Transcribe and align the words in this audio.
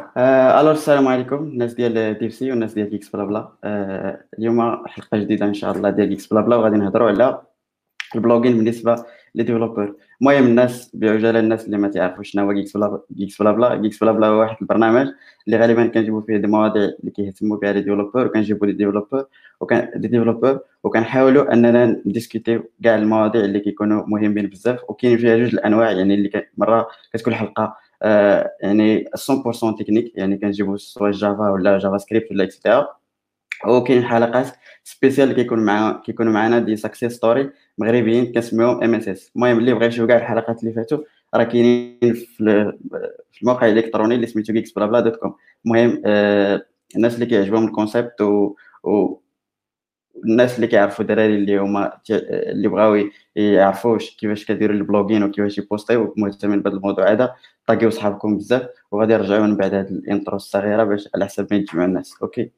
ألو 0.00 0.70
السلام 0.70 1.08
عليكم 1.08 1.36
الناس 1.36 1.74
ديال 1.74 2.18
DevC 2.18 2.50
والناس 2.50 2.74
ديال 2.74 2.90
Geeks 2.90 3.10
Blabla 3.10 3.52
آه، 3.64 4.24
اليوم 4.38 4.86
حلقة 4.86 5.18
جديدة 5.18 5.46
إن 5.46 5.54
شاء 5.54 5.72
الله 5.72 5.90
ديال 5.90 6.08
Geeks 6.08 6.26
Blabla 6.26 6.56
وغادي 6.56 6.76
نهضروا 6.76 7.08
على 7.08 7.42
ال 8.14 8.19
blogging 8.19 8.56
بالنسبة 8.56 9.04
les 9.34 9.42
développeurs 9.42 9.94
المهم 10.20 10.46
الناس 10.46 10.90
بعجالة 10.96 11.40
الناس 11.40 11.66
اللي 11.66 11.78
ما 11.78 11.88
تعرفوش 11.88 12.30
شنو 12.30 12.44
هو 12.44 12.54
Geeks 12.54 12.76
Bla 12.76 13.00
Geeks 13.18 13.42
Blabla 13.42 13.76
Geeks 13.82 14.00
Blabla 14.00 14.26
هو 14.26 14.40
واحد 14.40 14.56
البرنامج 14.60 15.08
اللي 15.46 15.58
غالبا 15.58 15.86
كنجيبوا 15.86 16.20
فيه 16.20 16.36
des 16.36 16.46
مواضيع 16.46 16.82
اللي 16.82 17.10
كيهتموا 17.10 17.56
بها 17.56 17.72
les 17.72 17.80
développeurs 17.80 18.26
وكنجيبوا 18.26 18.66
les 18.66 18.72
développeurs 18.72 19.24
وكان 19.60 20.00
des 20.00 20.08
développeurs 20.08 20.60
وكنحاولوا 20.84 21.52
أننا 21.52 22.02
نديسكوتيو 22.06 22.62
كاع 22.84 22.94
المواضيع 22.94 23.44
اللي 23.44 23.60
كيكونوا 23.60 24.04
مهمين 24.06 24.46
بزاف. 24.46 24.80
وكاين 24.88 25.18
فيها 25.18 25.36
جوج 25.36 25.54
الأنواع 25.54 25.90
يعني 25.90 26.14
اللي 26.14 26.46
مرة 26.58 26.88
كتكون 27.14 27.34
حلقه 27.34 27.62
آه 27.64 27.76
يعني 28.60 29.04
100% 29.16 29.78
تكنيك 29.78 30.12
يعني 30.14 30.38
كنجيبوا 30.38 30.76
سواء 30.76 31.10
Java 31.10 31.50
ولا 31.50 31.78
JavaScript 31.78 32.30
ولا 32.30 32.44
extra 32.44 32.88
وكاين 33.66 34.04
حلقات 34.04 34.46
spécial 34.84 35.32
كيكون 35.32 35.58
مع 35.58 36.02
كيكونوا 36.04 36.32
معنا 36.32 36.58
des 36.58 36.76
success 36.76 37.12
stories 37.12 37.50
مغربيين 37.78 38.32
كنسميهم 38.32 38.82
MSS 38.82 39.30
المهم 39.36 39.58
اللي 39.58 39.74
بغى 39.74 39.86
يشوف 39.86 40.08
كاع 40.08 40.16
الحلقات 40.16 40.60
اللي 40.62 40.72
فاتوا 40.74 40.98
راه 41.34 41.44
كاينين 41.44 42.14
في 42.14 42.72
الموقع 43.42 43.66
الالكتروني 43.68 44.14
اللي 44.14 44.26
سميتو 44.26 44.52
Geeks 44.52 44.72
Blabla 44.76 45.00
dot 45.00 45.16
com 45.16 45.34
المهم 45.66 46.02
الناس 46.96 47.14
اللي 47.14 47.26
كيعجبهم 47.26 47.64
ال 47.64 47.71
concept 47.71 48.20
و, 48.20 48.54
و 48.84 49.20
الناس 50.24 50.56
اللي 50.56 50.66
كيعرفوا 50.66 51.04
الدراري 51.04 51.34
اللي 51.34 51.58
هما 51.58 52.00
اللي 52.10 52.68
بغاو 52.68 53.08
يعرفوا 53.36 53.98
كيفاش 53.98 54.44
كيديروا 54.44 54.76
ال 54.76 54.81
blogging 54.81 55.22
وكيفاش 55.22 55.58
يبوستيو 55.58 56.14
مهتمين 56.16 56.62
بهذا 56.62 56.76
الموضوع 56.76 57.12
هذا 57.12 57.34
طاقيو 57.66 57.90
صحابكم 57.90 58.36
بزاف 58.36 58.68
وغادي 58.90 59.14
نرجعوا 59.14 59.46
من 59.46 59.56
بعد 59.56 59.74
هذه 59.74 59.88
ال 59.88 59.96
intro 59.96 60.36
الصغيرة 60.36 60.84
باش 60.84 61.08
على 61.14 61.24
حسب 61.24 61.46
ما 61.50 61.56
يتجمعوا 61.56 61.88
الناس. 61.88 62.14
okay؟ 62.22 62.50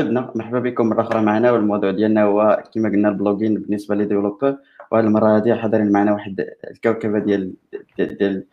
عدنا 0.00 0.32
مرحبا 0.34 0.58
بكم 0.58 0.88
مرة 0.88 1.00
أخرى 1.00 1.22
معنا 1.22 1.52
والموضوع 1.52 1.90
ديالنا 1.90 2.22
هو 2.22 2.64
كما 2.74 2.88
قلنا 2.88 3.08
ال 3.08 3.13
blogging 3.13 3.54
بالنسبة 3.54 3.94
les 3.94 4.04
développeurs 4.04 4.56
وهذه 4.90 5.04
المرة 5.04 5.36
هذه 5.36 5.54
حاضرين 5.54 5.92
معنا 5.92 6.12
واحد 6.12 6.46
الكوكبة 6.70 7.18
ديال 7.18 7.52
ديال 7.98 8.44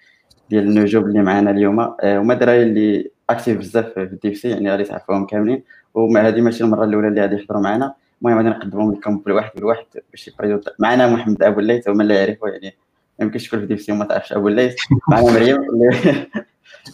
ديال 0.50 0.64
النجوم 0.64 1.06
اللي 1.06 1.22
معنا 1.23 1.52
اليوم 1.52 1.80
آه، 1.80 2.20
هما 2.20 2.34
الدراري 2.34 2.64
اللي 2.64 3.12
actifs 3.30 3.58
بزاف 3.58 3.86
في 3.86 4.03
ال 4.03 4.13
DevC 4.13 4.50
يعني 4.50 4.72
غادي 4.72 4.84
تعرفوهم 4.84 5.25
كاملين 5.25 5.64
وما 5.94 6.28
هذه 6.28 6.42
ماشي 6.42 6.64
المرة 6.64 6.84
الأولى 6.84 7.08
اللي 7.08 7.22
غادي 7.22 7.36
يحضروا 7.36 7.62
معنا 7.62 7.94
المهم 8.22 8.38
غادي 8.38 8.50
نقدمهم 8.50 8.94
لكم 8.94 9.18
بالواحد 9.18 9.52
بالواحد 9.56 9.86
باش 10.12 10.28
يبريدو 10.28 10.59
معنا 10.80 11.08
محمد 11.08 11.44
أبو 11.44 11.59
الليث 11.59 11.90
هما 11.90 12.03
اللي 12.03 12.16
يعرفوا 12.16 12.50
يعني 12.50 12.75
ما 13.20 13.25
يمكنش 13.25 13.48
تكون 13.48 13.59
في 13.59 13.66
DevC 13.66 13.91
وما 13.92 14.06
تعرفش 14.06 14.34
أبو 14.34 14.48
الليث 14.48 14.75
معنا 15.09 15.31
مريم 15.31 15.58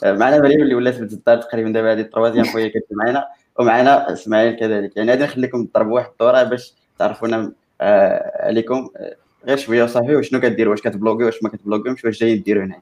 معنا 0.20 0.40
مريم 0.40 0.62
اللي 0.62 0.76
ولات 0.76 1.00
الدار 1.00 1.38
تقريبا 1.42 1.70
دابا 1.70 1.94
هذه 1.94 2.00
ال 2.00 2.04
troisième 2.04 2.46
fois 2.46 2.68
كتب 2.68 2.84
معنا. 2.92 3.26
ومعنا 3.60 4.14
إسماعيل 4.14 4.60
كذلك. 4.60 4.98
يعني 4.98 5.12
غادي 5.12 5.24
نخليكم 5.24 5.66
تضربوا 5.66 5.96
واحد 5.96 6.10
الدورة 6.12 6.44
باش 6.44 6.74
تعرفونا 7.00 7.52
آه 7.82 8.48
عليكم. 8.48 8.90
آه 8.98 9.16
غير 9.46 9.58
شوية 9.58 9.84
وصافي 9.84 10.16
وشنو 10.16 10.40
كديروا؟ 10.40 10.72
واش 10.72 10.82
كتبلوغي 10.82 11.26
واش 11.26 11.44
ما 11.44 11.50
كتبلوغيوش 11.50 12.06
واش 12.06 12.20
جايين 12.20 12.44
ديروا 12.44 12.64
هنا؟ 12.64 12.82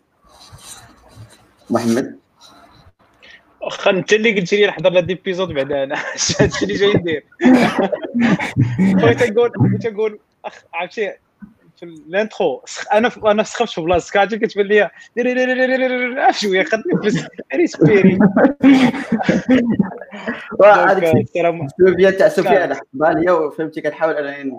محمد؟ 1.70 2.20
واخا 3.62 3.92
أنت 3.92 4.14
اللي 4.14 4.40
قلت 4.40 4.54
لي 4.54 4.68
نحضر 4.68 4.98
هاد 4.98 5.08
l'épisode 5.08 5.47
بعدا 5.54 5.84
أنا. 5.84 5.96
هادشي 6.40 6.66
اللي 6.66 6.76
جاي 6.76 6.94
ندير 6.94 7.24
بغيت 9.02 9.24
نقول 9.24 9.50
بغيت 9.50 9.88
نقول 9.88 10.20
أخ 10.46 10.64
عرفتي؟ 10.74 11.14
في 11.81 11.88
ال 11.88 11.98
intro. 11.98 12.64
أنا 12.94 13.12
أنا 13.25 13.44
سخفت 13.44 13.74
في 13.74 13.81
بلاصتك 13.81 14.18
عرفتي 14.18 14.38
كتبان 14.40 14.66
لي 14.66 14.90
شوية. 16.31 16.64
خد 16.64 16.80
نفس 17.06 17.28
ريسبيري 17.56 18.19
هذيك 20.64 21.36
السلوبيه 21.66 22.09
تاع 22.09 22.28
سفيان 22.28 22.74
حطها 22.74 23.14
ليا 23.14 23.31
وفهمتي 23.31 23.81
كنحاول 23.81 24.14
انني 24.28 24.58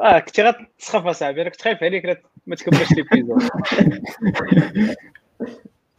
آه 0.00 0.18
كنتي 0.18 0.42
غتسخف 0.42 1.06
أصاحبي. 1.06 1.42
أنا 1.42 1.50
كنت 1.50 1.62
خايف 1.62 1.82
عليك 1.82 2.22
ما 2.46 2.56
تكملش 2.56 2.92
ليبيزود 2.92 3.42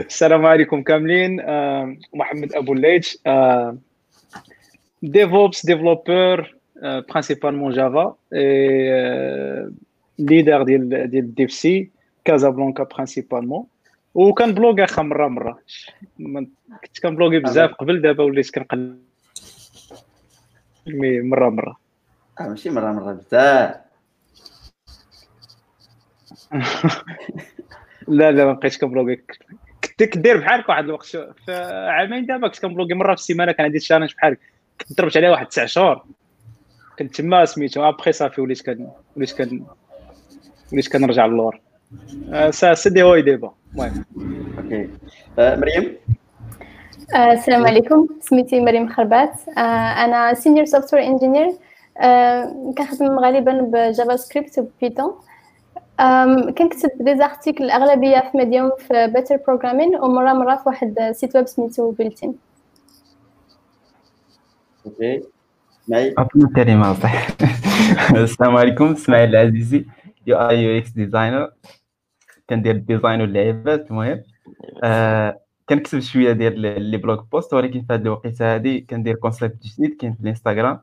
السلام 0.02 0.46
عليكم 0.46 0.84
كاملين. 0.84 1.40
آه 1.40 1.97
محمد 2.14 2.53
أبو 2.53 2.74
الليث. 2.74 3.16
آه 3.28 3.78
ديفوبس 5.03 5.66
développeur 6.81 7.06
principalement 7.09 7.72
Java 7.72 8.16
leader 10.19 10.63
ديال 10.64 11.10
ديال 11.10 11.36
DevC 11.35 11.90
Casablanca 12.25 12.84
principalement 12.84 13.66
وكنبلوغي 14.13 14.84
واخا 14.84 15.02
مره 15.02 15.28
مره 15.28 15.60
كنت 16.84 17.00
كنبلوغي 17.04 17.40
بزاف 17.40 17.74
قبل 17.74 18.02
دابا 18.02 18.24
وليت 18.24 18.56
كنقل 18.56 18.98
mais 20.88 21.22
مره 21.22 21.50
مره 21.50 21.78
آه 22.40 22.48
ماشي 22.48 22.70
مره 22.70 22.92
مره 22.92 23.14
بزاف 23.14 23.76
لا 28.08 28.32
لا 28.32 28.46
ما 28.46 28.54
بقيتش 28.54 28.78
كنبلوغي 28.78 29.16
كنت 29.84 30.04
كدير 30.04 30.38
بحالك 30.38 30.70
واحد 30.70 30.84
الوقت 30.84 31.06
في 31.06 31.54
عامين 31.90 32.26
دابا 32.26 32.48
كنت 32.48 32.59
كنبلوغي 32.59 32.94
مره 32.94 33.16
في 33.16 33.22
السيمانه 33.22 33.52
كان 33.52 33.66
عندي 33.66 33.80
challenge 33.80 34.13
بحالك 34.14 34.40
كنت 34.82 34.98
ضربت 34.98 35.18
عليها 35.18 35.32
واحد 35.32 35.46
تسع 35.46 35.66
شهور 35.66 36.06
كنت 37.00 37.16
تما 37.16 37.46
سميتو 37.46 37.90
ابخي 37.90 38.12
صافي 38.12 38.41
وليت 38.41 38.62
كان 38.62 38.90
وليت 39.18 39.31
كان 39.31 39.66
وليت 40.74 40.91
كنرجع 40.91 41.25
للور. 41.25 41.62
سا 42.50 42.74
سي 42.74 42.90
دي 42.90 43.03
هوي 43.03 43.22
ديبا 43.22 43.53
المهم. 43.74 44.06
okay. 44.58 44.90
مريم؟ 45.38 45.97
السلام 47.16 47.68
عليكم. 47.68 48.08
سميتي 48.22 48.62
مريم 48.62 48.90
خربات. 48.90 49.34
أنا 49.58 50.34
senior 50.34 50.66
software 50.66 51.03
engineer 51.03 51.53
كنخدم 52.78 53.19
غالبا 53.19 53.62
ب 53.62 54.16
JavaScript 54.16 54.59
و 54.59 54.67
Python 54.67 55.12
كنكتب 56.58 56.90
des 57.00 57.18
articles 57.18 57.63
الاغلبيه 57.64 58.29
في 58.31 58.38
Medium 58.38 58.72
في 58.78 59.08
Better 59.08 59.38
Programming 59.47 59.96
ومره 59.96 60.34
مرة 60.34 60.56
في 60.56 60.64
واحد 60.66 61.12
site 61.12 61.35
web 61.35 61.47
سميتو 61.47 61.91
Built 61.91 62.23
In 62.23 62.35
OK. 64.85 65.24
الكلمة 65.92 66.94
صح 66.94 67.28
السلام 68.16 68.56
عليكم 68.58 68.86
اسماعيل 68.92 69.36
العزيزي 69.36 69.86
UI 70.28 70.38
UX 70.38 70.90
designer 70.90 71.52
كندير 72.50 72.75
ال 72.75 72.82
design 72.82 73.22
واللعيبات 73.22 73.92
المهم 73.92 74.24
آه 74.84 75.40
كنكتب 75.70 76.00
شوية 76.00 76.31
ديال 76.31 76.59
les 76.91 76.97
blog 76.97 77.31
posts 77.31 77.53
ولكن 77.53 77.81
في 77.81 77.94
هذه 77.94 78.02
الوقيته 78.02 78.56
هذه 78.56 78.80
كندير 78.90 79.16
concept 79.16 79.63
جديد 79.64 79.97
كاين 80.00 80.14
في 80.14 80.20
الانستغرام 80.22 80.80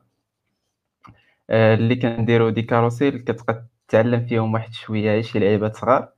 آه 1.49 1.75
اللي 1.75 1.95
كنديرو 1.95 2.49
des 2.49 2.61
carrousels 2.61 3.17
كتبقى 3.17 3.65
تتعلم 3.87 4.25
فيهم 4.25 4.53
واحد 4.53 4.73
شوية 4.73 5.21
شي 5.21 5.39
لعيبات 5.39 5.75
صغار. 5.75 6.09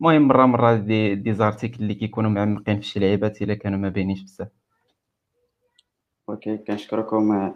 المهم 0.00 0.22
مرة 0.28 0.46
مرة 0.46 0.74
des 0.74 1.14
des 1.14 1.34
articles 1.34 1.82
اللي 1.82 1.94
كيكونوا 1.94 2.30
معمقين 2.30 2.80
في 2.80 2.86
شي 2.86 3.00
لعيبات 3.00 3.42
إلا 3.42 3.54
كانوا 3.54 3.78
ما 3.78 3.88
باينينش 3.88 4.22
بزاف. 4.22 4.48
OK 6.28 6.56
كنشكركم 6.56 7.54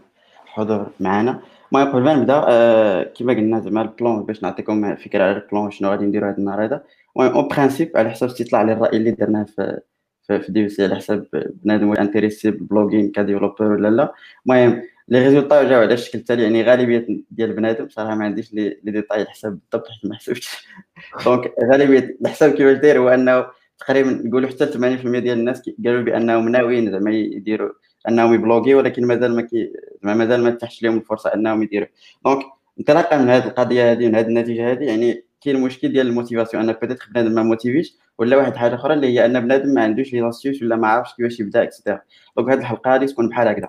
الحضور 0.50 0.90
معنا 1.00 1.40
المهم 1.72 1.92
قبل 1.92 2.02
ما 2.02 2.14
نبدأ 2.14 2.44
آه 2.48 3.02
كما 3.02 3.32
قلنا 3.32 3.60
زعما 3.60 3.82
ال 3.82 3.91
plan 3.91 4.24
باش 4.24 4.42
نعطيكم 4.42 4.96
فكرة 4.96 5.24
على 5.24 5.36
ال 5.36 5.43
plan 5.43 5.70
شنو 5.70 5.90
غادي 5.90 6.04
نديرو 6.04 6.26
هذا 6.26 6.38
النهار 6.38 6.64
هذا. 6.64 6.84
المهم 7.16 7.32
en 7.32 7.48
principe 7.48 7.92
على 7.96 8.10
حسب 8.10 8.26
استطلاع 8.26 8.60
على 8.60 8.72
الراي 8.72 8.96
اللي 8.96 9.10
درناه 9.10 9.44
في 9.44 9.80
في, 10.26 10.40
في 10.40 10.52
دي 10.52 10.68
سي 10.68 10.84
على 10.84 10.96
حسب 10.96 11.26
بنادم 11.64 11.92
intéressé 11.92 12.50
بال 12.50 12.62
blogging 12.62 13.10
ك 13.10 13.16
developer 13.16 13.64
ولا 13.64 13.88
لا. 13.88 14.14
المهم 14.46 14.82
les 15.08 15.18
résultats 15.24 15.62
جاو 15.62 15.80
على 15.80 15.94
الشكل 15.94 16.18
التالي 16.18 16.42
يعني 16.42 16.62
غالبية 16.62 17.06
ديال 17.30 17.52
بنادم 17.52 17.88
صراحة 17.88 18.14
ما 18.14 18.24
عنديش 18.24 18.54
les 18.54 18.80
détails 18.84 19.22
الحساب 19.22 19.52
بالضبط 19.52 19.88
حيت 19.88 20.10
ما 20.10 20.16
حسبتش. 20.16 20.66
donc 21.24 21.52
غالبية 21.72 22.16
الحساب 22.22 22.50
كيفاش 22.52 22.78
داير 22.78 22.98
هو 22.98 23.08
أنه 23.08 23.46
تقريبا 23.78 24.10
نقولوا 24.10 24.48
حتى 24.48 24.66
80% 24.66 24.76
ديال 24.76 25.38
الناس 25.38 25.62
قالوا 25.84 26.02
بأنهم 26.02 26.48
ناويين 26.48 26.90
زعما 26.92 27.10
يديروا 27.10 27.70
أنهم 28.08 28.34
يبلوغي 28.34 28.74
ولكن 28.74 29.06
مازال 29.06 29.36
ما 29.36 29.42
كي 29.42 29.72
مازال 30.02 30.42
ما 30.42 30.50
تاحتش 30.50 30.82
لهم 30.82 30.96
الفرصة 30.96 31.34
أنهم 31.34 31.62
يديروا. 31.62 31.88
donc 32.24 32.44
انطلاقا 32.80 33.18
من 33.18 33.30
هذه 33.30 33.44
القضية 33.46 33.92
هذه 33.92 34.08
من 34.08 34.14
هذه 34.14 34.26
النتيجة 34.26 34.72
هذه 34.72 34.84
يعني 34.84 35.24
كاين 35.40 35.60
مشكل 35.60 35.92
ديال 35.92 36.06
ال 36.06 36.11
motivation 36.11 36.62
أنا 36.62 36.72
peut-être 36.72 36.98
بنادم 37.14 37.32
ما 37.32 37.42
موتيفيش 37.42 37.96
ولا 38.18 38.36
واحد 38.36 38.52
الحاجة 38.52 38.74
أخرى 38.74 38.94
اللي 38.94 39.06
هي 39.06 39.26
أن 39.26 39.40
بنادم 39.40 39.68
ما 39.68 39.82
عندوش 39.82 40.12
لي 40.12 40.30
ولا 40.62 40.76
ما 40.76 40.88
عارفش 40.88 41.14
كيفاش 41.14 41.40
يبدأ 41.40 41.62
etc 41.62 42.00
donc 42.36 42.50
هذه 42.50 42.58
الحلقة 42.58 42.90
غادي 42.90 43.06
تكون 43.06 43.28
بحال 43.28 43.48
هكذا. 43.48 43.68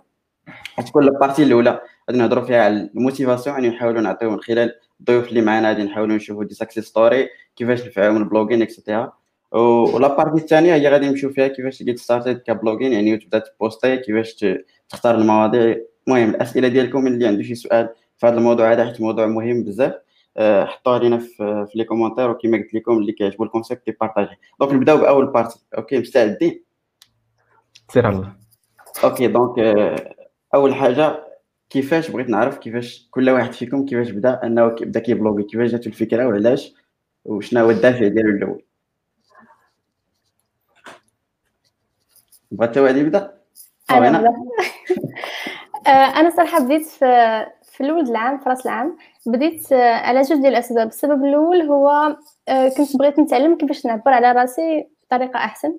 غتكون 0.79 1.03
ال 1.03 1.09
partie 1.09 1.43
الأولى 1.43 1.81
غادي 2.09 2.19
نهضروا 2.19 2.45
فيها 2.45 2.63
على 2.63 2.89
ال 2.95 3.01
motivation 3.01 3.55
يعني 3.55 3.69
نحاولوا 3.75 4.01
نعطيو 4.01 4.31
من 4.31 4.41
خلال 4.41 4.75
الضيوف 4.99 5.29
اللي 5.29 5.41
معنا 5.41 5.67
غادي 5.67 5.83
نحاولوا 5.83 6.15
نشوفوا 6.15 6.43
des 6.43 6.53
success 6.53 6.85
story 6.85 7.29
كيفاش 7.55 7.87
نفعوا 7.87 8.13
من 8.13 8.21
ال 8.21 8.26
blogging 8.26 8.61
etc 8.61 9.13
و 9.51 9.70
la 9.70 10.07
partie 10.07 10.41
الثانية 10.41 10.73
هي 10.73 10.89
غادي 10.89 11.09
نمشيو 11.09 11.29
فيها 11.29 11.47
كيفاش 11.47 11.83
get 11.83 11.99
started 11.99 12.37
ك 12.37 12.43
blogging 12.43 12.93
يعني 12.93 13.17
تبدا 13.17 13.39
تبوستي 13.39 13.97
كيفاش 13.97 14.45
تختار 14.89 15.15
المواضيع. 15.15 15.77
المهم 16.07 16.29
الأسئلة 16.29 16.67
ديالكم 16.67 17.07
اللي 17.07 17.27
عنده 17.27 17.43
شي 17.43 17.55
سؤال 17.55 17.89
في 18.17 18.27
هذا 18.27 18.37
الموضوع 18.37 18.71
هذا 18.71 18.85
حيت 18.85 19.01
موضوع 19.01 19.25
مهم 19.25 19.63
بزاف 19.63 19.93
آه، 20.37 20.65
حطوها 20.65 20.99
لينا 20.99 21.17
في 21.17 21.67
les 21.75 21.83
commentaires 21.83 22.29
وكما 22.29 22.57
قلت 22.57 22.73
لكم 22.73 22.97
اللي 22.97 23.11
كيعجبو 23.11 23.43
ال 23.43 23.49
concept 23.49 23.87
يبارطاجي 23.87 24.37
donc 24.59 24.73
نبداو 24.73 24.97
بأول 24.97 25.27
partie 25.27 25.59
OK 25.77 25.99
مستعدين؟ 25.99 26.63
سير 27.89 28.09
الله. 28.09 28.33
OK 29.03 29.27
donc 29.27 29.59
آه، 29.59 30.15
أول 30.55 30.75
حاجة 30.75 31.27
كيفاش 31.69 32.11
بغيت 32.11 32.29
نعرف 32.29 32.57
كيفاش 32.57 33.07
كل 33.11 33.29
واحد 33.29 33.53
فيكم 33.53 33.85
كيفاش 33.85 34.09
بدأ 34.09 34.39
أنه 34.43 34.67
بدأ 34.67 34.99
كيبلوغي؟ 34.99 35.43
كيفاش 35.43 35.71
جاتو 35.71 35.89
الفكرة 35.89 36.27
وعلاش؟ 36.27 36.73
وشنو 37.25 37.63
هو 37.63 37.71
الدافع 37.71 38.07
ديالو 38.07 38.29
الأول؟ 38.29 38.63
بغات 42.51 42.77
واحد 42.77 42.95
يبدا؟ 42.97 43.33
أنا 43.91 44.33
آه، 45.87 45.89
أنا 45.89 46.29
صراحة 46.29 46.59
بديت 46.59 46.85
في 46.85 47.45
في 47.63 47.81
الأول 47.81 48.09
العام 48.09 48.37
في 48.37 48.49
رأس 48.49 48.65
العام 48.65 48.97
بديت 49.25 49.71
آه، 49.71 49.93
على 49.93 50.21
جوج 50.21 50.41
ديال 50.41 50.53
الأسباب. 50.53 50.87
السبب 50.87 51.25
الأول 51.25 51.61
هو 51.61 52.15
آه، 52.47 52.69
كنت 52.69 52.97
بغيت 52.97 53.19
نتعلم 53.19 53.57
كيفاش 53.57 53.85
نعبر 53.85 54.11
على 54.11 54.31
راسي 54.31 54.87
بطريقة 55.07 55.37
أحسن. 55.37 55.77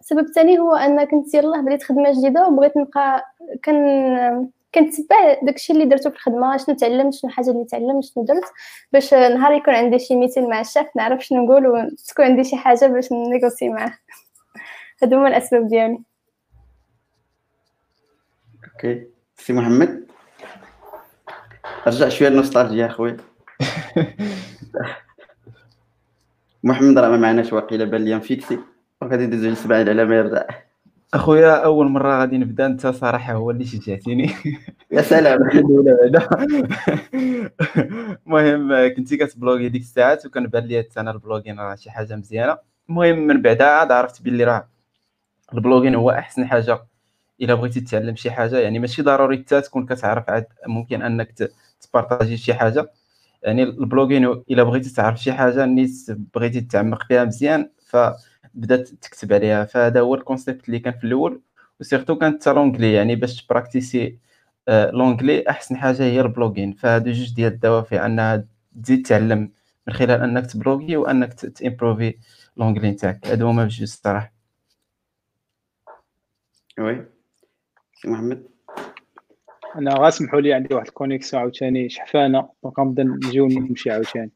السبب 0.00 0.18
الثاني 0.18 0.58
هو 0.58 0.74
أن 0.74 1.04
كنت 1.04 1.34
يلاه 1.34 1.60
بديت 1.60 1.82
خدمة 1.82 2.12
جديدة 2.12 2.48
وبغيت 2.48 2.76
نبقى 2.76 3.24
كان 3.62 4.48
كنتبع 4.74 5.36
داكشي 5.42 5.72
اللي 5.72 5.84
درتو 5.84 6.10
في 6.10 6.16
الخدمة 6.16 6.56
شنو 6.56 6.76
تعلمت 6.76 7.14
شنو 7.14 7.30
الحاجة 7.30 7.50
اللي 7.50 7.64
تعلمت 7.64 8.04
شنو 8.04 8.24
درت 8.24 8.44
باش 8.92 9.14
نهار 9.14 9.52
يكون 9.52 9.74
عندي 9.74 9.98
شي 9.98 10.16
meeting 10.16 10.48
مع 10.50 10.60
الشاف 10.60 10.86
نعرف 10.96 11.24
شنو 11.24 11.44
نقول 11.44 11.66
وتكون 11.66 12.24
عندي 12.24 12.44
شي 12.44 12.56
حاجة 12.56 12.86
باش 12.86 13.12
نيغوسي 13.12 13.68
معاه. 13.68 13.92
هادو 15.02 15.16
هما 15.16 15.28
الاسباب 15.28 15.68
ديالي 15.68 15.98
OK. 18.72 19.06
سي 19.36 19.52
محمد؟ 19.52 20.06
رجع 21.86 22.08
شوية 22.08 22.28
النوستالجيا 22.28 22.86
اخويا 22.86 23.16
محمد 26.64 26.98
راه 26.98 27.08
ما 27.08 27.16
معناش 27.16 27.52
واقيلا 27.52 27.84
بان 27.84 28.04
لي 28.04 28.16
مفيكسي 28.16 28.58
وغادي 29.02 29.26
ندوزو 29.26 29.48
لاسماعيل 29.48 29.88
على 29.88 30.04
ما 30.04 30.16
يرجع. 30.16 30.44
أخويا 31.14 31.64
أول 31.64 31.88
مرة 31.88 32.20
غادي 32.20 32.38
نبدأ 32.38 32.66
أنت 32.66 32.86
صراحة 32.86 33.32
هو 33.32 33.50
اللي 33.50 33.64
شجعتيني. 33.64 34.30
يا 34.92 35.02
سلام. 35.02 35.38
المهم 38.26 38.94
كنتي 38.96 39.16
كتبلوغي 39.16 39.68
ديك 39.68 39.82
الساعات 39.82 40.26
وكان 40.26 40.46
بان 40.46 40.64
لي 40.64 40.88
أنا 40.96 41.10
البلوغين 41.10 41.60
راه 41.60 41.74
شي 41.74 41.90
حاجة 41.90 42.16
مزيانة. 42.16 42.58
المهم 42.88 43.26
من 43.26 43.42
بعدها 43.42 43.66
عاد 43.66 43.92
عرفت 43.92 44.22
باللي 44.22 44.44
راه 44.44 44.68
البلوغين 45.54 45.94
هو 45.94 46.10
أحسن 46.10 46.46
حاجة 46.46 46.86
إلا 47.42 47.54
بغيتي 47.54 47.80
تتعلم 47.80 48.16
شي 48.16 48.30
حاجة. 48.30 48.58
يعني 48.58 48.78
ماشي 48.78 49.02
ضروري 49.02 49.38
حتى 49.38 49.60
تكون 49.60 49.86
كتعرف 49.86 50.30
عاد 50.30 50.46
ممكن 50.66 51.02
أنك 51.02 51.50
تبارطاجي 51.80 52.36
شي 52.36 52.54
حاجة. 52.54 52.92
يعني 53.42 53.62
البلوغين 53.62 54.24
إلا 54.26 54.62
بغيتي 54.62 54.94
تعرف 54.94 55.20
شي 55.22 55.32
حاجة 55.32 55.64
الناس 55.64 56.12
بغيتي 56.34 56.60
تتعمق 56.60 57.02
فيها 57.08 57.24
مزيان 57.24 57.70
فبدات 57.86 58.88
تكتب 58.88 59.32
عليها. 59.32 59.64
فهذا 59.64 60.00
هو 60.00 60.14
الكونسيبت 60.14 60.66
اللي 60.68 60.78
كان 60.78 60.92
في 60.98 61.04
الأول 61.04 61.42
و 61.80 61.85
surtout 61.85 62.18
كانت 62.18 62.48
l'anglais 62.48 62.92
يعني 62.92 63.16
باش 63.16 63.46
تبراكتيسي 63.46 64.18
l'anglais 64.68 65.48
آه، 65.48 65.50
أحسن 65.50 65.76
حاجة 65.76 66.02
هي 66.02 66.20
ال 66.20 66.25
blogging. 66.25 66.72
فهادو 66.72 67.12
جوج 67.12 67.34
ديال 67.34 67.52
الدوافع 67.52 68.06
أنها 68.06 68.44
تزيد 68.84 69.06
تعلم 69.06 69.52
من 69.88 69.94
خلال 69.94 70.22
أنك 70.22 70.46
تبلوغي 70.46 70.96
وأنك 70.96 71.34
تامبروفي 71.34 72.14
l'anglais 72.56 72.90
نتاعك. 72.90 73.26
هادو 73.26 73.48
هما 73.48 73.64
بجوج 73.64 73.82
الصراحة. 73.82 74.37
oui. 76.78 77.04
سي 77.94 78.08
محمد. 78.08 78.46
أنا 79.76 79.94
غاسمحوا 79.98 80.40
لي 80.40 80.52
عندي 80.52 80.74
واحد 80.74 80.86
ال 80.86 80.92
connexion 80.92 81.42
عاوتاني 81.42 81.88
شحفانه 81.88 82.48
donc 82.62 82.78
غنبدا 82.78 83.02
نجيو 83.02 83.46
نمشي 83.46 83.90
عاوتاني. 83.90 84.30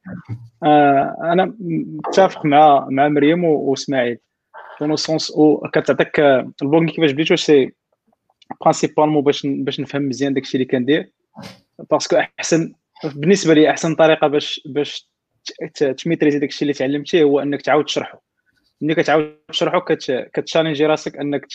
آه 0.63 1.17
أنا 1.23 1.57
متفق 1.61 2.47
مع 2.47 2.87
مع 2.91 3.09
مريم 3.09 3.45
وإسماعيل. 3.45 4.19
في 4.79 4.97
sens 4.97 5.31
où 5.31 5.69
كتعطيك 5.73 6.21
ال 6.21 6.33
blog 6.33 6.85
كيفاش 6.87 7.11
بديت 7.11 7.31
واش 7.31 7.45
c'est 7.45 7.73
principalement 8.61 9.23
باش 9.23 9.47
باش 9.47 9.81
نفهم 9.81 10.09
مزيان 10.09 10.35
داكشي 10.35 10.57
اللي 10.57 10.65
كندير. 10.65 11.13
parce 11.91 12.07
que 12.07 12.17
أحسن 12.17 12.73
بالنسبة 13.15 13.55
لي 13.55 13.71
أحسن 13.71 13.95
طريقة 13.95 14.27
باش 14.27 14.61
باش 14.67 15.11
تميتريزي 15.99 16.39
داكشي 16.39 16.63
اللي 16.63 16.73
تعلمتيه 16.73 17.23
هو 17.23 17.41
إنك 17.41 17.63
تعاود 17.63 17.85
تشرحه 17.85 18.23
ملي 18.81 18.95
كتعاود 18.95 19.37
تشرحه 19.49 19.81
كتشالنجي 20.33 20.87
راسك 20.87 21.17
إنك 21.17 21.47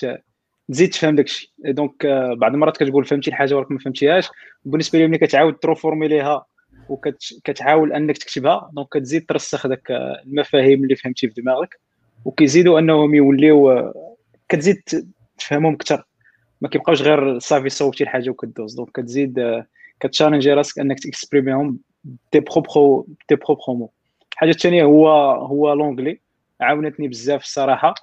تزيد 0.71 0.89
تفهم 0.89 1.15
داكشي. 1.15 1.53
donc 1.59 2.05
آه، 2.05 2.33
بعض 2.33 2.53
المرات 2.53 2.77
كتقول 2.77 3.05
فهمتي 3.05 3.29
الحاجة 3.29 3.53
ولكن 3.53 3.73
ما 3.73 3.79
فهمتيهاش. 3.79 4.29
بالنسبة 4.65 4.99
لي 4.99 5.07
ملي 5.07 5.17
كتعاود 5.17 5.53
تروفورميليها 5.53 6.45
وكتحاول 6.89 7.93
أنك 7.93 8.17
تكتبها 8.17 8.69
donc 8.73 8.88
كتزيد 8.91 9.25
ترسخ 9.25 9.67
داك 9.67 9.91
المفاهيم 10.25 10.83
اللي 10.83 10.95
فهمتي 10.95 11.29
في 11.29 11.41
دماغك 11.41 11.79
وكيزيدوا 12.25 12.79
أنهم 12.79 13.15
يوليو 13.15 13.93
كتزيد 14.49 14.81
تفهمهم 15.37 15.73
أكثر 15.73 16.03
ما 16.61 16.69
كيبقاوش 16.69 17.01
غير 17.01 17.39
صافي 17.39 17.69
صوبتي 17.69 18.03
الحاجة 18.03 18.29
وكدوز. 18.29 18.75
donc 18.75 18.89
كتزيد 18.91 19.63
كتشالنجي 19.99 20.53
راسك 20.53 20.79
أنك 20.79 20.99
تكسبريميهم 20.99 21.79
de 22.33 22.39
propres 22.39 23.07
de 23.29 23.35
propres 23.35 23.75
mots 23.75 23.91
الحاجة 24.33 24.49
الثانية 24.49 24.83
هو 24.83 25.09
هو 25.31 25.73
l'anglais 25.73 26.19
عاونتني 26.61 27.07
بزاف 27.07 27.43
الصراحه 27.43 27.93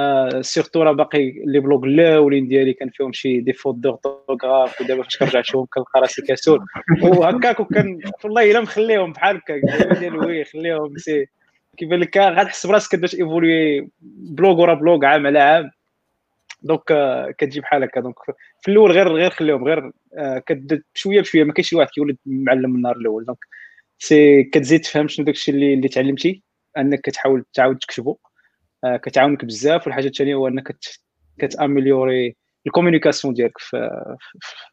آه 0.00 0.40
surtout 0.40 0.82
راه 0.82 0.92
باقي 0.92 1.30
les 1.46 1.60
blogs 1.60 1.84
الأولين 1.84 2.48
ديالي 2.48 2.72
كان 2.72 2.90
فيهم 2.90 3.12
شي 3.12 3.40
des 3.40 3.52
fautes 3.52 3.74
d'orthographe 3.74 4.80
ودابا 4.80 5.02
فاش 5.02 5.16
كنرجع 5.16 5.40
نشوفهم 5.40 5.66
كنلقى 5.70 6.00
راسي 6.00 6.22
كسول. 6.22 6.60
وهكاك 7.02 7.60
وكان 7.60 8.00
والله 8.24 8.50
إلا 8.50 8.60
مخليهم 8.60 9.12
بحال 9.12 9.36
هكا 9.36 9.94
ديال 9.94 10.16
وي 10.16 10.44
خليهم 10.44 10.96
سي. 10.96 11.26
كيبان 11.76 12.00
لك 12.00 12.16
غتحس 12.18 12.66
براسك 12.66 12.92
كداش 12.92 13.14
ايفولوي 13.14 13.88
بلوغ 14.00 14.60
ورا 14.60 14.74
بلوغ 14.74 15.04
عام 15.04 15.26
على 15.26 15.38
عام. 15.38 15.70
دونك 16.62 16.92
آه 16.92 17.30
كتجي 17.30 17.60
بحال 17.60 17.82
هكا. 17.82 18.00
دونك 18.00 18.14
في 18.60 18.70
الأول 18.70 18.92
غير 18.92 19.08
غير 19.08 19.30
خليهم 19.30 19.64
غير 19.64 19.90
آه 20.18 20.42
بشويه 20.94 21.20
بشوية. 21.20 21.44
ما 21.44 21.52
كاينش 21.52 21.68
شي 21.68 21.76
واحد 21.76 21.90
كيولد 21.90 22.16
معلم 22.26 22.70
من 22.70 22.76
النهار 22.76 22.96
الأول. 22.96 23.24
دونك 23.24 23.38
سي 23.98 24.42
كتزيد 24.42 24.80
تفهم 24.80 25.08
شنو 25.08 25.26
داكشي 25.26 25.50
اللي 25.50 25.74
اللي 25.74 25.88
تعلمتي؟ 25.88 26.42
أنك 26.78 27.00
كتحاول 27.00 27.44
تعاود 27.54 27.78
تكتبو. 27.78 28.10
آه، 28.10 28.29
كتعاونك 28.84 29.44
بزاف 29.44 29.86
والحاجة 29.86 30.06
الثانية 30.06 30.34
هو 30.34 30.48
إنك 30.48 30.76
كتأميليوري 31.38 32.36
ال 32.66 32.71
communication 32.71 33.34
ديالك 33.34 33.58
في 33.58 34.06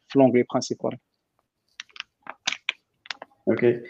في 0.08 0.18
l'anglais 0.18 0.44
principal. 0.50 0.98
OK. 3.48 3.82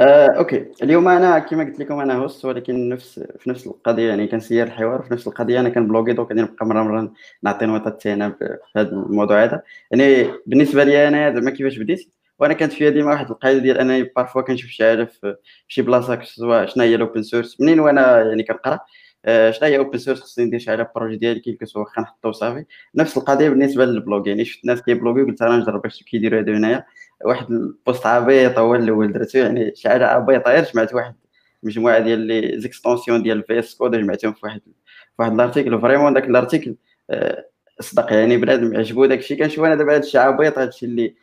آه، 0.00 0.26
OK. 0.26 0.66
اليوم 0.82 1.08
أنا 1.08 1.38
كما 1.38 1.64
قلت 1.64 1.78
لكم 1.78 2.00
أنا 2.00 2.14
host 2.14 2.44
ولكن 2.44 2.88
نفس 2.88 3.20
في 3.38 3.50
نفس 3.50 3.66
القضية 3.66 4.08
يعني 4.08 4.26
كنسير 4.26 4.66
الحوار 4.66 5.02
في 5.02 5.14
نفس 5.14 5.26
القضية 5.26 5.60
أنا 5.60 5.68
كنبلوغي 5.68 6.12
donc 6.12 6.28
غادي 6.28 6.42
نبقى 6.42 6.66
مرة 6.66 6.82
مرة 6.82 7.12
نعطي 7.42 7.66
نوطات 7.66 8.02
تاعنا 8.02 8.30
في 8.30 8.58
هذا 8.76 8.90
الموضوع 8.90 9.44
هذا. 9.44 9.62
يعني 9.90 10.32
بالنسبة 10.46 10.84
لي 10.84 11.08
أنا 11.08 11.34
زعما 11.34 11.50
كيفاش 11.50 11.78
بديت 11.78 12.08
وأنا 12.38 12.54
كانت 12.54 12.72
فيها 12.72 12.90
ديما 12.90 13.10
واحد 13.10 13.30
القاعده 13.30 13.58
ديال 13.58 13.78
انني 13.78 14.02
parfois 14.02 14.42
كنشوف 14.42 14.70
شي 14.70 14.84
حاجة 14.84 15.04
في 15.04 15.36
شي 15.68 15.82
بلاصة 15.82 16.22
سواء 16.22 16.66
شنو 16.66 16.84
هي 16.84 16.94
ال 16.94 17.00
open 17.00 17.22
source 17.22 17.60
منين 17.60 17.80
وأنا 17.80 18.22
يعني 18.22 18.42
كنقرأ؟ 18.42 18.74
آه، 18.74 18.80
شنو 19.26 19.68
هي 19.68 19.78
open 19.78 19.98
source 19.98 20.20
خصني 20.20 20.44
ندير 20.44 20.58
شي 20.58 20.70
حاجة 20.70 20.92
projet 20.96 21.16
ديالي 21.16 21.40
كي 21.40 21.52
كسوا 21.52 21.82
واخا 21.82 22.02
نحطو 22.02 22.32
صافي. 22.32 22.64
نفس 22.94 23.16
القضية 23.16 23.48
بالنسبة 23.48 23.84
لل 23.84 23.99
blog 23.99 24.28
يعني 24.28 24.44
شفت 24.44 24.64
ناس 24.64 24.82
كيبلوغي 24.82 25.22
قلت 25.22 25.42
أنا 25.42 25.56
نجرب 25.56 25.82
باش 25.82 26.02
كيديروا 26.02 26.38
هادو 26.40 26.52
هنايا. 26.52 26.84
واحد 27.24 27.50
ال 27.50 27.61
post 27.61 28.06
عبيط 28.06 28.58
هو 28.58 28.74
الأول 28.74 29.12
درتو 29.12 29.38
يعني 29.38 29.72
شي 29.76 29.88
حاجة 29.88 30.06
عبيطة. 30.06 30.50
غير 30.50 30.64
جمعت 30.64 30.94
واحد 30.94 31.14
مجموعة 31.62 31.98
ديال 31.98 32.18
les 32.18 32.60
extensions 32.60 33.22
ديال 33.22 33.42
VS 33.42 33.74
Code 33.74 33.96
جمعتهم 33.96 34.32
في 34.32 34.40
واحد 34.42 34.60
في 34.60 35.14
واحد 35.18 35.32
ال 35.32 35.38
article 35.38 35.80
vraiment 35.80 36.14
داك 36.14 36.24
ال 36.24 36.30
article 36.30 36.76
آه، 37.10 37.44
صدق. 37.80 38.12
يعني 38.12 38.36
بنادم 38.36 38.76
عجبو 38.76 39.06
داك 39.06 39.18
الشيء 39.18 39.38
كنشوف 39.38 39.64
أنا 39.64 39.74
دابا 39.74 39.92
هذا 39.92 40.02
الشيء 40.02 40.20
عبيط 40.20 40.58
هذا 40.58 40.68
الشيء 40.68 40.88
اللي 40.88 41.14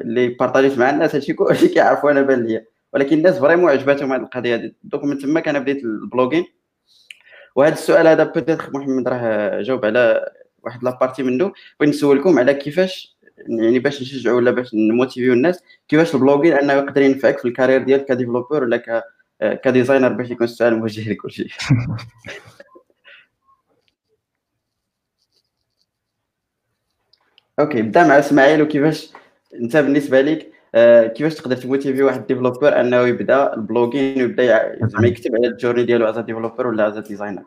اللي 0.00 0.28
بارطاجيت 0.28 0.78
مع 0.78 0.90
الناس 0.90 1.14
هادشي 1.14 1.32
كلشي 1.32 1.68
كيعرفوا 1.68 2.10
أنا 2.10 2.22
بان 2.22 2.44
ليا. 2.44 2.66
ولكن 2.92 3.18
الناس 3.18 3.38
vraiment 3.38 3.70
عجباتهم 3.70 4.12
هذه 4.12 4.20
القضية 4.20 4.74
donc 4.84 5.04
من 5.04 5.18
تما 5.18 5.40
كان 5.40 5.58
بديت 5.58 5.84
ال 5.84 5.91
blogging 5.91 6.44
وهذا 7.54 7.74
السؤال 7.74 8.06
هذا 8.06 8.24
peut-être 8.24 8.70
محمد 8.74 9.08
راه 9.08 9.62
جاوب 9.62 9.84
على 9.84 10.30
واحد 10.62 10.84
la 10.84 10.94
partie 10.94 11.22
منه. 11.22 11.52
بغيت 11.80 11.90
نسولكم 11.94 12.38
على 12.38 12.54
كيفاش 12.54 13.16
يعني 13.48 13.78
باش 13.78 14.02
نشجعوا 14.02 14.36
ولا 14.36 14.50
باش 14.50 14.74
نموتيفيو 14.74 15.32
الناس 15.32 15.62
كيفاش 15.88 16.14
ال 16.14 16.18
blogging 16.18 16.52
أنه 16.52 16.72
يقدر 16.72 17.02
ينفعك 17.02 17.38
في 17.38 17.48
ال 17.48 17.52
carrière 17.52 17.82
ديالك 17.82 18.04
ك 18.04 18.10
developer 18.10 18.62
ولا 18.62 18.76
ك 18.76 19.02
ك 19.64 19.69
designer 19.69 20.08
باش 20.08 20.30
يكون 20.30 20.44
السؤال 20.44 20.78
موجه 20.78 21.10
لكل 21.10 21.30
شيء؟ 21.30 21.48
OK 27.60 27.82
بدا 27.82 28.06
مع 28.06 28.18
إسماعيل 28.18 28.62
وكيفاش 28.62 29.10
أنت 29.54 29.76
بالنسبة 29.76 30.20
لك 30.20 30.52
كيفاش 31.14 31.34
تقدر 31.34 31.56
تـ 31.56 31.62
motiver 31.62 32.02
واحد 32.02 32.26
developer 32.26 32.80
أنه 32.80 32.96
يبدأ 32.96 33.54
ال 33.54 33.62
blogging 33.62 34.22
ويبدأ 34.22 34.76
زعما 34.86 35.06
يكتب 35.06 35.34
على 35.34 35.46
ال 35.46 35.51
journey 35.51 35.84
ديالو 35.84 36.08
as 36.08 36.18
developer 36.18 36.66
ولا 36.66 36.88
as 36.88 36.98
designer 36.98 37.42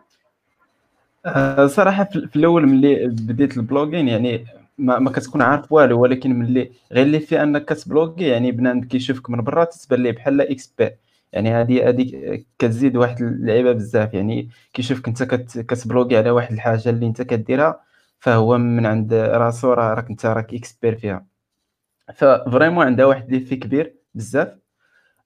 آه، 1.26 1.68
صراحة 1.68 2.04
في 2.04 2.36
الأول 2.36 2.68
ملي 2.68 3.08
بديت 3.08 3.58
ال 3.58 3.63
blogging 3.63 4.08
يعني 4.08 4.46
ما, 4.78 5.00
ما 5.00 5.12
كتكون 5.12 5.42
عارف 5.42 5.72
والو 5.72 6.02
ولكن 6.02 6.40
ملي 6.40 6.72
غير 6.92 7.06
اللي 7.06 7.20
في 7.20 7.44
أنك 7.44 7.66
كت 7.66 7.80
bloguer 7.80 8.28
يعني 8.28 8.52
بنادم 8.52 8.82
كيشوفك 8.82 9.30
من 9.30 9.42
برا 9.42 9.64
تتبان 9.64 10.04
ليه 10.04 10.12
بحال 10.12 10.42
expert 10.42 10.96
يعني 11.34 11.52
هذه 11.54 11.90
هذه 11.90 12.44
كتزيد 12.60 12.96
واحد 12.96 13.22
اللعيبة 13.22 13.72
بزاف 13.72 14.14
يعني 14.14 14.50
كيشوفك 14.74 15.08
أنت 15.08 15.24
كت 15.60 15.73
bloguer 15.73 16.18
على 16.18 16.30
واحد 16.32 16.54
الحاجة 16.54 16.90
اللي 16.90 17.06
أنت 17.06 17.22
كديرها 17.22 17.82
فهو 18.20 18.58
من 18.58 18.86
عند 18.86 19.14
راسو 19.14 19.74
راك 19.74 20.10
أنت 20.10 20.26
راك 20.26 20.54
expert 20.54 20.96
فيها. 20.96 21.33
ف 22.16 22.24
vraiment 22.24 22.86
عندها 22.86 23.06
واحد 23.06 23.32
l'effet 23.32 23.56
كبير 23.56 23.96
بزاف 24.16 24.64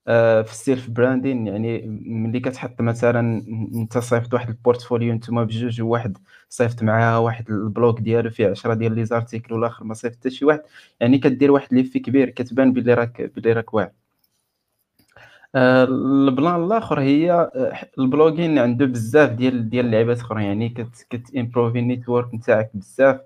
آه، 0.08 0.42
في 0.42 0.52
ال 0.52 0.60
self 0.60 0.90
branding. 0.90 1.46
يعني 1.46 1.86
ملي 2.06 2.40
كتحط 2.40 2.80
مثلا 2.80 3.44
انت 3.74 3.98
صيفط 3.98 4.34
واحد 4.34 4.48
portfolio 4.48 5.14
نتوما 5.14 5.44
بجوج 5.44 5.80
وواحد 5.82 6.18
صيفط 6.48 6.82
معاها 6.82 7.18
واحد 7.18 7.50
blog 7.50 8.00
ديالو 8.00 8.30
فيه 8.30 8.48
10 8.50 8.74
ديال 8.74 8.94
les 8.94 9.04
articles 9.04 9.54
والآخر 9.54 9.84
ما 9.84 9.94
صيفط 9.94 10.16
حتى 10.16 10.30
شي 10.30 10.44
واحد 10.44 10.60
يعني 11.00 11.18
كدير 11.18 11.50
واحد 11.52 11.74
l'effet 11.74 11.98
كبير 11.98 12.30
كتبان 12.30 12.72
بلي 12.72 12.94
راك 12.94 13.22
بلي 13.36 13.52
راك 13.52 13.74
واعر. 13.74 13.90
آه، 15.54 15.84
ال 15.84 16.00
plan 16.00 16.64
الآخر 16.64 17.00
هي 17.00 17.32
آه، 17.32 17.72
ال 17.98 18.05
blogging 18.05 18.58
عنده 18.58 18.86
بزاف 18.86 19.30
ديال 19.30 19.70
ديال 19.70 19.86
اللعيبات 19.86 20.20
أخرى. 20.20 20.44
يعني 20.44 20.68
كت 20.68 21.06
كت 21.10 21.24
improver 21.24 21.78
ال 21.78 21.85
network 21.85 22.34
نتاعك 22.34 22.70
بزاف 22.74 23.20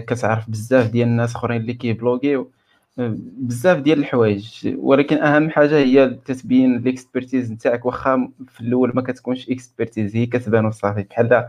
كتعرف 0.00 0.50
بزاف 0.50 0.90
ديال 0.90 1.08
الناس 1.08 1.34
أخرين 1.36 1.60
اللي 1.60 1.74
كي 1.74 1.87
bloguer 1.87 2.33
يو. 2.33 2.52
بزاف 2.96 3.78
ديال 3.78 3.98
الحوايج 3.98 4.74
ولكن 4.76 5.16
أهم 5.16 5.50
حاجة 5.50 5.78
هي 5.78 6.10
تتبين 6.24 6.76
ال 6.76 6.84
expertise 6.84 7.52
نتاعك. 7.52 7.86
واخا 7.86 8.32
في 8.48 8.60
الأول 8.60 8.92
ما 8.94 9.02
كتكونش 9.02 9.50
expertise 9.50 10.16
هي 10.16 10.26
كتبان 10.26 10.66
وصافي 10.66 11.02
بحال 11.02 11.48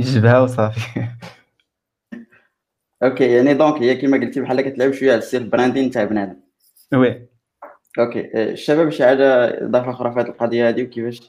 جبهه 0.00 0.42
وصافي. 0.42 0.80
okay 3.02 3.32
يعني 3.32 3.54
donc 3.54 3.82
هي 3.82 3.96
كما 3.96 4.16
قلتي 4.16 4.40
بحال 4.40 4.60
كتلعب 4.60 4.92
شوية 4.92 5.10
على 5.10 5.18
ال 5.18 5.25
self 5.25 5.52
branding 5.52 5.90
تاع 5.90 6.04
بنادم. 6.04 6.36
oui. 6.94 7.28
okay 7.98 8.30
آه، 8.34 8.50
الشباب 8.50 8.90
شي 8.90 9.04
حاجة 9.04 9.44
إضافة 9.64 9.90
أخرى 9.90 10.12
في 10.12 10.20
هذه 10.20 10.26
القضية 10.26 10.68
هذه 10.68 10.82
وكيفاش 10.82 11.20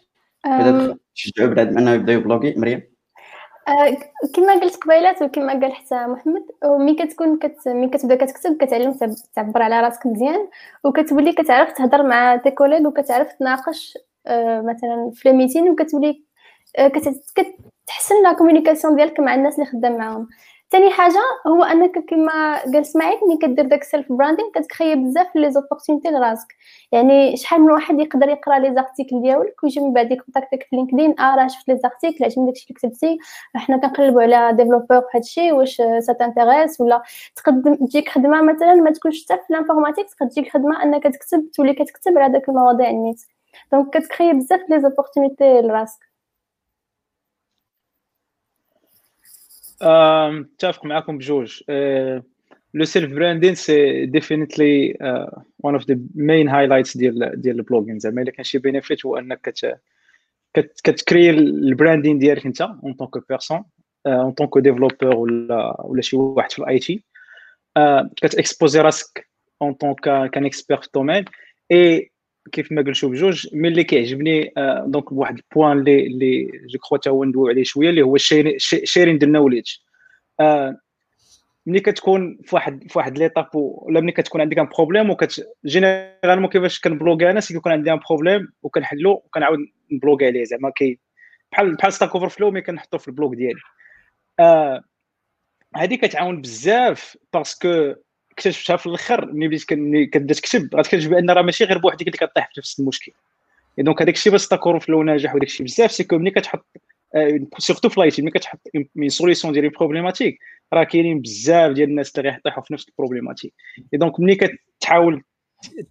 تشجعوا 1.16 1.50
بنادم 1.50 1.78
إنه 1.78 1.92
يبدأ 1.92 2.14
ي 2.14 2.18
bloguer؟ 2.18 2.54
مريم؟ 2.58 2.78
آه، 2.78 2.99
كما 4.36 4.54
قلت 4.54 4.76
قبيلات 4.76 5.22
وكما 5.22 5.54
قال 5.54 5.74
حتى 5.74 5.96
محمد 5.96 6.44
ملي 6.64 6.96
كتكون 6.96 7.38
كت... 7.40 7.68
ملي 7.68 7.90
كتبدا 7.90 8.16
كتكتب 8.16 8.58
كتعلم 8.58 8.98
تعبر 9.36 9.62
على 9.62 9.82
راسك 9.82 10.06
مزيان 10.06 10.48
وكتولي 10.84 11.34
كتعرف 11.34 11.72
تهضر 11.72 12.04
مع 12.04 12.36
tes 12.36 12.52
collègues 12.52 12.88
وكتعرف 12.88 13.34
تناقش 13.34 13.98
آه، 14.28 14.62
مثلا 14.62 15.12
في 15.14 15.30
ال 15.30 15.35
meeting 15.35 15.70
وكتولي 15.70 16.24
كتحسن 16.78 18.24
la 18.24 18.34
communication 18.34 18.96
ديالك 18.96 19.20
مع 19.20 19.36
الناس 19.36 19.56
اللي 19.56 19.66
خدام 19.66 19.98
معاهم. 19.98 20.28
ثاني 20.72 20.90
حاجة 20.92 21.20
هو 21.48 21.64
أنك 21.64 22.06
كما 22.10 22.58
قال 22.64 22.76
اسماعيل 22.78 23.20
ملي 23.28 23.38
كدير 23.38 23.66
داك 23.66 23.82
ال 23.82 23.88
self 23.88 24.12
branding 24.12 24.46
كتجيب 24.56 25.04
بزاف 25.04 25.36
les 25.36 25.52
opportunités 25.52 26.10
لراسك. 26.10 26.48
يعني 26.92 27.38
شحال 27.38 27.62
من 27.62 27.72
واحد 27.72 28.00
يقدر 28.00 28.30
يقرأ 28.30 28.60
les 28.60 28.74
articles 28.76 29.22
ديالك 29.22 29.64
ويجي 29.64 29.80
من 29.80 29.94
بعد 29.94 30.12
ي 30.12 30.17
contacter 30.17 30.59
ك 30.59 30.64
في 30.70 30.76
لينكدين 30.76 31.20
آه 31.20 31.36
راه 31.36 31.48
شفت 31.48 31.68
les 31.70 31.78
articles 31.78 32.26
عجبني 32.26 32.46
داكشي 32.46 32.66
اللي 32.70 32.80
كتبتي. 32.80 33.18
حنا 33.56 33.78
كنقلبوا 33.78 34.22
على 34.22 34.58
développeur 34.58 35.02
في 35.02 35.08
هادشي 35.16 35.52
واش 35.52 35.76
ça 36.00 36.14
t'intéresse 36.14 36.82
ولا 36.82 37.04
تقدم 37.36 37.76
تجيك 37.76 38.10
خدمة 38.10 38.42
مثلا 38.42 38.74
ما 38.76 38.92
تكونش 38.92 39.26
حتى 39.26 39.38
في 39.48 39.50
l'informatique 39.54 40.08
تقدر 40.10 40.30
تجيك 40.32 40.54
خدمة 40.54 40.84
أنك 40.84 41.04
تكتب 41.04 41.52
تولي 41.54 41.74
كتكتب 41.74 42.18
على 42.18 42.34
داك 42.34 42.50
المواضيع 42.50 42.90
النيت. 42.90 43.22
donc 43.72 43.98
كتجيب 43.98 44.36
بزاف 44.38 44.62
les 44.70 44.82
opportunités 44.82 45.62
لراسك. 45.62 46.09
متفق 49.84 50.86
معكم 50.86 51.18
بجوج. 51.18 51.64
le 52.74 52.86
self 52.86 53.14
branding 53.14 53.56
c'est 53.56 54.06
definitely 54.06 54.98
one 55.60 55.74
of 55.74 55.86
the 55.88 56.00
main 56.16 56.50
highlights 56.50 56.98
ديال 56.98 57.42
ديال 57.42 57.60
ال 57.60 57.64
blogging. 57.64 58.00
زعما 58.00 58.22
إلا 58.22 58.32
كان 58.32 58.44
شي 58.44 58.58
benefit 58.58 59.06
هو 59.06 59.18
أنك 59.18 59.42
كت 59.42 59.80
كت 60.84 60.97
créer 60.97 61.30
ال 61.30 61.40
branding 61.40 62.20
ديالك 62.20 62.46
أنت 62.46 62.62
اون 62.62 62.94
طونك 62.94 63.30
بيرسون 63.30 63.64
اون 64.08 64.32
طونك 64.32 64.58
ديفلوبور 64.58 65.16
ولا 65.16 65.82
ولا 65.86 66.02
شي 66.02 66.18
واحد 66.18 66.52
في 66.52 66.60
ال 66.60 66.80
IT 66.80 67.04
كت 68.16 68.31
exposer 68.31 68.82
راسك 68.82 69.30
en 69.62 69.74
tant 69.74 70.30
qu'un 70.32 70.46
expert 70.46 70.78
في 70.78 70.88
ال 70.88 70.93
domaine 70.93 71.26
et 71.72 72.12
كيف 72.52 72.72
ما 72.72 72.82
قلتو 72.82 73.10
بجوج 73.10 73.48
mais 73.54 73.68
اللي 73.68 73.84
كيعجبني 73.84 74.54
donc 74.86 75.14
بواحد 75.14 75.40
البوان 75.40 75.78
اللي 75.78 76.08
اللي 76.08 76.46
je 76.46 76.80
crois 76.80 76.98
تا 76.98 77.12
هو 77.12 77.24
ندويو 77.24 77.48
عليه 77.48 77.64
شوية 77.64 77.90
اللي 77.90 78.02
هو 78.02 78.18
sharing 78.18 79.18
the 79.18 79.28
knowledge. 79.28 79.72
ملي 81.66 81.80
كتكون 81.80 82.40
في 82.44 82.56
واحد 82.56 82.84
في 82.92 82.98
واحد 83.00 83.18
l'étape 83.18 83.50
ولا 83.54 84.02
ملي 84.02 84.12
كتكون 84.12 84.42
عندك 84.42 84.60
un 84.60 84.66
problème 84.78 85.10
وكت 85.10 85.48
généralement 85.66 86.50
كيفاش 86.50 86.80
كن 86.80 86.91
bloguer 86.91 87.30
أنا 87.30 87.40
c'est 87.40 87.54
كيكون 87.54 87.72
عندي 87.72 87.94
un 87.94 88.00
problème 88.10 88.48
وكنحلو 88.64 89.12
وكنعاود 89.12 89.60
ن 89.92 89.96
bloguer 89.96 90.26
عليه. 90.26 90.44
زعما 90.44 90.70
كي 90.70 91.00
بحال 91.52 91.76
بحال 91.76 91.94
Stack 91.94 92.12
Overflow 92.14 92.52
mais 92.52 92.62
كنحطو 92.62 92.98
في 92.98 93.08
ال 93.08 93.14
blog 93.14 93.36
ديالي. 93.36 93.60
هذه 95.76 95.96
كتعاون 95.96 96.42
بزاف 96.42 97.18
parce 97.34 97.71
que 97.71 97.94
اكتشفتها 98.32 98.78
في 98.78 98.86
الآخر 98.86 99.32
ملي 99.32 99.48
بديت 99.48 99.64
كتبدا 99.64 100.34
تكتب 100.34 100.76
غتكتشف 100.76 101.10
بان 101.10 101.30
راه 101.30 101.42
ماشي 101.42 101.64
غير 101.64 101.78
بوحدك 101.78 102.08
اللي 102.08 102.18
كطيح 102.18 102.50
في 102.54 102.60
نفس 102.60 102.80
المشكل. 102.80 103.12
donc 103.78 104.02
هذاك 104.02 104.16
الشيء 104.16 104.32
باش 104.32 104.48
تاكور 104.48 104.80
في 104.80 104.92
ناجح 104.92 105.36
وداك 105.36 105.48
الشيء. 105.48 105.66
بزاف 105.66 105.92
c'est 105.92 106.08
que 106.08 106.18
ملي 106.18 106.32
كتحط 106.32 106.66
surtout 107.58 107.88
آه، 107.88 107.92
في 107.92 108.00
ال 108.00 108.07
IT 108.07 108.22
ملي 108.22 108.32
كتحط 108.32 108.60
من 108.96 109.10
solution 109.10 109.54
ديال 109.54 109.70
problématique 109.70 110.40
راه 110.74 110.84
كاينين 110.84 111.22
بزاف 111.22 111.72
ديال 111.72 111.90
الناس 111.90 112.20
اللي 112.20 112.30
غيطيحوا 112.30 112.64
في 112.64 112.74
نفس 112.74 112.90
ال 112.90 112.95
problématique 112.95 113.54
donc 113.94 114.20
ملي 114.20 114.36
كتحاول 114.36 115.24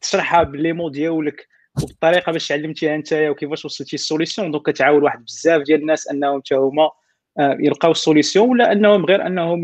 تشرحها 0.00 0.42
ب 0.42 0.50
les 0.50 0.72
mots 0.72 0.88
ديالك 0.88 1.48
وبالطريقة 1.82 2.32
باش 2.32 2.52
علمتيها 2.52 2.94
انت 2.94 3.12
وكيفاش 3.12 3.64
وصلتي 3.64 3.96
ال 3.96 4.02
solution 4.02 4.50
donc 4.50 4.70
كتعاون 4.70 5.02
واحد 5.02 5.24
بزاف 5.24 5.62
ديال 5.62 5.80
الناس 5.80 6.08
أنهم 6.08 6.40
حتى 6.40 6.54
هما 6.54 6.90
آه، 7.38 7.56
يلقاو 7.60 7.90
ال 7.90 7.97
solution 7.97 8.48
ولا 8.48 8.72
أنهم 8.72 9.04
غير 9.04 9.26
أنهم 9.26 9.62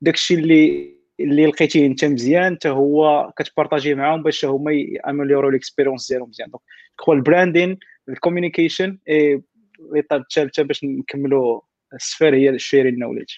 داكشي 0.00 0.34
اللي 0.34 0.93
اللي 1.20 1.46
لقيتيه 1.46 1.86
انت 1.86 2.04
مزيان 2.04 2.54
حتى 2.54 2.68
هو 2.68 3.32
كت 3.36 3.46
partager 3.46 3.89
ه 3.89 3.94
معاهم 3.94 4.22
باش 4.22 4.44
هما 4.44 4.72
ي 4.72 4.80
améliorer 4.80 5.50
و 5.50 5.54
l'expérience 5.54 6.08
ديالهم 6.08 6.28
مزيان. 6.28 6.50
donc 6.50 6.62
كو 6.96 7.12
ال 7.12 7.19
branding 7.19 7.78
ال 8.08 8.14
communication 8.14 8.87
et 8.87 8.98
l'étape 9.08 10.20
الثالثه 10.20 10.62
باش 10.62 10.84
نكملوا 10.84 11.60
السفير 11.94 12.34
هي 12.34 12.50
ال 12.50 12.56
sharing 12.56 12.98
knowledge 12.98 13.30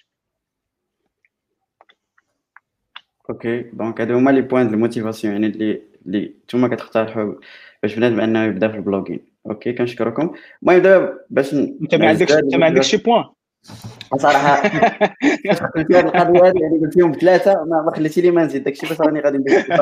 okay 3.30 3.60
donc 3.60 4.00
هادو 4.00 4.16
هما 4.16 4.30
les 4.30 4.40
points 4.40 4.70
de 4.70 4.76
motivation 4.76 5.32
يعني 5.33 5.47
اللي 5.47 5.83
اللي 6.06 6.35
نتوما 6.45 6.68
كتقترحوا 6.68 7.35
باش 7.83 7.95
بنادم 7.95 8.21
أنه 8.21 8.45
يبدا 8.45 8.68
في 8.68 8.76
ال 8.76 8.81
blogging. 8.81 9.20
okay 9.46 9.72
كنشكركم. 9.73 10.35
المهم 10.62 10.83
دابا 10.83 11.18
باش 11.30 11.54
أنت 11.54 11.95
ما 11.95 12.09
عندكش 12.09 12.33
أنت 12.33 12.54
ما 12.54 12.66
عندكش 12.66 12.90
شي 12.90 12.97
point 12.96 13.25
صراحة. 14.18 14.68
في 15.87 15.94
هذه 15.94 16.00
القضية 16.00 16.49
هذه 16.49 16.61
يعني 16.62 16.78
قلت 16.82 16.96
لهم 16.96 17.12
ثلاثة 17.12 17.64
ما 17.64 17.92
خليتي 17.96 18.20
لي 18.20 18.30
ما 18.30 18.44
نزيد. 18.44 18.64
داكشي 18.64 18.87
بس 18.87 19.00
راني 19.00 19.20
غادي 19.20 19.38
ندير 19.38 19.66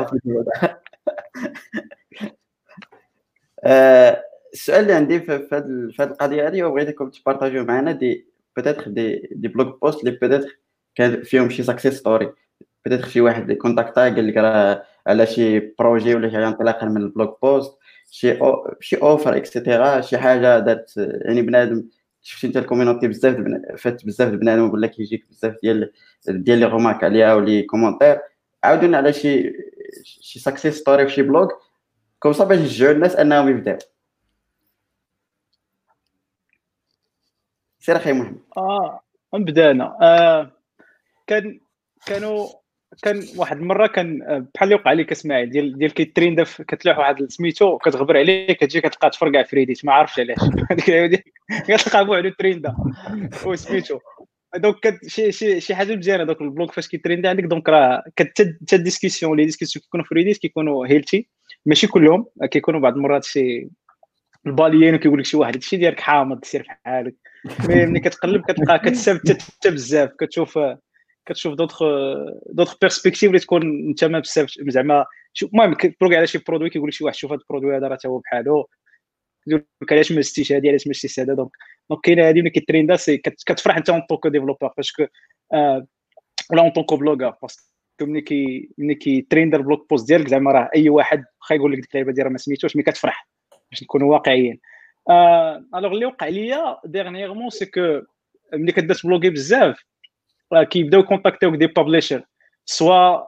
آه، 3.64 4.24
السؤال 4.52 4.80
اللي 4.80 4.92
عندي 4.92 5.20
في 5.20 5.48
هذه 5.52 6.10
القضية 6.10 6.48
هذه 6.48 6.62
هو 6.62 6.70
بغيتكم 6.70 7.10
ت 7.10 7.15
partager 7.15 7.55
يو 7.55 7.64
معنا 7.64 7.92
des 7.92 8.26
peut-être 8.56 8.88
des 8.88 9.28
des 9.32 9.48
blog 9.48 9.80
posts 9.82 10.00
اللي 10.00 10.10
peut-être 10.10 10.58
كان 10.94 11.22
فيهم 11.22 11.50
شي 11.50 11.62
success 11.62 11.94
story 11.94 12.32
peut-être 12.84 13.08
شي 13.08 13.20
واحد 13.20 13.42
اللي 13.42 13.54
contacta 13.54 14.00
قال 14.00 14.28
لك 14.28 14.36
راه 14.36 14.84
على 15.06 15.26
شي 15.26 15.60
projet 15.60 16.14
ولا 16.14 16.30
شي 16.30 16.46
انطلاقا 16.46 16.86
من 16.86 16.96
ال 16.96 17.05
blog 17.05 17.38
post 17.42 17.78
شي 18.10 18.40
أو 18.40 18.74
شي 18.80 18.96
offre 18.96 19.36
et 19.36 19.52
cetera 19.52 20.00
شي 20.00 20.18
حاجة 20.18 20.58
دارت 20.58 20.92
يعني 20.96 21.42
بنادم 21.42 21.84
شفتي 22.24 22.46
انت 22.46 22.56
ال 22.56 22.62
community 22.62 23.08
بزاف 23.08 23.36
فات 23.78 24.06
بزاف 24.06 24.28
بنادم 24.32 24.66
يقول 24.66 24.82
لك 24.82 24.98
يجيك 24.98 25.26
بزاف 25.30 25.56
ديال 25.62 25.92
ديال 26.28 26.58
les 26.58 26.66
remarques 26.66 27.04
عليها 27.04 27.34
و 27.34 27.41
les 27.41 27.62
commentaires. 27.62 28.20
عاودونا 28.64 28.96
على 28.96 29.12
شي 29.12 29.52
شي 30.04 30.38
success 30.38 30.78
story 30.78 31.06
في 31.06 31.12
شي 31.12 31.22
blog 31.22 31.48
comme 32.20 32.32
ça 32.32 32.44
باش 32.44 32.58
يشجعوا 32.58 32.92
الناس 32.92 33.16
أنهم 33.16 33.48
يبداو. 33.48 33.78
سير 37.78 37.96
أخي 37.96 38.12
محمد. 38.12 38.40
آه 38.56 39.00
نبدأ 39.34 39.70
أنا. 39.70 39.98
آه 40.02 40.52
كان 41.26 41.60
كانوا 42.06 42.48
كان 43.02 43.22
واحد 43.36 43.56
المرة 43.56 43.86
كان 43.86 44.18
بحال 44.54 44.68
اللي 44.68 44.74
وقع 44.74 44.92
لك 44.92 45.12
إسماعيل 45.12 45.50
ديال 45.50 45.78
ديال 45.78 45.94
كيتريند 45.94 46.42
كتلوح 46.42 46.98
واحد 46.98 47.26
سميتو 47.28 47.78
كتغبر 47.78 48.16
عليه 48.16 48.52
كتجي 48.52 48.80
كتلقى 48.80 49.10
تفرقع 49.10 49.42
ف 49.42 49.48
Reddit 49.48 49.84
ما 49.84 49.92
عرفتش 49.92 50.20
علاش. 50.20 50.38
هذيك 50.88 51.24
كتلقى 51.68 52.04
بوحدو 52.04 52.28
تريندا 52.28 52.74
وسميتو 53.46 53.98
donc 54.56 54.98
شي 55.06 55.32
شي 55.32 55.60
شي 55.60 55.74
حاجة 55.74 55.96
مزيانة 55.96 56.24
دوك 56.24 56.40
ال 56.40 56.47
blog 56.47 56.72
فاش 56.72 56.88
كيتريند 56.88 57.26
عندك 57.26 57.44
donc 57.44 57.68
راه 57.68 58.04
كتد 58.16 58.82
discussions 58.82 59.36
les 59.36 59.44
discussions 59.44 59.82
كيكونوا 59.82 60.06
ف 60.06 60.11
Reddit 60.11 60.36
كيكونوا 60.36 60.86
healthy. 60.86 61.28
ماشي 61.66 61.86
كلهم 61.86 62.26
كيكونوا 62.50 62.80
بعض 62.80 62.96
المرات 62.96 63.24
شي 63.24 63.68
الباليين 64.46 64.94
وكيقول 64.94 65.18
لك 65.18 65.24
شي 65.24 65.36
واحد 65.36 65.54
هادشي 65.54 65.76
ديالك 65.76 66.00
حامض 66.00 66.44
سير 66.44 66.62
في 66.62 66.70
حالك. 66.84 67.14
mais 67.68 67.86
ملي 67.86 68.00
كتقلب 68.00 68.42
كتلقى 68.42 68.78
كتثبت 68.78 69.42
حتى 69.42 69.70
بزاف 69.70 70.10
كتشوف 70.20 70.58
كتشوف 71.26 71.54
d'autres 71.54 71.82
d'autres 72.46 72.78
perspectives 72.80 73.24
اللي 73.24 73.38
تكون 73.38 73.62
انت 73.88 74.04
ما 74.04 74.18
بزاف 74.18 74.54
زعما 74.68 75.06
المهم 75.42 75.74
كتبروكي 75.74 76.16
على 76.16 76.26
شي 76.26 76.38
produit 76.38 76.70
كيقول 76.70 76.88
لك 76.88 76.94
شي 76.94 77.04
واحد 77.04 77.16
شوف 77.16 77.32
هذا 77.32 77.40
ال 77.40 77.45
produit 77.45 77.76
هذا 77.76 77.88
راه 77.88 77.98
هو 78.06 78.18
بحالو. 78.18 78.68
يقول 79.46 79.64
لك 79.82 79.92
علاش 79.92 80.12
ما 80.12 80.20
زدتيش 80.20 80.52
هذه 80.52 80.68
علاش 80.68 80.86
ما 80.86 80.92
زدتيش 80.92 81.20
هذا 81.20 81.34
donc 81.34 81.50
donc 81.90 82.00
كاينة 82.04 82.28
هذه 82.28 82.40
ملي 82.40 82.50
كي 82.50 82.63
trend 82.63 82.96
ا 82.96 83.00
c'est 83.00 83.16
كتفرح 83.16 83.76
انت 83.76 83.90
en 83.90 84.00
tant 84.00 84.16
que 84.16 84.28
developer 84.28 84.72
parce 84.76 84.95
que 84.95 85.06
ولا 86.50 86.62
en 86.62 86.70
tant 86.70 86.85
que 86.85 86.96
blogger 86.96 87.36
parce 87.42 87.56
que 87.56 87.64
ملي 88.00 88.20
كي 88.20 88.70
ملي 88.78 88.94
كيتريندا 88.94 89.56
ال 89.56 89.63
blog 89.63 89.90
post 89.90 90.08
ديالك 90.08 90.28
زعما 90.28 90.52
راه 90.52 90.70
أي 90.76 90.88
واحد 90.88 91.24
واخا 91.40 91.54
يقول 91.54 91.72
لك 91.72 91.78
ديك 91.78 91.90
اللعيبة 91.90 92.12
ديالها 92.12 92.32
ما 92.32 92.38
سميتوش 92.38 92.76
mais 92.76 92.82
كتفرح 92.82 93.28
باش 93.70 93.82
نكونوا 93.82 94.12
واقعيين. 94.12 94.60
alors 95.74 95.92
اللي 95.92 96.06
وقع 96.06 96.28
ليا 96.28 96.78
dernièrement 96.84 97.50
c'est 97.50 97.66
que 97.66 98.00
ملي 98.52 98.72
كدير 98.72 99.00
blogger 99.04 99.30
بزاف 99.30 99.84
كيبداو 100.70 101.02
كونتاكتيوك 101.02 101.54
des 101.54 101.66
publishers 101.66 102.22
soit 102.66 103.18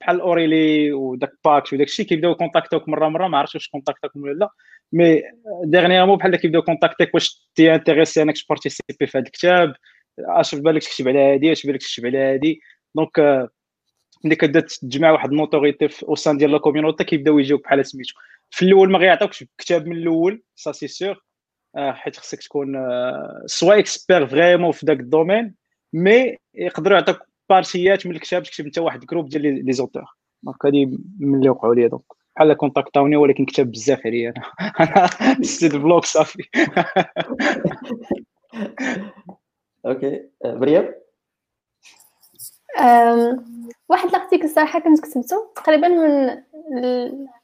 بحال 0.00 0.20
O'Reilly 0.20 0.92
وداك 0.92 1.32
Packt 1.44 1.72
وداك 1.72 1.86
الشيء 1.86 2.06
كيبداو 2.06 2.34
كونتاكتوك 2.34 2.88
مرة 2.88 3.08
مرة 3.08 3.28
ما 3.28 3.38
عرفتش 3.38 3.54
واش 3.54 3.68
كونتاكتوكم 3.68 4.22
ولا 4.22 4.32
لا. 4.32 4.48
mais 4.92 5.22
dernièrement 5.64 6.16
بحال 6.16 6.36
كيبداو 6.36 6.62
كونتاكتيك 6.62 7.14
واش 7.14 7.48
t'es 7.54 7.74
intéressé 7.74 8.22
انك 8.22 8.38
تبارتيسيبي 8.38 9.06
في 9.06 9.18
هذا 9.18 9.26
الكتاب 9.26 9.74
اش 10.18 10.54
في 10.54 10.60
بالك 10.60 10.82
تكتب 10.84 11.08
على 11.08 11.18
هذه 11.18 11.52
اش 11.52 11.62
في 11.62 11.68
بالك 11.68 11.80
تكتب 11.80 12.06
على 12.06 12.18
هذه 12.18 12.56
donc 12.94 13.48
ملي 14.24 14.36
كتبدا 14.36 14.60
تجمع 14.60 15.10
واحد 15.10 15.30
ال 15.30 15.36
notoriété 15.36 15.88
au 16.08 16.14
sein 16.14 16.36
ديال 16.38 16.52
la 16.52 16.58
communauté 16.58 17.04
كيبداو 17.04 17.38
يجيوك 17.38 17.64
بحال 17.64 17.86
سميتو. 17.86 18.14
في 18.50 18.64
الأول 18.64 18.90
ما 18.90 18.98
غيعطيوكش 18.98 19.44
كتاب 19.58 19.86
من 19.86 19.96
الأول 19.96 20.42
سا 20.54 20.72
سي 20.72 20.88
سيغ 20.88 21.14
حيت 21.76 22.16
خصك 22.16 22.42
تكون 22.42 22.76
soit 23.46 23.78
expert 23.78 24.26
vraiment 24.26 24.72
في 24.72 24.86
ذاك 24.86 25.00
ال 25.00 25.07
domaine 25.07 25.54
mais 25.96 26.36
يقدروا 26.54 26.98
يعطوك 26.98 27.18
parties 27.48 28.06
من 28.06 28.12
الكتاب 28.12 28.42
تكتب 28.42 28.64
انت 28.64 28.78
واحد 28.78 29.00
groupe 29.00 29.28
ديال 29.28 29.64
les 29.66 29.72
auteurs 29.72 30.04
donc 30.42 30.66
هذه 30.66 30.98
من 31.20 31.34
اللي 31.34 31.48
وقعوا 31.48 31.74
لي 31.74 31.88
donc 31.88 32.02
بحال 32.36 32.52
كونتاكتاوني 32.52 33.16
ولكن 33.16 33.44
كتاب 33.44 33.70
بزاف 33.70 34.06
عليا 34.06 34.34
أنا. 34.36 34.42
أنا 34.80 35.42
ستيت 35.42 35.76
blog 35.76 36.04
صافي. 36.04 36.42
okay. 39.86 40.22
مريم؟ 40.44 40.94
واحد 43.88 44.08
ال 44.08 44.12
article 44.12 44.44
الصراحه 44.44 44.80
كنت 44.80 45.00
كتبته. 45.00 45.52
تقريبا 45.56 45.88
من 45.88 46.42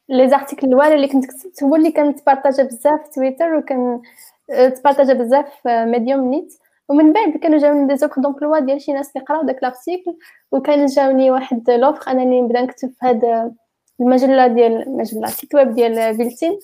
les 0.09 0.29
articles 0.29 0.67
الاولى 0.67 0.95
اللي 0.95 1.09
كنت 1.09 1.27
كتبت 1.27 1.63
هو 1.63 1.77
اللي 1.77 1.93
كان 1.93 2.15
تبارطاجا 2.15 2.63
بزاف 2.63 3.01
في 3.05 3.11
تويتر 3.15 3.55
وكان 3.55 4.03
تبارطاجا 4.49 5.13
بزاف 5.13 5.47
في 5.63 5.85
ميديوم 5.85 6.31
نيت. 6.31 6.62
ومن 6.89 7.13
بعد 7.13 7.37
كانوا 7.37 7.59
جاوني 7.59 7.89
des 7.89 7.97
offres 7.97 8.23
d'emploi 8.23 8.59
ديال 8.59 8.81
شي 8.81 8.93
ناس 8.93 9.13
اللي 9.17 9.27
قراو 9.27 9.47
داك 9.47 9.63
l'article 9.63 10.17
وكان 10.53 10.87
جاوني 10.87 11.31
واحد 11.31 11.71
l'offre 11.71 12.11
أنني 12.11 12.41
نبدا 12.41 12.61
نكتب 12.61 12.89
في 12.89 13.07
هاد 13.07 13.53
المجلة 14.01 14.47
ديال 14.47 14.83
المجلة 14.83 15.27
site 15.27 15.55
web 15.55 15.75
ديال 15.75 16.17
بيلتين 16.17 16.59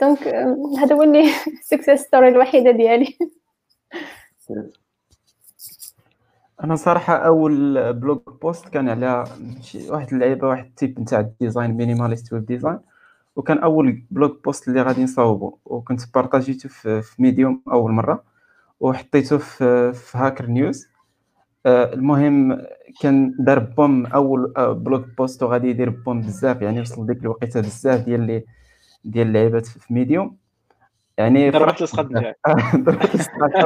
donc 0.00 0.28
هذا 0.78 0.94
هو 0.96 1.02
اللي 1.02 1.24
success 1.70 2.00
story 2.00 2.28
الوحيدة 2.28 2.70
ديالي. 2.70 3.18
أنا 6.64 6.76
صراحة 6.76 7.16
أول 7.16 7.92
blog 7.92 8.20
post 8.42 8.68
كان 8.68 8.88
على 8.88 9.24
شي 9.60 9.90
واحد 9.90 10.12
اللعيبة 10.12 10.48
واحد 10.48 10.64
ال 10.64 10.71
type 10.71 11.00
نتاع 11.00 11.20
ال 11.20 11.27
design 11.27 11.70
minimalist 11.70 12.32
web 12.32 12.46
design 12.46 12.78
وكان 13.36 13.58
أول 13.58 14.02
blog 14.10 14.30
post 14.44 14.68
اللي 14.68 14.82
غادي 14.82 15.04
نصاوبو 15.04 15.58
وكنت 15.64 16.00
بارطاجيته 16.14 16.68
في 16.68 17.02
ميديوم 17.18 17.62
أول 17.72 17.92
مرة. 17.92 18.35
وحطيته 18.80 19.38
في, 19.38 19.92
في 19.92 20.18
Hacker 20.18 20.46
News 20.46 20.88
المهم 21.66 22.62
كان 23.00 23.34
دار 23.38 23.58
boom 23.58 24.06
أول 24.06 24.52
blog 24.58 25.04
post 25.18 25.42
وغادي 25.42 25.68
يدير 25.68 25.90
boom 25.90 26.20
بزاف 26.20 26.62
يعني 26.62 26.80
وصل 26.80 27.06
ديك 27.06 27.18
الوقيتة 27.18 27.60
بزاف 27.60 28.04
ديال 28.04 28.20
les 28.20 28.44
ديال 29.04 29.26
اللعيبات 29.26 29.66
في 29.66 29.94
ميديوم 29.94 30.36
يعني 31.18 31.50
ضربت 31.50 31.82
السقط 31.82 32.06
ضربت 32.76 33.14
السقط 33.14 33.56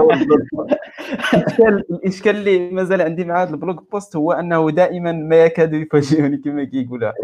الإشكال 1.34 1.84
الإشكال 1.90 2.36
اللي 2.36 2.70
مازال 2.70 3.02
عندي 3.02 3.24
مع 3.24 3.42
هذا 3.42 3.50
البلوج 3.50 3.78
بوست 3.92 4.16
هو 4.16 4.32
أنه 4.32 4.70
دائما 4.70 5.12
ما 5.12 5.36
يكاد 5.36 5.74
يفاجئني 5.74 6.36
كما 6.36 6.64
كيقولها. 6.64 7.14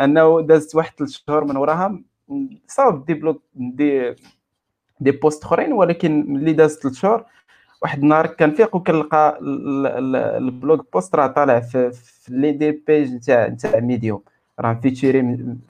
أنه 0.00 0.40
دازت 0.40 0.74
واحد 0.74 0.92
ثلاث 0.98 1.10
شهور 1.10 1.44
من 1.44 1.56
وراها 1.56 2.02
صاب 2.66 3.04
دي 3.04 3.14
بلوك 3.14 3.42
دي 3.54 4.14
دي 5.02 5.10
بوست 5.10 5.44
أخرين 5.44 5.72
ولكن 5.72 6.24
ملي 6.28 6.52
داز 6.52 6.78
ثلاث 6.78 6.94
شهور 6.94 7.24
واحد 7.82 8.02
النهار 8.02 8.26
كنفيق 8.26 8.76
وكنلقى 8.76 9.38
البلوج 10.38 10.80
بوست 10.92 11.14
راه 11.14 11.26
طالع 11.26 11.60
في, 11.60 11.90
في 11.92 12.32
لي 12.34 12.52
دي 12.52 12.70
بيج 12.86 13.14
نتاع 13.14 13.46
نتاع 13.48 13.80
ميديوم. 13.80 14.22
راه 14.60 14.74
featuré 14.74 15.22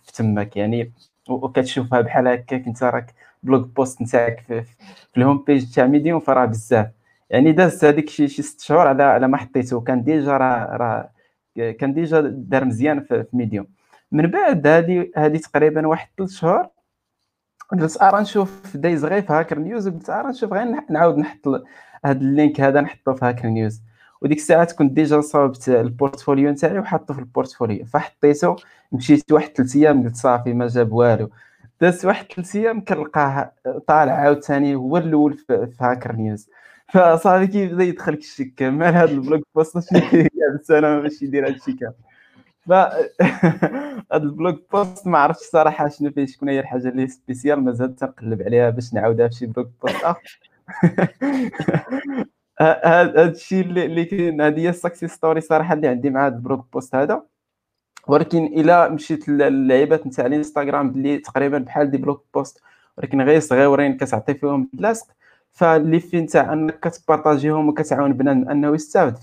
في 0.03 0.12
تماك 0.14 0.57
يعني 0.57 0.92
وكتشوفها 1.29 2.01
بحال 2.01 2.29
هكاك 2.29 2.66
انت 2.66 2.83
راك 2.85 3.14
blog 3.43 3.67
post 3.67 4.03
نتاعك 4.03 4.40
في, 4.49 4.62
في 4.62 5.16
ال 5.17 5.22
home 5.22 5.45
page 5.47 5.75
تاع 5.75 5.87
ميديوم 5.87 6.21
فراه 6.21 6.45
بزاف. 6.47 6.87
يعني 7.31 7.53
داز 7.53 7.85
هذيك 7.85 8.09
شي 8.11 8.29
شي 8.29 8.42
ست 8.42 8.61
شهور 8.61 8.87
على 8.87 9.03
على 9.03 9.29
ما 9.29 9.37
حطيته 9.37 9.81
كان 9.81 10.05
déjà 10.05 10.37
راه 10.37 10.77
راه 10.77 11.11
كان 11.73 11.95
déjà 11.95 12.21
دار 12.21 12.64
مزيان 12.64 13.01
في, 13.01 13.25
في 13.25 13.37
ميديوم. 13.37 13.66
من 14.12 14.27
بعد 14.27 14.66
هذه 14.66 15.11
هذه 15.16 15.37
تقريبا 15.37 15.87
واحد 15.87 16.09
ثلاث 16.18 16.31
شهور 16.31 16.66
قلت 17.73 18.03
ارا 18.03 18.21
نشوف 18.21 18.77
دايز 18.77 19.05
غير 19.05 19.23
في 19.23 19.33
Hacker 19.33 19.59
News 19.59 19.88
قلت 19.89 20.11
ارا 20.11 20.31
نشوف 20.31 20.53
غير 20.53 20.65
نعاود 20.91 21.19
نحط 21.19 21.49
هذا 22.05 22.21
ال 22.21 22.29
link 22.29 22.61
هذا 22.61 22.81
نحطه 22.81 23.13
في 23.13 23.25
Hacker 23.25 23.49
News. 23.49 23.83
وديك 24.21 24.39
الساعات 24.39 24.73
كنت 24.73 24.93
déjà 24.93 25.21
صاوبت 25.21 25.69
ال 25.69 25.77
portfolio 25.77 26.51
نتاعي 26.51 26.79
وحطه 26.79 27.15
في 27.15 27.21
ال 27.21 27.26
portfolio. 27.26 27.85
فحطيته 27.85 28.57
مشيت 28.93 29.33
واحد 29.33 29.49
ثلاث 29.57 29.77
أيام 29.77 30.05
قلت 30.05 30.17
صافي 30.17 30.53
ما 30.53 30.67
جاب 30.67 30.93
والو. 30.93 31.31
دازت 31.81 32.05
واحد 32.05 32.27
ثلاث 32.37 32.57
أيام 32.57 32.85
كنلقاه 32.85 33.53
طالع 33.87 34.13
عاوتاني 34.13 34.75
هو 34.75 34.97
الأول 34.97 35.35
في, 35.35 35.73
Hacker 35.81 36.12
News. 36.12 36.49
فصافي 36.89 37.47
كيبدا 37.47 37.85
يدخلك 37.85 38.19
الشك 38.19 38.63
مال 38.63 38.95
هذا 38.95 39.11
ال 39.11 39.17
blog 39.17 39.43
post؟ 39.55 39.79
شنو 39.79 40.01
قاعد 40.01 40.63
سنه 40.63 41.01
باش 41.01 41.23
يدير 41.23 41.47
هذا 41.49 41.55
الشيء 41.55 41.75
كامل 41.75 41.95
ف 42.68 42.72
هذا 44.12 44.22
ال 44.23 44.31
blog 44.31 44.62
post 44.73 45.07
ما 45.07 45.18
عرفتش 45.18 45.44
صراحة 45.46 45.88
شنو 45.88 46.11
فيه 46.11 46.27
شكون 46.27 46.48
هي 46.48 46.61
الحاجة 46.61 46.88
اللي 46.88 47.09
spéciale 47.09 47.65
مازال 47.64 47.96
تنقلب 47.96 48.42
عليها 48.42 48.70
باش 48.70 48.94
نعاودها 48.94 49.29
في 49.29 49.35
شي 49.35 49.46
blog 49.47 49.69
post 49.83 50.05
آخر. 50.05 50.40
هذا 52.85 53.25
الشيء 53.25 53.64
اللي 53.64 54.05
كاين 54.05 54.40
هذه 54.40 54.61
هي 54.61 54.68
ال 54.69 54.74
success 54.74 55.09
story 55.09 55.41
صراحة 55.40 55.75
اللي 55.75 55.88
عندي 55.88 56.11
مع 56.11 56.27
هذا 56.27 56.37
ال 56.37 56.43
blog 56.43 56.67
post 56.73 56.95
هذا. 56.94 57.22
ولكن 58.09 58.44
إلا 58.46 58.88
مشيت 58.88 59.29
للعيبات 59.29 60.07
نتاع 60.07 60.27
الإنستغرام 60.27 60.88
اللي 60.88 61.18
تقريبا 61.18 61.59
بحال 61.59 61.90
des 61.91 61.99
blog 61.99 62.25
posts 62.35 62.61
ولكن 62.98 63.20
غير 63.20 63.40
صغيورين 63.40 63.96
كتعطي 63.96 64.35
فيهم 64.35 64.70
بلاصق 64.72 65.07
فاللي 65.53 66.01
فين 66.01 66.27
تاع 66.27 66.53
أنك 66.53 66.81
كتبارطاجيهم 66.81 67.68
وكتعاون 67.68 68.12
بنادم 68.12 68.48
أنه 68.48 68.75
يستافد 68.75 69.16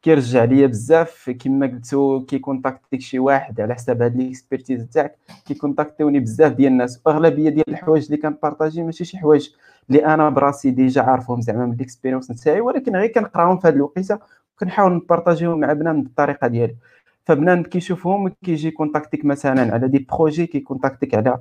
فكيرجع 0.00 0.44
ليا 0.44 0.66
بزاف. 0.66 1.30
كما 1.30 1.66
قلتو 1.66 2.20
كيكونتاكتيك 2.20 3.00
شي 3.00 3.18
واحد 3.18 3.60
على 3.60 3.74
حساب 3.74 4.02
هاد 4.02 4.16
l'expertise 4.16 4.86
تاعك 4.86 5.16
كيكونتاكتيوني 5.46 6.20
بزاف 6.20 6.52
ديال 6.52 6.72
الناس. 6.72 7.00
واغلبيه 7.06 7.48
ديال 7.50 7.70
الحوايج 7.70 8.04
اللي 8.04 8.16
كنبارطاجي 8.16 8.82
ماشي 8.82 9.04
شي 9.04 9.18
حوايج 9.18 9.48
اللي 9.90 10.06
أنا 10.06 10.30
براسي 10.30 10.70
déjà 10.70 11.02
عارفهم 11.02 11.40
زعما 11.40 11.66
من 11.66 11.72
ال 11.72 11.77
expérience 11.77 12.30
نتاعي 12.30 12.60
ولكن 12.60 12.96
غير 12.96 13.06
كنقراهم 13.12 13.58
في 13.58 13.68
هاد 13.68 13.74
الوقيتة 13.74 14.18
وكنحاول 14.56 14.92
نبارطاجيهم 14.94 15.60
مع 15.60 15.72
بنادم 15.72 16.02
بالطريقة 16.02 16.46
ديالي. 16.46 16.76
فبنادم 17.24 17.62
كيشوفهم 17.62 18.28
كيجي 18.44 18.70
كونتاكتيك 18.70 19.24
مثلا 19.24 19.72
على 19.74 19.88
des 19.88 20.06
projets 20.12 20.46
كيكونتاكتيك 20.46 21.14
على 21.14 21.38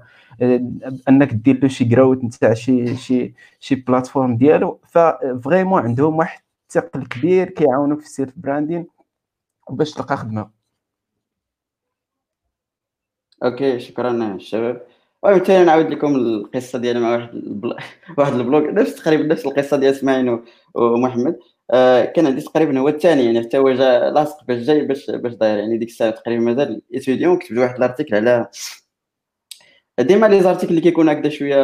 أنك 1.09 1.33
دير 1.33 1.59
له 1.61 1.67
شي 1.67 1.83
growth 1.85 2.23
نتاع 2.23 2.53
شي 2.53 2.95
شي 2.95 3.33
شي 3.59 3.75
plateforme 3.75 4.37
ديالو. 4.37 4.79
ف 4.87 4.98
vraiment 4.98 5.81
عندهم 5.81 6.15
واحد 6.15 6.41
الثقل 6.69 7.05
كبير 7.05 7.49
كيعاونوك 7.49 7.99
في 7.99 8.05
ال 8.05 8.11
self 8.11 8.33
branding 8.37 8.87
باش 9.69 9.91
تلقى 9.93 10.17
خدمة. 10.17 10.51
okay 13.43 13.79
شكرا 13.79 14.35
الشباب. 14.35 14.87
ثاني 15.45 15.65
نعاود 15.65 15.89
لكم 15.91 16.15
القصة 16.15 16.79
ديالي 16.79 16.99
مع 16.99 17.11
واحد 17.11 17.33
البل... 17.35 17.75
واحد 18.17 18.33
ال 18.33 18.39
blog 18.39 18.63
نفس 18.63 18.95
تقريبا 18.95 19.23
نفس 19.23 19.45
القصة 19.45 19.77
ديال 19.77 19.93
إسماعيل 19.93 20.39
ومحمد. 20.75 21.39
آه، 21.71 22.05
كان 22.05 22.25
عندي 22.27 22.41
تقريبا 22.41 22.79
هو 22.79 22.87
الثاني 22.89 23.25
يعني 23.25 23.41
حتى 23.41 23.57
هو 23.57 23.71
جا 23.73 24.09
لاصق 24.09 24.43
باش 24.43 24.57
جاي 24.59 24.85
باش 24.85 25.11
باش 25.11 25.33
داير 25.33 25.59
يعني 25.59 25.77
ديك 25.77 25.89
الساعة 25.89 26.11
تقريبا 26.11 26.43
مازال 26.43 26.81
étudiant 26.93 27.37
كتبت 27.39 27.57
واحد 27.57 27.79
l'article 27.79 28.15
على 28.15 28.49
ديما 29.99 30.25
les 30.25 30.41
articles 30.41 30.69
اللي 30.69 30.81
كيكونوا 30.81 31.13
هكذا 31.13 31.29
شوية 31.29 31.55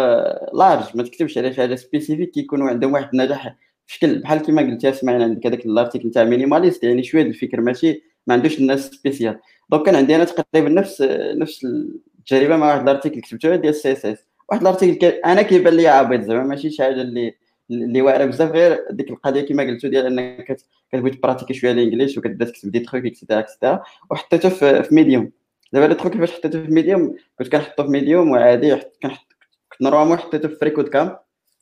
large 0.53 0.97
ما 0.97 1.03
تكتبش 1.03 1.37
على 1.37 1.53
شي 1.53 1.61
حاجة 1.61 1.75
spécifique 1.75 2.31
كيكونوا 2.31 2.69
عندهم 2.69 2.93
واحد 2.93 3.09
النجاح 3.13 3.55
بشكل 3.87 4.19
بحال 4.19 4.41
كيما 4.41 4.61
قلتي 4.61 4.93
سمعنا 4.93 5.23
عندك 5.23 5.47
هذاك 5.47 5.65
ال 5.65 5.71
article 5.71 6.11
تاع 6.11 6.23
minimalist 6.23 6.83
يعني 6.83 7.03
شوية 7.03 7.23
الفكر 7.23 7.61
ماشي 7.61 8.03
ما 8.27 8.33
عندوش 8.33 8.59
الناس 8.59 8.89
spécial 8.89 9.39
donc 9.69 9.85
كان 9.85 9.95
عندي 9.95 10.15
أنا 10.15 10.23
تقريبا 10.23 10.69
نفس 10.69 11.01
نفس 11.37 11.65
التجربة 11.65 12.57
مع 12.57 12.67
واحد 12.67 12.81
ال 12.81 12.86
article 12.86 13.21
كتبته 13.21 13.55
ديال 13.55 13.69
ال 13.69 13.91
CSS. 13.91 14.25
واحد 14.49 14.61
ال 14.61 14.67
article 14.67 15.07
أنا 15.07 15.41
كيبان 15.41 15.73
لي 15.73 15.87
عابط 15.87 16.19
زعما 16.19 16.43
ماشي 16.43 16.69
شي 16.69 16.83
حاجة 16.83 17.01
اللي 17.01 17.35
اللي 17.71 18.01
واعرة 18.01 18.25
بزاف 18.25 18.51
غير 18.51 18.85
ديك 18.91 19.09
القضية 19.09 19.41
كما 19.41 19.63
قلتو 19.63 19.87
ديال 19.87 20.05
أنك 20.05 20.57
كتبغي 20.91 21.09
تبراتيكي 21.11 21.53
شوية 21.53 21.71
ال 21.71 21.77
English 21.77 22.17
وكتبدأ 22.17 22.45
تكتب 22.45 22.71
des 22.71 22.79
trucs 22.79 23.05
et 23.05 23.14
cetera 23.14 23.39
et 23.39 23.50
cetera 23.50 23.83
وحطيته 24.11 24.49
في, 24.49 24.83
في 24.83 24.95
ميديوم 24.95 25.31
دابا 25.73 25.85
le 25.85 25.93
truc 25.93 26.13
كيفاش 26.13 26.31
حطيته 26.31 26.65
في 26.65 26.71
ميديوم 26.71 27.15
كنت 27.39 27.47
كنحطو 27.47 27.83
في 27.83 27.89
ميديوم 27.89 28.31
وعادي 28.31 28.75
كنحط 29.03 29.27
كنت 29.71 29.81
normalement 29.81 30.17
حطيته 30.17 30.47
في 30.47 30.55
ف 30.55 30.87
freeCodeCamp 30.87 31.17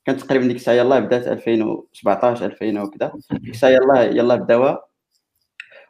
كانت 0.06 0.22
تقريبا 0.22 0.48
ديك 0.48 0.56
الساعة 0.56 0.76
يلاه 0.76 1.00
بدات 1.00 1.28
2017 1.28 2.46
2000 2.46 2.82
وكذا. 2.84 3.14
ديك 3.32 3.54
الساعة 3.54 3.70
يلاه 3.70 4.04
يلاه 4.04 4.36
بداوها. 4.36 4.86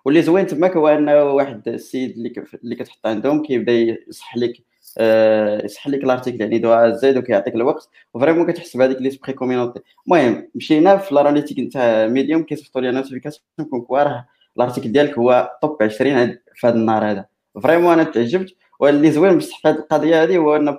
واللي 0.05 0.21
زوين 0.21 0.47
تماك 0.47 0.77
هو 0.77 0.87
انه 0.87 1.23
واحد 1.23 1.67
السيد 1.67 2.11
اللي 2.11 2.33
اللي 2.63 2.75
كتحط 2.75 3.07
عندهم 3.07 3.43
كيبدا 3.43 3.71
يصح 4.07 4.37
لك 4.37 4.53
آه، 4.97 5.65
يصح 5.65 5.87
لك 5.87 6.03
لارتيكل 6.03 6.41
يعني 6.41 6.59
دو 6.59 6.91
زيد 6.91 7.17
وكيعطيك 7.17 7.55
الوقت. 7.55 7.89
وفريمون 8.13 8.51
كتحس 8.51 8.77
بهذيك 8.77 9.01
ليسبري 9.01 9.33
كومينوتي 9.33 9.79
المهم 10.07 10.49
مشينا 10.55 10.97
في 10.97 11.15
لارانيتيك 11.15 11.59
نتاع 11.59 12.07
ميديوم 12.07 12.43
كيصيفطوا 12.43 12.81
لي 12.81 12.91
نوتيفيكاسيون 12.91 13.45
كون 13.69 13.85
راه 13.91 14.27
الأرتيكل 14.57 14.91
ديالك 14.91 15.17
هو 15.17 15.57
توب 15.61 15.83
20 15.83 16.37
في 16.55 16.67
هذا 16.67 16.75
النهار 16.75 17.11
هذا. 17.11 17.25
فريمون 17.63 17.93
أنا 17.93 18.03
تعجبت. 18.03 18.55
واللي 18.79 19.11
زوين 19.11 19.37
بصح 19.37 19.67
هذه 19.67 19.75
القضية 19.75 20.23
هذه 20.23 20.37
هو 20.37 20.55
أن 20.55 20.77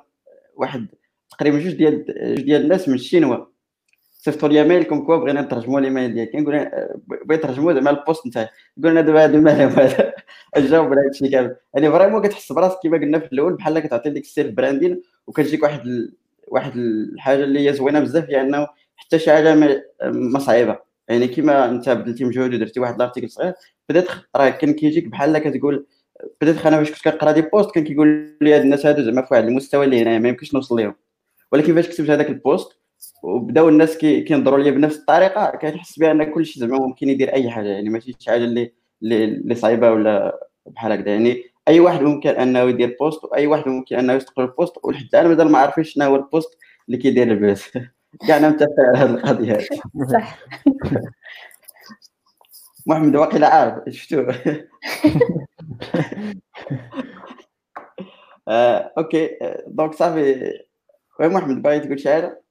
واحد 0.56 0.88
تقريبا 1.38 1.58
جوج 1.58 1.72
ديال 1.72 2.04
جوج 2.06 2.40
ديال 2.40 2.62
الناس 2.62 2.88
من 2.88 2.94
الشينوا. 2.94 3.46
صيفطوا 4.10 4.48
لي 4.48 4.64
ميل 4.64 4.82
كوم 4.82 5.06
كوا 5.06 5.16
بغينا 5.16 5.40
نترجموا 5.40 5.80
لي 5.80 5.90
ميل 5.90 6.14
ديالك 6.14 6.32
كنقول 6.32 6.68
بغيت 7.26 7.42
ترجموا 7.42 7.72
زعما 7.72 7.90
الـ 7.90 7.98
post 7.98 8.26
نتاعي. 8.26 8.48
قلنا 8.84 9.00
دابا 9.00 9.24
هذا 9.24 9.34
المال 9.38 9.54
هذا. 9.54 10.14
جاوب 10.56 10.92
على 10.92 11.00
هادشي 11.06 11.28
كامل. 11.28 11.56
يعني 11.74 11.90
vraiment 11.90 12.22
كتحس 12.22 12.52
براسك 12.52 12.78
كما 12.82 12.98
قلنا 12.98 13.18
في 13.18 13.32
الأول 13.32 13.54
بحال 13.54 13.78
كتعطي 13.78 14.10
ديك 14.10 14.24
الـ 14.24 14.30
self 14.30 14.54
branding 14.54 15.02
وكتجيك 15.26 15.62
واحد 15.62 15.86
ال... 15.86 16.14
واحد 16.48 16.76
الحاجة 16.76 17.44
اللي 17.44 17.68
هي 17.68 17.72
زوينة 17.72 18.00
بزاف 18.00 18.30
هي 18.30 18.40
انه 18.40 18.68
حتى 18.96 19.18
شي 19.18 19.30
حاجة 19.32 19.54
ما, 19.54 19.82
ما 20.04 20.38
صعيبة. 20.38 20.78
يعني 21.08 21.28
كيما 21.28 21.70
أنت 21.70 21.88
بذلتي 21.90 22.24
مجهود 22.24 22.54
ودرتي 22.54 22.80
واحد 22.80 22.94
الـ 22.94 22.99
article 22.99 23.30
صغير 23.30 23.54
بدات 23.88 24.08
راه 24.36 24.48
كان 24.50 24.72
كيجيك 24.72 25.08
بحال 25.08 25.38
كتقول 25.38 25.86
بدات 26.40 26.66
أنا 26.66 26.78
فاش 26.78 26.90
كنت 26.90 27.02
كنقرا 27.04 27.32
des 27.32 27.42
posts 27.42 27.74
كان 27.74 27.84
كيقول 27.84 28.36
لي 28.40 28.54
هاد 28.54 28.60
الناس 28.60 28.86
هادو 28.86 29.02
زعما 29.02 29.22
في 29.22 29.28
واحد 29.34 29.44
المستوى 29.44 29.84
اللي 29.84 30.02
هنا 30.02 30.18
ما 30.18 30.28
يمكنش 30.28 30.54
نوصل 30.54 30.76
ليهم. 30.76 30.94
ولكن 31.54 31.74
فاش 31.74 31.88
كتبت 31.88 32.10
هذاك 32.10 32.28
الـ 32.28 32.38
post 32.38 32.78
وبداو 33.22 33.68
الناس 33.68 33.98
كينظروا 33.98 34.58
ليا 34.58 34.70
بنفس 34.70 34.96
الطريقة 34.96 35.50
كنحس 35.50 35.98
بأن 35.98 36.24
كل 36.24 36.46
شيء 36.46 36.60
زعما 36.62 36.78
ممكن 36.78 37.08
يدير 37.08 37.32
أي 37.32 37.50
حاجة. 37.50 37.68
يعني 37.68 37.90
ماشي 37.90 38.14
شي 38.18 38.30
حاجة 38.30 38.44
اللي 38.44 38.72
اللي 39.02 39.54
صعيبة 39.54 39.90
ولا 39.90 40.38
بحال 40.66 40.92
هكذا. 40.92 41.10
يعني 41.10 41.44
أي 41.68 41.80
واحد 41.80 42.02
ممكن 42.02 42.30
أنه 42.30 42.60
يدير 42.60 42.96
post 43.00 43.24
وأي 43.24 43.46
واحد 43.46 43.68
ممكن 43.68 43.96
أنه 43.96 44.12
يستقبل 44.12 44.44
الـ 44.44 44.50
post 44.50 44.72
ولحد 44.82 45.04
الآن 45.14 45.28
مازال 45.28 45.52
ما 45.52 45.58
عارفين 45.58 45.84
شنو 45.84 46.04
هو 46.04 46.16
الـ 46.16 46.25
post 46.25 46.58
اللي 46.88 46.98
كيدير 46.98 47.30
الـ 47.32 47.42
buzz 47.42 47.78
كاع 48.28 48.36
أنا 48.36 48.48
متفق 48.48 48.68
على 48.78 48.98
هذه 48.98 49.10
القضية 49.14 49.58
صح. 50.12 50.38
محمد 52.86 53.16
واقيلا 53.16 53.48
عارف. 53.48 53.88
شفتو؟ 53.88 54.26
آه، 58.48 58.92
OK. 58.98 59.30
donc 59.66 59.94
صافي. 59.94 60.52
oui 61.20 61.28
محمد 61.28 61.62
باغي 61.62 61.80
تقول 61.80 62.00
شي 62.00 62.08
حاجة؟ 62.08 62.44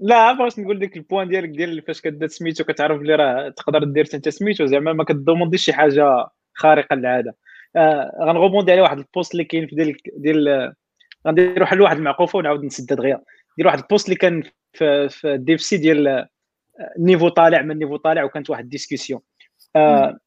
لا 0.00 0.32
بغيت 0.32 0.58
نقول 0.58 0.80
لك 0.80 0.96
الـ 0.96 1.01
point 1.01 1.28
ديالك 1.28 1.48
ديال 1.48 1.82
فاش 1.82 2.00
كدير 2.00 2.28
سميتو 2.28 2.64
كتعرف 2.64 2.98
بلي 2.98 3.14
راه 3.14 3.48
تقدر 3.48 3.84
دير 3.84 4.08
انت 4.14 4.28
سميتو 4.28 4.66
زعما 4.66 4.92
ما 4.92 5.04
كـ 5.04 5.10
demandيش 5.10 5.64
شي 5.64 5.72
حاجة 5.72 6.26
خارقة 6.54 6.96
للعادة. 6.96 7.36
آه 7.76 8.12
غن 8.22 8.33
rebondi 8.33 8.72
على 8.72 8.80
واحد 8.80 8.98
الـ 8.98 9.05
post 9.05 9.32
اللي 9.32 9.44
كاين 9.44 9.66
في 9.66 9.74
ديال 9.74 9.96
ديال 10.16 10.74
غندير 11.26 11.62
واحد 11.62 11.80
واحد 11.80 11.96
المعقوفة 11.96 12.38
ونعاود 12.38 12.64
نسد 12.64 12.86
دغيا 12.86 13.22
ندير 13.52 13.66
واحد 13.66 13.78
الـ 13.78 13.84
post 13.84 14.06
اللي 14.06 14.16
كان 14.16 14.42
في, 14.72 15.08
في 15.08 15.34
الـ 15.34 15.60
DevC 15.60 15.76
ديال 15.76 16.26
الـ 16.98 17.02
niveau 17.02 17.28
طالع 17.28 17.62
من 17.62 17.70
الـ 17.70 17.74
niveau 17.74 17.96
طالع 17.96 18.24
وكانت 18.24 18.50
واحد 18.50 18.64
الـ 18.64 18.69
discussion. 18.69 19.20
آه 19.76 20.18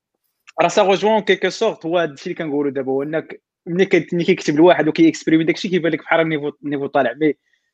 راه 0.62 0.68
ça 0.68 0.82
rejoint 0.82 1.22
quelque 1.22 1.50
sorte 1.50 1.86
هو 1.86 1.98
هذا 1.98 2.14
الشيء 2.14 2.34
اللي 2.34 2.44
كنقولوا 2.44 2.72
دابا 2.72 2.92
هو 2.92 3.04
انك 3.04 3.42
ملي 3.66 3.86
كيكتب 3.86 4.56
الواحد 4.56 4.88
وكي 4.88 5.03
exprimer 5.03 5.44
داكشي 5.44 5.70
كيبان 5.70 5.92
لك 5.92 6.00
بحال 6.00 6.20
الـ 6.20 6.24
niveau 6.24 6.52
الـ 6.64 6.67
niveau 6.67 6.86
طالع. 6.86 7.14
mais 7.14 7.34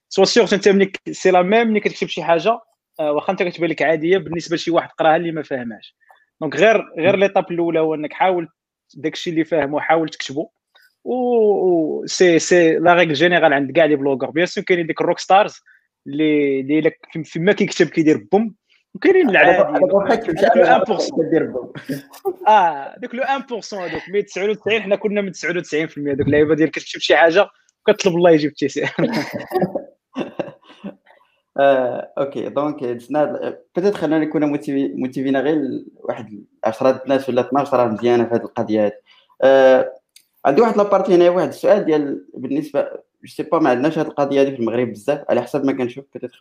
sois 0.10 0.26
sûr 0.26 0.54
انت 0.54 0.70
ملي 0.70 0.92
c'est 1.12 1.32
la 1.32 1.42
même 1.42 1.68
ملي 1.68 1.80
كتكتب 1.80 2.08
شي 2.08 2.24
حاجة 2.24 2.60
واخا 3.00 3.32
انت 3.32 3.44
كتبان 3.44 3.70
لك 3.70 3.82
عاديه 3.82 4.18
بالنسبة 4.18 4.56
لشي 4.56 4.72
واحد 4.72 4.90
قراها 4.90 5.16
اللي 5.16 5.32
ما 5.32 5.42
فاهمهاش 5.44 5.96
donc 6.42 6.56
غير 6.56 6.86
غير 7.00 7.16
l'étape 7.16 7.52
الاولى 7.52 7.80
هو 7.80 7.96
انك 7.96 8.14
حاول 8.14 8.48
داكشي 8.94 9.30
اللي 9.30 9.44
فاهمه 9.46 9.80
حاول 9.80 10.10
تكتبه 10.10 10.50
و 11.04 12.06
c'est 12.06 12.40
c'est 12.40 12.80
la 12.80 12.94
règle 12.94 13.14
générale 13.14 13.54
عند 13.54 13.72
كاع 13.72 13.86
les 13.86 13.96
bloggers 13.96 14.30
bien 14.30 14.46
sûr 14.46 14.64
كاينين 14.64 14.88
ديك 14.88 15.02
الـ 15.02 15.05
rock 15.05 15.20
stars 15.20 15.56
اللي 16.08 16.60
اللي 16.60 16.92
فيما 17.24 17.54
كيكتب 17.54 17.88
كيدير 17.88 18.28
boom 18.32 18.56
وكاينين 18.96 19.30
العادي 19.30 19.86
آه 22.48 22.96
دوك 22.98 23.16
le 23.16 23.24
1% 23.24 23.74
هذوك 23.74 24.10
mais 24.10 24.22
99 24.22 24.82
حنا 24.82 24.96
كنا 24.96 25.22
من 25.22 25.32
99% 25.34 25.38
دوك 25.98 26.28
اللعيبه 26.28 26.56
ديال 26.56 26.72
كتكتب 26.72 27.00
شي 27.00 27.16
حاجة 27.16 27.48
وكتطلب 27.88 28.16
الله 28.16 28.32
يجيب 28.32 28.50
التيسير 28.50 28.96
آه، 31.60 32.14
OK. 32.18 32.50
donc 32.50 32.84
دزنا 32.84 33.56
peut-être 33.76 33.96
خلينا 33.96 34.20
نكون 34.20 34.46
motivينا 35.00 35.40
غير 35.40 35.86
واحد 35.96 36.44
10 36.64 37.02
الناس 37.04 37.30
ولا 37.30 37.42
12 37.42 37.78
راه 37.78 37.88
مزيانة 37.88 38.26
في 38.26 38.36
هذه 38.36 38.42
القضية 38.42 38.86
هذه 38.86 38.92
آه، 39.44 39.94
عندي 40.46 40.62
واحد 40.62 40.78
la 40.78 40.87
partie 40.87 41.16
هنا 41.16 41.30
واحد 41.30 41.48
السؤال 41.48 41.86
ديال 41.86 42.26
بالنسبة 42.34 42.82
je 43.24 43.28
sais 43.28 43.44
pas 43.44 43.60
ما 43.60 43.70
عندناش 43.70 44.00
هذه 44.00 44.08
القضية 44.08 44.42
هذه 44.42 44.50
في 44.50 44.60
المغرب 44.60 44.92
بزاف 44.92 45.26
على 45.30 45.42
حسب 45.42 45.66
ما 45.66 45.72
كنشوف 45.72 46.06
peut-être 46.14 46.32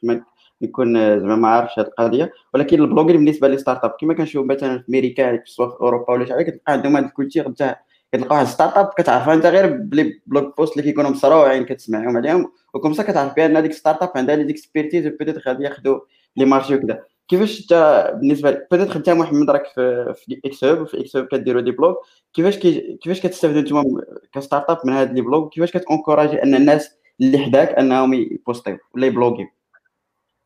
نكون 0.62 0.96
آه، 0.96 1.18
زعما 1.18 1.36
ما 1.36 1.48
عارفش 1.48 1.78
هذه 1.78 1.86
القضية. 1.86 2.32
ولكن 2.54 2.80
الـ 2.80 2.84
blogging 2.84 3.16
بالنسبة 3.16 3.48
لي 3.48 3.58
startup 3.58 3.90
كما 4.00 4.14
كنشوف 4.14 4.46
مثلا 4.46 4.78
في 4.78 4.88
أمريكا 4.88 5.36
في 5.36 5.62
أوروبا 5.80 6.12
ولا 6.12 6.24
شي 6.24 6.32
حاجة 6.32 6.42
كتلقى 6.42 6.72
عندهم 6.72 6.96
هذا 6.96 7.06
الـ 7.06 7.12
culture 7.12 7.50
تاع 7.52 7.85
كتلقى 8.12 8.34
واحد 8.36 8.46
startup 8.46 8.90
كتعرفها 8.98 9.34
انت 9.34 9.46
غير 9.46 9.76
ب 9.76 9.87
les 9.87 10.20
blog 10.26 10.56
posts 10.56 10.72
اللي 10.72 10.82
كيكونوا 10.82 11.10
مصروعين 11.10 11.64
كتسمعهم 11.64 12.16
عليهم. 12.16 12.52
وكم 12.74 12.92
كتعرف 12.92 13.34
بأن 13.34 13.56
هذيك 13.56 13.72
startup 13.72 14.10
عندها 14.16 14.36
les 14.36 14.44
d'expertise 14.44 15.06
و 15.06 15.11
peut-être 15.11 15.48
غادي 15.48 15.64
ياخذوا 15.64 16.00
les 16.36 16.44
marchés 16.44 16.74
وكذا 16.74 17.02
كيفاش 17.28 17.60
انت 17.60 17.72
بالنسبة 18.20 18.50
peut-être 18.50 18.96
انت 18.96 19.10
محمد 19.10 19.50
راك 19.50 19.66
في 19.66 20.14
في 20.16 20.40
إكس 20.44 20.64
هوب 20.64 20.80
وفي 20.80 21.00
إكس 21.00 21.16
هوب 21.16 21.26
كديروا 21.26 21.62
des 21.62 21.70
blogs. 21.70 21.96
كيفاش 22.34 22.58
كي 22.58 22.98
كيفاش 23.02 23.20
كتستافدوا 23.20 23.60
نتوما 23.60 24.02
ك 24.32 24.70
startup 24.70 24.78
من 24.84 24.92
هاد 24.92 25.14
les 25.14 25.20
blogs؟ 25.20 25.52
كيفاش 25.54 25.72
كت 25.76 25.87
encourager 25.87 26.42
أن 26.42 26.54
الناس 26.54 26.96
اللي 27.20 27.38
حداك 27.38 27.68
أنهم 27.68 28.14
يpostيو 28.14 28.78
ولا 28.94 29.06
يblogيو؟ 29.06 29.46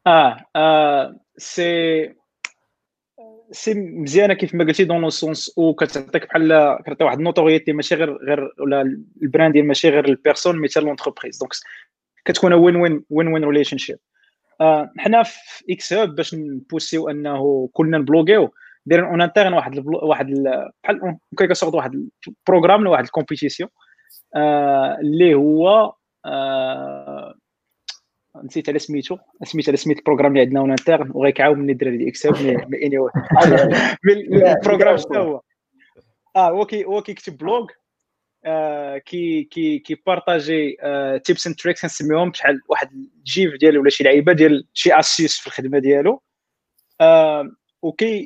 آه, 0.07 0.37
آه 0.57 1.17
سي 1.37 2.15
سي 3.53 3.75
مزيانة 3.75 4.35
كيف 4.35 4.55
ما 4.55 4.65
قلتي 4.65 4.85
dans 4.85 5.01
le 5.01 5.11
sens 5.11 5.59
où 5.59 5.75
كتعطيك 5.75 6.27
بحال 6.27 6.79
كتعطي 6.85 7.05
واحد 7.05 7.19
الـ 7.19 7.24
notoriété 7.24 7.73
ماشي 7.73 7.95
غير 7.95 8.17
غير 8.17 8.53
ولا 8.59 8.83
الـ 9.23 9.28
brand 9.28 9.53
ديال 9.53 9.67
ماشي 9.67 9.89
غير 9.89 10.09
الـ 10.09 10.14
personne 10.14 10.59
mais 10.59 10.69
حتى 10.69 10.81
l'entreprise 10.81 11.39
donc 11.39 11.53
كتكون 12.25 12.53
win 12.53 12.77
win 12.77 13.05
win 13.11 13.29
win 13.29 13.45
relationship 13.45 13.99
حنا 14.99 15.23
في 15.23 15.65
إكس 15.71 15.93
هاب 15.93 16.15
باش 16.15 16.35
نpostيو 16.35 17.09
أنه 17.09 17.69
كلنا 17.73 17.99
نblogيو 17.99 18.55
دايرين 18.87 19.09
en 19.09 19.23
interne 19.23 19.53
واحد 19.53 19.75
الـ 19.75 19.79
blog 19.79 19.99
واحد 20.03 20.27
بحال 20.85 21.19
quelque 21.39 21.55
sorte 21.55 21.75
واحد 21.75 22.09
الـ 22.29 22.34
programme 22.34 22.85
لواحد 22.85 23.05
الـ 23.05 23.10
compétition 23.10 23.71
اللي 25.01 25.35
هو 25.35 25.95
آه 26.27 27.30
نسيت 28.45 28.69
على 28.69 28.79
سميتو. 28.79 29.19
سميت 29.45 29.69
على 29.69 29.77
سميت 29.77 29.99
البروغرام 29.99 30.33
اللي 30.33 30.41
عندنا 30.41 30.61
اون 30.61 30.71
انترن 30.71 31.11
وغيكعاونني 31.15 31.73
الدراري 31.73 31.97
ديال 31.97 32.09
اكسل 32.09 32.33
مي 32.69 32.87
اني 32.87 32.99
واي 32.99 33.13
البروغرام 34.07 34.97
شنو 34.97 35.23
هو؟ 35.23 35.41
آه 36.37 36.51
هو 36.51 36.67
كي 36.67 36.85
هو 36.85 37.03
كيكتب 37.03 37.37
بلوغ 37.39 37.67
آه 38.45 38.99
كي 38.99 39.45
كي 39.45 39.79
كي 39.79 40.03
بارطاجي 40.07 40.77
تيبس 41.25 41.47
اند 41.47 41.57
تريكس 41.57 41.85
نسميهم 41.85 42.31
بشحال 42.31 42.61
واحد 42.69 42.93
الجيف 42.93 43.55
ديالو 43.61 43.81
ولا 43.81 43.91
شي 43.91 44.05
لعيبة 44.05 44.33
ديال 44.33 44.69
شي 44.75 44.99
اسيس 44.99 45.39
في 45.39 45.47
الخدمة 45.47 45.79
ديالو. 45.79 46.23
آه 47.01 47.51
وكي 47.83 48.25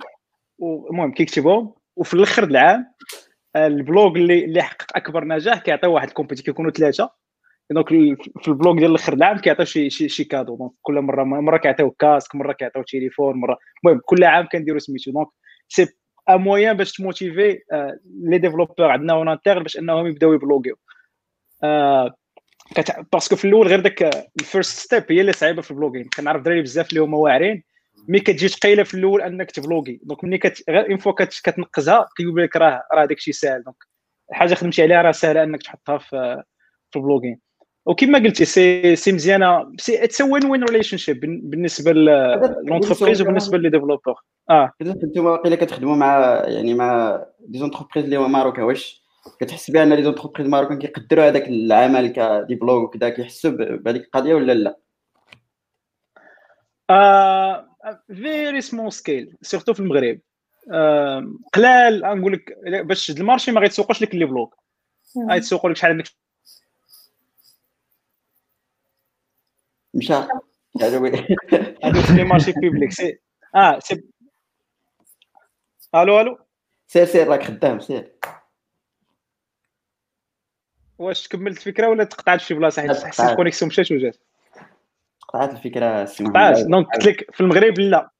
المهم 0.62 1.12
كيكتبهم 1.12 1.74
وفي 1.96 2.14
الأخر 2.14 2.44
العام 2.44 2.94
الـ 3.56 3.68
blog 3.68 4.16
اللي 4.16 4.44
اللي 4.44 4.62
حقق 4.62 4.96
أكبر 4.96 5.24
نجاح 5.24 5.58
كيعطيو 5.58 5.94
واحد 5.94 6.08
comité 6.08 6.42
كيكونوا 6.42 6.70
ثلاثة. 6.70 7.23
donc 7.70 7.88
في 8.42 8.48
الـ 8.48 8.54
blog 8.54 8.78
ديال 8.78 8.90
الآخر 8.90 9.12
العام 9.12 9.38
كيعطيو 9.38 9.64
شي 9.64 9.90
شي, 9.90 10.08
شي 10.08 10.24
cadeau. 10.24 10.56
donc 10.56 10.72
كل 10.82 11.00
مرة 11.00 11.24
مرة 11.24 11.56
كيعطيو 11.56 11.90
casque 11.90 12.34
مرة 12.34 12.52
كيعطيو 12.52 12.82
تليفون 12.82 13.40
مرة. 13.40 13.58
المهم 13.84 14.00
كل 14.04 14.24
عام 14.24 14.46
كنديروا 14.52 14.78
سميتو. 14.78 15.10
donc 15.10 15.28
c'est 15.68 15.86
un 16.28 16.40
moyen 16.40 16.76
باش 16.76 16.92
ت 16.92 17.01
motiver 17.01 17.58
les 18.20 18.38
développeurs 18.38 18.90
عندنا 18.90 19.12
en 19.12 19.28
interne 19.28 19.62
باش 19.62 19.78
انهم 19.78 20.06
يبداو 20.06 20.32
يblogيو. 20.32 20.76
parce 23.12 23.27
que 23.27 23.36
في 23.36 23.44
الأول 23.44 23.66
غير 23.66 23.80
داك 23.80 24.02
الـ 24.40 24.47
first 24.47 24.78
step 24.78 25.04
هي 25.10 25.20
اللي 25.20 25.32
صعيبة 25.32 25.62
في 25.62 25.70
الـ 25.70 25.74
blogging. 25.74 26.08
كنعرف 26.16 26.42
دراري 26.42 26.62
بزاف 26.62 26.88
اللي 26.90 27.00
هما 27.00 27.18
واعرين. 27.18 27.62
mais 28.08 28.20
كتجي 28.20 28.48
ثقيله 28.48 28.82
في 28.82 28.94
الأول 28.94 29.22
أنك 29.22 29.50
ت 29.50 29.56
bloguer. 29.56 30.00
دونك 30.02 30.24
ملي 30.24 30.38
كت... 30.38 30.70
غير 30.70 30.90
une 30.90 30.96
fois 30.96 31.12
كتنقزها 31.12 32.08
كيقول 32.16 32.42
لك 32.42 32.56
راه 32.56 32.82
راه 32.94 33.04
داكشي 33.04 33.32
ساهل. 33.32 33.62
donc 33.62 33.76
حاجة 34.32 34.54
خدمتي 34.54 34.82
عليها 34.82 35.02
راه 35.02 35.12
ساهله 35.12 35.42
أنك 35.42 35.62
تحطها 35.62 35.98
في 35.98 36.42
في 36.90 36.98
الـ 36.98 37.03
blogging. 37.03 37.40
وكما 37.86 38.18
قلتي 38.18 38.44
c'est 38.44 38.96
c'est 38.96 39.12
مزيانة. 39.12 39.72
c'est 39.78 40.04
it's 40.04 40.20
win 40.20 40.46
win 40.46 40.64
relationship 40.64 41.20
بالنسبة 41.50 41.92
l'entreprise 41.92 43.22
وبالنسبة 43.22 43.58
les 43.58 43.70
développeurs 43.70 44.14
آه. 44.50 44.72
أنتم 44.82 45.24
واقيلا 45.24 45.56
كتخدموا 45.56 45.96
مع 45.96 46.42
يعني 46.46 46.74
مع 46.74 47.20
des 47.40 47.58
entreprises 47.58 48.04
اللي 48.04 48.16
هما 48.16 48.28
marocaines 48.28 48.62
واش 48.62 49.04
كتحس 49.40 49.70
بأن 49.70 49.92
les 49.92 50.02
entreprises 50.02 50.48
marocaines 50.48 50.78
كيقدروا 50.78 51.28
هذاك 51.28 51.48
العمل 51.48 52.08
ك 52.08 52.18
develop 52.18 52.82
وكذا 52.82 53.08
كيحسوا 53.08 53.50
بهذيك 53.50 54.04
القضية 54.04 54.34
ولا 54.34 54.52
لا؟ 54.52 54.78
very 58.14 58.60
small 58.60 58.92
scale 58.92 59.36
surtout 59.42 59.74
في 59.74 59.80
المغرب. 59.80 60.20
uh, 60.64 61.24
قلال 61.52 62.00
نقول 62.00 62.32
لك 62.32 62.58
باش 62.86 63.10
الـ 63.10 63.16
marché 63.16 63.52
ما 63.52 63.60
غيتسوقوش 63.60 64.02
لك 64.02 64.14
les 64.14 64.24
blogs 64.24 64.54
غيتسوقوا 65.30 65.70
لك 65.70 65.76
شحال 65.76 65.90
عندك 65.90 66.04
مشى 69.94 70.14
هادو 70.82 71.06
les 72.14 72.24
marchés 72.24 72.52
publics 72.52 72.92
c'est 72.92 73.18
آه 73.54 73.78
سي 73.78 74.04
allô 75.94 76.20
allô 76.20 76.38
سير 76.86 77.04
سير 77.04 77.28
راك 77.28 77.42
خدام 77.42 77.80
سير 77.80 78.12
واش 80.98 81.28
كملت 81.28 81.58
الفكرة 81.58 81.88
ولا 81.88 82.04
تقطعت 82.04 82.40
في 82.40 82.46
شي 82.46 82.54
بلاصه 82.54 82.82
حيت 82.82 83.04
حسيت 83.04 83.30
الـ 83.30 83.34
connexion 83.34 83.68
مشات 83.68 83.92
وجات 83.92 84.16
قطعت 85.28 85.50
الفكرة 85.50 86.04
قطعت 86.04 86.58
donc 86.58 86.86
قلت 86.86 87.06
لك 87.06 87.34
في 87.34 87.40
المغرب 87.40 87.78
لا 87.78 88.10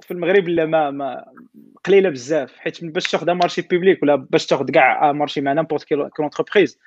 في 0.00 0.10
المغرب 0.10 0.48
لا 0.48 0.66
ما 0.66 0.90
ما 0.90 1.24
قليله 1.84 2.10
بزاف 2.10 2.58
حيت 2.58 2.84
باش 2.84 3.10
تاخذ 3.10 3.30
marché 3.30 3.62
public 3.62 4.02
ولا 4.02 4.14
باش 4.14 4.46
تاخذ 4.46 4.70
كاع 4.70 5.12
marché 5.12 5.40
مع 5.40 5.52
n'importe 5.52 5.84
quelle 5.84 6.10
entreprise 6.20 6.78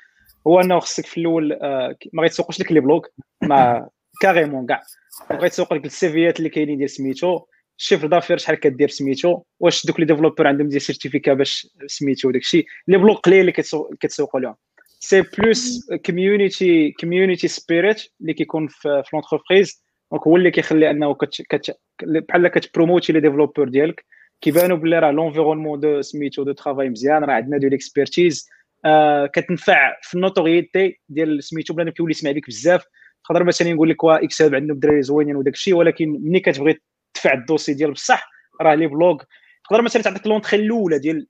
هو 0.47 0.60
انه 0.62 0.80
خصك 0.80 1.06
في 1.06 1.17
الأول 1.17 1.54
آه، 1.54 1.95
ما 2.13 2.23
غيتسوقوش 2.23 2.60
لك 2.60 2.71
les 2.71 2.79
blogs 2.79 3.07
ما 3.41 3.89
carrément 4.21 4.65
كاع. 4.65 4.84
غيتسوق 5.32 5.73
لك 5.73 5.86
الـ 5.86 5.96
CVيات 5.96 6.38
اللي 6.39 6.49
كاينين 6.49 6.77
ديال 6.77 6.89
سميتو 6.89 7.39
الـ 7.79 7.83
chiffre 7.83 8.07
d'affaires 8.07 8.38
شحال 8.38 8.56
كدير 8.56 8.89
سميتو 8.89 9.41
واش 9.60 9.86
دوك 9.86 9.99
les 9.99 10.05
développeurs 10.05 10.47
عندهم 10.47 10.67
des 10.67 10.79
certificats 10.79 11.34
باش 11.34 11.67
سميتو 11.88 12.32
داكشي 12.32 12.65
les 12.88 12.97
blogs 12.97 13.17
قليل 13.17 13.39
اللي 13.39 13.51
كتسوقوا 13.99 14.39
لهم. 14.39 14.56
c'est 14.99 15.21
plus 15.21 15.89
community 16.05 16.91
community 16.91 17.47
spirit 17.47 18.01
اللي 18.21 18.34
كيكون 18.34 18.67
في 18.67 19.04
l'entreprise 19.13 19.84
donc 20.12 20.27
هو 20.27 20.36
اللي 20.38 20.51
كيخلي 20.51 20.89
أنه 20.89 21.13
كت 21.13 21.41
كت 21.41 21.77
بحال 22.04 22.47
كتبروموتي 22.47 23.13
les 23.13 23.19
développeurs 23.19 23.69
ديالك 23.69 24.06
كيبانوا 24.41 24.77
بلي 24.77 24.99
راه 24.99 25.12
l'environnement 25.12 25.79
de 25.79 26.01
سميتو 26.01 26.43
de 26.43 26.51
travail 26.51 26.89
مزيان 26.89 27.23
راه 27.23 27.34
عندنا 27.34 27.58
de 27.57 27.67
l'expertise 27.67 28.49
آه 28.85 29.25
كتنفع 29.25 29.97
في 30.01 30.13
ال 30.15 30.24
notoriété 30.24 30.99
ديال 31.09 31.43
سميتو 31.43 31.73
بنادم 31.73 31.91
كيولي 31.91 32.11
يسمع 32.11 32.31
لك 32.31 32.47
بزاف. 32.47 32.85
تقدر 33.25 33.43
مثلا 33.43 33.67
يقول 33.67 33.89
لك 33.89 34.03
وا 34.03 34.23
إكس 34.23 34.41
هاب 34.41 34.55
عندهم 34.55 34.75
الدراري 34.75 35.01
زوينين 35.01 35.35
وداك 35.35 35.53
الشيء 35.53 35.73
ولكن 35.73 36.09
ملي 36.09 36.39
كتبغي 36.39 36.81
تدفع 37.13 37.33
ال 37.34 37.38
dossier 37.38 37.73
ديال 37.73 37.91
بصح 37.91 38.29
راه 38.61 38.75
les 38.75 38.88
blogs. 38.88 39.23
تقدر 39.69 39.81
مثلا 39.81 40.01
تعطيك 40.01 40.27
l'entrée 40.27 40.57
الأولى 40.57 40.99
ديال 40.99 41.27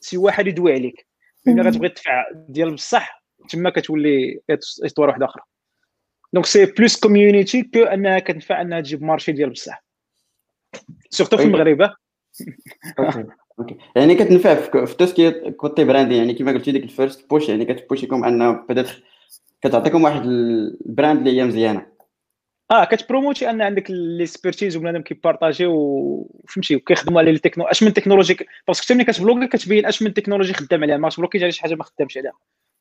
شي 0.00 0.16
واحد 0.16 0.46
يدوي 0.46 0.72
عليك. 0.72 1.06
ملي 1.46 1.62
غتبغي 1.62 1.88
تدفع 1.88 2.24
ديال 2.48 2.74
بصح 2.74 3.24
تما 3.48 3.70
كتولي 3.70 4.40
histoire 4.84 5.08
واحدة 5.08 5.24
أخرى 5.24 5.42
donc 6.32 6.46
c'est 6.46 6.66
plus 6.66 7.00
community 7.00 7.62
que 7.62 7.82
أنها 7.82 8.18
كتنفع 8.18 8.60
أنها 8.60 8.80
تجيب 8.80 9.02
marché 9.02 9.32
ديال 9.32 9.50
بصح. 9.50 9.84
surtout 11.10 11.36
في 11.36 11.42
المغرب 11.42 11.90
okay. 13.58 13.76
يعني 13.96 14.14
كتنفع 14.14 14.54
في 14.84 14.96
tout 14.96 15.20
ce 15.20 15.32
qui 15.32 15.50
côté 15.50 15.84
branding 15.84 16.16
يعني 16.16 16.34
كما 16.34 16.52
قلتي 16.52 16.72
ديك 16.72 16.84
ال 16.84 16.92
first 16.92 17.30
push 17.30 17.48
يعني 17.48 17.64
كتبوشيكم 17.64 18.24
انه 18.24 18.52
peut-être 18.52 19.02
كتعطيكم 19.62 20.04
واحد 20.04 20.22
ال 20.24 20.41
brand 20.41 21.28
اللي 21.28 21.40
هي 21.40 21.44
مزيانة. 21.44 21.86
آه 22.70 22.84
كتبروموتي 22.84 23.50
أن 23.50 23.62
عندك 23.62 23.90
l'expertise 23.90 24.76
وبنادم 24.76 25.02
كيبارطاجيو 25.02 25.72
وفهمتي 25.74 26.76
وكيخدموا 26.76 27.20
على 27.20 27.30
التكنو 27.30 27.64
أش 27.64 27.82
من 27.82 27.92
تكنولوجي 27.92 28.36
parce 28.66 28.77
que 28.77 28.84
حتى 28.84 28.94
ملي 28.94 29.04
كتبلوكي 29.04 29.46
كتبين 29.46 29.86
أش 29.86 30.02
من 30.02 30.14
تكنولوجي 30.14 30.52
خدام 30.52 30.82
عليها 30.82 30.96
ما 30.96 31.08
تبلوكيش 31.08 31.42
على 31.42 31.52
شي 31.52 31.62
حاجة 31.62 31.74
ما 31.74 31.84
خدامش 31.84 32.18
عليها. 32.18 32.32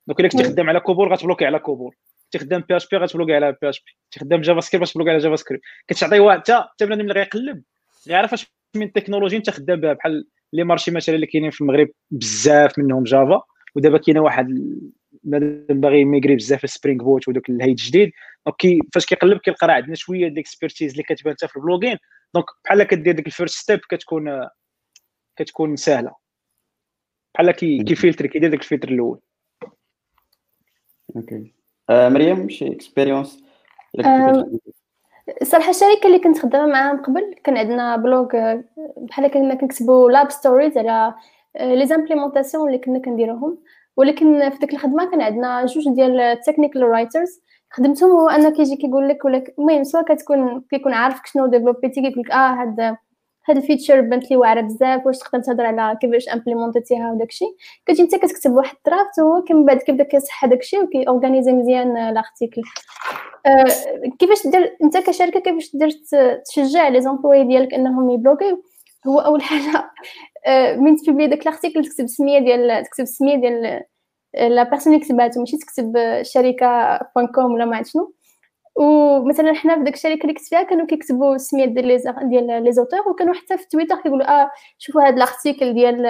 donc 0.08 0.20
إلا 0.20 0.30
كنتي 0.30 0.44
خدام 0.44 0.70
على 0.70 0.80
COBOL 0.80 1.14
غتبلوكي 1.14 1.46
على 1.46 1.60
COBOL 1.60 1.96
كنتي 2.24 2.46
خدام 2.46 2.64
PHP 2.70 2.98
غتبلوكي 2.98 3.36
على 3.36 3.58
PHP 3.62 3.92
كنتي 4.04 4.26
خدام 4.26 4.42
JavaScript 4.42 4.88
غتبلوكي 4.88 5.10
على 5.10 5.20
JavaScript 5.20 5.64
كتعطي 5.88 6.20
واحد 6.20 6.40
حتى 6.40 6.64
حتى 6.74 6.86
بنادم 6.86 7.02
اللي 7.02 7.14
غيقلب 7.14 7.64
غيعرف 8.08 8.34
أش 8.34 8.48
من 8.76 8.92
تكنولوجي 8.92 9.38
أنت 9.38 9.50
خدام 9.50 9.82
بها 9.82 9.94
بحال 9.94 10.28
les 10.54 10.64
marchés 10.64 10.92
مثلا 10.92 11.16
اللي 11.16 11.28
كاينين 11.28 11.52
في 11.52 11.62
المغرب 11.62 11.90
بزاف 12.12 12.80
منهم 12.80 13.04
Java 13.04 13.42
ودابا 13.76 13.98
كاينة 13.98 14.20
واحد 14.20 14.48
باغي 15.70 16.02
يميغري 16.02 16.36
بزاف 16.36 16.64
ال 16.64 16.70
Spring 16.70 17.04
Boot 17.04 17.28
ودوك 17.28 17.50
الهيد 17.50 17.70
الجديد 17.70 18.12
donc 18.46 18.80
فاش 18.94 19.06
كيقلب 19.06 19.38
كيلقى 19.38 19.68
راه 19.68 19.74
عندنا 19.74 19.96
شوية 19.96 20.28
ديك 20.28 20.34
ال 20.34 20.40
expertise 20.40 20.92
اللي 20.92 21.04
كتبان 21.04 21.34
حتى 21.34 21.48
في 21.48 21.56
ال 21.58 21.62
blogging 21.62 21.98
donc 22.34 22.46
بحال 22.66 22.84
كدير 22.84 23.14
ديك 23.14 23.28
ال 23.28 23.33
first 23.33 23.58
step 23.58 23.80
كتكون 23.90 24.48
كتكون 25.36 25.76
سهلة. 25.76 26.16
بحال 27.36 27.52
كيفلتر 27.52 28.26
كيدير 28.26 28.50
داك 28.50 28.60
الفلتر 28.60 28.90
الأول. 28.90 29.20
okay 31.16 31.54
آه 31.90 32.10
مريم 32.10 32.50
شي 32.50 32.72
expérience 32.72 33.44
الصراحه 35.42 35.70
الشركة 35.70 36.08
اللي 36.08 36.20
كنت 36.20 36.40
خدامة 36.40 36.66
معاهم 36.74 36.98
قبل 36.98 37.36
كان 37.44 37.58
عندنا 37.58 37.96
blog 37.96 38.28
بحال 38.98 39.28
كنا 39.28 39.56
كنكتبوا 39.56 40.12
لاب 40.12 40.32
stories 40.32 40.78
على 40.78 41.14
les 41.60 41.86
implémentations 41.86 42.68
اللي 42.68 42.78
كنا 42.78 43.00
كنديروهم. 43.00 43.58
ولكن 43.98 44.50
في 44.50 44.58
ديك 44.58 44.74
الخدمة 44.74 45.12
كان 45.12 45.22
عندنا 45.22 45.66
جوج 45.66 45.96
ديال 45.96 46.20
ال 46.20 46.26
technical 46.26 46.84
writers 46.84 47.42
خدمتهم 47.72 48.12
هو 48.12 48.52
كيجي 48.52 48.76
كيقول 48.76 49.10
لك 49.10 49.26
ولا 49.26 49.44
المهم 49.60 49.84
سواء 49.84 50.04
كتكون 50.04 50.62
كيكون 50.70 50.94
عارفك 50.94 51.26
شنو 51.26 51.46
ديفلوبيتي 51.46 52.02
كيقول 52.02 52.24
لك 52.26 52.32
آه 52.32 52.62
هاد 52.62 52.98
هاد 53.50 53.58
ال 53.58 53.63
feature 53.63 54.02
بانت 54.02 54.32
لي 54.32 54.38
واعرة 54.38 54.62
بزاف 54.62 55.06
واش 55.06 55.18
تقدر 55.18 55.42
تهضر 55.42 55.66
على 55.66 55.98
كيفاش 56.02 56.30
امبليمونتيتيها 56.30 57.12
وداكشي 57.12 57.46
كتجي 57.86 58.02
انت 58.02 58.16
كتكتب 58.16 58.52
واحد 58.52 58.76
ال 58.78 58.85
draft 58.85 59.20
وهو 59.20 59.44
من 59.50 59.66
بعد 59.66 59.78
كيبدا 59.78 60.04
كيصح 60.04 60.46
هداكشي 60.46 60.80
وكي 60.80 61.08
اورغانيزي 61.08 61.52
مزيان 61.52 62.14
l'article 62.14 62.62
آه 63.46 63.66
كيفاش 64.20 64.48
دير 64.48 64.78
انت 64.84 64.98
كشركة 64.98 65.40
كيفاش 65.40 65.70
تقدر 65.70 65.90
تشجع 66.46 66.88
les 66.88 67.02
employés 67.02 67.44
ديالك 67.44 67.74
انهم 67.74 68.10
يبلوكيو؟ 68.10 68.64
هو 69.08 69.20
أول 69.20 69.42
حاجة 69.50 69.92
آه 70.48 70.76
ملي 70.76 70.98
تبيبلي 70.98 71.28
داك 71.28 71.46
l'article 71.46 71.86
تكتب 71.86 72.04
السميه 72.04 72.40
ديال 72.40 72.84
تكتب 72.84 73.04
السميه 73.04 73.36
ديال 73.36 73.84
la 74.34 74.64
personne 74.64 74.94
اللي 74.94 75.06
كتباتو 75.06 75.40
ماشي 75.40 75.58
تكتب 75.58 75.94
شركة 76.22 76.98
com 77.36 77.54
ولا 77.54 77.66
ما 77.66 77.78
عرفت 77.78 77.92
شنو. 77.94 78.14
ومثلا 78.78 79.54
حنا 79.54 79.76
في 79.76 79.84
ديك 79.84 79.94
الشركة 79.94 80.22
اللي 80.22 80.34
كنت 80.34 80.46
فيها 80.46 80.64
كانوا 80.64 80.86
كيكتبوا 80.86 81.36
السميات 81.36 81.70
ديال 81.70 81.88
les 81.88 81.98
ديال 82.24 82.64
les 82.64 82.72
auteurs 82.72 83.10
وكانوا 83.10 83.34
حتى 83.34 83.58
في 83.58 83.68
تويتر 83.68 83.96
كيقولوا 83.96 84.42
آه 84.42 84.52
شوفوا 84.78 85.02
هذا 85.02 85.16
ال 85.16 85.23
article 85.23 85.74
ديال 85.74 86.06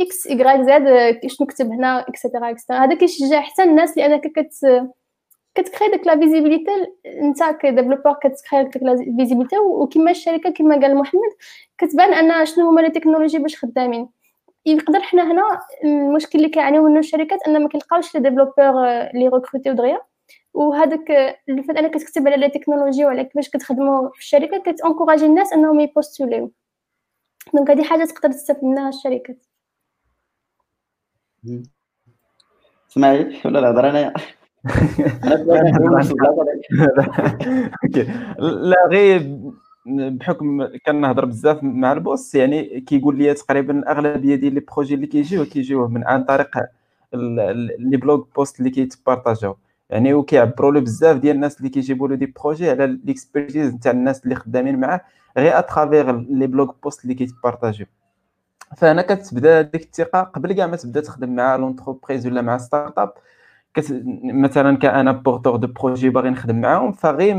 X 0.00 0.26
Y 0.26 0.60
Z 0.60 1.18
شنو 1.26 1.46
كتب 1.46 1.66
هنا 1.66 2.00
et 2.08 2.19
cetera 2.19 2.50
et 2.50 2.57
cetera 2.57 2.78
هذا 2.78 2.94
كيشجع 2.94 3.40
حتى 3.40 3.62
الناس 3.62 3.98
لأنك 3.98 4.26
كت 4.26 4.54
كتكري 5.54 5.88
ديك 5.90 6.06
la 6.06 6.18
visibilité 6.20 6.70
أنت 7.06 7.44
ك 7.60 7.64
développeur 7.64 8.12
كتكري 8.12 8.64
ديك 8.64 8.82
la 8.82 8.96
visibilité 8.96 9.58
وكما 9.58 10.10
الشركة 10.10 10.50
كما 10.50 10.80
قال 10.80 10.96
محمد 10.96 11.32
كتبان 11.78 12.14
أن 12.14 12.46
شنو 12.46 12.68
هما 12.68 12.80
les 12.80 12.90
technologies 12.90 13.38
باش 13.38 13.56
خدامين. 13.56 14.08
يقدر 14.66 15.00
حنا 15.00 15.32
هنا 15.32 15.42
المشكل 15.84 16.38
اللي 16.38 16.48
كيعانيو 16.50 16.82
منه 16.88 16.98
الشركات 16.98 17.40
أن 17.48 17.62
ما 17.62 17.68
كيلقاوش 17.68 18.14
les 18.14 18.20
développeurs 18.20 18.82
لي 19.14 19.28
ريكروتيو 19.28 19.72
دغيا. 19.74 20.00
وهذاك 20.54 21.10
ال 21.48 21.54
fait 21.54 21.76
انك 21.76 21.96
كتكتب 21.96 22.28
على 22.28 22.36
les 22.36 22.48
technologies 22.48 23.04
وعلى 23.04 23.24
كيفاش 23.24 23.50
كتخدموا 23.50 24.10
في 24.10 24.18
الشركة 24.18 24.72
كتانكوراجي 24.72 25.26
الناس 25.26 25.52
إنهم 25.52 25.80
يبوستوليو. 25.80 26.52
donc 27.54 27.70
هذه 27.70 27.84
حاجة 27.84 28.04
تقدر 28.04 28.32
تستفد 28.32 28.64
منها 28.64 28.88
الشركات. 28.88 29.46
سمعي 32.88 33.40
ولا 33.44 33.58
الهضرة 33.58 33.90
انايا 33.90 34.14
لا 38.38 38.76
غير 38.90 39.38
بحكم 39.86 40.66
كنهضر 40.86 41.24
بزاف 41.24 41.58
مع 41.62 41.92
ال 41.92 42.00
boss 42.00 42.34
يعني 42.34 42.80
كيقول 42.80 43.18
لي 43.18 43.34
تقريبا 43.34 43.90
أغلبية 43.90 44.34
ديال 44.34 44.54
les 44.54 44.60
projets 44.60 44.94
اللي 44.94 45.06
كيجيو 45.06 45.44
كيجيو 45.44 45.88
من 45.88 46.04
عن 46.04 46.24
طريق 46.24 46.58
les 47.78 47.96
blog 47.96 48.24
posts 48.36 48.58
اللي 48.58 48.70
كيتبارطاجاو. 48.70 49.56
يعني 49.94 50.14
وكيعبروا 50.14 50.72
له 50.72 50.80
بزاف 50.80 51.16
ديال 51.16 51.36
الناس 51.36 51.58
اللي 51.58 51.68
كيجيبوا 51.68 52.08
له 52.08 52.14
des 52.14 52.26
projets 52.26 52.70
على 52.70 52.98
l'expertise 53.04 53.74
نتاع 53.74 53.92
الناس 53.92 54.24
اللي 54.24 54.34
خدامين 54.34 54.80
معاه 54.80 55.00
غير 55.38 55.58
à 55.58 55.65
travers 55.65 56.10
les 56.10 56.46
blog 56.46 56.72
posts 56.82 57.02
اللي 57.04 57.14
كيتبارطاجيو. 57.14 57.86
فهنا 58.76 59.02
كتبدا 59.02 59.60
ديك 59.60 59.82
الثقة 59.82 60.22
قبل 60.22 60.52
كاع 60.52 60.66
ما 60.66 60.76
تبدا 60.76 61.00
تخدم 61.00 61.34
مع 61.36 61.56
l'entreprise 61.56 62.26
ولا 62.26 62.42
مع 62.42 62.58
startup 62.58 63.12
كت... 63.74 64.02
مثلا 64.24 64.76
كأنا 64.76 65.12
porteur 65.12 65.56
de 65.56 65.66
projet 65.66 66.10
باغي 66.10 66.30
نخدم 66.30 66.60
معاهم 66.60 66.92
فغير 66.92 67.36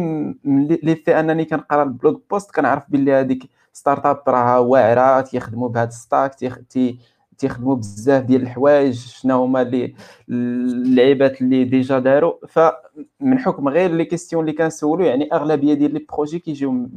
لي 0.83 0.95
في 0.95 1.19
أنني 1.19 1.45
كنقرا 1.45 1.83
ال 1.83 1.90
blog 1.90 2.17
post 2.31 2.51
كنعرف 2.55 2.83
باللي 2.89 3.13
هذيك 3.13 3.49
startup 3.73 4.21
راها 4.27 4.57
واعرة 4.59 5.21
تيخدموا 5.21 5.69
بهذا 5.69 5.89
stack 5.89 6.35
تيخ... 6.35 6.59
تي... 6.69 6.99
تيخدموا 7.37 7.75
بزاف 7.75 8.23
ديال 8.23 8.41
الحوايج 8.41 8.95
شنو 8.99 9.43
هما 9.43 9.61
اللي 9.61 9.95
اللعيبات 10.29 11.41
اللي 11.41 11.63
déjà 11.63 11.99
داروا 11.99 12.33
فمن 12.47 13.39
حكم 13.39 13.69
غير 13.69 13.91
les 13.91 14.05
questions 14.05 14.41
اللي 14.41 14.53
كنسولو 14.53 15.03
يعني 15.05 15.29
أغلبية 15.33 15.73
ديال 15.73 15.93
les 15.93 16.05
projets 16.13 16.39
كيجيو 16.39 16.71
من 16.71 16.89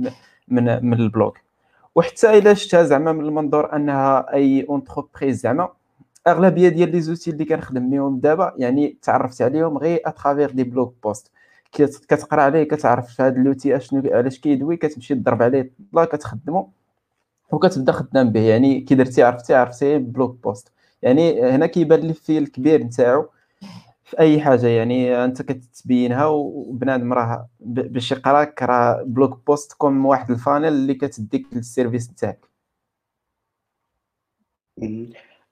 من 0.84 0.92
ال 1.00 1.07
blog 1.07 1.32
وحتى 1.94 2.38
إلا 2.38 2.54
شفتها 2.54 2.82
زعما 2.82 3.12
من 3.12 3.24
المنظور 3.24 3.76
أنها 3.76 4.34
أي 4.34 4.66
entreprise 4.68 5.40
زعما 5.40 5.68
أغلبية 6.26 6.68
ديال 6.68 6.90
les 6.92 7.00
outils 7.00 7.30
اللي 7.30 7.44
كنخدم 7.44 7.90
بهم 7.90 8.18
دابا 8.20 8.54
يعني 8.56 8.98
تعرفت 9.02 9.42
عليهم 9.42 9.78
غير 9.78 10.00
à 10.04 10.10
travers 10.10 10.50
des 10.50 10.64
blog 10.64 10.90
posts 11.02 11.30
كتقرا 11.72 12.42
عليه 12.42 12.62
كتعرف 12.64 13.20
هذا 13.20 13.36
l'outil 13.36 13.76
أشنو 13.76 14.02
علاش 14.12 14.38
كيدوي 14.38 14.76
كتمشي 14.76 15.14
تضرب 15.14 15.42
عليه 15.42 15.70
طلا 15.92 16.04
كتخدمو. 16.04 16.70
وكتبدا 17.52 17.92
خدام 17.92 18.30
به 18.32 18.40
يعني 18.40 18.80
كي 18.80 18.94
درتي 18.94 19.22
عرفتي 19.22 19.54
عرفتي 19.54 19.98
blog 19.98 20.32
post. 20.32 20.72
يعني 21.02 21.42
هنا 21.42 21.66
كيبان 21.66 22.00
لي 22.00 22.08
الفيل 22.10 22.42
الكبير 22.42 22.82
نتاعو 22.84 23.28
في 24.04 24.18
أي 24.20 24.40
حاجة 24.40 24.66
يعني 24.66 25.24
أنت 25.24 25.42
كتبينها 25.42 26.26
وبنادم 26.26 27.12
راه 27.12 27.48
باش 27.60 28.12
يقراك 28.12 28.62
راه 28.62 29.02
blog 29.06 29.34
post 29.46 29.72
comme 29.72 30.06
واحد 30.06 30.30
ال 30.30 30.36
funnel 30.36 30.68
اللي 30.68 30.94
كتديك 30.94 31.46
لل 31.52 31.65
service 31.65 32.10
نتاعك. 32.10 32.48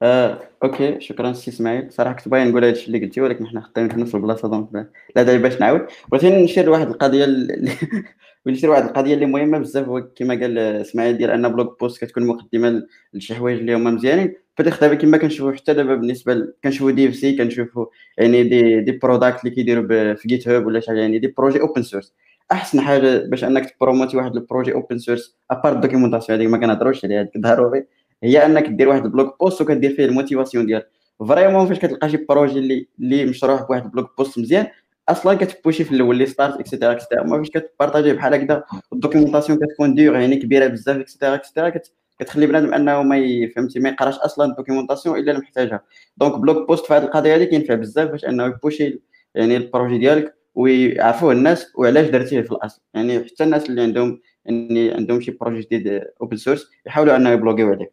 آه، 0.02 0.48
okay 0.64 1.00
شكرا 1.00 1.32
سي 1.32 1.50
إسماعيل. 1.50 1.92
صراحة 1.92 2.14
كنت 2.16 2.28
باغي 2.28 2.44
نقول 2.50 2.64
هادشي 2.64 2.86
اللي 2.86 2.98
قلتي 3.06 3.20
ولكن 3.20 3.46
حنا 3.46 3.60
خدامين 3.60 3.90
في 3.90 4.00
نفس 4.00 4.14
البلاصة 4.14 4.48
donc 4.48 4.90
لا 5.16 5.22
داعي 5.22 5.38
باش 5.38 5.60
نعاود. 5.60 5.86
بغيت 6.12 6.24
نشير 6.34 6.64
لواحد 6.64 6.86
القضية 6.88 7.24
اللي 8.46 8.56
نشير 8.56 8.68
لواحد 8.70 8.84
القضية 8.84 9.14
اللي 9.14 9.26
مهمة 9.26 9.58
بزاف 9.58 9.88
هو 9.88 10.02
كما 10.16 10.34
قال 10.34 10.58
إسماعيل 10.58 11.18
ديال 11.18 11.30
أن 11.30 11.48
blog 11.48 11.80
post 11.80 12.04
كتكون 12.04 12.26
مقدمة 12.26 12.82
لشي 13.14 13.34
حوايج 13.34 13.58
اللي 13.58 13.74
هما 13.74 13.90
مزيانين. 13.90 14.34
فتخ 14.56 14.80
دابا 14.80 14.94
كما 14.94 15.18
كنشوفوا 15.18 15.52
حتى 15.52 15.74
دابا 15.74 15.94
بالنسبة 15.94 16.34
ل... 16.34 16.54
كنشوفوا 16.64 16.90
دي 16.90 17.08
اف 17.08 17.14
سي 17.14 17.36
كنشوفوا 17.36 17.86
يعني 18.18 18.44
des 18.44 18.80
des 18.80 18.92
products 18.92 19.44
اللي 19.44 19.54
كيديروا 19.54 20.14
في 20.14 20.28
GitHub 20.28 20.66
ولا 20.66 20.80
شي 20.80 20.86
حاجة 20.86 21.00
يعني 21.00 21.18
des 21.18 21.34
projets 21.38 21.60
open 21.60 21.82
source 21.82 22.14
أحسن 22.52 22.80
حاجة 22.80 23.18
باش 23.26 23.44
أنك 23.44 23.70
تبروموتي 23.70 24.16
واحد 24.16 24.36
ال 24.36 24.41
projet 24.41 24.72
open 24.72 24.98
source 24.98 25.36
à 25.50 25.55
part 25.55 25.72
ال 25.72 25.77
documentation 25.77 26.38
هذيك 26.38 26.50
ما 26.50 26.58
كنهضروش 26.58 27.04
عليها 27.04 27.28
ضروري. 27.38 27.86
هي 28.22 28.46
أنك 28.46 28.68
دير 28.68 28.88
واحد 28.88 29.04
ال 29.04 29.11
blog 29.11 29.36
post 29.40 29.60
وكدير 29.60 29.90
فيه 29.94 30.04
ال 30.04 30.10
motivation 30.10 30.66
ديالك. 30.66 30.88
vraiment 31.28 31.66
فاش 31.66 31.78
كتلقى 31.78 32.08
شي 32.10 32.16
projet 32.16 32.58
اللي 32.58 32.88
اللي 33.00 33.24
مشروع 33.24 33.62
بواحد 33.62 33.84
ال 33.84 33.90
blog 33.90 34.16
post 34.18 34.38
مزيان 34.38 34.66
أصلا 35.08 35.34
كتبوشي 35.34 35.84
في 35.84 35.92
الأول 35.92 36.16
les 36.16 36.26
stars 36.26 36.60
et 36.60 36.68
cetera 36.68 36.92
et 36.92 37.00
cetera 37.00 37.22
ما 37.22 37.38
فاش 37.38 37.50
كتبارطاجي 37.50 38.12
بحال 38.12 38.34
هكذا 38.34 38.64
ال 38.92 38.97
documentation 38.97 39.58
كتكون 39.58 39.94
dure 39.94 40.16
يعني 40.16 40.36
كبيرة 40.36 40.66
بزاف 40.66 40.96
et 40.96 41.06
cetera 41.06 41.34
et 41.34 41.44
cetera 41.44 41.72
كتخلي 42.18 42.46
بنادم 42.46 42.74
أنه 42.74 43.02
ما 43.02 43.48
فهمتي 43.56 43.80
ما 43.80 43.88
يقراش 43.88 44.14
أصلا 44.18 44.50
ال 44.50 44.55
documentation 44.55 45.18
إلا 45.18 45.30
اللي 45.30 45.42
محتاجها. 45.42 45.80
donc 46.16 46.38
blog 46.40 46.68
post 46.68 46.86
في 46.86 46.94
هذه 46.94 47.04
القضية 47.04 47.36
هذه 47.36 47.44
كينفع 47.44 47.74
بزاف 47.74 48.10
باش 48.10 48.24
أنه 48.24 48.46
يبوشي 48.46 49.00
يعني 49.34 49.56
ال 49.56 49.62
projet 49.62 49.98
ديالك 49.98 50.34
ويعرفوه 50.54 51.32
الناس 51.32 51.72
وعلاش 51.74 52.06
درتيه 52.06 52.40
في 52.40 52.52
الأصل. 52.52 52.82
يعني 52.94 53.24
حتى 53.24 53.44
الناس 53.44 53.70
اللي 53.70 53.82
عندهم 53.82 54.20
يعني 54.44 54.90
عندهم 54.90 55.20
شي 55.20 55.30
projet 55.30 55.60
جديد 55.60 56.02
open 56.20 56.36
source 56.36 56.70
يحاولوا 56.86 57.16
أنه 57.16 57.30
يبلوغيو 57.30 57.70
عليه. 57.72 57.90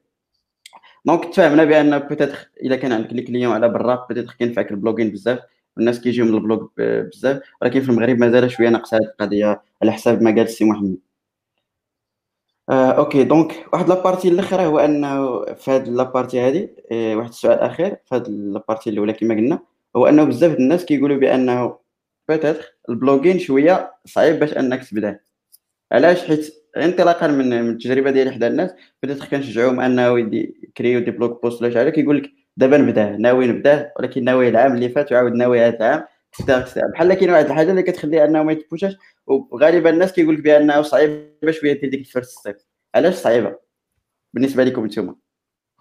donc 1.05 1.25
تفاهمنا 1.25 1.63
بأن 1.63 1.99
peut-être 1.99 2.49
إلا 2.63 2.75
كان 2.75 2.91
عندك 2.91 3.13
les 3.13 3.21
clients 3.21 3.53
على 3.53 3.69
برا 3.69 4.05
peut-être 4.09 4.35
كينفعك 4.39 4.71
ال 4.71 4.75
blogging 4.75 5.11
بزاف. 5.11 5.39
الناس 5.77 6.01
كيجيو 6.01 6.25
من 6.25 6.33
ال 6.33 6.40
blog 6.40 6.67
بزاف 6.77 7.41
ولكن 7.61 7.81
في 7.81 7.89
المغرب 7.89 8.17
مازال 8.17 8.51
شوية 8.51 8.69
ناقصة 8.69 8.97
هذه 8.97 9.03
القضية 9.03 9.61
على 9.81 9.91
حساب 9.91 10.21
ما 10.21 10.31
قال 10.31 10.39
السي 10.41 10.65
محمد. 10.65 10.97
آه، 12.69 12.91
OK 12.91 13.23
donc 13.23 13.65
واحد 13.73 13.89
la 13.89 13.99
partie 13.99 14.27
الأخرى 14.27 14.65
هو 14.65 14.79
أنه 14.79 15.45
في 15.55 15.71
هذه 15.71 15.89
la 15.89 16.02
partie 16.02 16.41
هذه 16.41 16.69
آه، 16.91 17.15
واحد 17.15 17.29
السؤال 17.29 17.59
أخير 17.59 17.97
في 18.05 18.15
هذه 18.15 18.27
la 18.29 18.44
partie 18.44 18.89
الأولى 18.89 19.13
كما 19.13 19.35
قلنا 19.35 19.59
هو 19.95 20.05
أنه 20.07 20.23
بزاف 20.23 20.57
الناس 20.59 20.85
كيقولوا 20.85 21.17
بأنه 21.17 21.77
peut-être 22.29 22.75
ال 22.89 22.95
blogging 22.95 23.39
شوية 23.39 23.93
صعيب 24.05 24.39
باش 24.39 24.53
أنك 24.57 24.89
تبداه 24.89 25.19
علاش؟ 25.91 26.25
حيت 26.27 26.53
انطلاقا 26.77 27.27
من 27.27 27.53
التجربة 27.53 28.11
ديالي 28.11 28.31
حدا 28.31 28.47
الناس 28.47 28.71
بدات 29.03 29.23
كنشجعهم 29.23 29.79
أنه 29.79 30.19
يدي 30.19 30.71
كريو 30.77 30.99
des 30.99 31.11
blog 31.11 31.43
posts 31.43 31.61
ولا 31.61 31.85
شي 31.85 31.91
كيقول 31.91 32.17
لك 32.17 32.31
دابا 32.57 32.77
نبداه 32.77 33.15
ناوي 33.17 33.47
نبداه 33.47 33.93
ولكن 33.99 34.23
ناوي 34.23 34.49
العام 34.49 34.73
اللي 34.73 34.89
فات 34.89 35.11
وعاود 35.11 35.33
ناوي 35.33 35.61
هذا 35.61 35.77
العام. 35.77 36.03
بحال 36.93 37.13
كاين 37.13 37.29
واحد 37.29 37.45
الحاجة 37.45 37.71
اللي 37.71 37.83
كتخلي 37.83 38.25
أنه 38.25 38.43
ما 38.43 38.51
يتبوشاش 38.51 38.97
وغالبا 39.27 39.89
الناس 39.89 40.13
كيقول 40.13 40.35
لك 40.35 40.41
بانه 40.41 40.81
صعيب 40.81 41.33
شوية 41.49 41.81
دير 41.81 41.89
ديك 41.89 41.99
ال 41.99 42.06
first 42.06 42.39
step 42.39 42.55
علاش 42.95 43.13
صعيبة؟ 43.13 43.55
بالنسبة 44.33 44.63
لكم 44.63 44.85
نتوما. 44.85 45.15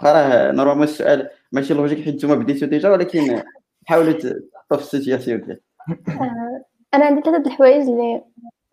راه 0.02 0.52
normalement 0.52 0.84
السؤال 0.84 1.28
ماشي 1.52 1.74
logique 1.74 2.04
حيت 2.04 2.14
نتوما 2.14 2.34
بديتو 2.34 2.66
déjà 2.66 2.90
ولكن 2.90 3.42
حاولوا 3.86 4.12
تحطوا 4.12 4.76
في 4.76 4.82
la 4.82 4.93
situation 4.93 5.40
ديال 5.40 5.60
آه، 6.08 6.64
أنا 6.94 7.04
عندي 7.06 7.22
ثلاثة 7.22 7.46
الحوايج 7.46 7.88
اللي 7.88 8.22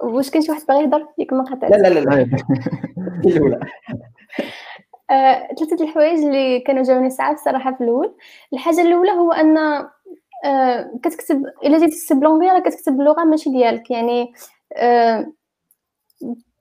واش 0.03 0.29
كاين 0.29 0.43
شي 0.43 0.51
واحد 0.51 0.65
باغي 0.67 0.83
يهضر؟ 0.83 1.07
ياك 1.17 1.33
ما 1.33 1.43
قطعت 1.43 1.71
لا 1.71 1.77
لا 1.77 1.87
لا 1.87 1.99
لا. 1.99 2.29
الأولى. 3.25 3.59
آه، 5.11 5.49
الحوايج 5.81 6.19
اللي 6.19 6.59
كانوا 6.59 6.83
جاوني 6.83 7.09
صعاب 7.09 7.37
صراحة 7.37 7.73
في 7.75 7.81
الأول. 7.83 8.15
الحاجة 8.53 8.81
الأولى 8.81 9.11
هو 9.11 9.31
أن 9.31 9.57
آه، 10.45 10.91
كتكتب 11.03 11.45
إلا 11.65 11.77
جيتي 11.77 11.99
تكتب 12.01 12.23
l'anglais 12.23 12.51
راه 12.51 12.59
كتكتب 12.59 12.97
بلغه 12.97 13.23
ماشي 13.23 13.49
ديالك. 13.49 13.91
يعني 13.91 14.33
آه، 14.75 15.33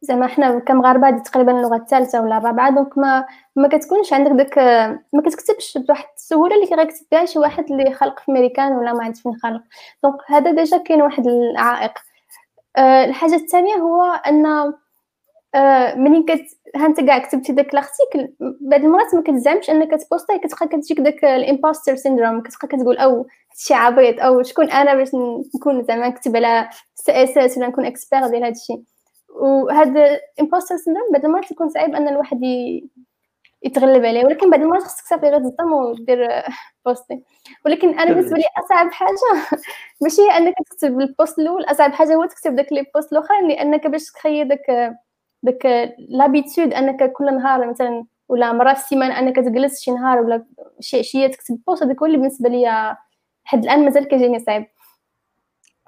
زعما 0.03 0.27
حنا 0.27 0.59
كمغاربه 0.59 1.09
هذه 1.09 1.19
تقريبا 1.23 1.53
اللغة 1.53 1.77
الثالثة 1.77 2.23
ولا 2.23 2.39
الرابعة 2.39 2.71
donc 2.71 2.99
ما 2.99 3.27
ما 3.57 3.69
كتكونش 3.69 4.13
عندك 4.13 4.31
داك 4.31 4.59
ما 5.13 5.23
كتكتبش 5.27 5.79
بواحد 5.79 6.07
السهولة 6.17 6.55
اللي 6.57 6.77
غيكتب 6.77 7.07
بها 7.13 7.25
شي 7.25 7.39
واحد 7.39 7.73
اللي 7.73 7.93
خلق 7.95 8.21
في 8.21 8.33
ميريكان 8.33 8.73
ولا 8.73 8.93
ما 8.93 9.05
عرفت 9.05 9.23
فين 9.23 9.35
خلق. 9.43 9.63
donc 10.03 10.17
هذا 10.29 10.51
déjà 10.51 10.79
كاين 10.79 11.03
واحد 11.03 11.27
العائق. 11.27 11.93
أه 12.77 13.05
الحاجة 13.05 13.35
الثانية 13.35 13.75
هو 13.75 14.03
أن 14.05 14.47
أه 15.55 15.95
منين 15.95 16.25
كت 16.25 16.58
ها 16.77 16.87
انت 16.87 17.01
كاع 17.01 17.19
كتبتي 17.19 17.53
داك 17.53 17.75
l'article 17.75 18.35
بعض 18.61 18.85
المرات 18.85 19.15
ما 19.15 19.23
كتزعمش 19.23 19.71
انك 19.71 19.91
تبوستي 19.91 20.39
كتبقى 20.39 20.69
كتجيك 20.69 21.01
داك 21.01 21.25
ال 21.25 21.33
imposter 21.33 21.97
syndrome 21.97 22.43
كتبقى 22.43 22.69
كتقول 22.69 22.97
أو 22.99 23.27
شي 23.57 23.75
عبيط 23.75 24.21
أو 24.21 24.43
شكون 24.43 24.71
أنا 24.71 24.95
باش 24.95 25.09
نكون 25.55 25.85
زعما 25.85 26.09
نكتب 26.09 26.37
على 26.37 26.69
CSS 26.95 27.59
ولا 27.59 27.69
نكون 27.69 27.87
expert 27.87 28.27
ديال 28.27 28.45
هذا 28.45 28.53
الشيء 28.53 28.83
وهذا 29.29 30.21
imposter 30.41 30.77
syndrome 30.77 31.13
بعض 31.13 31.25
المرات 31.25 31.51
يكون 31.51 31.69
صعيب 31.69 31.95
أن 31.95 32.09
الواحد 32.09 32.41
يتغلب 33.63 34.05
عليه 34.05 34.25
ولكن 34.25 34.51
بعض 34.51 34.61
المرات 34.61 34.83
خصك 34.83 35.05
صافي 35.05 35.27
غير 35.27 35.39
تصدم 35.39 35.73
ودير 35.73 36.29
بوستي. 36.87 37.23
ولكن 37.67 37.99
أنا 37.99 38.13
بالنسبة 38.13 38.37
لي 38.37 38.45
أصعب 38.65 38.93
حاجة 38.93 39.17
ماشي 40.03 40.23
هي 40.23 40.37
أنك 40.37 40.55
تكتب 40.71 41.01
ال 41.01 41.09
post 41.09 41.39
الأول 41.39 41.65
أصعب 41.65 41.93
حاجة 41.93 42.15
هو 42.15 42.25
تكتب 42.25 42.57
داك 42.57 42.73
les 42.73 42.87
posts 42.95 43.13
الأخرين 43.13 43.49
لأنك 43.49 43.87
باش 43.87 44.05
تخيي 44.13 44.45
داك 44.45 44.97
داك 45.43 45.95
l'habitude 45.99 46.73
انك 46.75 47.13
كل 47.13 47.25
نهار 47.25 47.71
مثلا 47.71 48.05
ولا 48.29 48.53
مره 48.53 48.75
في 48.75 48.81
السيمانة 48.81 49.19
انك 49.19 49.37
تجلس 49.37 49.81
شي 49.81 49.91
نهار 49.91 50.19
ولا 50.21 50.47
شي 50.81 50.99
عشية 50.99 51.27
تكتب 51.27 51.61
post 51.67 51.83
هذاك 51.83 51.99
هو 52.01 52.07
اللي 52.07 52.17
بالنسبة 52.19 52.49
لي 52.49 52.97
لحد 53.45 53.65
الآن 53.65 53.85
مازال 53.85 54.09
كيجيني 54.09 54.39
صعيب. 54.39 54.67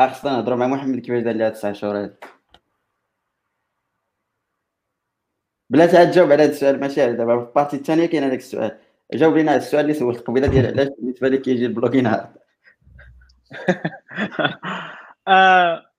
خصنا 0.00 0.32
نهضروا 0.32 0.56
مع 0.56 0.66
محمد 0.66 0.98
كيفاش 0.98 1.22
دار 1.22 1.34
لي 1.34 1.50
تسع 1.50 1.72
شهور 1.72 2.10
بلا 5.70 5.86
تجاوب 5.86 6.32
على 6.32 6.42
هذا 6.42 6.50
السؤال 6.52 6.80
ماشي 6.80 7.12
دابا 7.12 7.36
في 7.36 7.48
ال 7.48 7.52
partie 7.52 7.76
الثانية 7.76 8.06
كاين 8.06 8.22
هذاك 8.24 8.38
السؤال. 8.38 8.78
جاوب 9.14 9.36
لينا 9.36 9.50
على 9.50 9.58
السؤال 9.60 9.82
اللي 9.82 9.94
سولت 9.94 10.20
قبيلة 10.20 10.46
ديال 10.46 10.66
علاش 10.66 10.88
بالنسبة 10.98 11.28
لك 11.28 11.42
كيجي 11.42 11.66
ال 11.66 11.70
blogging 11.70 12.06
hard 15.28 15.89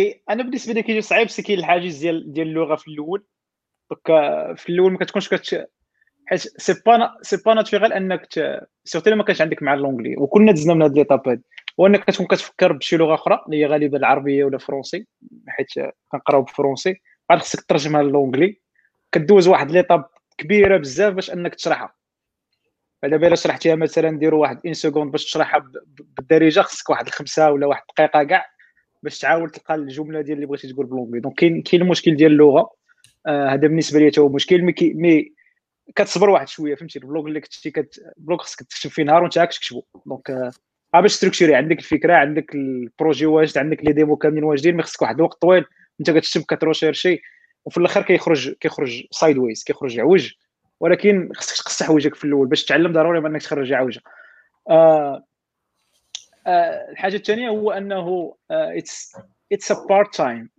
آه، 0.00 0.14
أنا 0.30 0.42
بالنسبة 0.42 0.72
لي 0.72 0.82
كيجي 0.82 1.00
صعيب 1.00 1.28
c'est 1.28 1.42
كاين 1.42 1.58
الحاجز 1.58 1.98
ديال 1.98 2.32
ديال 2.32 2.48
اللغة 2.48 2.76
في 2.76 2.88
الأول. 2.88 3.24
donc 3.90 4.06
في 4.56 4.68
الأول 4.68 4.92
ما 4.92 4.98
كتكونش 4.98 5.28
كت 5.28 5.68
حيت 6.26 6.40
c'est 6.40 6.74
pas 6.86 7.18
c'est 7.22 7.36
pas 7.46 7.54
naturel 7.54 7.92
أنك 7.92 8.26
surtout 8.84 9.14
ما 9.14 9.24
كانش 9.24 9.40
عندك 9.40 9.62
مع 9.62 9.74
l'anglais 9.74 10.16
وكلنا 10.16 10.52
دزنا 10.52 10.74
من 10.74 10.82
هاد 10.82 10.94
l'étape 10.96 11.28
هادي. 11.28 11.42
وأنك 11.78 12.04
كتكون 12.04 12.26
كتفكر 12.26 12.72
بشي 12.72 12.96
لغة 12.96 13.14
أخرى 13.14 13.42
اللي 13.46 13.56
هي 13.56 13.66
غالبا 13.66 13.98
العربية 13.98 14.44
ولا 14.44 14.58
français 14.58 15.06
حيت 15.48 15.68
كنقراو 16.08 16.42
بال 16.42 16.54
français 16.54 17.00
عاد 17.30 17.38
خصك 17.38 17.64
ترجمها 17.64 18.02
ل 18.02 18.08
l'anglais 18.08 18.60
كدوز 19.12 19.48
واحد 19.48 19.70
l'étape 19.70 20.04
كبيرة 20.38 20.76
بزاف 20.76 21.14
باش 21.14 21.30
أنك 21.30 21.54
تشرحها. 21.54 21.94
دابا 23.02 23.26
الا 23.26 23.36
شرحتيها 23.36 23.74
مثلا 23.74 24.18
ديروا 24.18 24.40
واحد 24.40 24.60
une 24.66 24.74
seconde 24.74 25.12
باش 25.12 25.24
تشرحها 25.24 25.70
بالدارجة 26.18 26.60
خصك 26.60 26.90
واحد 26.90 27.06
الخمسة 27.06 27.50
ولا 27.50 27.66
واحد 27.66 27.82
الدقيقة 27.90 28.24
كاع. 28.24 28.53
باش 29.04 29.18
تعاود 29.18 29.50
تلقى 29.50 29.74
الجملة 29.74 30.20
ديال 30.20 30.36
اللي 30.36 30.46
بغيتي 30.46 30.68
تقول 30.68 30.86
ب 30.86 30.89
l'anglais 30.89 31.20
donc 31.20 31.34
كاين 31.34 31.62
كاين 31.62 31.82
المشكل 31.82 32.16
ديال 32.16 32.32
اللغة. 32.32 32.70
آه 33.26 33.48
هذا 33.48 33.66
بالنسبة 33.68 34.00
لي 34.00 34.12
هو 34.18 34.28
مشكل 34.28 34.62
مي, 34.62 34.74
مي 34.82 35.32
كتصبر 35.96 36.30
واحد 36.30 36.48
شوية 36.48 36.74
فهمتي؟ 36.74 36.98
ال 36.98 37.04
blog 37.04 37.26
اللي 37.26 37.40
كنتي 37.40 37.70
كت 37.70 38.00
blog 38.16 38.38
خصك 38.38 38.58
تكتب 38.62 38.90
فيه 38.90 39.02
نهار 39.02 39.22
وانت 39.22 39.38
هاك 39.38 39.52
تكتبو 39.52 39.82
donc 40.06 40.30
آه 40.94 41.00
باش 41.00 41.12
structurer 41.12 41.54
عندك 41.54 41.78
الفكرة 41.78 42.14
عندك 42.14 42.54
le 42.54 42.72
projet 42.72 43.26
واجد 43.26 43.58
عندك 43.58 43.84
les 43.84 43.92
démos 43.92 44.16
كاملين 44.16 44.44
واجدين 44.44 44.76
mais 44.76 44.82
خصك 44.82 45.02
واحد 45.02 45.14
الوقت 45.16 45.40
طويل 45.42 45.64
انت 46.00 46.10
كتكتب 46.10 46.42
كتروشيرشي 46.42 47.22
وفي 47.64 47.78
الآخر 47.78 48.02
كيخرج 48.02 48.52
كيخرج 48.52 49.02
sideways 49.10 49.64
كيخرج 49.64 50.00
عوج 50.00 50.32
ولكن 50.80 51.30
خصك 51.34 51.64
تقص 51.64 51.82
حوايجك 51.82 52.14
في 52.14 52.24
الأول 52.24 52.48
باش 52.48 52.64
تعلم 52.64 52.92
ضروري 52.92 53.18
إنك 53.18 53.42
تخرج 53.42 53.72
عوجه 53.72 54.00
آه 54.70 54.72
آه 54.72 55.24
الحاجة 56.46 57.16
الثانية 57.16 57.48
هو 57.48 57.72
أنه 57.72 58.34
it's 58.50 59.16
it's 59.52 59.72
a 59.72 59.86
part-time 59.88 60.50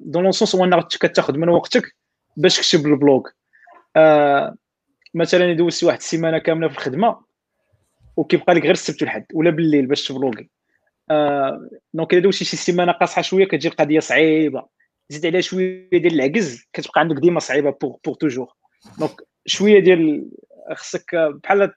dans 0.00 0.24
le 0.24 0.30
sens 0.30 0.56
هو 0.56 0.64
أنك 0.64 0.86
كتاخذ 0.86 1.36
من 1.38 1.48
وقتك 1.48 1.96
باش 2.36 2.70
تكتب 2.70 2.86
ال 2.86 2.92
blog. 2.92 3.22
آه 3.96 4.56
مثلا 5.14 5.50
يدوز 5.50 5.84
واحد 5.84 5.98
السيمانة 5.98 6.38
كاملة 6.38 6.68
في 6.68 6.74
الخدمة 6.74 7.20
وكيبقى 8.16 8.54
لك 8.54 8.62
غير 8.62 8.70
السبت 8.70 9.02
والحد 9.02 9.26
ولا 9.34 9.50
بالليل 9.50 9.86
باش 9.86 10.08
تبلوغي 10.08 10.50
آه 11.10 11.68
donc 11.94 12.12
إلا 12.12 12.22
دوزتي 12.22 12.44
شي 12.44 12.56
سيمانة 12.56 12.92
قاصحة 12.92 13.22
شوية 13.22 13.44
كتجي 13.44 13.68
القضية 13.68 14.00
صعيبة. 14.00 14.66
زيد 15.08 15.26
عليها 15.26 15.40
شوية 15.40 15.88
ديال 15.92 16.14
العجز 16.14 16.64
كتبقى 16.72 17.00
عندك 17.00 17.16
ديما 17.16 17.40
صعيبة 17.40 17.70
pour 17.70 17.96
pour 18.04 18.14
toujours 18.14 18.52
donc 18.98 19.20
شوية 19.46 19.80
ديال 19.80 20.30
خصك 20.74 21.14
بحال 21.14 21.72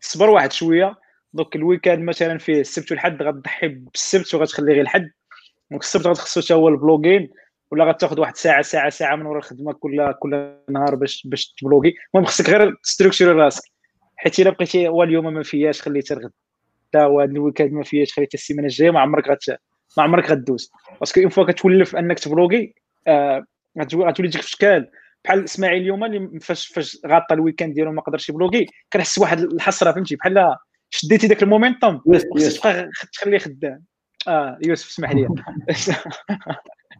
تصبر 0.00 0.30
واحد 0.30 0.52
شوية 0.52 0.94
donc 1.34 1.56
ال 1.56 1.62
weekend 1.62 2.02
مثلا 2.02 2.38
فيه 2.38 2.60
السبت 2.60 2.90
والحد 2.90 3.22
غتضحي 3.22 3.68
بالسبت 3.68 4.34
وغتخلي 4.34 4.72
غير 4.72 4.80
الحد. 4.80 5.10
donc 5.70 5.82
السبت 5.82 6.06
غتخصو 6.06 6.40
حتى 6.40 6.54
هو 6.54 6.68
ال 6.68 6.75
blogging 6.75 7.30
ولا 7.70 7.84
غتاخذ 7.84 8.20
واحد 8.20 8.36
ساعة 8.36 8.62
ساعة 8.62 8.90
ساعة 8.90 9.16
من 9.16 9.26
ورا 9.26 9.38
الخدمة 9.38 9.72
كل 9.72 10.12
كل 10.20 10.54
نهار 10.70 10.94
باش 10.94 11.26
باش 11.26 11.54
تبلوغي. 11.58 11.94
المهم 12.14 12.26
خصك 12.26 12.50
غير 12.50 12.74
تستركتوري 12.82 13.32
راسك. 13.32 13.62
حيت 14.16 14.38
إلا 14.40 14.50
بقيتي 14.50 14.88
هو 14.88 15.02
اليوم 15.02 15.34
ما 15.34 15.42
فياش 15.42 15.82
خليتها 15.82 16.16
الغد 16.16 16.32
لا 16.94 17.02
هو 17.02 17.20
هذا 17.20 17.30
ال 17.30 17.35
weekend 17.35 17.72
ما 17.72 17.82
فياش 17.82 18.12
خليتها 18.12 18.38
السيمانة 18.38 18.66
الجاية 18.66 18.90
ما 18.90 19.00
عمرك 19.00 19.28
غت 19.28 19.50
ما 19.96 20.02
عمرك 20.02 20.30
غدوز. 20.30 20.70
parce 21.00 21.12
que 21.12 21.20
une 21.20 21.28
fois 21.28 21.52
كتولف 21.52 21.96
أنك 21.96 22.18
تبلوغي 22.18 22.74
آه 23.06 23.44
غتولي 23.78 24.28
تجيك 24.28 24.42
في 24.42 24.48
اشكال 24.48 24.90
بحال 25.24 25.44
إسماعيل 25.44 25.82
اليوم 25.82 26.04
اللي 26.04 26.40
فاش 26.40 26.66
فاش 26.66 26.98
غاطى 27.06 27.34
ال 27.34 27.39
weekend 27.39 27.74
ديالو 27.74 27.92
ما 27.92 28.02
قدرش 28.02 28.28
يبلوغي 28.28 28.66
كنحس 28.92 29.18
واحد 29.18 29.40
الحسرة 29.40 29.92
فهمتي؟ 29.92 30.16
بحال 30.16 30.56
شديتي 30.94 31.26
داك 31.26 31.42
ال 31.42 31.48
momentum؟ 31.48 32.02
خصك 32.34 32.60
تبقى 32.60 32.90
تخليه 33.12 33.38
خدام. 33.38 33.84
آه 34.28 34.58
يوسف 34.66 34.88
اسمح 34.88 35.12
لي. 35.12 35.28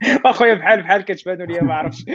أخويا 0.27 0.55
بحال 0.55 0.83
بحال 0.83 1.03
كتبانوا 1.03 1.47
لي 1.47 1.61
ما 1.61 1.75
عرفتش. 1.75 2.05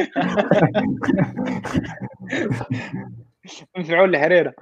مفعول 3.78 4.16
الحريرة. 4.16 4.54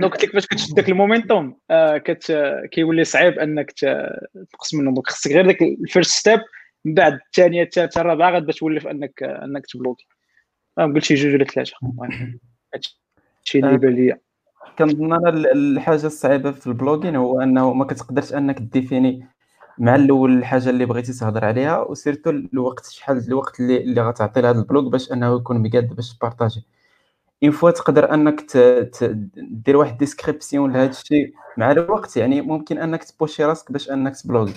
donc 0.00 0.12
قلت 0.12 0.24
لك 0.24 0.32
فاش 0.32 0.46
كتشد 0.46 0.74
داك 0.74 0.88
ال 0.88 0.96
momentum 0.96 1.58
آه 1.70 1.98
كت 1.98 2.32
كيولي 2.72 3.04
صعيب 3.04 3.38
أنك 3.38 3.70
تقص 3.70 4.74
منهم 4.74 4.94
donc 4.94 5.06
خصك 5.06 5.32
غير 5.32 5.46
داك 5.46 5.62
ال 5.62 5.70
first 5.70 6.10
step 6.10 6.40
من 6.84 6.94
بعد 6.94 7.12
الثانية 7.12 7.62
الثالثة 7.62 8.00
الرابعة 8.00 8.30
غاد 8.30 8.52
تولف 8.52 8.86
انك 8.86 9.22
أنك 9.22 9.66
تبلوغي. 9.66 10.06
قلت 10.76 11.04
شي 11.04 11.14
جوج 11.14 11.34
ولا 11.34 11.44
ثلاثة. 11.44 11.72
هادشي 12.74 13.58
اللي 13.58 13.74
يبان 13.74 13.94
ليا. 13.94 14.18
كنظن 14.78 15.12
أنا 15.12 15.28
الحاجة 15.52 16.06
الصعيبة 16.06 16.50
في 16.52 16.66
ال 16.66 16.72
blogging 16.72 17.16
هو 17.16 17.40
أنه 17.40 17.72
ما 17.72 17.84
كتقدرش 17.84 18.32
أنك 18.34 18.58
définir 18.60 19.26
مع 19.78 19.94
الأول 19.94 20.38
الحاجة 20.38 20.70
اللي 20.70 20.86
بغيتي 20.86 21.12
تهضر 21.12 21.44
عليها 21.44 21.78
و 21.82 21.88
surtout 21.88 22.30
الوقت 22.30 22.86
شحال 22.86 23.28
الوقت 23.28 23.60
اللي 23.60 23.76
اللي 23.84 24.02
غتعطي 24.02 24.40
لهذا 24.40 24.58
ال 24.58 24.64
blog 24.64 24.88
باش 24.88 25.12
أنه 25.12 25.36
يكون 25.36 25.62
مقاد 25.62 25.94
باش 25.96 26.14
تبارطاجي. 26.18 26.66
une 27.44 27.52
fois 27.52 27.70
تقدر 27.70 28.14
أنك 28.14 28.42
دير 29.36 29.76
واحد 29.76 29.98
description 29.98 30.72
لهذا 30.72 30.90
الشيء 30.90 31.34
مع 31.58 31.72
الوقت 31.72 32.16
يعني 32.16 32.40
ممكن 32.40 32.78
أنك 32.78 33.04
تبوشي 33.04 33.44
راسك 33.44 33.72
باش 33.72 33.90
أنك 33.90 34.16
تبلوغي. 34.16 34.54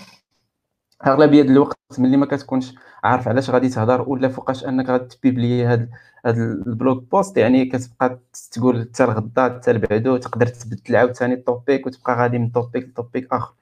أغلبية 1.08 1.42
الوقت 1.42 1.78
ملي 2.00 2.18
ما 2.18 2.26
كتكونش 2.26 2.76
عارف 3.04 3.28
علاش 3.28 3.50
غادي 3.50 3.70
تهضر 3.70 4.10
ولا 4.10 4.28
فوقاش 4.30 4.66
أنك 4.66 4.90
غادي 4.90 5.06
تبيبلي 5.06 5.64
هاد 5.66 5.90
هاد 6.26 6.38
ال 6.38 6.50
blog 6.50 7.00
post 7.00 7.38
يعني 7.38 7.66
كتبقى 7.66 8.20
تقول 8.52 8.82
حتى 8.82 9.04
الغدا 9.04 9.44
حتى 9.44 9.72
البعدو 9.72 10.18
تقدر 10.18 10.48
تبدل 10.48 10.96
عاوتاني 10.96 11.34
ال 11.34 11.43
topic 11.43 11.88
وتبقى 11.88 12.16
غادي 12.16 12.38
من 12.40 12.52
topic 12.52 12.84
ل 12.90 12.96
topic 12.96 13.28
آخر. 13.34 13.54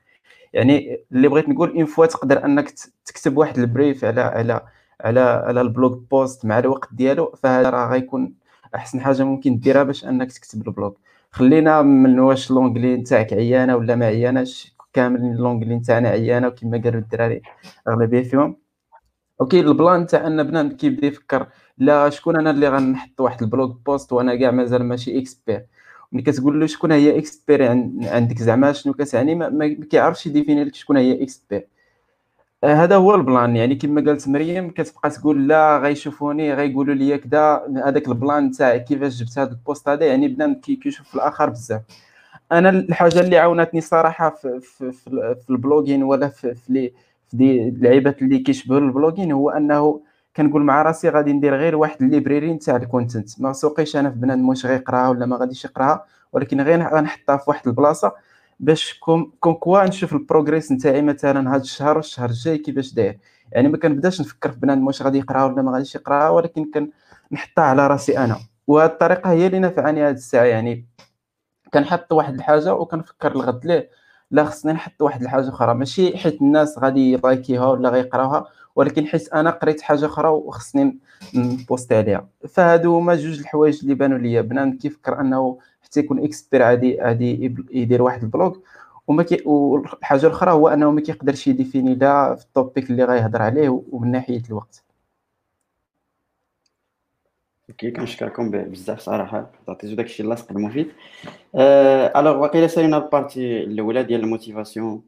يعني 0.53 0.99
اللي 1.11 1.27
بغيت 1.27 1.49
نقول 1.49 1.69
une 1.77 1.85
fois 1.85 2.05
تقدر 2.05 2.45
أنك 2.45 2.71
تكتب 3.05 3.37
واحد 3.37 3.57
ال 3.59 3.67
brief 3.67 4.05
على 4.05 4.21
على 4.21 4.61
على 5.01 5.19
على 5.21 5.61
ال 5.61 5.68
blog 5.68 5.95
post 6.11 6.45
مع 6.45 6.59
الوقت 6.59 6.89
ديالو 6.93 7.31
فهذا 7.43 7.69
راه 7.69 7.91
غيكون 7.91 8.33
أحسن 8.75 9.01
حاجة 9.01 9.23
ممكن 9.23 9.59
ديرها 9.59 9.83
باش 9.83 10.05
أنك 10.05 10.31
تكتب 10.31 10.67
ال 10.67 10.72
blog 10.72 10.91
خلينا 11.31 11.81
من 11.81 12.19
واش 12.19 12.51
l'anglais 12.51 12.97
نتاعك 12.97 13.33
عيانة 13.33 13.75
ولا 13.75 13.95
ما 13.95 14.05
عياناش. 14.05 14.75
كاملين 14.93 15.35
l'anglais 15.35 15.75
نتاعنا 15.75 16.09
عيانه 16.09 16.47
وكما 16.47 16.81
قالوا 16.83 17.01
الدراري 17.01 17.41
أغلبية 17.87 18.23
فيهم. 18.23 18.57
وكاين 19.39 19.67
ال 19.67 19.75
plan 19.75 20.05
تاع 20.07 20.27
أن 20.27 20.43
بنادم 20.43 20.77
كيبدا 20.77 21.07
يفكر 21.07 21.47
لا 21.77 22.09
شكون 22.09 22.39
أنا 22.39 22.51
اللي 22.51 22.69
غنحط 22.69 23.21
واحد 23.21 23.41
blog 23.43 23.73
post 23.85 24.13
وأنا 24.13 24.35
كاع 24.35 24.51
مازال 24.51 24.83
ماشي 24.83 25.19
expert؟ 25.19 25.65
ملي 26.11 26.23
كتقول 26.23 26.59
له 26.59 26.65
شكون 26.67 26.91
هي 26.91 27.17
expert 27.17 27.63
عندك 28.03 28.37
زعما 28.37 28.71
شنو 28.71 28.93
كتعني؟ 28.93 29.35
ما, 29.35 29.49
ما 29.49 29.67
كيعرفش 29.91 30.25
ي 30.27 30.32
définir 30.32 30.63
لك 30.63 30.75
شكون 30.75 30.97
هي 30.97 31.23
expert. 31.23 31.67
آه، 32.63 32.73
هذا 32.73 32.95
هو 32.95 33.15
ال 33.15 33.22
plan. 33.22 33.55
يعني 33.55 33.75
كما 33.75 34.01
قالت 34.01 34.27
مريم 34.27 34.69
كتبقى 34.69 35.09
تقول 35.09 35.47
لا 35.47 35.77
غيشوفوني 35.77 36.53
غيقولوا 36.53 36.95
لي 36.95 37.17
كذا 37.17 37.65
هذاك 37.85 38.07
ال 38.07 38.16
plan 38.16 38.51
تاع 38.51 38.77
كيفاش 38.77 39.23
جبت 39.23 39.39
هذا 39.39 39.51
البوست 39.51 39.89
هذا. 39.89 40.05
يعني 40.05 40.27
بنادم 40.27 40.53
كيشوف 40.53 41.15
الآخر 41.15 41.49
بزاف. 41.49 41.81
أنا 42.51 42.69
الحاجة 42.69 43.19
اللي 43.19 43.37
عاونتني 43.37 43.81
صراحة 43.81 44.29
في 44.29 44.59
في, 44.61 44.91
في, 44.91 45.35
في 45.43 45.49
ال 45.49 45.55
blogging 45.55 46.03
ولا 46.03 46.27
في 46.27 46.55
في, 46.55 46.91
في 47.27 47.37
دي 47.37 47.67
اللعيبات 47.67 48.21
اللي 48.21 48.39
كيشبهوا 48.39 48.79
ال 48.79 48.85
blogging 48.85 49.31
هو 49.31 49.49
أنه 49.49 50.01
كنقول 50.35 50.63
مع 50.63 50.81
راسي 50.81 51.09
غادي 51.09 51.33
ندير 51.33 51.55
غير 51.55 51.75
واحد 51.75 52.01
ال 52.03 52.10
library 52.10 52.53
نتاع 52.53 52.75
ال 52.75 52.83
content. 52.83 53.41
ما 53.41 53.53
سوقيش 53.53 53.95
أنا 53.95 54.09
في 54.09 54.15
بنادم 54.15 54.49
واش 54.49 54.65
غيقراها 54.65 55.09
ولا 55.09 55.25
ما 55.25 55.37
غاديش 55.37 55.65
يقراها 55.65 56.05
ولكن 56.33 56.61
غير 56.61 56.95
غنحطها 56.95 57.37
في 57.37 57.43
واحد 57.47 57.67
البلاصة 57.67 58.13
باش 58.59 58.99
comme 58.99 59.31
quoi 59.39 59.83
نشوف 59.85 60.13
ال 60.13 60.20
progress 60.20 60.71
نتاعي 60.71 61.01
مثلا 61.01 61.55
هذا 61.55 61.61
الشهر 61.61 61.97
والشهر 61.97 62.29
الجاي 62.29 62.57
كيفاش 62.57 62.93
داير. 62.93 63.19
يعني 63.51 63.67
ما 63.67 63.77
كنبداش 63.77 64.21
نفكر 64.21 64.51
في 64.51 64.59
بنادم 64.59 64.87
واش 64.87 65.01
غادي 65.01 65.17
يقراها 65.17 65.45
ولا 65.45 65.61
ما 65.61 65.71
غاديش 65.71 65.95
يقراها 65.95 66.29
ولكن 66.29 66.65
كنحطها 67.31 67.63
على 67.63 67.87
راسي 67.87 68.17
أنا. 68.17 68.37
وهذه 68.67 68.89
الطريقة 68.89 69.31
هي 69.31 69.47
اللي 69.47 69.59
نفعني 69.59 70.03
هذه 70.03 70.13
الساعة. 70.13 70.43
يعني 70.43 70.85
كنحط 71.73 72.13
واحد 72.13 72.33
الحاجة 72.33 72.73
وكنفكر 72.73 73.31
الغد. 73.31 73.65
ليه 73.65 73.89
لا 74.31 74.45
خصني 74.45 74.73
نحط 74.73 75.01
واحد 75.01 75.21
الحاجة 75.21 75.49
أخرى. 75.49 75.73
ماشي 75.73 76.17
حيت 76.17 76.41
الناس 76.41 76.79
غادي 76.79 77.13
ي 77.13 77.21
like 77.21 77.51
يها 77.51 77.65
ولا 77.67 77.89
غيقراوها 77.89 78.45
ولكن 78.75 79.05
حيت 79.05 79.33
أنا 79.33 79.49
قريت 79.49 79.81
حاجة 79.81 80.05
أخرى 80.05 80.27
وخصني 80.29 80.97
ن 81.35 81.44
poster 81.44 81.95
عليها. 81.95 82.27
فهادو 82.49 82.95
هما 82.97 83.15
جوج 83.15 83.39
الحوايج 83.39 83.79
اللي 83.83 83.93
بانوا 83.93 84.17
ليا. 84.17 84.41
بنادم 84.41 84.77
كيفكر 84.77 85.19
أنه 85.21 85.57
حتى 85.81 85.99
يكون 85.99 86.23
expert 86.23 86.63
عادي 86.63 87.01
عادي 87.01 87.55
يدير 87.71 88.01
واحد 88.01 88.23
ال 88.23 88.29
blog. 88.29 88.57
وما 89.07 89.23
كي 89.23 89.43
والحاجة 89.45 90.25
الأخرى 90.27 90.51
هو 90.51 90.67
أنه 90.67 90.91
ما 90.91 91.01
كيقدرش 91.01 91.47
ي 91.47 91.53
définir 91.53 91.95
لا 91.95 92.35
في 92.35 92.43
ال 92.45 92.53
topic 92.53 92.89
اللي 92.89 93.03
غيهضر 93.03 93.41
عليه 93.41 93.81
ومن 93.91 94.11
ناحية 94.11 94.41
الوقت. 94.49 94.83
okay 97.71 97.91
كنشكركم 97.91 98.51
بزاف 98.51 98.99
صراحة 98.99 99.51
عطيتو 99.67 99.95
داكشي 99.95 100.23
اللاصق 100.23 100.51
المفيد 100.51 100.91
أه 101.55 102.19
alors 102.19 102.37
واقيلا 102.37 102.67
سالينا 102.67 102.97
ال 102.97 103.07
partie 103.07 103.63
الاولى 103.63 104.03
ديال 104.03 104.21
ال 104.21 104.29
motivation 104.29 105.03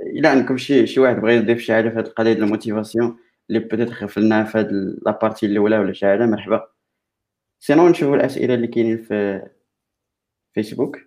الا 0.00 0.28
عندكم 0.30 0.56
شي 0.56 0.86
شي 0.86 1.00
واحد 1.00 1.16
بغى 1.16 1.36
يضيف 1.36 1.58
شي 1.60 1.72
حاجة 1.72 1.88
في 1.88 1.94
هذه 1.94 2.06
القضية 2.06 2.32
ديال 2.32 2.44
ال 2.44 2.51
motivation 2.51 3.18
اللي 3.50 3.58
peut-être 3.60 3.90
غفلناها 3.90 4.44
في 4.44 4.58
هذه 4.58 4.68
la 5.06 5.16
partie 5.16 5.46
الاولى 5.46 5.78
ولا 5.78 5.92
شي 5.92 6.06
حاجة 6.06 6.26
مرحبا 6.26 6.68
sinon 7.60 7.88
نشوفوا 7.88 8.16
الاسئله 8.16 8.54
اللي 8.54 8.66
كاينين 8.66 8.98
في 8.98 9.48
فيسبوك 10.54 10.98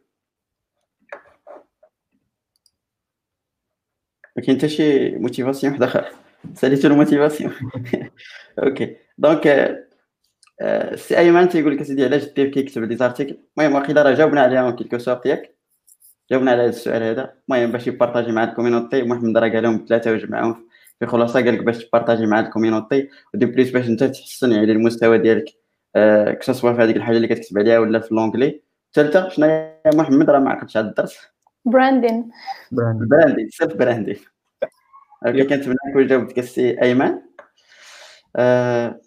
ما 4.35 4.43
كاين 4.43 4.57
حتى 4.57 4.69
شي 4.69 5.11
motivation 5.11 5.73
واحد 5.73 5.83
اخر 5.83 6.11
ساليتو 6.53 6.87
ال 6.87 6.93
motivation 6.93 7.53
okay 8.63 8.97
donc 9.17 9.47
سي 10.95 11.17
أيمن 11.17 11.49
تيقول 11.49 11.75
لك 11.75 11.81
أسيدي 11.81 12.05
علاش 12.05 12.23
ال 12.23 12.31
dev 12.31 12.53
كيكتب 12.53 12.83
les 12.83 12.95
articles؟ 12.95 13.37
المهم 13.57 13.75
واقيلا 13.75 14.01
راه 14.01 14.13
جاوبنا 14.13 14.41
عليها 14.41 14.61
en 14.61 14.75
quelque 14.75 14.97
sorte 14.97 15.25
ياك. 15.25 15.55
جاوبنا 16.31 16.51
على 16.51 16.61
هذا 16.61 16.69
السؤال 16.69 17.03
هذا. 17.03 17.33
المهم 17.49 17.71
باش 17.71 17.87
ي 17.87 17.92
partager 17.92 18.31
مع 18.31 18.43
ال 18.43 18.49
community 18.49 19.03
محمد 19.03 19.37
راه 19.37 19.49
قال 19.49 19.63
لهم 19.63 19.85
ثلاثة 19.89 20.11
وجمعهم 20.11 20.67
في 20.99 21.05
خلاصة 21.05 21.43
قال 21.43 21.53
لك 21.53 21.63
باش 21.63 21.85
ت 21.85 21.90
partager 21.90 22.25
مع 22.25 22.39
ال 22.39 22.46
community 22.46 23.09
و 23.33 23.37
de 23.37 23.45
plus 23.45 23.71
باش 23.71 23.87
أنت 23.87 24.03
تحسن 24.03 24.51
يعني 24.51 24.71
المستوى 24.71 25.17
ديالك 25.17 25.45
آه 25.95 26.31
que 26.31 26.45
ce 26.45 26.55
soit 26.55 26.73
في 26.73 26.81
هذيك 26.81 26.97
الحاجة 26.97 27.17
اللي 27.17 27.27
كتكتب 27.27 27.59
عليها 27.59 27.79
ولا 27.79 27.99
في 27.99 28.15
l'anglais. 28.15 28.61
الثالثه 28.87 29.29
شنو 29.29 29.45
هي 29.45 29.79
محمد؟ 29.95 30.29
راه 30.29 30.39
ما 30.39 30.49
عقلتش 30.49 30.77
على 30.77 30.87
الدرس. 30.87 31.17
branding 31.65 32.31
branding 32.71 33.49
self 33.49 33.73
branding 33.73 34.17
okay 35.25 35.43
كنتمنى 35.43 35.77
نكون 35.89 36.07
جاوبتك 36.07 36.39
السي 36.39 36.81
أيمن. 36.81 37.17
آه، 38.35 39.01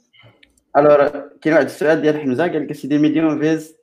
alors 0.77 1.09
كاين 1.41 1.55
واحد 1.55 1.65
السؤال 1.65 2.03
ديال 2.03 2.21
حمزه 2.21 2.49
قال 2.49 2.63
لك 2.63 2.73
سيدي 2.73 2.99
Medium 2.99 3.39
vs 3.41 3.77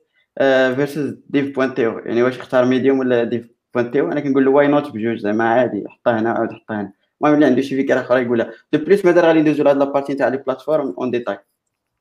versus 0.74 1.18
dev 1.28 1.54
point 1.54 1.85
to 1.85 1.98
يعني 1.98 2.22
واش 2.22 2.38
اختار 2.38 2.64
Medium 2.64 2.98
ولا 2.98 3.24
dev 3.24 3.48
point 3.74 4.01
to 4.01 4.12
أنا 4.12 4.20
كنقول 4.20 4.44
له 4.44 4.50
why 4.50 4.68
not 4.68 4.90
بجوج 4.90 5.18
زعما 5.18 5.44
عادي 5.44 5.84
حطها 5.88 6.20
هنا 6.20 6.30
عاود 6.30 6.52
حطها 6.52 6.80
هنا 6.80 6.92
المهم 7.20 7.34
اللي 7.34 7.46
عنده 7.46 7.62
شي 7.62 7.82
فكره 7.82 8.00
أخرى 8.00 8.22
يقولها 8.22 8.50
de 8.72 8.84
plus 8.84 9.04
مادام 9.04 9.24
غادي 9.24 9.40
ندوزو 9.40 9.64
لهاد 9.64 9.76
la 9.76 9.86
partie 9.86 10.14
تاع 10.14 10.28
les 10.28 10.36
plateformes 10.36 10.94
en 10.98 11.10
détail 11.10 11.38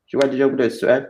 شي 0.08 0.18
واحد 0.18 0.34
يجاوب 0.34 0.56
له 0.56 0.66
السؤال 0.66 1.08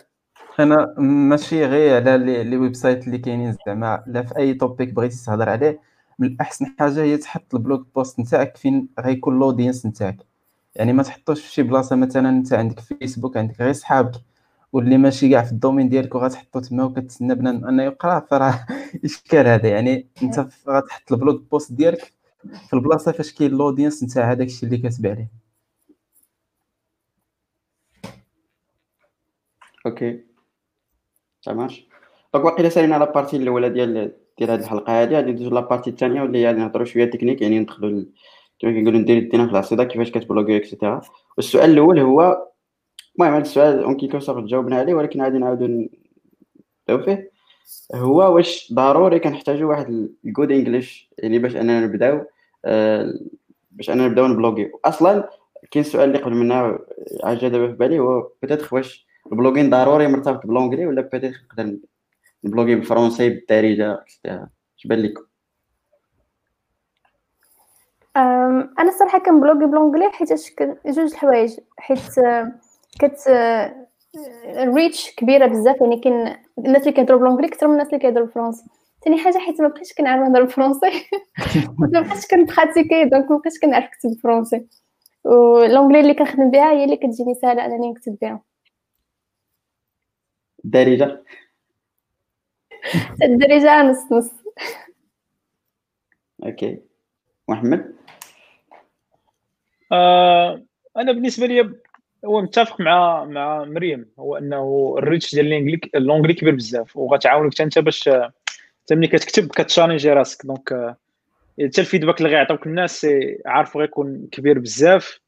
أنا 0.59 0.95
ماشي 0.97 1.65
غير 1.65 1.95
على 1.95 2.43
les, 2.43 2.57
websites 2.57 3.07
اللي 3.07 3.17
كاينين 3.17 3.55
زعما. 3.67 4.03
لا 4.07 4.21
في 4.21 4.37
أي 4.37 4.53
topic 4.53 4.93
بغيتي 4.93 5.25
تهضر 5.25 5.49
عليه 5.49 5.79
من 6.19 6.27
الاحسن 6.27 6.65
حاجة 6.79 7.03
هي 7.03 7.17
تحط 7.17 7.55
ال 7.55 7.62
blog 7.62 7.87
post 7.95 8.19
نتاعك 8.19 8.57
فين 8.57 8.87
غيكون 8.99 9.37
ال 9.37 9.43
audience 9.43 9.85
نتاعك. 9.85 10.17
يعني 10.75 10.93
ما 10.93 11.03
تحطوش 11.03 11.41
في 11.41 11.51
شي 11.53 11.63
بلاصة 11.63 11.95
مثلا 11.95 12.29
أنت 12.29 12.53
عندك 12.53 12.79
فيسبوك 12.79 13.37
عندك 13.37 13.61
غير 13.61 13.73
صحابك 13.73 14.21
واللي 14.73 14.97
ماشي 14.97 15.29
كاع 15.29 15.43
في 15.43 15.51
ال 15.51 15.56
domaine 15.56 15.89
ديالك 15.89 16.15
وغتحطو 16.15 16.59
تما 16.59 16.83
وكتسنى 16.83 17.35
بنادم 17.35 17.65
أنه 17.67 17.83
يقرأ 17.83 18.19
فراه 18.19 18.65
إشكال 19.05 19.47
هذا. 19.47 19.69
يعني 19.69 20.07
أنت 20.23 20.39
غتحط 20.69 21.11
ال 21.11 21.17
blog 21.17 21.41
post 21.51 21.71
ديالك 21.73 22.13
في 22.67 22.73
البلاصة 22.73 23.11
فاش 23.11 23.33
كاين 23.33 23.53
ال 23.53 23.59
audience 23.59 24.03
نتاع 24.03 24.31
هذاك 24.31 24.47
الشيء 24.47 24.69
اللي 24.69 24.77
كاتب 24.77 25.07
عليه. 25.07 25.27
okay 29.85 30.23
تماش 31.43 31.87
donc 32.33 32.45
واقيلا 32.45 32.69
سالينا 32.69 32.95
la 32.95 33.11
partie 33.13 33.37
الأولى 33.37 33.69
ديال 33.69 34.13
ديال 34.37 34.51
هذه 34.51 34.59
الحلقة 34.59 35.03
هذه. 35.03 35.15
غادي 35.15 35.31
ندوزو 35.31 35.49
la 35.49 35.59
partie 35.61 35.89
الثانية 35.89 36.21
واللي 36.21 36.45
غادي 36.47 36.59
نهضروا 36.59 36.85
شوية 36.85 37.05
تكنيك 37.05 37.41
يعني 37.41 37.59
ندخلوا 37.59 38.03
كما 38.61 38.71
كنقولوا 38.71 38.99
ندير 38.99 39.17
يدينا 39.17 39.45
في 39.45 39.51
العصيده 39.51 39.83
كيفاش 39.83 40.11
كت 40.11 40.22
blogger 40.22 40.57
et 40.57 40.68
cetera 40.68 41.01
والسؤال 41.37 41.71
الأول 41.71 41.99
هو 41.99 42.47
المهم 43.15 43.33
هذا 43.33 43.41
السؤال 43.41 43.83
en 43.83 43.97
quelque 43.97 44.19
sorte 44.19 44.43
جاوبنا 44.43 44.75
عليه 44.75 44.93
ولكن 44.93 45.21
غادي 45.21 45.37
نعاودو 45.37 45.65
نبداو 45.65 47.05
فيه. 47.05 47.31
هو 47.95 48.35
واش 48.35 48.73
ضروري 48.73 49.19
كنحتاجو 49.19 49.69
واحد 49.69 50.09
ال 50.25 50.31
good 50.31 50.51
English 50.51 51.09
يعني 51.17 51.39
باش 51.39 51.55
أننا 51.55 51.85
نبداو 51.85 52.25
آه، 52.65 53.13
باش 53.71 53.89
أننا 53.89 54.07
نبداو 54.07 54.27
ن 54.27 54.32
blogger. 54.32 54.71
أصلا 54.85 55.29
كاين 55.71 55.83
سؤال 55.83 56.09
اللي 56.09 56.19
قبل 56.19 56.33
منها 56.33 56.79
عاد 57.23 57.39
جا 57.39 57.47
دابا 57.47 57.67
في 57.67 57.73
بالي 57.73 57.99
هو 57.99 58.31
peut-être 58.41 58.75
واش 58.75 59.07
ال 59.31 59.36
blogging 59.36 59.69
ضروري 59.69 60.07
مرتبط 60.07 60.45
ب 60.45 60.49
l'anglais 60.49 60.85
ولا 60.85 61.01
peut-être 61.01 61.37
نقدر 61.45 61.77
ن 62.43 62.47
blogger 62.47 62.75
بال 62.75 62.86
français 62.86 63.29
بالدارجة 63.29 63.93
et 63.93 64.07
cetera 64.07 64.47
اش 64.77 64.87
بان 64.87 64.99
لكم 64.99 65.23
أنا 68.15 68.89
الصراحة 68.89 69.19
كن 69.19 69.30
blogger 69.30 69.65
ب 69.65 69.70
l'anglais 69.70 70.11
حيت 70.11 70.33
جوج 70.85 70.99
الحوايج. 70.99 71.59
حيت 71.77 72.01
كت 72.99 73.27
ال 74.45 74.57
reach 74.57 75.15
كبيرة 75.15 75.47
بزاف 75.47 75.81
يعني 75.81 75.99
كاين 75.99 76.35
الناس 76.57 76.81
اللي 76.81 76.91
كيهضروا 76.91 77.19
ب 77.19 77.22
l'anglais 77.22 77.47
أكثر 77.47 77.67
من 77.67 77.73
الناس 77.73 77.87
اللي 77.87 77.99
كيهضروا 77.99 78.25
بالفرنسي 78.25 78.65
ثاني 79.03 79.17
حاجة 79.17 79.37
حيت 79.37 79.61
ما 79.61 79.67
بقيتش 79.67 79.93
كنعرف 79.93 80.21
نهضر 80.27 80.41
بالفرنسي 80.41 81.07
ما 81.79 82.01
بقيتش 82.01 82.27
كن 82.27 82.42
pratiquer 82.42 83.05
donc 83.05 83.31
ما 83.31 83.37
بقيتش 83.37 83.59
كنعرف 83.59 83.85
نكتب 83.85 84.09
بالفرنسي 84.09 84.67
و 85.23 85.31
l'anglais 85.31 85.99
اللي 85.99 86.13
كنخدم 86.13 86.51
بها 86.51 86.71
هي 86.71 86.83
اللي 86.83 86.95
كتجيني 86.97 87.33
سهلة 87.33 87.65
أنني 87.65 87.89
نكتب 87.91 88.17
بها 88.21 88.41
الدارجه 90.65 91.23
الدارجه 93.23 93.83
نص 93.89 94.11
نص. 94.11 94.31
okay. 96.45 96.81
محمد؟ 97.47 97.90
آه 99.91 100.63
أنا 100.97 101.11
بالنسبة 101.11 101.45
لي 101.45 101.73
هو 102.25 102.41
متفق 102.41 102.81
مع 102.81 103.25
مع 103.25 103.63
مريم. 103.63 104.11
هو 104.19 104.37
أنه 104.37 104.95
ال 104.97 105.04
reach 105.04 105.35
ديال 105.35 105.79
l'anglais 105.95 106.33
كبير 106.33 106.55
بزاف 106.55 106.97
وغتعاونك 106.97 107.53
حتى 107.53 107.63
أنت 107.63 107.79
باش 107.79 108.09
حتى 108.83 108.95
ملي 108.95 109.07
كتكتب 109.07 109.47
كت 109.47 109.58
challenger 109.58 110.09
راسك. 110.13 110.45
donc 110.45 110.97
حتى 111.63 111.81
ال 111.81 111.85
feedback 111.85 112.17
اللي 112.17 112.29
غيعطيوك 112.29 112.67
الناس 112.67 113.07
عارفو 113.45 113.79
غيكون 113.79 114.27
كبير 114.31 114.59
بزاف 114.59 115.19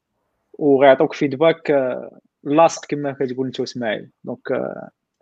وغيعطوك 0.58 1.12
feedback 1.12 1.70
لاصق 2.44 2.86
كما 2.86 3.12
كتقول 3.12 3.46
أنت 3.46 3.60
اسماعيل 3.60 4.10
donc 4.24 4.72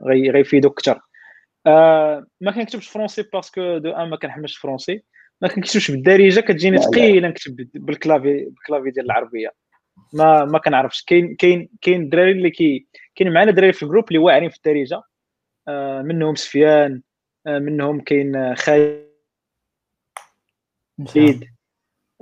غيفيدوك 0.07 0.79
أكثر 0.79 1.01
آه 1.67 2.27
ما 2.41 2.51
كنكتبش 2.51 2.89
français 2.89 3.23
parce 3.33 3.79
que 3.79 3.91
d'un 3.91 4.09
ما 4.09 4.17
كنحملش 4.17 4.57
français. 4.57 5.03
ما 5.43 5.49
كنكتبش 5.49 5.91
بالدارجة 5.91 6.41
كتجيني 6.41 6.79
ثقيله 6.79 7.29
نكتب 7.29 7.57
بال 7.75 7.90
clavier 7.90 8.45
بال 8.45 8.55
clavier 8.55 8.91
ديال 8.91 9.05
العربية. 9.05 9.53
ما 10.13 10.45
ما 10.45 10.59
كنعرفش. 10.59 11.03
كاين 11.03 11.35
كاين 11.35 11.69
كاين 11.81 12.03
الدراري 12.03 12.33
اللي 12.33 12.51
كي 12.51 12.87
كاين 13.15 13.33
معنا 13.33 13.51
دراري 13.51 13.73
في 13.73 13.83
ال 13.83 13.86
groupe 13.86 14.09
اللي 14.09 14.19
واعرين 14.19 14.51
في 14.51 14.57
الدارجة. 14.57 15.03
آه 15.69 16.03
منهم 16.03 16.35
سفيان 16.35 17.03
آه 17.47 17.59
منهم 17.59 18.01
كاين 18.01 18.55
خالد. 18.55 19.09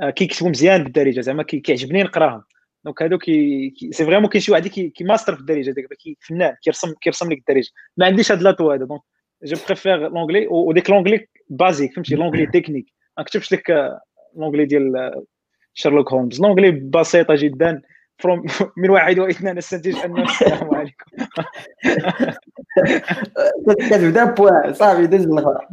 آه 0.00 0.10
كيكتبوا 0.10 0.50
مزيان 0.50 0.84
بالدارجة 0.84 1.20
زعما 1.20 1.42
كيعجبني 1.42 2.02
نقراهم. 2.02 2.42
donc 2.84 3.02
هادو 3.02 3.18
كي 3.18 3.72
c'est 3.90 4.04
vraiment 4.04 4.28
كاين 4.28 4.42
شي 4.42 4.52
واحد 4.52 4.68
كي 4.68 5.04
ماستر 5.04 5.34
في 5.34 5.40
الدارجة 5.40 5.70
داك 5.70 5.86
فنان 6.20 6.54
كيرسم 6.62 6.94
كيرسم 7.00 7.32
لك 7.32 7.38
الدارجة. 7.38 7.70
ما 7.96 8.06
عنديش 8.06 8.32
هاد 8.32 8.42
l'atout 8.42 8.70
هذا 8.70 8.84
donc 8.84 9.00
je 9.44 9.56
préfère 9.66 10.08
l'anglais 10.08 10.46
وديك 10.46 10.90
l'anglais 10.90 11.28
basique 11.50 11.94
فهمتي؟ 11.94 12.14
l'anglais 12.14 12.46
technique 12.46 12.99
ما 13.18 13.24
كتبش 13.24 13.52
لك 13.52 13.98
l'anglais 14.36 14.64
ديال 14.64 15.12
شيرلوك 15.74 16.12
هولمز. 16.12 16.40
l'anglais 16.40 16.70
بسيطة 16.70 17.34
جدا. 17.38 17.82
from 18.18 18.44
من 18.76 18.90
واحد 18.90 19.18
واثنان 19.18 19.58
أستنتج 19.58 19.96
ان 19.96 20.18
السلام 20.22 20.74
عليكم. 20.74 21.04
كتبدا 23.68 24.24
point 24.24 24.72
صافي 24.74 25.06
دز 25.06 25.24
الآخر 25.26 25.66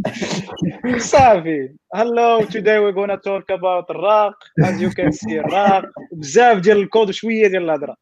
صافي. 0.98 1.70
Hello 1.96 2.42
today 2.42 2.80
we're 2.80 2.96
gonna 2.96 3.18
talk 3.18 3.58
about 3.58 3.90
الراق 3.90 4.34
as 4.62 4.82
you 4.82 4.90
can 4.90 5.12
see 5.12 5.32
الراق 5.32 5.86
بزاف 6.12 6.58
ديال 6.60 6.78
الكود 6.78 7.10
وشوية 7.10 7.48
ديال 7.48 7.64
الهضرة. 7.64 7.96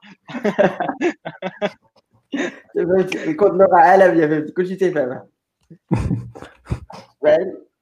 الكود 3.28 3.52
لغة 3.52 3.78
عالمية 3.78 4.28
فهمتي 4.28 4.52
كلشي 4.54 4.76
تيفهمها. 4.76 5.28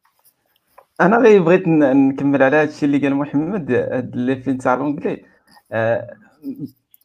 أنا 1.02 1.18
غير 1.18 1.44
بغيت 1.44 1.68
نكمل 1.68 2.44
على 2.44 2.56
هذا 2.56 2.70
الشيء 2.70 2.90
اللي 2.90 2.98
قال 2.98 3.16
محمد 3.16 3.72
هاد 3.72 4.42
فين 4.46 4.58
تاع 4.58 4.76
l'anglais 4.76 5.26
آه، 5.72 6.18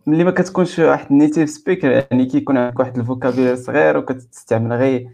ملي 0.07 0.25
ما 0.25 0.31
كتكونش 0.31 0.79
واحد 0.79 1.13
native 1.13 1.51
speaker 1.51 1.91
يعني 1.91 2.27
كيكون 2.27 2.57
عندك 2.57 2.79
واحد 2.81 2.99
vocabulaire 2.99 3.57
صغير 3.57 3.97
وكتستعمل 3.97 4.73
غير 4.73 5.09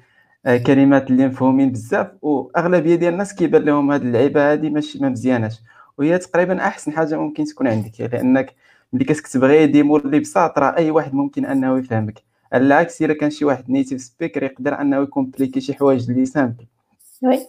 آه، 0.47 0.57
كلمات 0.57 1.11
اللي 1.11 1.27
مفهومين 1.29 1.73
بزاف 1.73 2.09
وأغلبية 2.23 2.95
ديال 2.95 3.13
الناس 3.13 3.35
كيبان 3.35 3.63
لهم 3.63 3.91
هاد 3.91 4.03
اللعيبة 4.03 4.53
هادي 4.53 4.71
ماشي 4.71 4.99
ما 4.99 5.09
مزياناش. 5.09 5.61
وهي 5.99 6.19
تقريبا 6.19 6.67
أحسن 6.67 6.93
حاجة 6.93 7.19
ممكن 7.19 7.45
تكون 7.45 7.69
عندك 7.69 8.01
لانك 8.01 8.55
ملي 8.93 9.05
كتكتب 9.05 9.45
غير 9.45 9.71
des 9.71 9.82
mots 9.82 9.97
اللي 9.97 10.21
بساط 10.21 10.59
راه 10.59 10.77
أي 10.77 10.91
واحد 10.91 11.15
ممكن 11.15 11.47
أنه 11.47 11.79
يفهمك. 11.79 12.23
على 12.53 12.65
العكس 12.67 13.03
إلا 13.03 13.15
كان 13.15 13.31
شي 13.31 13.45
واحد 13.45 13.71
native 13.71 14.01
speaker 14.01 14.43
يقدر 14.43 14.81
أنه 14.81 15.03
ي 15.03 15.08
compliquer 15.08 15.61
شي 15.61 15.75
حوايج 15.75 16.11
اللي 16.11 16.27
simple 16.27 16.67
oui 17.25 17.47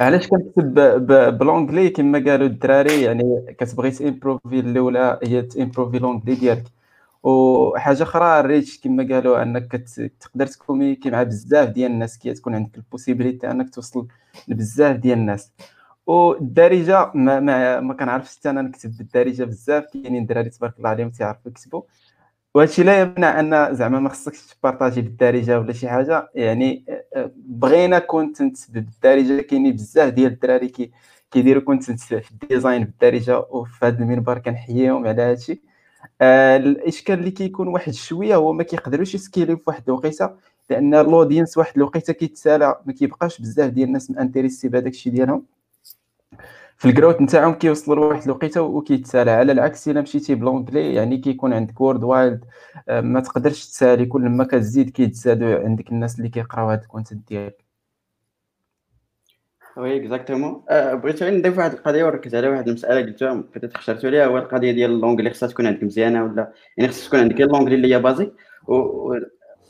علاش 0.00 0.28
كنكتب 0.28 0.74
ب 1.38 1.43
l'anglais 1.43 1.90
كما 1.90 2.18
قالوا 2.18 2.46
الدراري 2.46 3.02
يعني 3.02 3.54
كتبغي 3.58 3.90
تيمبروفي 3.90 4.60
الأولى 4.60 5.18
هي 5.22 5.42
تيمبروفي 5.42 5.98
لونجلي 5.98 6.34
ديالك. 6.34 6.64
وحاجة 7.22 8.02
أخرى 8.02 8.40
ال 8.40 8.47
reach 8.47 8.80
كما 8.80 9.14
قالوا 9.14 9.42
أنك 9.42 9.72
تقدر 10.20 10.46
ت 10.46 10.51
communiquer 10.51 11.10
مع 11.10 11.22
بزاف 11.22 11.68
ديال 11.68 11.90
الناس 11.90 12.18
كي 12.18 12.34
تكون 12.34 12.54
عندك 12.54 12.76
ال 12.76 12.82
possibilité 12.82 13.50
أنك 13.50 13.74
توصل 13.74 14.06
لبزاف 14.48 14.96
ديال 14.96 15.18
الناس. 15.18 15.52
والدارجة 16.06 17.10
ما, 17.14 17.40
ما, 17.40 17.80
ما 17.80 17.94
كنعرفش 17.94 18.38
حتى 18.38 18.50
أنا 18.50 18.62
نكتب 18.62 18.96
بالدارجة 18.96 19.44
بزاف. 19.44 19.84
كاينين 19.92 20.26
دراري 20.26 20.50
تبارك 20.50 20.78
الله 20.78 20.88
عليهم 20.88 21.10
تيعرفوا 21.10 21.50
يكتبوا. 21.50 21.82
وهادشي 22.58 22.82
لا 22.82 23.00
يمنع 23.00 23.40
أن 23.40 23.74
زعما 23.74 24.00
ما 24.00 24.08
خصكش 24.08 24.46
ت 24.46 24.52
partager 24.52 25.02
بالدارجة 25.02 25.60
ولا 25.60 25.72
شي 25.72 25.88
حاجة. 25.88 26.30
يعني 26.34 26.84
آه، 27.16 27.30
بغينا 27.36 27.98
content 27.98 28.70
بالدارجة 28.70 29.42
كاينين 29.42 29.72
بزاف 29.72 30.12
ديال 30.12 30.32
الدراري 30.32 30.68
كي 30.68 30.90
كيديروا 31.30 31.62
content 31.62 32.00
في 32.00 32.30
ال 32.30 32.38
design 32.38 32.84
بالدارجة 32.84 33.38
وفي 33.38 33.86
هذا 33.86 33.98
المنبر 33.98 34.38
كنحييهم 34.38 35.06
على 35.06 35.22
هادشي. 35.22 35.60
آه 36.20 36.56
الإشكال 36.56 37.18
اللي 37.18 37.30
كيكون 37.30 37.68
واحد 37.68 37.92
شوية 37.92 38.36
هو 38.36 38.52
ما 38.52 38.62
كيقدروش 38.62 39.14
ي 39.14 39.19
scale 39.19 39.46
يو 39.46 39.56
في 39.56 39.62
واحد 39.66 39.82
الوقيتة 39.88 40.30
لأن 40.70 40.94
ال 40.94 41.01
audience 41.01 41.58
واحد 41.58 41.72
الوقيتة 41.76 42.12
كيتسالى 42.12 42.80
ما 42.86 42.92
كيبقاش 42.92 43.40
بزاف 43.40 43.70
ديال 43.70 43.88
الناس 43.88 44.10
intéressé 44.10 44.68
بهذاك 44.68 44.92
الشيء 44.92 45.12
ديالهم. 45.12 45.57
في 46.78 46.88
ال 46.88 46.93
growth 46.93 47.20
نتاعهم 47.20 47.54
كيوصلوا 47.54 47.96
لواحد 47.96 48.22
الوقيته 48.22 48.62
وكيتسالى. 48.62 49.30
على 49.30 49.52
العكس 49.52 49.88
إلا 49.88 50.00
مشيتي 50.00 50.34
ب 50.34 50.40
l'anglais 50.40 50.94
يعني 50.94 51.18
كيكون 51.18 51.52
عندك 51.52 51.80
worldwide 51.80 52.44
آه، 52.88 53.00
ما 53.00 53.20
تقدرش 53.20 53.66
تسالي. 53.66 54.06
كل 54.06 54.22
ما 54.22 54.44
كتزيد 54.44 54.90
كيتزادوا 54.90 55.64
عندك 55.64 55.90
الناس 55.90 56.18
اللي 56.18 56.28
كيقراو 56.28 56.70
هذا 56.70 56.82
ال 56.82 56.88
content 56.88 57.28
ديالك. 57.28 57.64
Oui 59.76 59.96
exactement. 60.04 60.62
بغيت 60.70 61.22
غير 61.22 61.34
نضيف 61.34 61.58
واحد 61.58 61.72
القضية 61.72 62.04
وركز 62.04 62.34
على 62.34 62.48
واحد 62.48 62.68
المسألة 62.68 63.00
قلتوها 63.00 63.44
peut-être 63.54 63.76
هضرتو 63.76 64.06
عليها. 64.08 64.26
هو 64.26 64.38
القضية 64.38 64.72
ديال 64.72 64.90
l'anglais 64.90 65.30
خصها 65.30 65.48
تكون 65.48 65.66
عندك 65.66 65.82
مزيانة 65.82 66.24
ولا؟ 66.24 66.52
يعني 66.76 66.90
خصها 66.90 67.08
تكون 67.08 67.20
عندك 67.20 67.40
l'anglais 67.40 67.74
اللي 67.74 67.94
هي 67.94 68.00
basique 68.00 68.32
و 68.68 69.14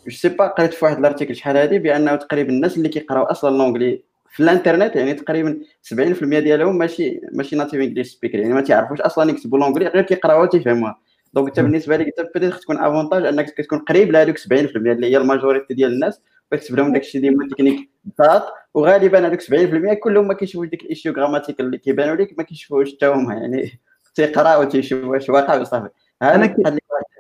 je 0.08 0.14
sais 0.16 0.28
pas 0.28 0.46
قريت 0.46 0.74
في 0.74 0.84
واحد 0.84 0.98
ال 0.98 1.03
article 1.03 1.36
شحال 1.36 1.56
هادي 1.56 1.78
بأنه 1.78 2.16
تقريبا 2.16 2.50
الناس 2.50 2.76
اللي 2.76 2.88
كيقراو 2.88 3.24
أصلا 3.24 3.50
l'anglais 3.50 4.07
في 4.30 4.42
الانترنت 4.42 4.96
يعني 4.96 5.14
تقريبا 5.14 5.60
70% 5.94 6.24
ديالهم 6.24 6.78
ماشي 6.78 7.20
ماشي 7.32 7.56
native 7.56 7.80
English 7.80 8.14
speaker 8.14 8.38
يعني 8.38 8.54
ما 8.54 8.60
تعرفوش 8.60 9.00
أصلا 9.00 9.30
يكتبوا 9.30 9.58
l'anglais 9.58 9.86
غير 9.86 10.02
كيقراوها 10.02 10.42
وتيفهموها 10.42 10.98
donc 11.34 11.48
انت 11.48 11.60
بالنسبة 11.60 11.96
لك 11.96 12.06
انت 12.06 12.30
peut-être 12.34 12.54
تكون 12.54 12.78
avantage 12.78 13.26
أنك 13.26 13.54
كتكون 13.54 13.78
قريب 13.78 14.12
لهذوك 14.12 14.38
70% 14.38 14.46
اللي 14.76 15.06
هي 15.06 15.16
ال 15.16 15.23
majorité 15.23 15.74
ديال 15.74 15.92
الناس 15.92 16.20
وكتكتب 16.52 16.76
لهم 16.76 16.92
داكشي 16.92 17.18
ديال 17.18 17.42
التكنيك 17.42 17.90
بساط 18.04 18.52
وغالبا 18.74 19.26
هذوك 19.26 19.40
70% 19.40 19.94
كلهم 20.02 20.28
ما 20.28 20.34
كيشوفوش 20.34 20.68
ديك 20.68 20.82
ال 20.82 20.87
issue 20.87 21.12
grammatical 21.12 21.60
اللي 21.60 21.78
كيبانوا 21.78 22.14
لك 22.14 22.34
ما 22.38 22.44
كيشوفوش 22.44 22.94
حتى 22.94 23.06
هما 23.06 23.34
يعني 23.34 23.80
تيقراو 24.14 24.64
تيشوفوا 24.64 25.08
واش 25.08 25.28
واقع 25.28 25.60
وصافي. 25.60 25.88
أنا 26.22 26.54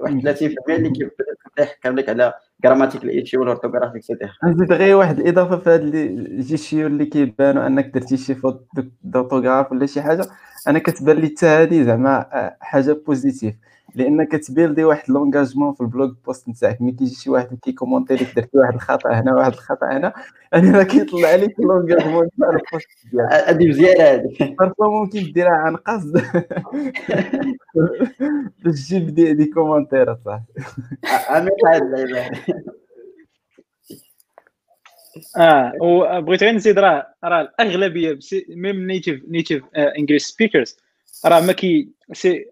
واحد 0.00 0.28
30% 0.38 0.54
اللي 0.68 1.10
كيحكم 1.56 1.96
لك 1.98 2.08
على 2.08 2.34
grammatical 2.64 3.04
ال 3.04 3.10
issue 3.10 3.40
و 3.40 3.44
l'orthographe 3.44 3.94
et 3.96 4.05
cetera 4.05 4.30
نزيد 4.44 4.72
غير 4.72 4.96
واحد 4.96 5.18
الإضافة 5.20 5.56
في 5.58 5.70
هاد 5.70 5.80
les 5.94 6.25
issues 6.25 6.86
اللي 6.86 7.06
كيبانوا 7.06 7.66
انك 7.66 7.84
درتي 7.94 8.16
شي 8.16 8.34
faute 8.34 8.66
d'orthographe 9.02 9.72
ولا 9.72 9.86
شي 9.86 10.02
حاجة. 10.02 10.26
أنا 10.66 10.78
كتبان 10.78 11.16
لي 11.16 11.26
حتى 11.26 11.46
هادي 11.46 11.84
زعما 11.84 12.26
حاجة 12.60 12.92
positive 13.06 13.54
لأن 13.94 14.24
كت 14.24 14.39
build 14.39 14.77
ي 14.77 14.84
واحد 14.84 15.10
l'engagement 15.10 15.74
في 15.74 15.80
ال 15.80 15.87
blog 15.87 16.12
post 16.26 16.48
نتاعك. 16.48 16.82
ملي 16.82 16.92
كيجي 16.92 17.14
شي 17.14 17.30
واحد 17.30 17.58
كي 17.62 17.72
commenter 17.72 18.14
لك 18.14 18.36
درتي 18.36 18.58
واحد 18.58 18.74
الخطأ 18.74 19.10
هنا 19.10 19.34
واحد 19.34 19.52
الخطأ 19.52 19.86
هنا 19.86 20.12
يعني 20.52 20.70
راه 20.70 20.82
كيطلع 20.82 21.34
لك 21.34 21.54
l'engagement 21.60 22.28
تاع 22.40 22.48
ال 22.50 22.58
post 22.58 22.88
ديالك. 23.12 23.32
هادي 23.32 23.68
مزيانة 23.68 24.04
هادي. 24.04 24.56
parfois 24.58 25.00
ممكن 25.00 25.32
ديرها 25.32 25.50
عن 25.50 25.76
قصد. 25.76 26.22
باش 28.64 28.88
تجيب 28.88 29.14
des, 29.14 29.44
commentaires 29.44 30.16
صح. 30.24 30.40
عميق 31.28 31.66
هاد 31.66 31.82
اللعيبه 31.82 32.30
آه 35.38 35.72
وبغيت 35.80 36.42
غير 36.42 36.52
نزيد 36.52 36.78
راه 36.78 37.14
راه 37.24 37.40
الأغلبية 37.40 38.18
même 38.48 38.86
native 38.86 39.22
native 39.28 39.62
English 39.74 40.22
speakers 40.22 40.76
راه 41.26 41.40
ما 41.40 41.52
كي 41.52 41.88
c'est 42.12 42.44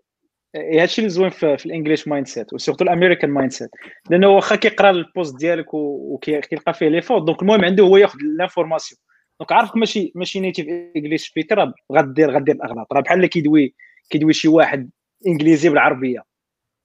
هادشي 0.56 1.00
اللي 1.00 1.10
زوين 1.10 1.30
في, 1.30 1.56
في 1.56 1.66
ال 1.66 1.72
English 1.72 2.08
mindset 2.08 2.52
و 2.52 2.56
surtout 2.56 2.84
ال 2.84 2.89
American 2.89 3.30
mindset 3.30 3.70
لأنه 4.10 4.28
واخا 4.28 4.56
كيقرا 4.56 4.90
ال 4.90 5.00
post 5.00 5.36
ديالك 5.38 5.74
وكيلقى 5.74 6.74
فيه 6.74 6.88
les 6.88 7.02
fautes 7.02 7.18
donc 7.18 7.42
المهم 7.42 7.64
عنده 7.64 7.84
هو 7.84 7.96
ياخذ 7.96 8.18
l'information 8.38 9.00
donc 9.40 9.52
عارفك 9.52 9.76
ماشي 9.76 10.12
ماشي 10.14 10.40
native 10.40 10.66
English 10.96 11.28
speaker 11.28 11.72
غدير 11.92 12.30
غدير 12.30 12.54
الأغلاط 12.54 12.92
راه 12.92 13.00
بحال 13.00 13.16
اللي 13.16 13.28
كيدوي 13.28 13.74
كيدوي 14.10 14.32
شي 14.32 14.48
واحد 14.48 14.90
إنجليزي 15.26 15.68
بالعربية. 15.68 16.22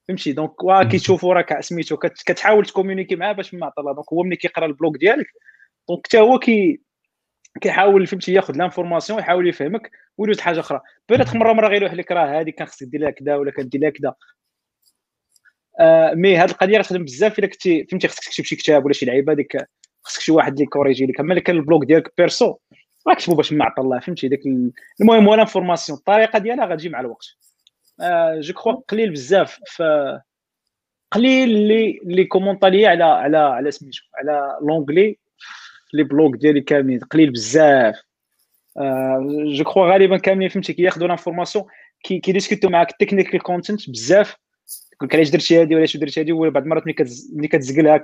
فهمتي؟ 0.08 0.32
donc 0.32 0.64
وا 0.64 0.82
كيشوفوا 0.82 1.34
راك 1.34 1.60
سميتو 1.60 1.96
كتحاول 1.96 2.66
ت 2.66 2.70
communiquer 2.70 3.16
معاه 3.16 3.32
باش 3.32 3.54
ما 3.54 3.66
عطى 3.66 3.79
الله 3.79 3.92
donc 3.92 4.12
هو 4.12 4.22
ملي 4.22 4.36
كيقرا 4.36 4.66
ال 4.66 4.72
blog 4.72 4.96
ديالك 4.96 5.26
donc 5.88 6.06
حتى 6.06 6.20
هو 6.20 6.38
كي 6.38 6.80
كيحاول 7.60 8.06
فهمتي 8.06 8.32
ياخذ 8.32 8.56
l'information 8.56 9.18
ويحاول 9.18 9.48
يفهمك 9.48 9.90
ويدوز 10.18 10.40
حاجة 10.40 10.60
أخرى. 10.60 10.80
بيريت 11.08 11.36
مرة 11.36 11.52
مرة 11.52 11.68
غير 11.68 11.94
لك 11.94 12.12
راه 12.12 12.40
هذه 12.40 12.50
كان 12.50 12.66
خصك 12.66 12.86
دير 12.86 13.00
لها 13.00 13.10
كذا 13.10 13.36
ولا 13.36 13.50
كدير 13.50 13.80
لها 13.80 13.90
كذا 13.90 14.14
آه 15.80 16.14
mais 16.14 16.36
هذه 16.36 16.50
القضية 16.50 16.78
غتخدم 16.78 17.04
بزاف 17.04 17.38
إلا 17.38 17.46
كنتي 17.46 17.86
فهمتي 17.86 18.08
خصك 18.08 18.24
تكتب 18.24 18.44
شي 18.44 18.56
كتاب 18.56 18.84
ولا 18.84 18.92
شي 18.94 19.06
لعيبة 19.06 19.34
ديك 19.34 19.56
خصك 20.02 20.20
شي 20.20 20.32
واحد 20.32 20.52
اللي 20.52 20.66
ي 20.66 20.70
corriger 20.70 21.06
لك. 21.06 21.20
أما 21.20 21.30
إلا 21.30 21.40
كان 21.40 21.56
ال 21.56 21.62
blog 21.62 21.84
ديالك 21.84 22.12
perso 22.18 22.56
راه 23.08 23.14
كتبو 23.14 23.34
باش 23.34 23.52
ما 23.52 23.72
الله 23.78 24.00
فهمتي؟ 24.00 24.28
داك 24.28 24.40
المهم 25.00 25.28
هو 25.28 25.34
l'information 25.34 25.98
الطريقة 25.98 26.38
ديالها 26.38 26.66
غتجي 26.66 26.88
مع 26.88 27.00
الوقت. 27.00 27.26
آه 28.00 28.40
je 28.40 28.54
crois 28.54 28.72
قليل 28.72 29.10
بزاف 29.10 29.60
ف 29.66 29.82
قليل 31.12 31.50
اللي 31.50 31.98
اللي 32.02 32.24
commenta 32.24 32.68
ليا 32.68 32.88
على 32.88 33.04
على 33.04 33.38
على 33.38 33.70
سميتو 33.70 34.00
على 34.14 34.58
l'anglais 34.62 35.18
les 35.92 36.02
blogs 36.02 36.36
ديالي 36.36 36.60
كاملين 36.60 36.98
قليل 36.98 37.30
بزاف. 37.30 38.02
je 39.46 39.64
crois 39.64 39.92
غالبا 39.92 40.16
كاملين 40.16 40.48
فهمتي 40.48 40.72
كياخذوا 40.72 41.08
l'information 41.08 41.64
كي 42.02 42.18
كي 42.18 42.27
discuter 42.27 42.64
و 42.64 42.68
معاك 42.68 42.90
ال 42.90 42.95
technical 42.95 43.42
content 43.42 43.90
بزاف. 43.90 44.36
يقول 44.92 45.10
علاش 45.12 45.30
درتي 45.30 45.62
هذه 45.62 45.74
وعلاش 45.74 45.96
درتي 45.96 46.20
هذه 46.20 46.32
وبعض 46.32 46.62
المرات 46.62 46.82
ملي 47.36 47.48
كتزقلها 47.48 47.96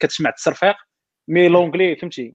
كتسمع 0.00 0.30
التصرفيق 0.30 0.74
mais 1.28 1.48
l'anglais 1.48 1.96
فهمتي. 1.96 2.34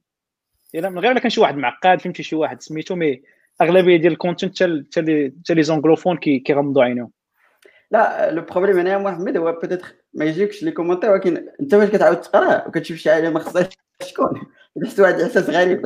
إلا 0.75 0.89
من 0.89 0.99
غير 0.99 1.13
ما 1.13 1.19
كان 1.19 1.29
شي 1.29 1.41
واحد 1.41 1.57
معقد 1.57 2.01
فهمتي 2.01 2.23
شي 2.23 2.35
واحد 2.35 2.61
سميتو 2.61 2.95
mais 2.95 3.21
أغلبية 3.61 3.97
ديال 3.97 4.13
ال 4.13 4.19
content 4.20 4.63
حتى 4.63 5.53
les 5.53 5.63
anglophones 5.63 6.17
كيغمضوا 6.17 6.83
عينيهم. 6.83 7.11
لا 7.91 8.31
le 8.31 8.41
problème 8.41 8.79
هنا 8.79 8.97
محمد 8.97 9.37
هو 9.37 9.51
peut-être 9.51 9.95
ما 10.13 10.25
يجيكش 10.25 10.63
les 10.63 10.71
commentaires 10.71 11.11
ولكن 11.11 11.47
أنت 11.59 11.73
واش 11.73 11.89
كتعاود 11.89 12.21
تقرا 12.21 12.67
وكتشوف 12.67 12.97
شي 12.97 13.11
حاجة 13.11 13.29
ما 13.29 13.39
خصهاش؟ 13.39 13.67
تكون 14.03 14.41
تحس 14.83 14.99
واحد 14.99 15.13
الاحساس 15.13 15.49
غريب. 15.49 15.81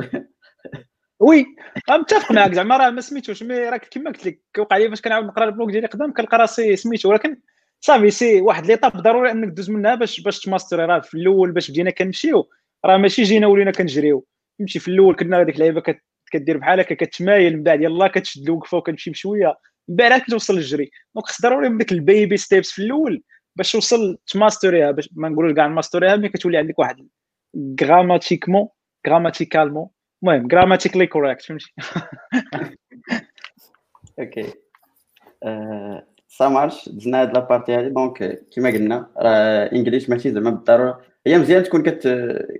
oui 1.20 1.46
متفق 1.90 2.32
معك 2.32 2.54
زعما 2.54 2.76
راه 2.76 2.90
ما 2.90 3.00
سميتوش 3.00 3.42
mais 3.42 3.58
راك 3.58 3.88
كما 3.88 4.10
قلت 4.10 4.26
لك 4.26 4.40
كيوقع 4.54 4.76
لي 4.76 4.88
فاش 4.88 5.00
كنعاود 5.00 5.26
نقرا 5.26 5.44
ال 5.44 5.49
blog 5.49 5.70
ديالي 5.70 5.86
قدام 5.86 6.12
كنلقى 6.12 6.38
راسي 6.38 6.76
سميتو 6.76 7.10
ولكن 7.10 7.36
صافي 7.80 8.10
c'est 8.10 8.40
واحد 8.40 8.66
l'étape 8.66 8.92
ضروري 8.92 9.30
إنك 9.30 9.48
دوز 9.48 9.70
منها 9.70 9.94
باش 9.94 10.20
باش 10.20 10.40
تماستري 10.40 10.84
راه 10.84 11.00
في 11.00 11.14
الأول 11.14 11.52
باش 11.52 11.70
بدينا 11.70 11.90
كنمشيو. 11.90 12.48
راه 12.84 12.96
ماشي 12.96 13.22
جينا 13.22 13.46
ولينا 13.46 13.70
كنجريو. 13.70 14.26
فهمتي 14.58 14.78
في 14.78 14.88
الأول 14.88 15.16
كنا 15.16 15.40
هذيك 15.40 15.54
اللعيبة 15.54 15.82
كدير 16.30 16.56
بحال 16.58 16.80
هكا 16.80 16.94
كتمايل 16.94 17.56
من 17.56 17.62
بعد 17.62 17.82
يلاه 17.82 18.08
كتشد 18.08 18.42
الوقفة 18.42 18.78
وكتمشي 18.78 19.10
بشوية. 19.10 19.58
من 19.88 19.96
بعد 19.96 20.20
كتوصل 20.20 20.54
للجري 20.54 20.90
donc 21.14 21.26
خص 21.26 21.42
ضروري 21.42 21.68
من 21.68 21.78
ديك 21.78 21.92
ال 21.92 22.01
baby 22.01 22.36
steps 22.36 22.70
في 22.70 22.82
الأول 22.82 23.22
باش 23.56 23.72
توصل 23.72 24.18
تماستريها 24.26 24.90
باش 24.90 25.10
ما 25.12 25.28
نقولوش 25.28 25.52
كاع 25.52 25.68
master 25.68 26.16
يها 26.16 26.20
mais 26.20 26.28
كتولي 26.28 26.58
عندك 26.58 26.78
واحد 26.78 27.08
grammatiquement 27.82 28.68
grammaticalement 29.08 29.88
المهم 30.22 30.48
grammatically 30.52 31.06
correct 31.06 31.42
فهمتي 31.42 31.74
OK 34.20 34.52
ça 36.28 36.48
marche 36.48 36.88
دزنا 36.88 37.22
هاد 37.22 37.34
la 37.34 37.44
partie 37.44 37.74
هادي 37.74 37.88
donc 37.88 38.44
كيما 38.50 38.70
قلنا 38.70 39.10
راه 39.16 39.72
English 39.72 40.10
ماشي 40.10 40.32
زعما 40.32 40.50
بالضروره 40.50 41.00
هي 41.26 41.38
مزيان 41.38 41.62
تكون 41.62 41.82
كت... 41.82 42.08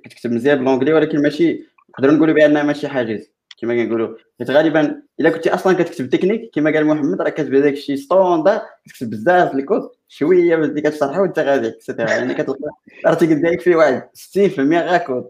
كتكتب 0.05 0.33
مزيان 0.33 0.59
ب 0.59 0.62
l'anglais 0.62 0.93
ولكن 0.93 1.23
ماشي 1.23 1.67
نقدروا 1.91 2.15
نقولوا 2.15 2.35
بانها 2.35 2.63
ماشي 2.63 2.89
حاجز 2.89 3.33
كما 3.61 3.85
كنقولوا 3.85 4.17
حيت 4.39 4.51
غالبا 4.51 5.03
الا 5.21 5.31
كنتي 5.31 5.55
أصلا 5.55 5.73
كتكتب 5.73 6.11
تكنيك 6.11 6.51
كما 6.55 6.71
قال 6.71 6.87
محمد 6.87 7.23
راه 7.23 7.31
كتبدا 7.31 7.61
داك 7.61 7.73
الشيء 7.73 7.97
standard 7.97 8.61
كتكتب 8.85 9.11
بزاف 9.11 9.55
الكود 9.55 9.91
شوية 10.09 10.57
باش 10.57 10.71
كتشرحه 10.71 11.21
وانت 11.21 11.39
غادي 11.39 11.73
يعني 11.99 12.35
كتلقى 12.35 12.71
ال 13.07 13.11
article 13.11 13.41
ديالك 13.41 13.61
فيه 13.61 13.77
واحد 13.77 14.09
60% 14.37 14.61
غير 14.61 14.99
كود 14.99 15.29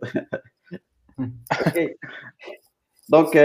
donc 3.08 3.36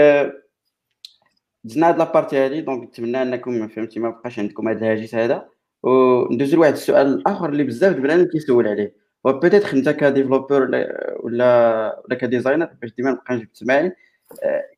دزنا 1.64 1.88
هاد 1.88 1.98
la 1.98 2.08
partie 2.08 2.36
هادي 2.36 2.60
donc 2.60 2.88
نتمنى 2.88 3.22
أنكم 3.22 3.68
فهمتي 3.68 4.00
ما 4.00 4.10
بقاش 4.10 4.38
عندكم 4.38 4.68
هاد 4.68 4.76
الهاجس 4.76 5.14
هذا. 5.14 5.48
وندوزو 5.82 6.56
لواحد 6.56 6.72
السؤال 6.72 7.06
الآخر 7.06 7.48
اللي 7.48 7.64
بزاف 7.64 7.96
البنات 7.96 8.28
كيسول 8.28 8.68
عليه. 8.68 8.94
و 9.24 9.32
peut-être 9.32 9.72
انت 9.72 9.88
ك 9.88 9.94
développeur 9.94 10.62
ولا 10.62 11.16
ولا 11.20 12.18
ك 12.20 12.25
designer 12.25 12.66
باش 12.82 12.92
ديما 12.94 13.10
نبقى 13.10 13.34
نجيب 13.34 13.52
تسمعني 13.52 13.92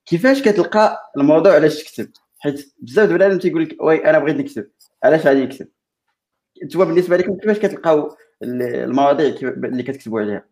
كيفاش 0.06 0.42
كتلقى 0.42 1.12
الموضوع 1.16 1.54
علاش 1.54 1.82
تكتب؟ 1.84 2.10
حيت 2.38 2.74
بزاف 2.78 3.08
د 3.08 3.22
الناس 3.22 3.38
تيقول 3.42 3.62
لك 3.62 3.82
oui 3.82 4.10
أنا 4.10 4.18
بغيت 4.18 4.36
نكتب. 4.36 4.70
علاش 5.04 5.26
غادي 5.26 5.44
نكتب 5.44 5.68
أنتوا 6.62 6.84
بالنسبة 6.84 7.16
لكم 7.16 7.36
كيفاش 7.36 7.58
كتلقاو 7.58 8.16
المواضيع 8.42 9.26
اللي 9.42 9.82
كتكتبوا 9.82 10.20
عليها. 10.20 10.44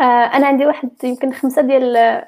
آه 0.00 0.02
أنا 0.02 0.46
عندي 0.46 0.66
واحد 0.66 0.90
يمكن 1.04 1.32
خمسة 1.32 1.62
ديال 1.62 2.24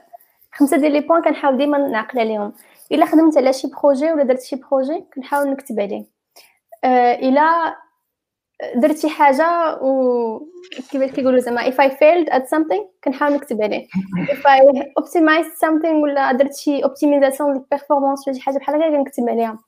خمسة 0.53 0.77
ديال 0.77 0.93
les 0.93 1.01
points 1.01 1.23
كنحاول 1.23 1.57
ديما 1.59 1.79
نعقل 1.79 2.19
عليهم. 2.19 2.53
إلا 2.93 3.07
خدمت 3.07 3.37
على 3.37 3.53
شي 3.53 3.69
projet 3.69 4.13
ولا 4.13 4.23
درت 4.23 4.43
شي 4.43 4.57
projet 4.57 5.05
كنحاول 5.15 5.51
نكتب 5.51 5.81
عليه. 5.81 6.05
آه 6.85 7.15
إلا 7.15 7.77
درت 8.75 8.99
شي 8.99 9.09
حاجة 9.09 9.79
و 9.83 10.39
كيفاش 10.91 11.11
كيقولوا 11.11 11.41
زعما 11.41 11.71
if 11.71 11.75
I 11.75 11.91
failed 11.91 12.33
at 12.33 12.43
something 12.43 12.83
كنحاول 13.05 13.33
نكتب 13.33 13.63
عليه. 13.63 13.87
If 14.29 14.41
I 14.47 14.61
optimized 15.01 15.59
something 15.67 16.03
ولا 16.03 16.33
درت 16.33 16.55
شي 16.55 16.85
optimisation 16.85 17.53
لل 17.53 17.64
performance 17.64 18.29
ولا 18.29 18.37
شي 18.37 18.43
حاجة 18.43 18.59
بحال 18.59 18.75
هكا 18.75 18.97
كنكتب 18.97 19.29
عليها. 19.29 19.59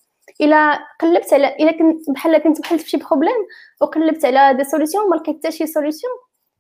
إلا 0.41 0.79
قلبت 1.01 1.33
على 1.33 1.57
إلا 1.57 1.73
كنت 1.73 2.11
بحال 2.11 2.39
كنت 2.39 2.61
بحال 2.61 2.81
شي 2.81 2.97
problème 2.97 3.47
وقلبت 3.81 4.25
على 4.25 4.57
des 4.57 4.65
solutions 4.65 5.11
ما 5.11 5.17
لقيت 5.17 5.37
حتى 5.37 5.51
شي 5.51 5.67
solution 5.67 6.13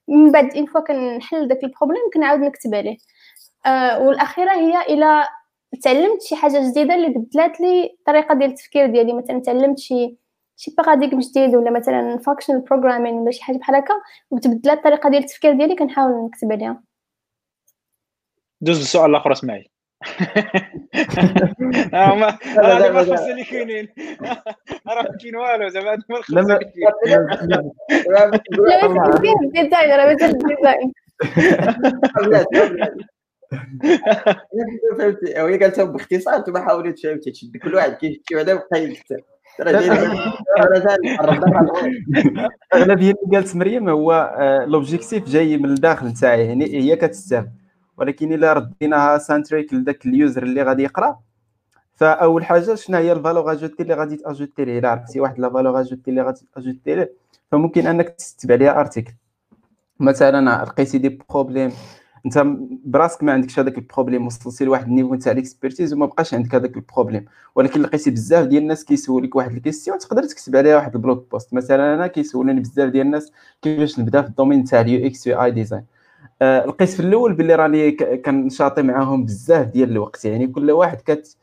من 0.08 0.32
بعد 0.32 0.56
une 0.56 0.66
fois 0.66 0.80
كنحل 0.80 1.48
داك 1.48 1.64
ال 1.64 1.68
problème 1.68 2.02
كنعاود 2.14 2.40
نكتب 2.40 2.74
عليه. 2.74 2.96
آه 3.66 4.02
والأخيرة 4.02 4.52
هي 4.52 4.82
إلا 4.94 5.28
تعلمت 5.82 6.22
شي 6.22 6.36
حاجة 6.36 6.70
جديدة 6.70 6.94
اللي 6.94 7.08
بدلات 7.08 7.60
لي 7.60 7.96
الطريقة 7.98 8.34
ديال 8.34 8.50
التفكير 8.50 8.86
ديالي 8.86 9.12
مثلا 9.12 9.40
تعلمت 9.40 9.78
شي 9.78 10.16
شي 10.56 10.74
paradigme 10.78 11.18
جديد 11.18 11.56
ولا 11.56 11.70
مثلا 11.70 12.18
functional 12.18 12.60
programming 12.60 13.14
ولا 13.14 13.30
شي 13.30 13.42
حاجة 13.44 13.56
بحال 13.56 13.76
هكا 13.76 13.94
وتبدلات 14.30 14.78
الطريقة 14.78 15.10
ديال 15.10 15.22
التفكير 15.22 15.52
ديالي 15.52 15.76
كنحاول 15.76 16.24
نكتب 16.24 16.52
عليها. 16.52 16.82
دوز 18.60 18.80
للسؤال 18.80 19.10
الآخر 19.10 19.32
اسماعيل. 19.32 19.62
آه، 19.62 19.79
ما 21.92 22.38
لا، 22.56 22.78
هذا 22.78 22.92
ما 22.92 23.00
لا. 23.00 23.30
اللي 23.30 23.44
كاينين 23.44 23.88
راه 24.88 25.02
ما 25.02 25.18
كاين 25.22 25.36
والو 25.36 25.68
زعما 25.68 25.84
لا، 25.84 25.94
الخمسه 26.18 26.42
ما- 26.48 26.56
اللي 26.56 26.64
كاين 27.04 27.20
لا 28.10 28.30
بس 28.30 28.40
كاين 29.20 29.50
design 29.54 29.90
راه 29.92 30.14
مثل 30.14 30.24
ال 30.24 30.34
design 30.34 30.92
فهمتي؟ 34.98 35.42
وهي 35.42 35.58
قالتها 35.58 35.84
باختصار 35.84 36.36
أنتم 36.36 36.58
حاولوا 36.58 36.92
فهمتي 37.04 37.30
تشد 37.30 37.56
كل 37.56 37.74
واحد 37.74 37.92
كيشتي 37.92 38.34
بعدا 38.34 38.54
بقى 38.54 38.84
يكتب. 38.84 39.16
أغلبية 42.74 43.14
اللي 43.24 43.36
قالت 43.36 43.56
مريم 43.56 43.88
هو 43.88 44.12
آه، 44.38 44.64
l'objectif 44.64 45.28
جاي 45.28 45.56
من 45.56 45.64
الداخل 45.64 46.06
نتاعي 46.06 46.46
يعني 46.46 46.64
هي 46.64 46.96
كتستافد 46.96 47.59
ولكن 48.00 48.32
إلا 48.32 48.52
رديناها 48.52 49.18
centrique 49.18 49.74
لذاك 49.74 50.06
ال 50.06 50.13
user 50.13 50.42
اللي 50.42 50.62
غادي 50.62 50.82
يقرأ. 50.82 51.18
فأول 51.94 52.44
حاجة 52.44 52.74
شنو 52.74 52.96
هي 52.96 53.12
la 53.12 53.22
valeur 53.22 53.52
ajoutée 53.52 53.82
اللي 53.82 53.94
غادي 53.94 54.16
تاجوتي 54.16 54.64
ليه 54.64 54.78
إلا 54.78 54.90
عرفتي 54.90 55.20
واحد 55.20 55.38
la 55.38 55.50
valeur 55.50 55.80
ajoutée 55.80 56.10
اللي 56.10 56.22
غادي 56.22 56.40
تاجوتي 56.54 56.94
ليه 56.94 57.12
فممكن 57.52 57.86
أنك 57.86 58.08
تكتب 58.08 58.52
عليها 58.52 58.80
article 58.80 59.12
مثلا 60.00 60.64
لقيتي 60.64 60.98
des 60.98 61.18
problèmes 61.30 61.72
أنت 62.26 62.42
براسك 62.84 63.22
ما 63.22 63.32
عندكش 63.32 63.58
هذاك 63.58 63.78
ال 63.78 63.83
problème 63.83 64.26
وصلتي 64.26 64.64
لواحد 64.64 64.86
ال 64.86 64.90
niveau 64.90 65.14
نتاع 65.14 65.32
ال 65.32 65.38
expertise 65.38 65.92
وما 65.92 66.06
بقاش 66.06 66.34
عندك 66.34 66.54
هذاك 66.54 66.76
ال 66.76 66.81
problème 66.81 67.24
ولكن 67.54 67.82
لقيتي 67.82 68.10
بزاف 68.10 68.46
ديال 68.46 68.62
الناس 68.62 68.84
كيسولك 68.84 69.36
واحد 69.36 69.52
ال 69.52 69.57
question 69.57 69.98
تقدر 69.98 70.22
تكتب 70.22 70.56
عليها 70.56 70.76
واحد 70.76 70.94
ال 70.94 71.01
blog 71.01 71.30
post 71.30 71.54
مثلا 71.54 71.94
أنا 71.94 72.06
كيسولوني 72.06 72.60
بزاف 72.60 72.90
ديال 72.90 73.06
الناس 73.06 73.32
كيفاش 73.62 73.98
نبدأ 73.98 74.22
في 74.22 74.28
ال 74.28 74.33
domaine 74.33 74.64
تاع 74.64 74.80
ال 74.80 75.06
UX 75.06 75.26
UI 75.26 75.42
design 75.42 75.84
آه، 76.42 76.66
لقيت 76.66 76.88
في 76.88 77.00
الأول 77.00 77.32
باللي 77.34 77.54
راني 77.54 77.92
كنشاطي 78.16 78.82
معاهم 78.82 79.24
بزاف 79.24 79.66
ديال 79.66 79.90
الوقت. 79.90 80.24
يعني 80.24 80.46
كل 80.46 80.70
واحد 80.70 81.00
كت 81.00 81.36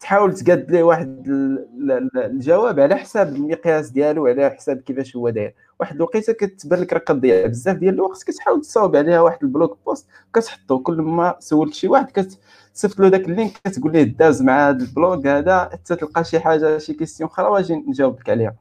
تحاول 0.00 0.34
تقاد 0.34 0.70
ليه 0.70 0.82
واحد 0.82 1.28
ال- 1.28 1.66
ال- 1.80 1.92
ال- 1.92 2.18
الجواب 2.24 2.80
على 2.80 2.96
حساب 2.96 3.28
المقياس 3.28 3.90
ديالو 3.90 4.26
على 4.26 4.50
حساب 4.50 4.76
كيفاش 4.80 5.16
هو 5.16 5.28
داير. 5.30 5.54
واحد 5.80 5.96
الوقيته 5.96 6.32
كتبان 6.32 6.80
لك 6.80 6.92
راه 6.92 6.98
كتضيع 6.98 7.46
بزاف 7.46 7.76
ديال 7.76 7.94
الوقت 7.94 8.22
كتحاول 8.22 8.60
تصاوب 8.60 8.96
عليها 8.96 9.20
واحد 9.20 9.38
ال 9.42 9.49
blog 9.49 9.78
post 9.86 10.06
كتحطو 10.34 10.78
كل 10.78 10.94
ما 11.02 11.36
سولت 11.38 11.74
شي 11.74 11.88
واحد 11.88 12.10
كتصيفط 12.10 13.00
له 13.00 13.08
داك 13.08 13.28
ال 13.28 13.33
link 13.33 13.52
كتقول 13.64 13.92
ليه 13.92 14.02
داز 14.02 14.42
مع 14.42 14.68
هذا 14.68 14.78
ال 14.84 14.92
blog 14.92 15.26
هذا. 15.26 15.68
حتى 15.72 15.96
تلقى 15.96 16.24
شي 16.24 16.40
حاجة 16.40 16.78
شي 16.78 16.94
question 16.94 17.30
أخرى 17.30 17.46
واجي 17.48 17.74
نجاوب 17.74 18.20
لك 18.20 18.30
عليها. 18.30 18.54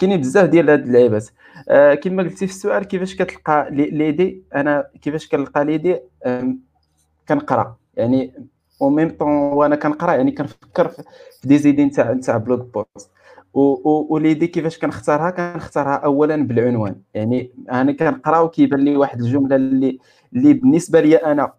كاينين 0.00 0.20
بزاف 0.20 0.48
ديال 0.48 0.70
هاد 0.70 0.86
اللعيبات. 0.86 1.28
آه 1.68 1.94
كما 1.94 2.22
قلتي 2.22 2.46
في 2.46 2.52
السؤال 2.52 2.84
كيفاش 2.84 3.14
كتلقى 3.16 3.68
لي- 3.70 3.90
les 3.90 4.07
idées؟ 4.07 4.42
أنا 4.54 4.86
كيفاش 5.02 5.28
كنلقى 5.28 5.64
ليدي؟ 5.64 5.98
كنقرأ. 7.28 7.76
يعني 7.94 8.34
أو 8.82 8.90
ميم 8.90 9.08
طون 9.10 9.28
وأنا 9.28 9.76
كنقرأ 9.76 10.12
يعني 10.14 10.32
كنفكر 10.32 10.88
في 10.88 11.48
des 11.48 11.58
idées 11.58 11.84
نتاع 11.84 12.12
نتاع 12.12 12.36
blog 12.36 12.60
post 12.74 13.10
و 14.10 14.14
les 14.14 14.26
idées 14.26 14.46
كيفاش 14.46 14.78
كنختارها؟ 14.78 15.30
كنختارها 15.30 15.94
اولا 15.96 16.36
بالعنوان. 16.46 16.96
يعني 17.14 17.50
أنا 17.72 17.92
كنقرأ 17.92 18.38
وكيبان 18.38 18.80
لي 18.80 18.96
واحد 18.96 19.20
الجملة 19.20 19.56
اللي 19.56 19.98
اللي 20.32 20.52
بالنسبة 20.52 21.00
لي 21.00 21.16
أنا 21.16 21.52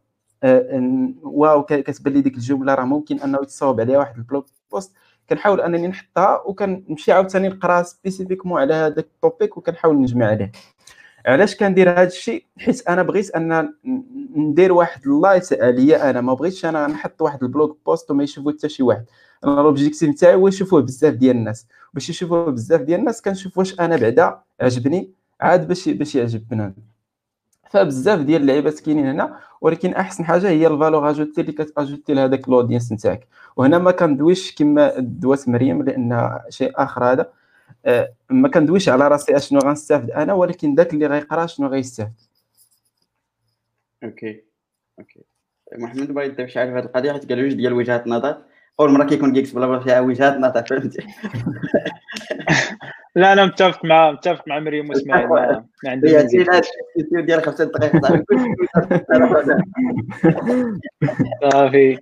آه، 0.43 1.09
واو 1.23 1.63
كتبان 1.63 2.13
لي 2.13 2.21
ديك 2.21 2.35
الجملة 2.35 2.73
راه 2.75 2.83
ممكن 2.85 3.19
أنه 3.19 3.37
يتصاوب 3.43 3.79
عليها 3.81 3.97
واحد 3.97 4.17
ال 4.17 4.23
blog 4.23 4.45
post 4.71 4.93
كنحاول 5.31 5.61
أنني 5.61 5.87
نحطها 5.87 6.43
وكنمشي 6.45 7.11
عاوتاني 7.11 7.49
نقرا 7.49 7.83
spécifiquement 7.83 8.61
على 8.61 8.73
هذاك 8.73 9.05
ال 9.05 9.14
topic 9.14 9.57
وكنحاول 9.57 10.01
نجمع 10.01 10.25
عليه. 10.25 10.51
علاش 11.25 11.55
كندير 11.55 11.89
هذا 11.89 12.03
الشيء؟ 12.03 12.45
حيت 12.57 12.87
أنا 12.87 13.03
بغيت 13.03 13.29
أن 13.31 13.73
ندير 14.35 14.73
واحد 14.73 15.01
ال 15.07 15.16
light 15.16 15.61
عليا 15.61 16.09
أنا 16.09 16.21
ما 16.21 16.33
بغيتش 16.33 16.65
أنا 16.65 16.87
نحط 16.87 17.21
واحد 17.21 17.43
ال 17.43 17.50
blog 17.50 17.77
post 17.85 18.11
وما 18.11 18.23
يشوفو 18.23 18.51
حتى 18.51 18.69
شي 18.69 18.83
واحد. 18.83 19.05
أنا 19.45 19.61
l'objectif 19.61 20.09
نتاعي 20.09 20.35
هو 20.35 20.47
يشوفوه 20.47 20.81
بزاف 20.81 21.13
ديال 21.13 21.35
الناس. 21.35 21.67
باش 21.93 22.09
يشوفوه 22.09 22.51
بزاف 22.51 22.81
ديال 22.81 22.99
الناس 22.99 23.21
كنشوف 23.21 23.57
واش 23.57 23.79
أنا 23.79 23.97
بعدا 23.97 24.39
عجبني 24.61 25.11
عاد 25.41 25.67
باش 25.67 25.89
باش 25.89 26.15
يعجب 26.15 26.47
بنان 26.47 26.73
فبزاف 27.71 28.19
ديال 28.19 28.41
اللعيبات 28.41 28.79
كاينين 28.79 29.07
هنا 29.07 29.39
ولكن 29.61 29.93
أحسن 29.93 30.25
حاجة 30.25 30.49
هي 30.49 30.67
la 30.67 30.78
valeur 30.78 31.09
ajoutée 31.09 31.41
اللي 31.41 31.51
كتاجوتي 31.51 32.13
لهذاك 32.13 32.47
ال 32.47 32.52
audience 32.52 32.91
نتاعك. 32.91 33.27
وهنا 33.55 33.77
ما 33.77 33.91
كندويش 33.91 34.55
كما 34.55 34.93
دوات 34.99 35.49
مريم 35.49 35.83
لأن 35.83 36.39
شيء 36.49 36.71
آخر 36.75 37.03
هذا. 37.11 37.29
آه، 37.85 38.13
ما 38.29 38.49
كندويش 38.49 38.89
على 38.89 39.07
راسي 39.07 39.37
أشنو 39.37 39.59
غنستافد 39.59 40.11
أنا 40.11 40.33
ولكن 40.33 40.75
داك 40.75 40.93
اللي 40.93 41.07
غيقرأ 41.07 41.45
شنو 41.45 41.67
غيستافد. 41.67 42.13
OK. 44.03 44.43
OK. 44.99 45.21
محمد 45.77 46.11
بغا 46.11 46.23
يبدا 46.23 46.47
شي 46.47 46.59
حاجة 46.59 46.69
في 46.71 46.77
هذه 46.77 46.85
القضية 46.85 47.11
حيت 47.11 47.29
قال 47.29 47.41
جوج 47.41 47.53
ديال 47.53 47.73
وجهات 47.73 48.05
النظر 48.05 48.37
أول 48.79 48.91
مرة 48.91 49.05
كيكون 49.05 49.33
Geeks 49.33 49.51
Blabla 49.51 49.79
فيها 49.79 49.99
وجهات 49.99 50.37
نظر 50.37 50.63
فهمتي؟ 50.65 51.07
لا 53.15 53.33
أنا 53.33 53.45
متفق 53.45 53.85
مع 53.85 54.11
متفق 54.11 54.47
مع 54.47 54.59
مريم 54.59 54.89
وإسماعيل 54.89 55.27
ما, 55.27 55.65
ما 55.83 55.91
عندي 55.91 56.17
هي 56.17 56.23
ديال 57.21 57.43
خمسة 57.43 57.65
دقائق 57.65 58.01
صاحبي 58.01 58.23
كلشي 58.23 58.45
صافي. 61.51 61.99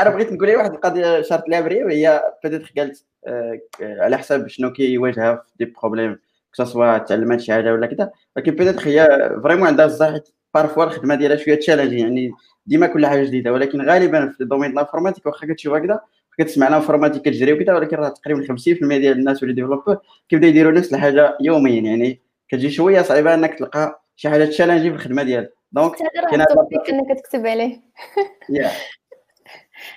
أنا 0.00 0.10
بغيت 0.10 0.32
نقول 0.32 0.56
واحد 0.56 0.72
القضية 0.72 1.22
شرط 1.22 1.48
لها 1.48 1.60
وهي 1.60 2.32
بديت 2.44 2.78
قالت 2.78 3.06
آه، 3.26 3.60
على 3.80 4.18
حسب 4.18 4.48
شنو 4.48 4.72
كيواجهها 4.72 5.34
في 5.36 5.64
des 5.64 5.64
problèmes 5.64 6.18
que 6.52 6.67
ce 6.67 6.78
soit 6.78 6.98
تعلمات 6.98 7.40
شي 7.40 7.52
حاجة 7.52 7.72
ولا 7.72 7.86
كذا. 7.86 8.10
ولكن 8.36 8.52
بديت 8.52 8.86
هي 8.86 9.30
vraiment 9.42 9.66
عندها 9.66 9.86
الصح 9.86 10.14
parfois 10.54 10.84
الخدمة 10.84 11.14
ديالها 11.14 11.36
شوية 11.36 11.54
challenge 11.54 11.92
يعني 11.92 12.32
ديما 12.66 12.86
كل 12.86 13.06
حاجة 13.06 13.24
جديدة. 13.24 13.52
ولكن 13.52 13.82
غالبا 13.82 14.28
في 14.28 14.40
ال 14.40 14.44
domaine 14.44 14.70
ال 14.70 14.74
informatique 14.74 15.26
واخا 15.26 15.46
كتشوف 15.46 15.74
هكذا 15.74 16.00
كتسمع 16.40 16.68
ال 16.68 16.72
informatique 16.72 17.22
كتجري 17.22 17.52
وكذا 17.52 17.74
ولكن 17.74 17.96
راه 17.96 18.08
تقريبا 18.08 18.54
50% 18.54 18.56
ديال 18.82 19.18
الناس 19.18 19.42
ولا 19.42 19.54
développeur 19.54 19.98
كيبداو 20.28 20.50
يديروا 20.50 20.72
نفس 20.72 20.94
الحاجة 20.94 21.36
يوميا 21.40 21.82
يعني 21.82 22.20
كتجي 22.48 22.70
شوية 22.70 23.02
صعيبه 23.02 23.34
انك 23.34 23.58
تلقى 23.58 24.02
شي 24.16 24.28
حاجة 24.28 24.44
تشالنجي 24.44 24.90
في 24.90 24.96
الخدمه 24.96 25.22
ديالك 25.22 25.52
donc 25.72 25.96
كاين 26.30 26.40
ال 26.40 26.48
topic 26.48 26.90
انك 26.90 27.18
تكتب 27.18 27.46
عليه. 27.46 27.80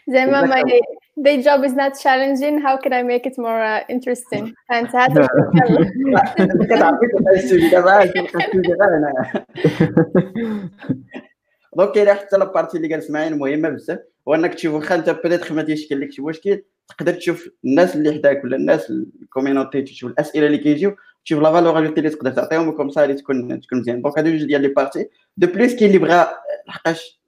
زعما 0.08 0.42
Exactly. 0.42 0.82
day 1.22 1.38
job 1.44 1.64
is 1.64 1.74
not 1.74 1.94
challenging 2.04 2.56
how 2.66 2.76
can 2.84 2.94
I 2.94 3.04
make 3.04 3.26
it 3.26 3.38
more 3.38 3.62
uh, 3.62 3.84
interesting 3.90 4.54
فانت 4.70 4.96
هذا 4.96 5.28
donc 11.76 11.92
كاين 11.92 12.14
حتى 12.14 12.38
la 12.38 12.48
partie 12.48 12.78
اللي 12.78 12.98
اسماعيل 12.98 13.38
مهمه 13.38 13.70
بزاف 13.70 14.00
هو 14.28 14.36
انك 14.36 14.54
تشوف 14.54 14.74
واخا 14.74 14.96
انت 14.96 15.10
بدات 15.10 15.42
خدمه 15.42 15.62
تيشكل 15.62 16.02
لك 16.02 16.12
شي 16.12 16.22
مشكل 16.22 16.64
تقدر 16.88 17.14
تشوف 17.14 17.50
الناس 17.66 17.96
اللي 17.96 18.14
حداك 18.14 18.44
ولا 18.44 18.56
الناس 18.56 18.90
ال 19.22 19.28
community 19.28 19.82
تشوف 19.82 20.12
الأسئلة 20.12 20.48
اللي 20.48 20.58
كيجيو 20.58 20.96
تشوف 21.26 21.40
la 21.40 21.52
valeur 21.52 21.80
اللي 21.80 22.10
تقدر 22.10 22.32
تعطيهم 22.32 22.68
و 22.68 22.71
comme 22.71 22.90
ça 22.90 23.04
اللي 23.04 23.16
تكون 23.16 23.62
تكون 23.62 23.80
مزيان. 23.80 24.02
donc 24.02 24.18
هادو 24.18 24.30
جوج 24.30 24.44
ديال 24.44 24.62
les 24.62 24.68
parties 24.68 25.10
de 25.38 25.48
plus 25.48 25.76
كاين 25.76 25.88
اللي 25.88 25.98
بغا 25.98 26.28
لحقاش 26.68 27.22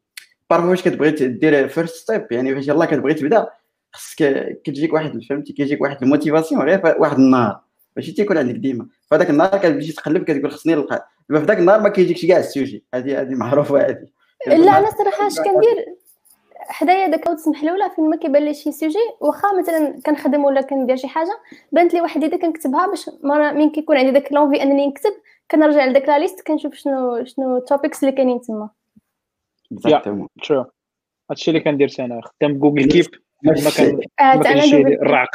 parfois 0.49 0.69
فاش 0.69 0.81
كتبغي 0.81 1.11
دير 1.11 1.67
first 1.67 1.95
step 1.95 2.27
يعني 2.31 2.55
فاش 2.55 2.67
يلاه 2.67 2.85
كتبغي 2.85 3.13
تبدا 3.13 3.47
خصك 3.93 4.61
كتجيك 4.63 4.93
واحد 4.93 5.23
فهمتي 5.29 5.53
كيجيك 5.53 5.81
واحد 5.81 6.03
ال 6.03 6.09
motivation 6.09 6.61
غير 6.61 6.81
واحد 6.99 7.17
النهار. 7.17 7.59
ماشي 7.95 8.11
تيكون 8.11 8.37
عندك 8.37 8.55
ديما. 8.55 8.87
فهذاك 9.11 9.29
النهار 9.29 9.57
كتمشي 9.57 9.93
تقلب 9.93 10.23
كتقول 10.23 10.51
خصني 10.51 10.75
نلقى. 10.75 11.07
في 11.27 11.37
ذاك 11.37 11.59
النهار 11.59 11.81
ما 11.81 11.89
كيجيكش 11.89 12.25
كاع 12.25 12.37
ال 12.37 12.44
sujet. 12.44 12.83
هذه 12.93 13.21
هذه 13.21 13.35
معروفة 13.35 13.81
هذه 13.81 14.07
لا 14.47 14.77
أنا 14.77 14.89
صراحة 14.89 15.27
اش 15.27 15.35
كندير؟ 15.35 15.85
حدايا 16.67 17.07
داك 17.07 17.27
notes 17.27 17.47
محلوله 17.47 17.89
فين 17.89 18.09
ما 18.09 18.15
كيبان 18.15 18.45
لي 18.45 18.53
شي 18.53 18.71
sujet 18.71 18.97
واخا 19.21 19.59
مثلا 19.59 20.01
كنخدم 20.05 20.45
ولا 20.45 20.61
كندير 20.61 20.95
شي 20.95 21.07
حاجة 21.07 21.39
بانت 21.71 21.93
لي 21.93 22.01
واحد 22.01 22.23
يدي 22.23 22.37
كنكتبها 22.37 22.87
باش 22.87 23.09
من 23.55 23.69
كيكون 23.69 23.97
عندي 23.97 24.11
داك 24.11 24.33
l'envie 24.33 24.63
أنني 24.63 24.87
نكتب 24.87 25.13
كنرجع 25.51 25.85
لداك 25.85 26.07
la 26.09 26.19
liste 26.19 26.47
كنشوف 26.47 26.73
شنو 26.73 27.25
شنو 27.25 27.57
ال 27.57 27.64
topics 27.64 28.03
اللي 28.03 28.15
كاينين 28.15 28.41
تما. 28.41 28.69
ترو 30.43 30.65
هادشي 31.31 31.51
اللي 31.51 31.61
كندير 31.61 31.89
أنا 31.99 32.21
خدام 32.21 32.59
Google 32.59 32.85
Keep 32.85 33.05
ما 33.43 33.53
كان 33.77 33.99
آه 34.19 34.33
الرعق. 35.01 35.29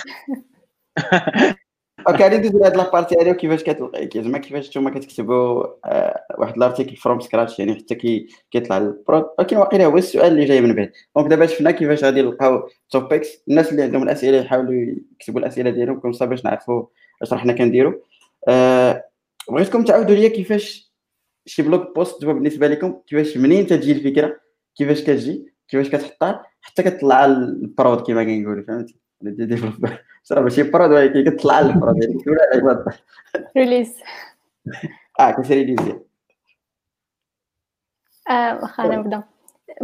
أوكي 2.09 2.23
غادي 2.23 2.37
ندوز 2.37 2.57
لهاد 2.57 2.77
la 2.77 2.87
partie 2.87 3.17
هذه 3.21 3.31
وكيفاش 3.31 3.63
كتلقى 3.63 4.23
زعما 4.23 4.39
كيفاش 4.39 4.69
نتوما 4.69 4.91
كتكتبوا 4.91 5.67
آه، 5.85 6.25
واحد 6.39 6.57
ال 6.57 6.62
article 6.62 6.97
from 6.97 7.21
scratch 7.21 7.59
يعني 7.59 7.75
حتى 7.75 7.95
كي 7.95 8.27
كيطلع 8.51 8.79
ال 8.79 8.88
prod 8.88 9.27
ولكن 9.39 9.57
واقيلا 9.57 9.87
هو 9.87 9.99
السؤال 9.99 10.33
اللي 10.33 10.45
جاي 10.45 10.61
من 10.61 10.75
بعد 10.75 10.93
donc 11.17 11.31
دابا 11.31 11.47
شفنا 11.47 11.71
كيفاش 11.71 12.05
غادي 12.05 12.23
نلقاو 12.23 12.69
topics 12.91 13.43
الناس 13.49 13.71
اللي 13.73 13.83
عندهم 13.83 14.03
الاسئله 14.03 14.39
يحاولوا 14.39 14.95
يكتبوا 15.13 15.41
الاسئله 15.41 15.71
ديالهم 15.71 16.01
كوم 16.01 16.11
باش 16.21 16.45
نعرفوا 16.45 16.87
اش 17.23 17.35
حنا 17.35 17.53
كنديروا 17.53 17.93
آه، 18.49 19.05
بغيتكم 19.51 19.85
تعاودوا 19.85 20.15
لي 20.15 20.29
كيفاش 20.29 20.93
شي 21.47 21.63
blog 21.63 21.95
post 21.95 22.21
دابا 22.21 22.33
بالنسبة 22.33 22.69
لكم 22.69 23.01
كيفاش 23.07 23.37
منين 23.37 23.67
تجي 23.67 23.93
الفكرة 23.93 24.37
كيفاش 24.77 25.03
كتجي 25.03 25.47
كيفاش 25.69 25.89
كتحطها 25.89 26.47
حتى 26.61 26.83
كتطلع 26.83 27.25
ال 27.25 27.40
prod 27.40 28.01
كما 28.01 28.25
كنقولوا 28.25 28.65
فهمتي 28.65 29.01
صراحة 30.23 30.43
ماشي 30.43 30.63
prod 30.63 30.91
ولكن 30.91 31.31
كتطلع 31.31 31.61
ال 31.61 31.69
prod 31.69 32.03
يعني 32.03 32.23
العباد 32.55 32.85
release 33.57 33.97
آه 35.21 35.31
كسري 35.31 35.65
لي 35.65 35.73
مزيان 35.73 36.01
آه 38.31 38.55
واخا 38.63 38.85
أنا 38.85 38.97
نبدا 38.97 39.23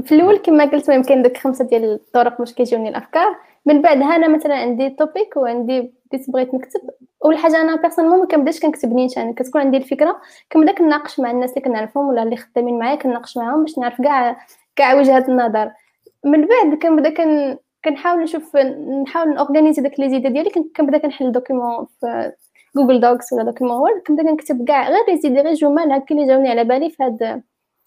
في 0.03 0.15
الأول 0.15 0.37
كما 0.39 0.65
قلت 0.65 0.89
يمكن 0.89 1.23
داك 1.23 1.37
خمسة 1.37 1.65
ديال 1.65 1.85
الطرق 1.85 2.39
باش 2.39 2.55
كيجيوني 2.55 2.89
الأفكار. 2.89 3.37
من 3.67 3.83
بعدها 3.83 4.17
أنا 4.17 4.29
مثلا 4.29 4.55
عندي 4.55 4.91
topic 4.91 5.37
وعندي 5.37 5.93
بديت 6.07 6.31
بغيت 6.31 6.55
نكتب. 6.55 6.81
أول 7.25 7.39
حاجة 7.39 7.61
أنا 7.61 7.77
personnellement 7.77 8.21
ما 8.21 8.27
كنبداش 8.27 8.61
كنكتب 8.61 8.93
نيت 8.93 9.17
يعني 9.17 9.33
كتكون 9.33 9.61
عندي 9.61 9.77
الفكرة 9.77 10.21
كنبدا 10.53 10.73
كناقش 10.73 11.21
مع 11.21 11.31
الناس 11.31 11.51
اللي 11.51 11.61
كنعرفهم 11.61 12.09
ولا 12.09 12.23
اللي 12.23 12.37
خدامين 12.37 12.79
معايا 12.79 12.97
كناقش 12.97 13.37
معاهم 13.37 13.65
باش 13.65 13.79
نعرف 13.79 14.03
كاع 14.03 14.47
كاع 14.77 14.95
وجهات 14.95 15.29
النظر. 15.29 15.71
من 16.25 16.47
بعد 16.47 16.79
كنبدا 16.83 17.11
كن 17.15 17.59
كنحاول 17.87 18.23
نشوف 18.23 18.57
نحاول 19.03 19.35
نورغانيزي 19.35 19.83
داك 19.83 20.01
les 20.01 20.11
idées 20.11 20.29
ديالي. 20.29 20.51
كنبدا 20.77 20.99
كنحل 20.99 21.33
document 21.33 21.87
في 22.01 22.33
Google 22.77 23.01
Docs 23.01 23.33
ولا 23.33 23.43
document 23.43 23.77
Word 23.77 24.03
كنبدا 24.07 24.31
كنكتب 24.31 24.65
كاع 24.69 24.89
غير 24.89 25.05
les 25.09 25.17
idées 25.17 25.41
غير 25.41 25.55
جمل 25.55 25.93
هكا 25.93 26.15
اللي 26.15 26.27
جاوني 26.27 26.51
على 26.51 26.65
بالي 26.65 26.91
في 26.91 27.03
هاد 27.03 27.43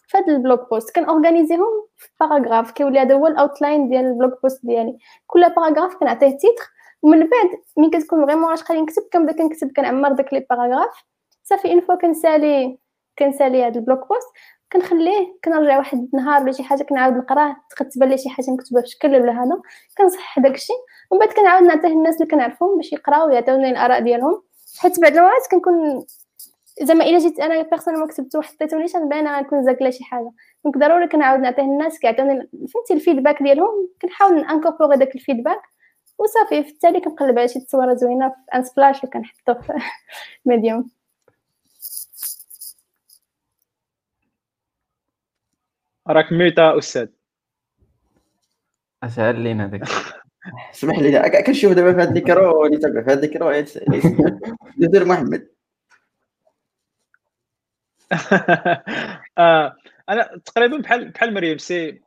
في 0.08 0.18
هاد 0.18 0.30
ال 0.30 0.38
blog 0.38 0.70
post. 0.70 0.96
كنورغانيزيهم 0.96 1.88
في 1.98 2.08
paragraphes 2.20 2.72
كيولي 2.72 3.00
هذا 3.00 3.16
هو 3.16 3.28
ال 3.28 3.35
outline 3.35 3.90
ديال 3.90 4.06
ال 4.06 4.13
blog 4.13 4.42
post 4.44 4.66
ديالي. 4.66 4.98
كل 5.28 5.50
paragraphe 5.50 5.96
كنعطيه 5.96 6.30
titre 6.30 6.64
ومن 7.02 7.20
بعد 7.20 7.50
ملي 7.78 7.90
كتكون 7.90 8.26
vraiment 8.26 8.54
اش 8.54 8.64
خليني 8.64 8.84
نكتب 8.84 9.04
كنبدا 9.14 9.38
كنكتب 9.38 9.72
كنعمر 9.76 10.12
داك 10.12 10.34
les 10.34 10.46
paragraphes. 10.50 11.04
صافي 11.44 11.72
une 11.74 11.82
fois 11.82 11.96
كنسالي 11.96 12.78
كنسالي 13.20 13.64
هاد 13.64 13.78
ال 13.78 13.82
blog 13.82 14.00
post. 14.00 14.28
كنخليه 14.74 15.38
كنرجع 15.44 15.78
واحد 15.78 16.10
النهار 16.14 16.44
ولا 16.44 16.52
شي 16.52 16.64
حاجة 16.64 16.84
كنعاود 16.84 17.18
نقراه 17.18 17.56
تبان 17.96 18.10
لي 18.10 18.18
شي 18.18 18.30
حاجة 18.30 18.52
مكتوبة 18.52 18.82
بشكل 18.82 19.16
ولا 19.16 19.32
هذا 19.32 19.62
كنصحح 19.98 20.40
داكشي 20.40 20.74
ومن 21.12 21.20
بعد 21.20 21.30
كنعاود 21.30 21.64
نعطيه 21.64 21.88
الناس 21.88 22.16
اللي 22.16 22.26
كنعرفهم 22.26 22.78
باش 22.78 22.94
يقراو 22.94 23.28
ويعطيوني 23.28 23.70
الآراء 23.70 24.02
ديالهم. 24.02 24.44
حيت 24.80 25.00
بعد 25.00 25.18
المرات 25.18 25.48
كنكون 25.52 26.06
زعما 26.82 27.06
إلا 27.06 27.18
جيت 27.18 27.40
أنا 27.40 27.62
personnellement 27.62 28.08
كتبت 28.08 28.36
وحطيتو 28.36 28.78
نيشان 28.78 29.10
باينه 29.10 29.38
غنكون 29.38 29.64
زاكلة 29.64 29.90
شي 29.90 30.04
حاجة. 30.04 30.32
donc 30.64 30.78
ضروري 30.78 31.08
كنعاود 31.08 31.40
نعطيه 31.40 31.64
الناس 31.64 32.00
كيعطيوني 32.00 32.50
فهمتي 32.74 32.94
ال 32.94 32.99
feedback 32.99 33.44
ديالهم. 33.44 33.90
كنحاول 34.02 34.40
انكوربوري 34.40 34.98
داك 34.98 35.16
ال 35.16 35.21
feedback 35.21 35.62
وصافي 36.20 36.64
في 36.64 36.70
التالي 36.72 37.00
كنقلب 37.02 37.40
على 37.40 37.48
شي 37.48 37.60
تصويرة 37.60 37.94
زوينة 37.94 38.30
في 38.30 38.58
Unsplash 38.58 39.04
وكنحطو 39.04 39.54
في 39.54 39.74
Medium 40.46 40.99
راك 46.10 46.32
muté 46.32 46.78
أستاذ. 46.78 47.08
اشعل 49.04 49.40
لينا 49.40 49.68
داك 49.68 49.84
اسمح 50.74 51.00
لي 51.00 51.44
كنشوف 51.48 51.74
دابا 51.74 51.94
في 51.94 52.02
هذا 52.02 52.10
الميكرو 52.10 52.66
اللي 52.66 52.78
تابع 52.78 53.04
في 53.04 53.12
هذا 53.12 53.24
الميكرو 53.24 53.52
دير 54.78 55.06
محمد. 55.06 55.48
آه، 59.38 59.76
أنا 60.10 60.42
تقريبا 60.46 60.78
بحال 60.78 61.10
بحال 61.10 61.34
مريم 61.34 61.58
سي 61.58 62.02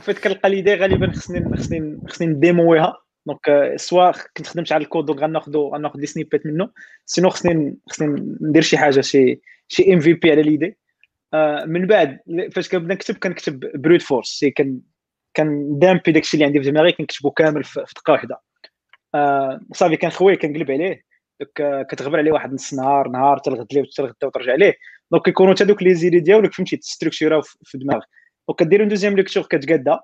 فيت 0.00 0.18
كنلقى 0.18 0.50
l'idée 0.50 0.74
غالبا 0.74 1.12
خصني 1.12 1.56
خصني 1.56 2.00
خصني 2.08 2.26
نديمويها 2.26 2.96
donc 3.26 3.72
soit 3.76 4.12
كنت 4.36 4.46
خدمت 4.46 4.72
على 4.72 4.84
ال 4.84 4.88
code 4.88 5.06
donc 5.06 5.20
غناخذو 5.20 5.74
غناخذ 5.74 6.00
les 6.00 6.06
snippets 6.06 6.46
منه. 6.46 6.70
sinon 7.06 7.30
خصني 7.30 7.76
خصني 7.88 8.36
ندير 8.40 8.62
شي 8.62 8.78
حاجة 8.78 9.00
شي 9.00 9.40
شي 9.68 9.94
MVP 9.94 10.30
على 10.30 10.42
l'idée. 10.42 10.66
آه، 10.66 10.83
من 11.66 11.86
بعد 11.86 12.18
فاش 12.52 12.68
كنبدا 12.68 12.94
نكتب 12.94 13.16
كنكتب 13.16 13.82
brute 13.82 14.02
force 14.02 14.44
كان 14.44 14.80
كان 15.34 15.78
دامبي 15.78 16.12
داكشي 16.12 16.36
اللي 16.36 16.44
عندي 16.44 16.62
في 16.62 16.70
دماغي 16.70 16.92
كنكتبو 16.92 17.30
كامل 17.30 17.64
في 17.64 17.80
دقة 17.96 18.12
واحدة 18.12 18.40
آه، 19.14 19.60
صافي 19.72 19.96
كنخويه 19.96 20.34
كنقلب 20.34 20.70
عليه. 20.70 21.04
كتغبر 21.90 22.18
عليه 22.18 22.32
واحد 22.32 22.52
نص 22.52 22.74
نهار 22.74 23.08
نهار 23.08 23.38
تلغد 23.38 23.66
ليه 23.72 23.82
وتلغد 23.82 24.14
وترجع 24.24 24.54
ليه 24.54 24.74
donc 25.12 25.24
كيكونوا 25.24 25.54
حتى 25.54 25.64
دوك 25.64 25.82
les 25.82 25.94
idées 25.94 26.20
ديالك 26.20 26.52
فهمتي 26.52 26.76
تستركتوراو 26.76 27.42
في 27.42 27.78
دماغك. 27.78 28.02
كدير 28.58 28.80
une 28.80 28.88
deuxième 28.88 29.16
lecture 29.16 29.42
كتقادا. 29.42 30.00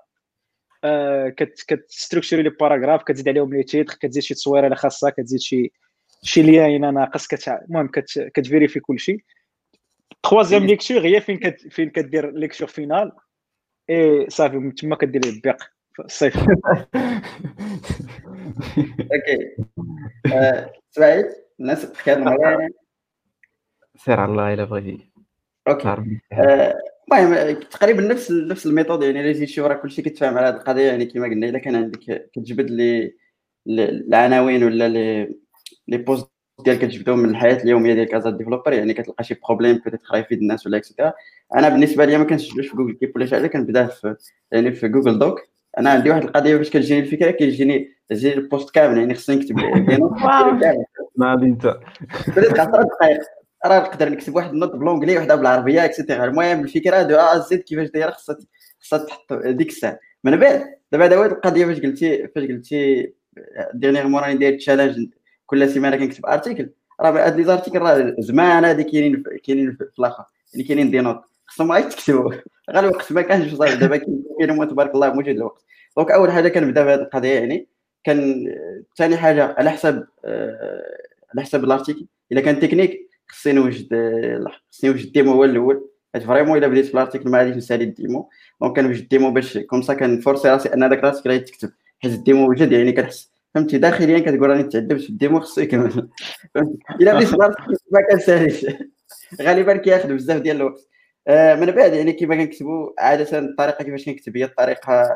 آه 0.83 1.29
كتستركتوري 1.67 2.43
les 2.43 2.49
paragraphes 2.49 3.03
كتزيد 3.03 3.29
عليهم 3.29 3.53
les 3.53 3.63
titres 3.63 3.93
كتزيد 4.01 4.23
شي 4.23 4.33
تصويره 4.33 4.65
اللي 4.65 4.75
خاصها 4.75 5.09
كتزيد 5.09 5.39
شي 5.39 5.71
شي 6.23 6.41
lien 6.41 6.93
ناقص 6.93 7.27
المهم 7.47 7.87
كتفيريفي 8.33 8.79
كلشي. 8.79 9.17
troisième 10.23 10.65
lecture 10.65 11.05
هي 11.05 11.21
فين 11.21 11.37
كت 11.37 11.67
فين 11.67 11.89
كدير 11.89 12.31
lecture 12.31 12.67
finale 12.67 13.11
et 13.89 14.29
صافي 14.29 14.57
من 14.57 14.75
تما 14.75 14.95
كدير 14.95 15.21
الباق 15.25 15.57
في 15.93 16.01
الصيف 16.01 16.37
أوكي 19.13 19.55
سعيد 20.89 21.25
الناس 21.59 21.91
تكلم 21.91 22.37
سير 23.95 24.19
على 24.19 24.31
الله 24.31 24.53
الا 24.53 24.63
بغيتي 24.63 25.11
أوكي 25.67 25.95
المهم 27.13 27.59
تقريبا 27.61 28.01
نفس 28.01 28.31
نفس 28.31 28.65
ال 28.65 28.70
méthode 28.70 29.03
يعني 29.03 29.21
الا 29.21 29.31
جيت 29.31 29.49
شوف 29.49 29.65
راه 29.65 29.75
كلشي 29.75 30.01
كيتفاهم 30.01 30.37
على 30.37 30.47
هذه 30.47 30.55
القضية 30.55 30.87
يعني 30.87 31.05
كما 31.05 31.25
قلنا 31.25 31.49
الا 31.49 31.59
كان 31.59 31.75
عندك 31.75 32.29
كتجبد 32.33 32.69
لي 32.69 33.15
العناوين 33.67 34.63
ولا 34.63 34.89
لي 34.89 35.35
les 35.87 35.97
posts 35.97 36.30
ديالك 36.63 36.79
كتجبدهم 36.79 37.19
من 37.19 37.29
الحياة 37.29 37.63
اليومية 37.63 37.93
ديالك 37.93 38.13
as 38.13 38.27
developer 38.27 38.73
يعني 38.73 38.93
كتلقى 38.93 39.23
شي 39.23 39.35
problème 39.47 39.81
peut-être 39.85 40.01
يفيد 40.13 40.37
الناس 40.39 40.67
ولا 40.67 40.77
et 40.77 40.85
cetera. 40.85 41.13
أنا 41.55 41.69
بالنسبة 41.69 42.05
لي 42.05 42.17
ما 42.17 42.23
كنسجلوش 42.23 42.67
في 42.67 42.75
Google 42.77 42.93
Keep 42.93 43.11
ولا 43.15 43.25
شي 43.25 43.35
حاجة 43.35 43.47
كنبداه 43.47 43.85
في 43.85 44.15
يعني 44.51 44.71
في 44.71 44.87
Google 44.87 45.19
Doc 45.19 45.41
أنا 45.77 45.89
عندي 45.89 46.09
واحد 46.09 46.23
القضية 46.23 46.55
باش 46.55 46.69
كتجيني 46.69 46.99
الفكرة 46.99 47.31
كيجيني 47.31 47.91
تجيني 48.09 48.33
ال 48.33 48.41
post 48.41 48.75
كامل 48.75 48.97
يعني 48.97 49.15
خصني 49.15 49.35
نكتب 49.35 49.55
maintenant. 51.15 51.77
بديت 52.27 52.59
10 52.59 52.83
دقائق 52.83 53.19
راه 53.65 53.79
نقدر 53.79 54.09
نكتب 54.09 54.35
واحد 54.35 54.49
ال 54.53 54.57
note 54.57 54.75
ب 54.75 54.79
l'anglais 54.79 55.17
وحده 55.17 55.35
بالعربية 55.35 55.85
et 55.85 55.95
cetera 55.95 56.25
المهم 56.25 56.63
الفكرة 56.63 57.01
de 57.01 57.15
A 57.15 57.37
à 57.39 57.49
Z 57.49 57.59
كيفاش 57.59 57.89
دايرة 57.89 58.11
خصها 58.11 58.37
خصها 58.79 59.05
تحط 59.05 59.33
ديك 59.33 59.69
الساعة. 59.69 59.99
من 60.23 60.35
بعد 60.39 60.63
دابا 60.91 61.05
هذا 61.05 61.17
هو 61.17 61.25
القضية 61.25 61.65
فاش 61.65 61.79
قلتي 61.79 62.27
فاش 62.27 62.43
قلتي 62.43 63.13
dernièrement 63.73 64.21
راني 64.21 64.37
داير 64.37 64.57
challenge 64.57 65.09
كل 65.51 65.69
سيمانه 65.69 65.97
كنكتب 65.97 66.25
article 66.25 66.69
راه 67.01 67.25
هاد 67.25 67.35
les 67.37 67.43
articles 67.43 67.79
راه 67.79 68.15
زمان 68.19 68.65
هادي 68.65 68.83
كاينين 68.83 69.23
كاينين 69.45 69.75
في 69.75 69.99
الآخر. 69.99 70.23
يعني 70.53 70.63
كاينين 70.67 70.91
des 70.91 70.99
notes. 70.99 71.21
خصهم 71.45 71.71
غير 71.71 71.89
تكتبوا 71.89 72.31
غير 72.69 72.85
الوقت. 72.85 73.11
ما 73.11 73.21
كانش 73.21 73.53
بصح 73.53 73.73
دابا 73.73 73.97
كاين 73.97 74.67
تبارك 74.69 74.95
الله 74.95 75.13
موجود 75.13 75.27
الوقت. 75.27 75.63
donc 75.97 76.11
أول 76.11 76.31
حاجة 76.31 76.47
كنبدا 76.47 76.83
بهذه 76.83 77.01
القضية 77.01 77.33
يعني. 77.33 77.67
كان 78.03 78.45
ثاني 78.97 79.17
حاجة 79.17 79.55
على 79.57 79.69
حسب 79.69 80.07
على 81.33 81.41
حسب 81.41 81.63
ال 81.63 81.68
article 81.68 82.05
إلا 82.31 82.41
كان 82.41 82.59
تكنيك 82.59 83.09
خصني 83.27 83.53
نوجد 83.53 83.87
خصني 84.71 84.89
نوجد 84.89 85.05
ال 85.05 85.10
démo 85.10 85.31
هو 85.31 85.43
الأول. 85.43 85.89
حيت 86.13 86.23
vraiment 86.23 86.57
إلا 86.57 86.67
بديت 86.67 86.85
في 86.85 86.93
ال 86.93 86.97
article 86.97 87.29
ما 87.29 87.37
غاديش 87.37 87.55
نسالي 87.55 87.83
ال 87.83 87.92
démo 87.92 88.29
donc 88.61 88.75
كنوجد 88.75 89.01
ال 89.01 89.07
démo 89.07 89.31
باش 89.31 89.57
comme 89.57 89.81
ça 89.81 89.93
كنفورسي 89.93 90.49
راسي 90.49 90.73
أن 90.73 90.83
هذاك 90.83 90.99
ال 90.99 91.03
article 91.03 91.29
غادي 91.29 91.43
تكتب. 91.43 91.71
حيت 91.99 92.13
ال 92.13 92.20
démo 92.20 92.49
وجد 92.49 92.71
يعني 92.71 92.91
كنحس 92.91 93.30
فهمتي؟ 93.55 93.77
داخليا 93.77 94.19
كتقول 94.19 94.49
راني 94.49 94.63
تعذبت 94.63 95.01
في 95.01 95.09
ال 95.09 95.15
démo 95.15 95.39
خصو 95.39 95.61
يكمل 95.65 96.09
إلا 97.01 97.13
بديت 97.15 97.33
ما 97.91 98.01
كنساليش. 98.11 98.65
غالبا 99.41 99.77
كياخذ 99.77 100.13
بزاف 100.13 100.41
ديال 100.41 100.55
الوقت. 100.55 100.87
آه 101.27 101.55
من 101.55 101.71
بعد 101.71 101.93
يعني 101.93 102.13
كيما 102.13 102.35
كنكتبوا 102.35 102.89
عادة 102.99 103.39
الطريقة 103.39 103.83
كيفاش 103.83 104.05
كنكتب 104.05 104.37
هي 104.37 104.43
الطريقة 104.43 105.09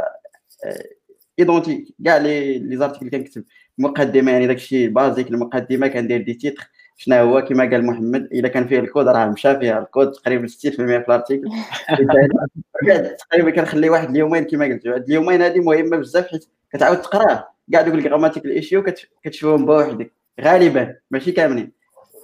identique 1.39 1.96
كاع 2.06 2.18
لي 2.18 2.60
les 2.60 2.78
articles 2.78 3.10
كنكتب. 3.10 3.44
مقدمه 3.78 4.32
يعني 4.32 4.48
داكشي 4.48 4.88
basique 4.88 5.28
المقدمة 5.32 5.88
كندير 5.88 6.22
des 6.22 6.34
titres 6.34 6.70
شنو 6.98 7.16
هو؟ 7.16 7.42
كما 7.42 7.64
قال 7.70 7.86
محمد 7.86 8.22
إلا 8.34 8.48
كان 8.48 8.68
فيه 8.68 8.80
الكود 8.80 9.08
راه 9.08 9.26
مشى 9.30 9.60
فيها 9.60 9.80
الكود. 9.80 10.12
تقريبا 10.12 10.48
60% 10.48 10.52
في 10.62 10.80
ال 10.80 10.88
article 10.88 11.50
تقريبا 13.30 13.52
كنخلي 13.52 13.90
واحد 13.90 14.10
اليومين 14.10 14.44
كما 14.44 14.66
قلت 14.66 14.88
واحد 14.88 15.04
اليومين 15.04 15.42
هذه 15.42 15.60
مهمة 15.60 15.98
بزاف 15.98 16.28
حيت 16.28 16.46
كتعاود 16.74 17.02
تقراه. 17.02 17.55
كاع 17.72 17.82
دوك 17.82 17.93
ال 17.93 17.99
grammatic 17.99 18.46
issues 18.46 18.84
كتشوفهم 19.24 19.66
بوحدك. 19.66 20.13
غالبا. 20.41 20.95
ماشي 21.11 21.32
كاملين. 21.32 21.72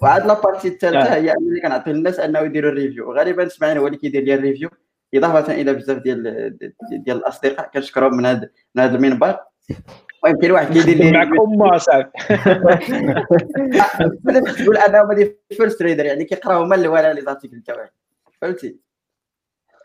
وعاد 0.02 0.26
la 0.26 0.36
partie 0.36 0.68
الثالثة 0.68 1.16
هي 1.16 1.32
انني 1.32 1.62
كنعطي 1.62 1.92
الناس 1.92 2.20
إنه 2.20 2.40
يديروا 2.40 2.72
ال 2.72 2.78
review 2.78 3.14
غالبا 3.14 3.48
سمعنا 3.48 3.80
هو 3.80 3.88
اللي 3.88 3.98
كيدير 3.98 4.24
لي 4.24 4.34
ال 4.34 4.39
review 4.39 4.70
إضافة 5.14 5.54
إلى 5.54 5.74
بزاف 5.74 5.98
ديال 5.98 6.58
ديال 6.92 7.18
الأصدقاء. 7.18 7.70
كنشكرهم 7.74 8.18
من 8.18 8.26
هذا 8.26 8.50
من 8.76 8.84
هذا 8.84 8.96
المنبر. 8.96 9.40
المهم 10.26 10.40
كاين 10.42 10.52
واحد 10.52 10.74
كيدير 10.74 10.98
لي 10.98 11.12
معك 11.12 11.28
امه 11.28 11.78
صاحبي 11.78 12.12
تقول 14.64 14.78
أنهم 14.78 15.10
هادي 15.10 15.38
first 15.52 15.82
readers 15.82 16.06
يعني 16.06 16.26
كيقراو 16.26 16.64
هما 16.64 16.76
الأول 16.76 17.16
les 17.16 17.22
articles 17.22 17.62
تاعي 17.62 17.90
فهمتي؟ 18.42 18.78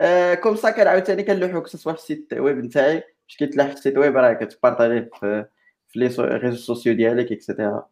آه 0.00 0.34
comme 0.34 0.56
ça 0.56 0.70
كان 0.70 0.86
عاوتاني 0.86 1.22
كنلوحو 1.22 1.60
ك 1.60 1.67
soit 1.67 1.92
في 1.92 1.98
ال 1.98 2.05
site 2.05 2.32
web 2.32 2.64
نتاعي. 2.64 3.02
باش 3.28 3.36
كيتلاح 3.36 3.66
في 3.66 3.74
ال 3.74 3.79
site 3.79 3.98
web 3.98 4.16
راه 4.16 4.32
كت 4.32 4.48
partager 4.48 5.10
في 5.20 5.46
في 5.88 5.98
les 5.98 6.06
réseaux 6.18 6.56
sociaux 6.56 6.94
ديالك 6.94 7.32
et 7.32 7.46
cetera 7.46 7.86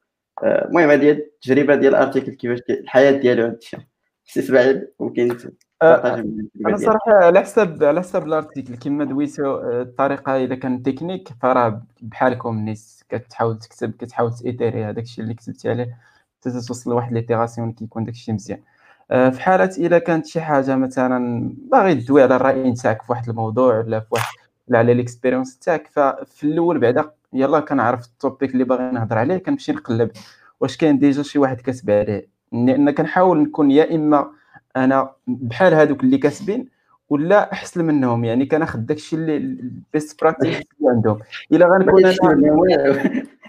المهم 0.44 0.90
هذه 0.90 1.10
التجربه 1.10 1.74
ديال 1.74 1.94
ال 1.94 1.99
article 1.99 2.32
كيفاش 2.34 2.58
الحياة 2.70 3.10
ديالو 3.10 3.44
هذا 3.44 3.56
الشيء 3.56 3.80
سي 4.24 4.40
اسماعيل 4.40 4.88
ممكن 5.00 5.36
أنا 5.82 6.76
صراحة 6.76 7.12
على 7.12 7.40
حسب 7.40 7.84
على 7.84 8.00
حسب 8.00 8.26
ال 8.26 8.32
article 8.33 8.76
كما 8.76 9.04
دويتو 9.04 9.60
الطريقة 9.60 10.44
إذا 10.44 10.54
كان 10.54 10.82
تكنيك 10.82 11.28
فراه 11.42 11.82
بحال 12.02 12.36
كاع 12.36 12.58
الناس. 12.58 13.04
كتحاول 13.08 13.58
تكتب 13.58 13.92
كتحاول 13.92 14.34
تيتيري 14.34 14.84
هذاك 14.84 15.04
الشيء 15.04 15.24
اللي 15.24 15.34
كتبتي 15.34 15.70
عليه. 15.70 15.98
حتى 16.40 16.50
توصل 16.50 16.90
لواحد 16.90 17.12
l'itération 17.12 17.72
كيكون 17.72 18.04
داك 18.04 18.14
الشيء 18.14 18.34
مزيان. 18.34 18.60
آه، 19.10 19.30
في 19.30 19.42
حالة 19.42 19.70
إذا 19.78 19.98
كانت 19.98 20.26
شي 20.26 20.40
حاجة 20.40 20.76
مثلا 20.76 21.50
باغي 21.72 21.94
تدوي 21.94 22.22
على 22.22 22.36
الرأي 22.36 22.70
نتاعك 22.70 23.02
في 23.02 23.12
واحد 23.12 23.28
الموضوع 23.28 23.78
ولا 23.78 24.00
في 24.00 24.06
واحد 24.10 24.34
ولا 24.68 24.78
على 24.78 24.94
l'expérience 24.94 25.58
تاعك. 25.58 25.86
ففي 25.86 26.44
الأول 26.44 26.78
بعدا 26.78 27.10
يلا 27.32 27.60
كنعرف 27.60 28.06
ال 28.06 28.14
topic 28.14 28.52
اللي 28.52 28.64
باغي 28.64 28.90
نهضر 28.90 29.18
عليه 29.18 29.36
كنمشي 29.36 29.72
نقلب. 29.72 30.10
واش 30.60 30.76
كاين 30.76 30.98
déjà 30.98 31.22
شي 31.22 31.38
واحد 31.38 31.60
كاتب 31.60 31.90
عليه؟ 31.90 32.28
لأن 32.52 32.90
كنحاول 32.90 33.38
نكون 33.38 33.70
يا 33.70 33.94
إما 33.94 34.30
أنا 34.76 35.10
بحال 35.26 35.74
هادوك 35.74 36.04
اللي 36.04 36.18
كاتبين 36.18 36.68
ولا 37.08 37.52
أحسن 37.52 37.84
منهم. 37.84 38.24
يعني 38.24 38.46
كناخذ 38.46 38.78
داكشي 38.78 39.16
اللي 39.16 39.36
ال 39.36 39.53
best 39.53 40.20
practice 40.20 40.48
اللي 40.48 40.90
عندهم. 40.90 41.18
إلا 41.52 41.66
غنكون 41.66 42.06
أنا 42.06 42.14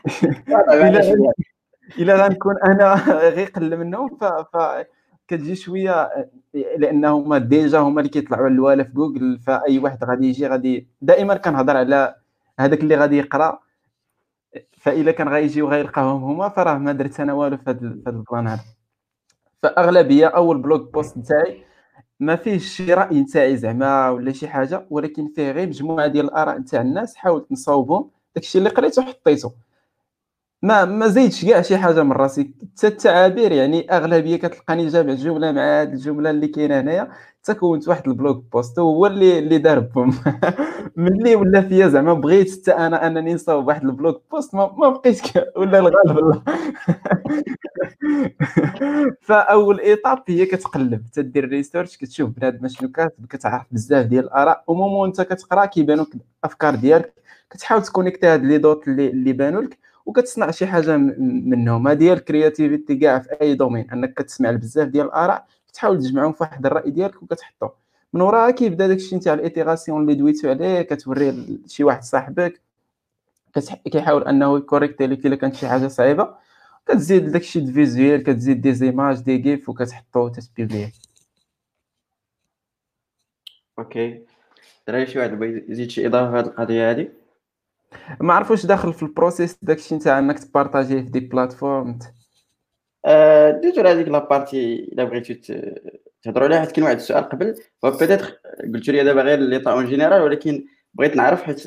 إلا 1.99 2.25
غنكون 2.25 2.55
أنا 2.65 2.93
غير 3.35 3.47
أقل 3.47 3.77
منهم 3.77 4.17
ف, 4.17 4.23
ف... 4.23 4.57
كتجي 5.27 5.55
شوية 5.55 6.09
لأن 6.53 7.05
هما 7.05 7.37
déjà 7.37 7.79
هما 7.79 7.99
اللي 7.99 8.09
كيطلعوا 8.09 8.45
على 8.45 8.53
الوالا 8.53 8.83
في 8.83 8.91
جوجل 8.91 9.39
فأي 9.39 9.79
واحد 9.79 10.03
غادي 10.03 10.27
يجي 10.29 10.47
غادي 10.47 10.87
دائما 11.01 11.37
كنهضر 11.37 11.77
على 11.77 12.15
هذاك 12.59 12.79
اللي 12.81 12.95
غادي 12.95 13.17
يقرأ 13.17 13.59
فاذا 14.77 15.11
كان 15.11 15.29
غيجي 15.29 15.61
وغيلقاهم 15.61 16.23
هما 16.23 16.49
فراه 16.49 16.77
ما 16.77 16.91
درت 16.91 17.19
أنا 17.19 17.33
والو 17.33 17.57
في 17.57 17.63
هذا 17.69 17.79
البلان 18.07 18.47
هذا. 18.47 18.63
فأغلبية 19.63 20.27
أول 20.27 20.61
blog 20.61 20.93
post 20.93 21.17
نتاعي 21.17 21.63
ما 22.19 22.35
فيهش 22.35 22.63
شي 22.65 22.93
رأي 22.93 23.21
نتاعي 23.21 23.57
زعما 23.57 24.09
ولا 24.09 24.31
شي 24.31 24.47
حاجة 24.47 24.85
ولكن 24.89 25.27
فيه 25.35 25.51
غير 25.51 25.67
مجموعة 25.67 26.07
ديال 26.07 26.25
الآراء 26.25 26.57
نتاع 26.57 26.81
الناس 26.81 27.15
حاولت 27.15 27.51
نصاوبهم 27.51 28.09
داكشي 28.35 28.57
اللي 28.57 28.69
قريته 28.69 29.01
حطيته. 29.01 29.53
ما 30.61 30.85
ما 30.85 31.07
زيدش 31.07 31.45
كاع 31.45 31.61
شي 31.61 31.77
حاجة 31.77 32.03
من 32.03 32.11
راسي. 32.11 32.51
حتى 32.77 32.87
التعابير 32.87 33.51
يعني 33.51 33.91
أغلبية 33.91 34.35
كتلقاني 34.35 34.87
جامع 34.87 35.13
جمله 35.13 35.51
مع 35.51 35.81
هاد 35.81 35.93
الجملة 35.93 36.29
اللي 36.29 36.47
كاينة 36.47 36.79
هنايا. 36.79 37.09
حتى 37.43 37.53
كونت 37.53 37.87
واحد 37.87 38.07
ال 38.07 38.15
blog 38.15 38.45
post 38.53 38.79
هو 38.79 39.05
اللي 39.07 39.39
اللي 39.39 39.57
دار 39.57 39.79
بهم 39.79 40.13
ملي 40.97 41.35
ولا 41.35 41.61
فيا 41.61 41.87
زعما 41.87 42.13
بغيت 42.13 42.51
حتى 42.61 42.71
أنا 42.71 43.07
أنني 43.07 43.33
نصاوب 43.33 43.67
واحد 43.67 43.83
ال 43.85 43.93
blog 43.93 44.23
post 44.31 44.55
ما, 44.55 44.75
ما 44.77 44.89
بقيتش 44.89 45.21
ولا 45.57 45.79
الغالب. 45.79 46.19
الله 46.19 46.41
فأول 49.21 49.79
étape 49.79 50.23
هي 50.27 50.45
كتقلب. 50.45 51.05
تدير 51.13 51.49
research 51.49 51.97
كتشوف 51.97 52.29
بنادم 52.29 52.67
شنو 52.67 52.91
كاتب 52.91 53.25
كتعرف 53.25 53.63
بزاف 53.71 54.05
ديال 54.05 54.23
الآراء. 54.25 54.63
و 54.67 54.73
moment 54.73 55.07
أنت 55.07 55.21
كتقرأ؟ 55.21 55.65
كيبانوا 55.65 56.05
لك 56.05 56.13
الأفكار 56.43 56.75
ديالك. 56.75 57.13
كتحاول 57.49 57.83
ت 57.83 57.88
connecter 57.88 58.27
هاد 58.27 58.43
les 58.43 58.57
dots 58.57 58.87
اللي, 58.87 59.07
اللي 59.09 59.33
بانوا 59.33 59.61
لك 59.61 59.77
وكتصنع 60.05 60.51
شي 60.51 60.67
حاجة 60.67 60.97
منهم. 60.97 61.87
هذه 61.87 62.03
هي 62.03 62.13
ال 62.13 62.21
créativité 62.21 62.95
كاع 62.95 63.19
في 63.19 63.29
أي 63.41 63.55
domaine. 63.55 63.91
أنك 63.91 64.13
كتسمع 64.13 64.51
بزاف 64.51 64.87
ديال 64.87 65.05
الآراء 65.05 65.47
تحاول 65.73 65.99
تجمعهم 65.99 66.33
في 66.33 66.43
واحد 66.43 66.65
الرأي 66.65 66.91
ديالك 66.91 67.23
وكتحطو. 67.23 67.69
من 68.13 68.21
وراها 68.21 68.51
كيبدا 68.51 68.87
داكشي 68.87 69.15
نتاع 69.15 69.33
ال 69.33 69.40
itération 69.40 70.01
اللي 70.01 70.15
دويتو 70.15 70.49
عليه 70.49 70.81
كتوريه 70.81 71.31
لشي 71.31 71.83
واحد 71.83 72.03
صاحبك 72.03 72.61
كيحاول 73.91 74.23
أنه 74.23 74.57
ي 74.57 74.62
correcter 74.62 75.07
لك 75.07 75.25
إلا 75.25 75.35
كانت 75.35 75.55
شي 75.55 75.67
حاجة 75.67 75.87
صعيبة. 75.87 76.35
كتزيد 76.87 77.31
داكشي 77.31 77.59
د 77.59 77.71
visuel 77.71 78.21
كتزيد 78.23 78.61
des 78.61 78.73
images 78.73 79.21
des 79.21 79.37
gifs 79.37 79.69
وكتحطو 79.69 80.19
وتت 80.19 80.39
publier. 80.39 80.91
okay. 83.79 84.21
دراري 84.87 85.07
شي 85.07 85.19
واحد 85.19 85.31
بغى 85.39 85.65
يزيد 85.69 85.89
شي 85.89 86.07
إضافة 86.07 86.31
في 86.31 86.37
هذه 86.37 86.45
القضية 86.45 86.91
هذه 86.91 87.07
ما 88.21 88.33
عرفوش 88.33 88.65
داخل 88.65 88.93
في 88.93 89.03
ال 89.03 89.10
process 89.10 89.57
داكشي 89.61 89.95
نتاع 89.95 90.19
إنك 90.19 90.39
ت 90.39 90.46
partager 90.46 91.01
في 91.01 91.09
des 91.09 91.19
plateformes. 91.19 91.99
آه، 93.05 93.51
دوزو 93.51 93.81
هذيك 93.81 94.07
la 94.07 94.24
partie 94.24 94.75
إلا 94.75 95.03
بغيتو 95.03 95.33
تهضروا 96.23 96.47
عليها 96.47 96.59
حيت 96.59 96.71
كاين 96.71 96.85
واحد 96.85 96.95
السؤال 96.95 97.23
قبل. 97.23 97.55
peut-être 97.83 98.39
قلتو 98.73 98.91
لي 98.91 99.03
دابا 99.03 99.21
غير 99.21 99.39
لي 99.39 99.63
en 99.67 99.85
général 99.85 100.21
ولكن 100.21 100.65
بغيت 100.93 101.15
نعرف 101.15 101.43
حيت 101.43 101.63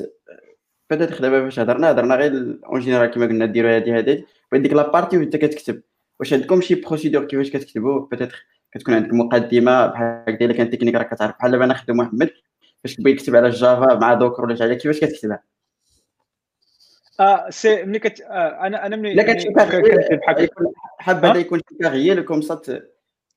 peut-être 0.89 1.19
دابا 1.21 1.43
فاش 1.43 1.59
هضرنا 1.59 1.91
هضرنا 1.91 2.15
غير 2.15 2.59
en 2.65 2.79
général 2.79 3.11
كما 3.11 3.25
قلنا 3.25 3.45
ديروا 3.45 3.77
هذه 3.77 3.99
هذه 3.99 4.23
بغيت 4.51 4.63
ديك 4.63 4.73
la 4.73 4.84
partie 4.84 5.17
وانت 5.17 5.35
كتكتب. 5.35 5.81
واش 6.19 6.33
عندكم 6.33 6.61
شي 6.61 6.75
procédure 6.75 7.25
كيفاش 7.25 7.49
كتكتبوا 7.49 8.07
peut-être 8.07 8.45
كتكون 8.71 8.93
عندك 8.93 9.13
مقدمة 9.13 9.87
بحال 9.87 10.23
هكا 10.27 10.45
إلا 10.45 10.53
كان 10.53 10.69
تكنيك 10.69 10.95
راك 10.95 11.13
كتعرف. 11.15 11.35
بحال 11.37 11.51
دابا 11.51 11.65
أنا 11.65 11.73
خدام 11.73 11.97
محمد 11.97 12.29
فاش 12.83 12.95
كيبغي 12.95 13.11
يكتب 13.11 13.35
على 13.35 13.47
الجافا 13.47 13.95
مع 13.95 14.13
دوكر 14.13 14.43
ولا 14.43 14.55
شي 14.55 14.63
حاجة 14.63 14.73
كيفاش 14.73 14.99
كتكتبها؟ 14.99 15.43
آه 17.19 17.49
سي 17.49 17.83
ملي 17.83 17.99
كت 17.99 18.21
آه 18.21 18.67
أنا 18.67 18.85
أنا 18.85 18.95
ملي 18.95 19.13
لا 19.13 19.23
كان 19.23 19.39
شي 19.39 19.49
حاب 20.99 21.25
هذا 21.25 21.39
يكون 21.39 21.59
شي 21.59 21.75
تغيير 21.79 22.21
كوم 22.21 22.41
صات 22.41 22.69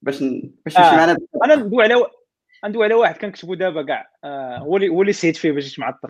باش 0.03 0.21
باش 0.65 0.77
يمشي 0.77 0.81
معنا. 0.81 1.17
أنا 1.45 1.55
ندوي 1.55 1.83
على 1.83 2.07
ندوي 2.65 2.85
على 2.85 2.95
واحد 2.95 3.17
كنكتبو 3.17 3.55
دابا 3.55 3.83
كاع. 3.83 4.11
آه 4.25 4.59
هو 4.59 4.77
اللي 4.77 4.89
هو 4.89 5.03
اللي 5.03 5.13
سيت 5.13 5.37
فيه 5.37 5.53
باش 5.53 5.65
جيت 5.65 5.79
معطل 5.79 6.09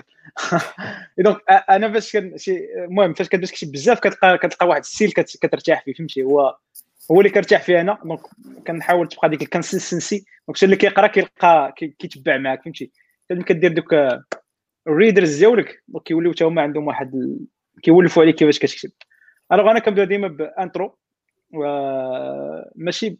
دونك 1.18 1.36
أنا 1.70 1.86
باش 1.86 2.12
كان 2.12 2.38
شي 2.38 2.74
المهم 2.84 3.14
فاش 3.14 3.28
كتبدا 3.28 3.46
تكتب 3.46 3.72
بزاف 3.72 4.00
كتلقى 4.00 4.38
كتلقى 4.38 4.68
واحد 4.68 4.80
السيل 4.80 5.12
كترتاح 5.12 5.84
فيه 5.84 5.92
فهمتي؟ 5.92 6.22
هو 6.22 6.56
هو 7.10 7.20
اللي 7.20 7.30
كنرتاح 7.30 7.62
فيه 7.62 7.80
أنا 7.80 7.98
دونك 8.04 8.20
كنحاول 8.66 9.08
تبقى 9.08 9.28
ديك 9.28 9.42
ال 9.42 9.49
consistency 9.49 10.24
donc 10.48 10.64
اللي 10.64 10.76
كيقرا 10.76 11.06
كيلقى 11.06 11.74
كيتبع 11.76 12.36
معاك 12.36 12.64
فهمتي؟ 12.64 12.92
كدير 13.30 13.72
دوك 13.72 13.94
ال 14.86 14.93
readers 14.93 15.38
ديالك 15.38 15.82
donc 15.88 16.02
كيوليو 16.04 16.32
حتى 16.32 16.44
هما 16.44 16.62
عندهم 16.62 16.86
واحد 16.86 17.38
كيولفوا 17.82 18.22
عليك 18.22 18.34
كيفاش 18.34 18.58
كتكتب. 18.58 18.92
alors 19.52 19.70
أنا 19.70 19.78
كنبدأ 19.78 20.04
ديما 20.04 20.28
par 20.28 20.54
intro 20.54 20.96
ماشي 22.74 23.18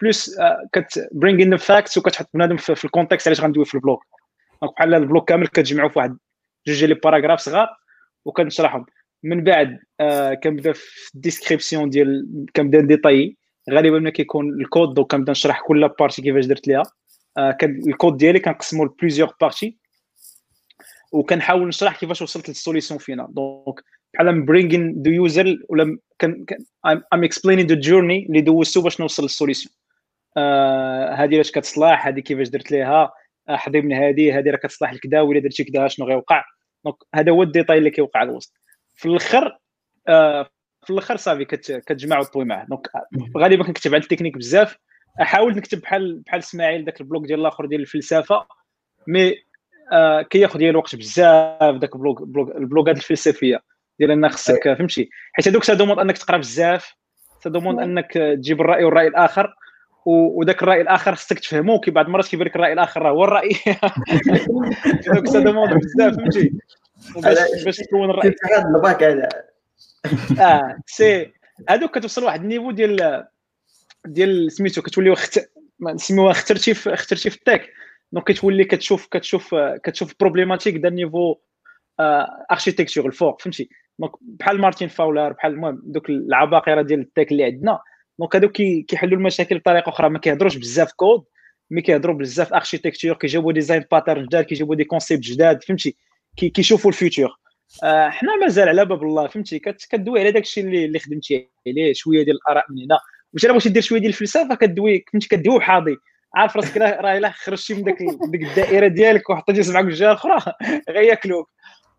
plus 0.00 0.36
كت 0.72 1.08
bring 1.12 1.42
in 1.42 1.56
facts 1.56 1.98
وكتحط 1.98 2.28
بنادم 2.34 2.56
في 2.56 2.84
ال 2.84 2.89
context 2.89 3.28
علاش 3.28 3.40
غندوي 3.40 3.64
في 3.64 3.74
ال 3.74 3.79
blog. 3.79 4.04
donc 4.62 4.74
بحال 4.76 4.94
ال 4.94 5.01
blog 5.01 5.28
كامل 5.28 5.46
كتجمعوا 5.46 5.88
في 5.88 5.98
واحد 5.98 6.18
جوج 6.66 6.84
les 6.84 6.94
paragraphes 6.94 7.40
صغار 7.40 7.68
وكنشرحهم. 8.24 8.86
من 9.22 9.44
بعد 9.44 9.78
آه 10.00 10.34
كنبدأ 10.34 10.72
في 10.72 11.14
ال 11.14 11.20
description 11.20 11.90
ديال 11.90 12.26
كنبدأ 12.56 12.80
ديطاي 12.80 13.36
غالبا 13.70 13.98
ملي 13.98 14.10
كيكون 14.10 14.60
ال 14.60 14.67
code 14.67 14.94
donc 14.94 15.10
كنبدأ 15.10 15.30
نشرح 15.30 15.60
كل 15.60 15.88
partie 15.98 16.22
كيفاش 16.22 16.46
درت 16.46 16.68
ليها. 16.68 16.82
آه 17.38 17.56
الكود 17.62 18.16
ديالي 18.16 18.40
كنقسمو 18.40 18.84
ل 18.84 18.89
plusieurs 18.89 19.34
parties 19.40 19.78
وكنحاول 21.14 21.68
نشرح 21.68 21.96
كيفاش 22.00 22.22
وصلت 22.22 22.48
لل 22.48 22.58
solution 22.58 22.98
فينا. 22.98 23.26
donc 23.30 23.80
بحال 24.14 24.42
bringing 24.42 25.02
the 25.02 25.10
user 25.10 25.58
ولا 25.68 25.98
كان 26.18 26.46
am 26.86 27.24
explaining 27.24 27.66
the 27.66 27.74
journey 27.74 28.26
اللي 28.26 28.40
دوزتو 28.40 28.82
باش 28.82 29.00
نوصل 29.00 29.22
لل 29.22 29.32
solution 29.32 29.74
آه 30.36 31.14
هذه 31.14 31.34
علاش 31.34 31.50
كتصلح 31.50 32.06
هذه 32.06 32.20
كيفاش 32.20 32.48
درت 32.48 32.70
ليها 32.70 33.12
حضي 33.48 33.80
من 33.80 33.92
هذه 33.92 34.38
هذه 34.38 34.50
راه 34.50 34.56
كتصلح 34.56 34.92
لكذا 34.92 35.20
ولا 35.20 35.40
درتي 35.40 35.64
كذا 35.64 35.88
شنو 35.88 36.06
غيوقع؟ 36.06 36.44
donc 36.84 36.96
هذا 37.14 37.32
هو 37.32 37.42
ال 37.42 37.47
détail 37.47 37.78
اللي 37.78 37.90
كيوقع 37.90 38.22
الوسط. 38.22 38.52
في 38.94 39.08
الأخر 39.08 39.58
آه 40.08 40.50
في 40.84 40.90
الأخر 40.90 41.16
صافي 41.16 41.44
كتجمع 41.44 42.18
وتطوي 42.18 42.44
معاه 42.44 42.66
donc 42.68 42.88
غالبا 43.36 43.64
كنكتب 43.64 43.94
على 43.94 44.02
التكنيك 44.02 44.36
بزاف. 44.36 44.76
أحاول 45.22 45.56
نكتب 45.56 45.80
بحال 45.80 46.20
بحال 46.26 46.40
إسماعيل 46.40 46.84
ذاك 46.84 47.00
ال 47.00 47.05
blog 47.05 47.26
ديال 47.26 47.40
الآخر 47.40 47.66
ديال 47.66 47.80
الفلسفة 47.80 48.46
mais 49.06 49.43
آه 49.92 50.22
كياخذ 50.22 50.58
ديال 50.58 50.70
الوقت 50.70 50.96
بزاف 50.96 51.74
ذاك 51.80 51.94
ال 51.94 51.99
blog 51.99 52.20
ال 52.56 52.63
blogات 52.63 52.96
الفلسفية 52.96 53.60
ديال 53.98 54.10
ان 54.10 54.28
خصك 54.28 54.74
فهمتي؟ 54.78 55.10
حيت 55.32 55.48
هذوك 55.48 55.64
ça 55.64 55.72
demande 55.72 56.00
إنك 56.00 56.18
تقرا 56.18 56.36
بزاف 56.36 56.94
ça 57.44 57.52
demande 57.52 57.80
إنك 57.80 58.12
تجيب 58.12 58.60
الرأي 58.60 58.84
والرأي 58.84 59.06
الآخر 59.06 59.54
وذاك 60.06 60.62
الرأي 60.62 60.80
الآخر 60.80 61.14
خصك 61.14 61.38
تفهمو 61.38 61.80
كي 61.80 61.90
بعض 61.90 62.06
المرات 62.06 62.28
كيبان 62.28 62.46
لك 62.46 62.56
الرأي 62.56 62.72
الآخر 62.72 63.02
راه 63.02 63.10
هو 63.10 63.24
الرأي. 63.24 63.48
donc 65.14 65.26
ça 65.26 65.37
demande 65.37 65.74
بزاف 65.74 66.14
فهمتي؟ 66.16 66.52
باش 67.16 67.64
باش 67.64 67.76
تكون 67.76 68.10
الرأي. 68.10 68.34
هذا 68.52 68.68
الباك 68.76 69.02
هذا 69.02 69.28
آه 70.40 70.78
سي. 70.86 71.32
هذوك 71.68 71.98
كتوصل 71.98 72.22
لواحد 72.22 72.40
النيفو 72.40 72.70
ديال 72.70 73.24
ديال 74.06 74.52
سميتو 74.52 74.82
كتولي 74.82 75.10
وخت 75.10 75.40
نسميوها 75.80 76.30
اخترتي 76.30 76.74
في 76.74 76.94
اخترتي 76.94 77.30
في 77.30 77.36
التاك. 77.36 77.70
دونك 78.14 78.28
كتولي 78.28 78.64
كتشوف 78.64 79.06
كتشوف 79.06 79.54
كتشوف 79.54 80.14
بروبليماتيك 80.20 80.76
دا 80.76 80.90
نيفو 80.90 81.36
اركيتكتور 82.50 83.06
الفوق 83.06 83.40
فهمتي 83.42 83.68
دونك 83.98 84.12
بحال 84.20 84.60
مارتين 84.60 84.88
فاولر 84.88 85.32
بحال 85.32 85.52
المهم 85.52 85.82
دوك 85.84 86.08
العباقره 86.08 86.82
ديال 86.82 87.00
التاك 87.00 87.32
اللي 87.32 87.44
عندنا 87.44 87.80
دونك 88.18 88.36
هادو 88.36 88.48
كيحلوا 88.48 89.18
المشاكل 89.18 89.58
بطريقه 89.58 89.88
أخرى 89.88 90.08
ما 90.08 90.18
كيهضروش 90.18 90.56
بزاف 90.56 90.92
كود 90.92 91.24
مي 91.70 91.82
كيهضروا 91.82 92.16
بزاف 92.16 92.52
اركيتكتور 92.52 93.14
كيجيبوا 93.14 93.52
ديزاين 93.52 93.84
باترن 93.92 94.26
جداد 94.26 94.44
كيجيبوا 94.44 94.74
دي 94.74 94.84
كونسيبت 94.84 95.22
جداد 95.22 95.62
فهمتي 95.62 95.96
كيشوفوا 96.36 96.90
ال 96.90 96.97
future 96.97 97.36
آه 97.84 98.08
حنا 98.08 98.36
مازال 98.36 98.68
على 98.68 98.84
باب 98.84 99.02
الله 99.02 99.26
فهمتي 99.26 99.58
كدوي 99.90 100.20
على 100.20 100.32
داك 100.32 100.42
الشيء 100.42 100.64
اللي, 100.64 100.84
اللي 100.84 100.98
خدمتي 100.98 101.50
عليه 101.66 101.92
شوية 101.92 102.24
ديال 102.24 102.36
الاراء 102.36 102.64
من 102.70 102.82
هنا 102.82 102.98
واش 103.32 103.46
بغيتي 103.46 103.68
دير 103.68 103.82
شوية 103.82 104.00
ديال 104.00 104.10
الفلسفه 104.10 104.54
كدوي 104.54 105.04
فهمتي 105.12 105.28
كدوي 105.28 105.60
حاضي 105.60 105.96
عارف 106.36 106.56
راسك 106.56 106.76
راه 106.76 107.16
إلا 107.16 107.30
خرجتي 107.30 107.74
من 107.74 107.82
داك 107.82 107.98
ديك 108.28 108.42
الدائرة 108.42 108.86
ديالك 108.86 109.30
وحطيتي 109.30 109.62
سمعك 109.62 109.84
في 109.84 109.90
الجهة 109.90 110.06
الأخرى 110.06 110.38
غياكلوك 110.90 111.50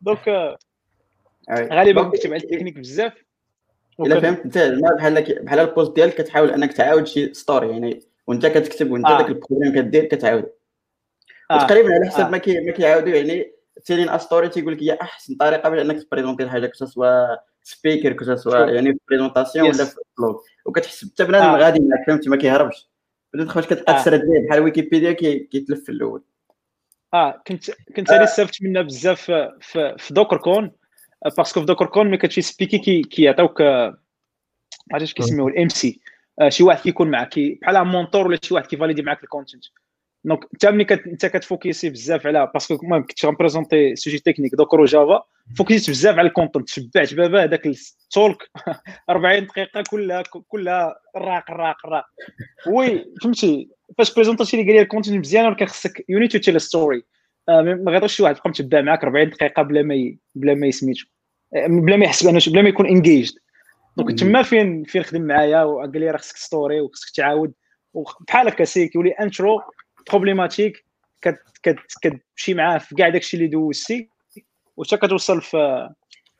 donc 0.01 0.57
غالبا 1.51 2.03
كنكتب 2.03 2.33
على 2.33 2.43
التكنيك 2.43 2.79
بزاف 2.79 3.13
إلا 3.99 4.19
فهمت 4.19 4.45
انت 4.45 4.57
بحال 4.97 5.43
بحال 5.43 5.59
ال 5.59 5.66
post 5.66 5.95
ديالك 5.95 6.13
كتحاول 6.13 6.51
أنك 6.51 6.73
تعاود 6.73 7.07
شي 7.07 7.33
story 7.33 7.69
يعني 7.69 8.01
وأنت 8.27 8.45
كتكتب 8.45 8.91
وأنت 8.91 9.05
آه. 9.05 9.17
داك 9.17 9.29
ال 9.29 9.34
problème 9.34 9.75
كدير 9.75 10.05
كتعاود 10.05 10.45
آه. 11.51 11.55
وتقريبا 11.55 11.93
على 11.93 12.05
حسب 12.05 12.19
آه. 12.19 12.29
ما 12.29 12.37
كي 12.37 12.59
ما 12.59 12.71
كيعاودوا 12.71 13.09
يعني 13.09 13.51
telling 13.85 14.09
story 14.09 14.49
تيقول 14.49 14.73
لك 14.73 14.83
هي 14.83 14.97
أحسن 15.01 15.35
طريقة 15.35 15.69
باش 15.69 15.81
أنك 15.81 16.03
تـ 16.03 16.07
présenter 16.07 16.43
الحاجة 16.43 16.67
que 16.67 16.85
ce 16.85 17.02
soit 17.02 17.35
speaker 17.63 18.13
que 18.13 18.35
ce 18.35 18.45
soit 18.45 18.65
Sure. 18.65 18.69
يعني 18.69 18.93
في 18.93 18.99
présentation 19.07 19.65
ولا. 19.65 19.85
في 19.85 19.95
blog 20.17 20.41
وكتحس 20.65 21.05
حتى 21.05 21.23
بنادم 21.23 21.45
آه. 21.45 21.57
غادي 21.57 21.79
فهمتي 22.07 22.29
ما 22.29 22.37
كيهربش 22.37 22.89
بدات 23.35 23.47
تخرج 23.47 23.63
كتلقى 23.65 23.93
آه. 23.93 24.01
تسرد 24.01 24.21
ليه 24.23 24.47
بحال 24.47 24.59
ويكيبيديا 24.59 25.11
كي- 25.11 25.39
كيتلف 25.39 25.83
في 25.83 25.89
الأول. 25.91 26.23
آه 27.13 27.41
كنت 27.47 27.71
كنت 27.95 28.09
أنا 28.11 28.23
استفدت 28.23 28.63
منها 28.63 28.81
بزاف 28.81 29.21
في 29.61 29.95
في, 29.97 30.13
Docker 30.13 30.37
Con 30.37 30.71
آه، 31.25 31.29
parce 31.37 31.51
que 31.51 31.59
في 31.59 31.65
Docker 31.65 31.85
Con 31.85 32.07
ملي 32.07 32.17
كتمشي 32.17 32.41
speaker 32.41 32.77
كي 32.77 33.01
كيعطيوك 33.01 33.61
آه، 33.61 33.87
ما 34.91 34.93
عرفتش 34.93 35.13
كيسميوه 35.13 35.47
ال 35.47 35.69
MC 35.69 35.99
شي 36.49 36.63
واحد 36.63 36.81
كيكون 36.81 37.11
معك 37.11 37.29
كي 37.29 37.59
بحال 37.61 37.87
mentor 37.87 38.27
ولا 38.27 38.39
شي 38.43 38.53
واحد 38.53 38.65
كي 38.65 38.73
valider 38.73 39.01
معك 39.01 39.23
ال 39.23 39.28
content 39.28 39.63
donc 40.25 40.43
انت 40.53 40.65
ملي 40.65 40.87
انت 41.07 41.25
كت 41.25 41.39
focuser 41.39 41.89
بزاف 41.89 42.27
على 42.27 42.51
parce 42.53 42.72
que 42.72 42.83
المهم 42.83 43.05
كنت 43.05 43.25
غن 43.25 43.38
présenter 43.38 43.95
sujet 43.95 44.19
technique 44.19 44.55
Docker 44.55 44.81
و 44.81 44.90
Java 44.90 45.23
focusيت 45.57 45.89
بزاف 45.89 46.17
على 46.17 46.27
ال 46.27 46.32
content 46.32 46.69
شبعت 46.69 47.13
بابا 47.13 47.43
هذاك 47.43 47.65
ال 47.65 47.80
talk 47.80 48.37
40 49.09 49.45
دقيقه 49.45 49.83
كلها 49.89 50.23
كلها 50.47 50.95
راق 51.15 51.51
راق 51.51 51.85
راق 51.85 52.05
oui 52.67 53.05
فهمتي 53.23 53.69
فاش 53.97 54.13
présentات 54.13 54.57
اللي 54.57 54.67
قال 54.67 54.75
لي 54.75 54.81
ال 54.81 54.85
content 54.86 55.15
مزيان 55.15 55.45
ولكن 55.45 55.65
خصك 55.65 56.05
you 56.09 56.19
need 56.19 56.29
to 56.29 56.37
tell 56.37 56.61
story 56.61 57.03
ما 57.49 57.91
غيطيش 57.91 58.15
شي 58.15 58.23
واحد 58.23 58.35
يبقى 58.35 58.49
متبع 58.49 58.81
معاك 58.81 59.03
40 59.03 59.29
دقيقه 59.29 59.63
بلا 59.63 59.81
ما. 59.81 60.15
بلا 60.35 60.53
ما 60.53 60.67
يسميتو 60.67 61.05
آه، 61.55 61.67
بلا 61.67 61.97
ما 61.97 62.05
يحس 62.05 62.23
بانه 62.23 62.39
بلا 62.47 62.61
ما 62.61 62.69
يكون 62.69 62.85
engaged 62.85 63.33
donc. 63.97 64.19
تما 64.19 64.43
فين 64.43 64.83
فين 64.83 65.03
خدم 65.03 65.21
معايا 65.21 65.63
وقال 65.63 65.99
لي 65.99 66.11
راه 66.11 66.17
خصك 66.17 66.37
story 66.37 66.81
وخصك 66.81 67.15
تعاود 67.15 67.53
وبحال 67.93 68.47
هكا 68.47 68.63
سي 68.63 68.87
كيولي 68.87 69.11
intro 69.11 69.61
problématique 70.09 70.85
كت 71.21 71.39
كت 71.63 71.77
كتمشي 72.01 72.53
معاه 72.53 72.77
في 72.77 72.95
كاع 72.95 73.09
داكشي 73.09 73.37
اللي 73.37 73.47
دوزتي 73.47 74.09
وحتى 74.77 74.97
كتوصل 74.97 75.41
في 75.41 75.89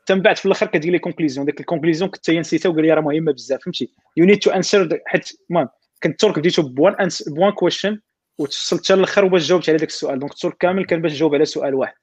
من 0.09 0.21
بعد 0.21 0.37
في 0.37 0.45
الآخر 0.45 0.67
كدير 0.67 0.91
لي 0.91 0.99
conclusion 0.99 1.45
ديك 1.45 1.59
ال 1.59 1.64
conclusion 1.64 2.09
كنت 2.09 2.29
نسيتها 2.29 2.69
وقال 2.69 2.81
لي 2.81 2.93
راه 2.93 3.01
مهمه 3.01 3.31
بزاف 3.31 3.63
فهمتي 3.63 3.89
you 4.17 4.25
need 4.25 4.39
to 4.39 4.51
answer 4.51 4.99
حيت 5.05 5.29
المهم 5.49 5.69
كنت 6.03 6.11
ال 6.11 6.17
talk 6.17 6.39
بديتو 6.39 6.61
point 6.61 6.93
ans... 6.93 7.29
point 7.29 7.51
question 7.51 7.99
وتوصلت 8.37 8.83
حتى 8.85 8.93
الآخر 8.93 9.25
وباش 9.25 9.47
جاوبت 9.47 9.69
على 9.69 9.77
داك 9.77 9.87
السؤال 9.89 10.19
donc 10.19 10.31
ال 10.31 10.37
talk 10.37 10.57
كامل 10.57 10.85
كان 10.85 11.01
باش 11.01 11.11
نجاوب 11.11 11.35
على 11.35 11.45
سؤال 11.45 11.73
واحد 11.75 11.93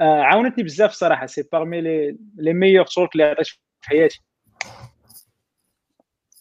آه 0.00 0.20
عاونتني 0.20 0.64
بزاف 0.64 0.92
صراحة 0.92 1.26
c'est 1.26 1.44
parmi 1.52 1.80
les 1.80 2.16
les 2.36 2.52
meilleurs 2.52 2.84
talks 2.86 3.12
اللي 3.12 3.24
عطيت 3.24 3.46
في 3.46 3.58
حياتي 3.82 4.22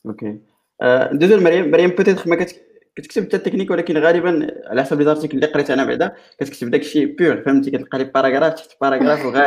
OK 0.06 0.40
ندوزو 0.84 1.36
لمريم 1.36 1.72
مريم 1.72 1.90
peut-être 1.90 2.30
ما 2.30 2.36
كت- 2.36 2.67
كتكتب 2.98 3.24
حتى 3.24 3.38
التكنيك 3.38 3.72
ولكن 3.72 3.98
غالبا 3.98 4.62
على 4.66 4.84
حسب 4.84 5.00
les 5.00 5.06
articles 5.06 5.36
اللي 5.36 5.48
قريت 5.48 5.72
أنا 5.72 5.86
بعدا 5.86 6.16
كتكتب 6.40 6.72
داك 6.72 6.82
الشيء 6.82 7.16
pure 7.16 7.42
فهمتي؟ 7.42 7.72
كتلقى 7.72 7.98
les 7.98 8.04
paragraphes 8.04 8.54
تحت 8.54 8.72
paragraphe 8.82 9.26
وغا 9.26 9.46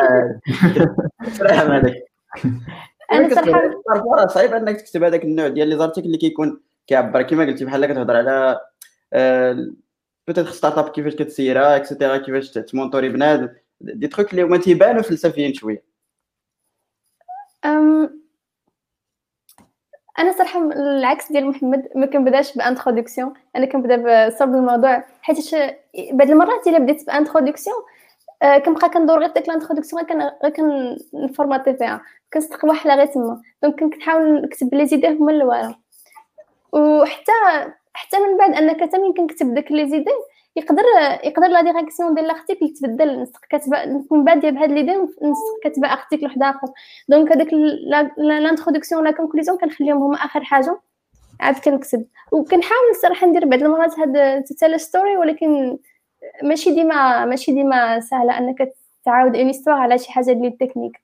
كتفرح 1.22 1.64
مع 1.64 1.76
هذاك 1.76 2.04
أنا 3.12 3.34
صراحة 3.34 4.26
صعيب 4.26 4.54
أنك 4.54 4.80
تكتب 4.80 5.04
هذاك 5.04 5.24
النوع 5.24 5.48
ديال 5.48 5.68
les 5.68 5.76
articles 5.76 6.06
اللي 6.06 6.18
كيكون 6.18 6.60
كيعبر. 6.86 7.22
كما 7.22 7.44
قلتي 7.44 7.64
بحال 7.64 7.86
كتهضر 7.86 8.16
على 8.16 8.60
peut-être 10.28 10.50
startup 10.50 10.88
كيفاش 10.88 11.14
كتسيرها 11.14 11.76
et 11.76 11.86
cetera 11.86 12.16
كيفاش 12.16 12.50
ت 12.50 12.57
mentorer 12.57 13.08
بنادم. 13.08 13.48
des 13.80 14.08
trucs 14.08 14.30
اللي 14.30 14.42
هما 14.42 14.56
تيبانوا 14.56 15.02
فلسفيين 15.02 15.54
شوية. 15.54 15.84
أنا 20.20 20.32
صراحة 20.32 20.60
العكس 20.72 21.32
ديال 21.32 21.46
محمد 21.48 21.88
ما 21.94 22.06
كنبداش 22.06 22.56
ب 22.56 22.62
introduction. 22.62 23.34
أنا 23.56 23.66
كنبدا 23.66 24.26
بصلب 24.28 24.54
الموضوع 24.54 25.04
حيت 25.22 25.38
بعض 26.12 26.30
المرات 26.30 26.66
إلا 26.66 26.78
بديت 26.78 27.06
ب 27.06 27.12
introduction 27.12 27.76
آه، 28.42 28.58
كنبقى 28.58 28.88
كندور 28.90 29.18
غير 29.18 29.28
ديك 29.32 29.48
ال 29.48 29.53
introduction 29.53 30.02
غير 30.02 30.10
كن- 30.52 30.96
كن 31.12 31.25
formater 31.25 31.74
فيها. 31.74 32.00
كنستقل 32.32 32.68
واحدة 32.68 32.94
غير 32.94 33.06
تما. 33.06 33.42
donc 33.62 33.80
كنحاول 33.80 34.42
نكتب 34.42 34.74
les 34.74 34.86
idées 34.86 35.08
هما 35.08 35.32
الأول 35.32 35.74
وحتى 36.72 37.32
حتى 37.94 38.18
من 38.18 38.36
بعد 38.38 38.54
أنك 38.54 38.82
ملي 38.98 39.12
كنكتب 39.12 39.54
داك 39.54 39.72
les 39.72 39.88
idées 39.88 40.10
يقدر 40.56 40.82
يقدر 41.24 41.48
la 41.48 41.62
direction 41.62 42.14
ديال 42.14 42.26
l'article 42.26 42.68
تبدل 42.68 43.22
نسق 43.22 43.40
كاتبة 43.50 43.84
نكون 43.84 44.24
بادية 44.24 44.50
بهاد 44.50 44.72
l'idée 44.72 44.92
نسق 44.96 45.58
كاتبة 45.64 45.92
article 45.92 46.24
واحد 46.24 46.42
آخر. 46.42 46.68
donc 47.08 47.32
هذاك 47.32 47.48
l'introduction 48.18 49.04
la 49.04 49.10
conclusion 49.10 49.58
كنخليهم 49.58 50.02
هما 50.02 50.16
آخر 50.16 50.44
حاجة. 50.44 50.80
عاد 51.40 51.54
كنكتب 51.54 52.06
وكنحاول 52.32 52.90
الصراحه 52.90 53.26
ندير 53.26 53.44
بعض 53.44 53.62
المرات 53.62 53.98
هاد 53.98 54.44
ت 54.44 54.52
tell 54.52 54.80
story 54.80 55.16
ولكن 55.16 55.78
ماشي 56.42 56.74
ديما 56.74 57.24
ماشي 57.24 57.52
ديما 57.52 58.00
سهلة 58.00 58.38
أنك 58.38 58.72
تعاود 59.04 59.36
une 59.36 59.46
histoire 59.46 59.76
على 59.76 59.98
شي 59.98 60.12
حاجة 60.12 60.32
ديال 60.32 60.46
التكنيك. 60.46 61.00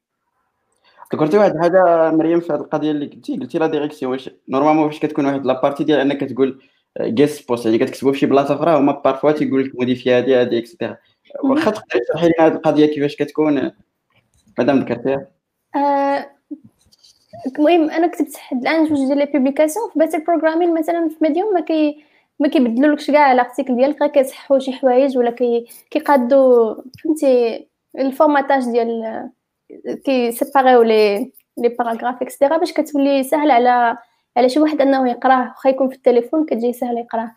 ذكرتي 1.14 1.38
واحد 1.38 1.54
الحاجة 1.54 2.10
مريم 2.10 2.40
في 2.40 2.52
هذه 2.52 2.60
القضية 2.60 2.90
اللي 2.90 3.06
قلتي 3.06 3.36
قلتي 3.36 3.58
la 3.58 3.66
direction 3.66 4.12
واش 4.12 4.30
normalement 4.48 4.90
فاش 4.90 5.00
كتكون 5.00 5.26
واحد 5.26 5.46
la 5.46 5.56
partie 5.56 5.84
ديال 5.84 6.00
أنك 6.00 6.24
تقول 6.24 6.62
guest 7.00 7.42
post 7.42 7.66
يعني 7.66 7.78
كتكتبوا 7.78 8.12
في 8.12 8.18
شي 8.18 8.26
بلاصة 8.26 8.54
أخرى 8.54 8.78
هما 8.78 8.92
parfois 8.92 9.32
تيقول 9.32 9.64
لك 9.64 9.74
modifier 9.74 10.14
هذه 10.14 10.40
هذه 10.40 10.58
et 10.58 10.68
cetera 10.68 10.96
واخا 11.44 11.70
تقدري 11.70 12.00
تشرحي 12.00 12.26
لنا 12.26 12.46
هذه 12.46 12.52
القضية 12.52 12.86
كيفاش 12.86 13.16
كتكون 13.16 13.72
مادام 14.58 14.78
ذكرتيها 14.78 15.26
آه، 15.76 16.30
المهم 17.46 17.90
أنا 17.90 18.06
كتبت 18.06 18.36
حد 18.36 18.60
الآن 18.62 18.84
جوج 18.84 19.06
ديال 19.06 19.18
les 19.18 19.26
publications 19.26 19.90
في 19.92 19.98
Better 19.98 20.24
Programming 20.24 20.74
مثلا 20.74 21.08
في 21.08 21.16
Medium 21.20 21.54
ما 21.54 21.60
كي 21.60 22.04
ما 22.40 22.48
كيبدلولكش 22.48 23.10
كاع 23.10 23.32
ال 23.32 23.38
article 23.38 23.76
ديالك 23.76 24.02
غير 24.02 24.10
كيصححوا 24.10 24.58
شي 24.58 24.72
حوايج 24.72 25.18
ولا 25.18 25.30
كي 25.30 25.66
كيقادوا 25.90 26.74
فهمتي 27.04 27.66
ال 27.98 28.05
formatage 28.05 28.64
ديال 28.64 29.30
كي 30.04 30.20
séparerو 30.20 30.82
les 30.82 31.32
les 31.58 31.68
paragraphes 31.68 32.22
et 32.22 32.31
cetera 32.31 32.56
باش 32.56 32.72
كتولي 32.72 33.22
سهل 33.22 33.50
على 33.50 33.98
على 34.36 34.48
شي 34.48 34.60
واحد 34.60 34.80
أنه 34.80 35.10
يقراه 35.10 35.48
واخا 35.48 35.70
يكون 35.70 35.88
في 35.88 35.94
التليفون 35.94 36.44
كتجي 36.46 36.72
سهل 36.72 36.98
يقراه 36.98 37.34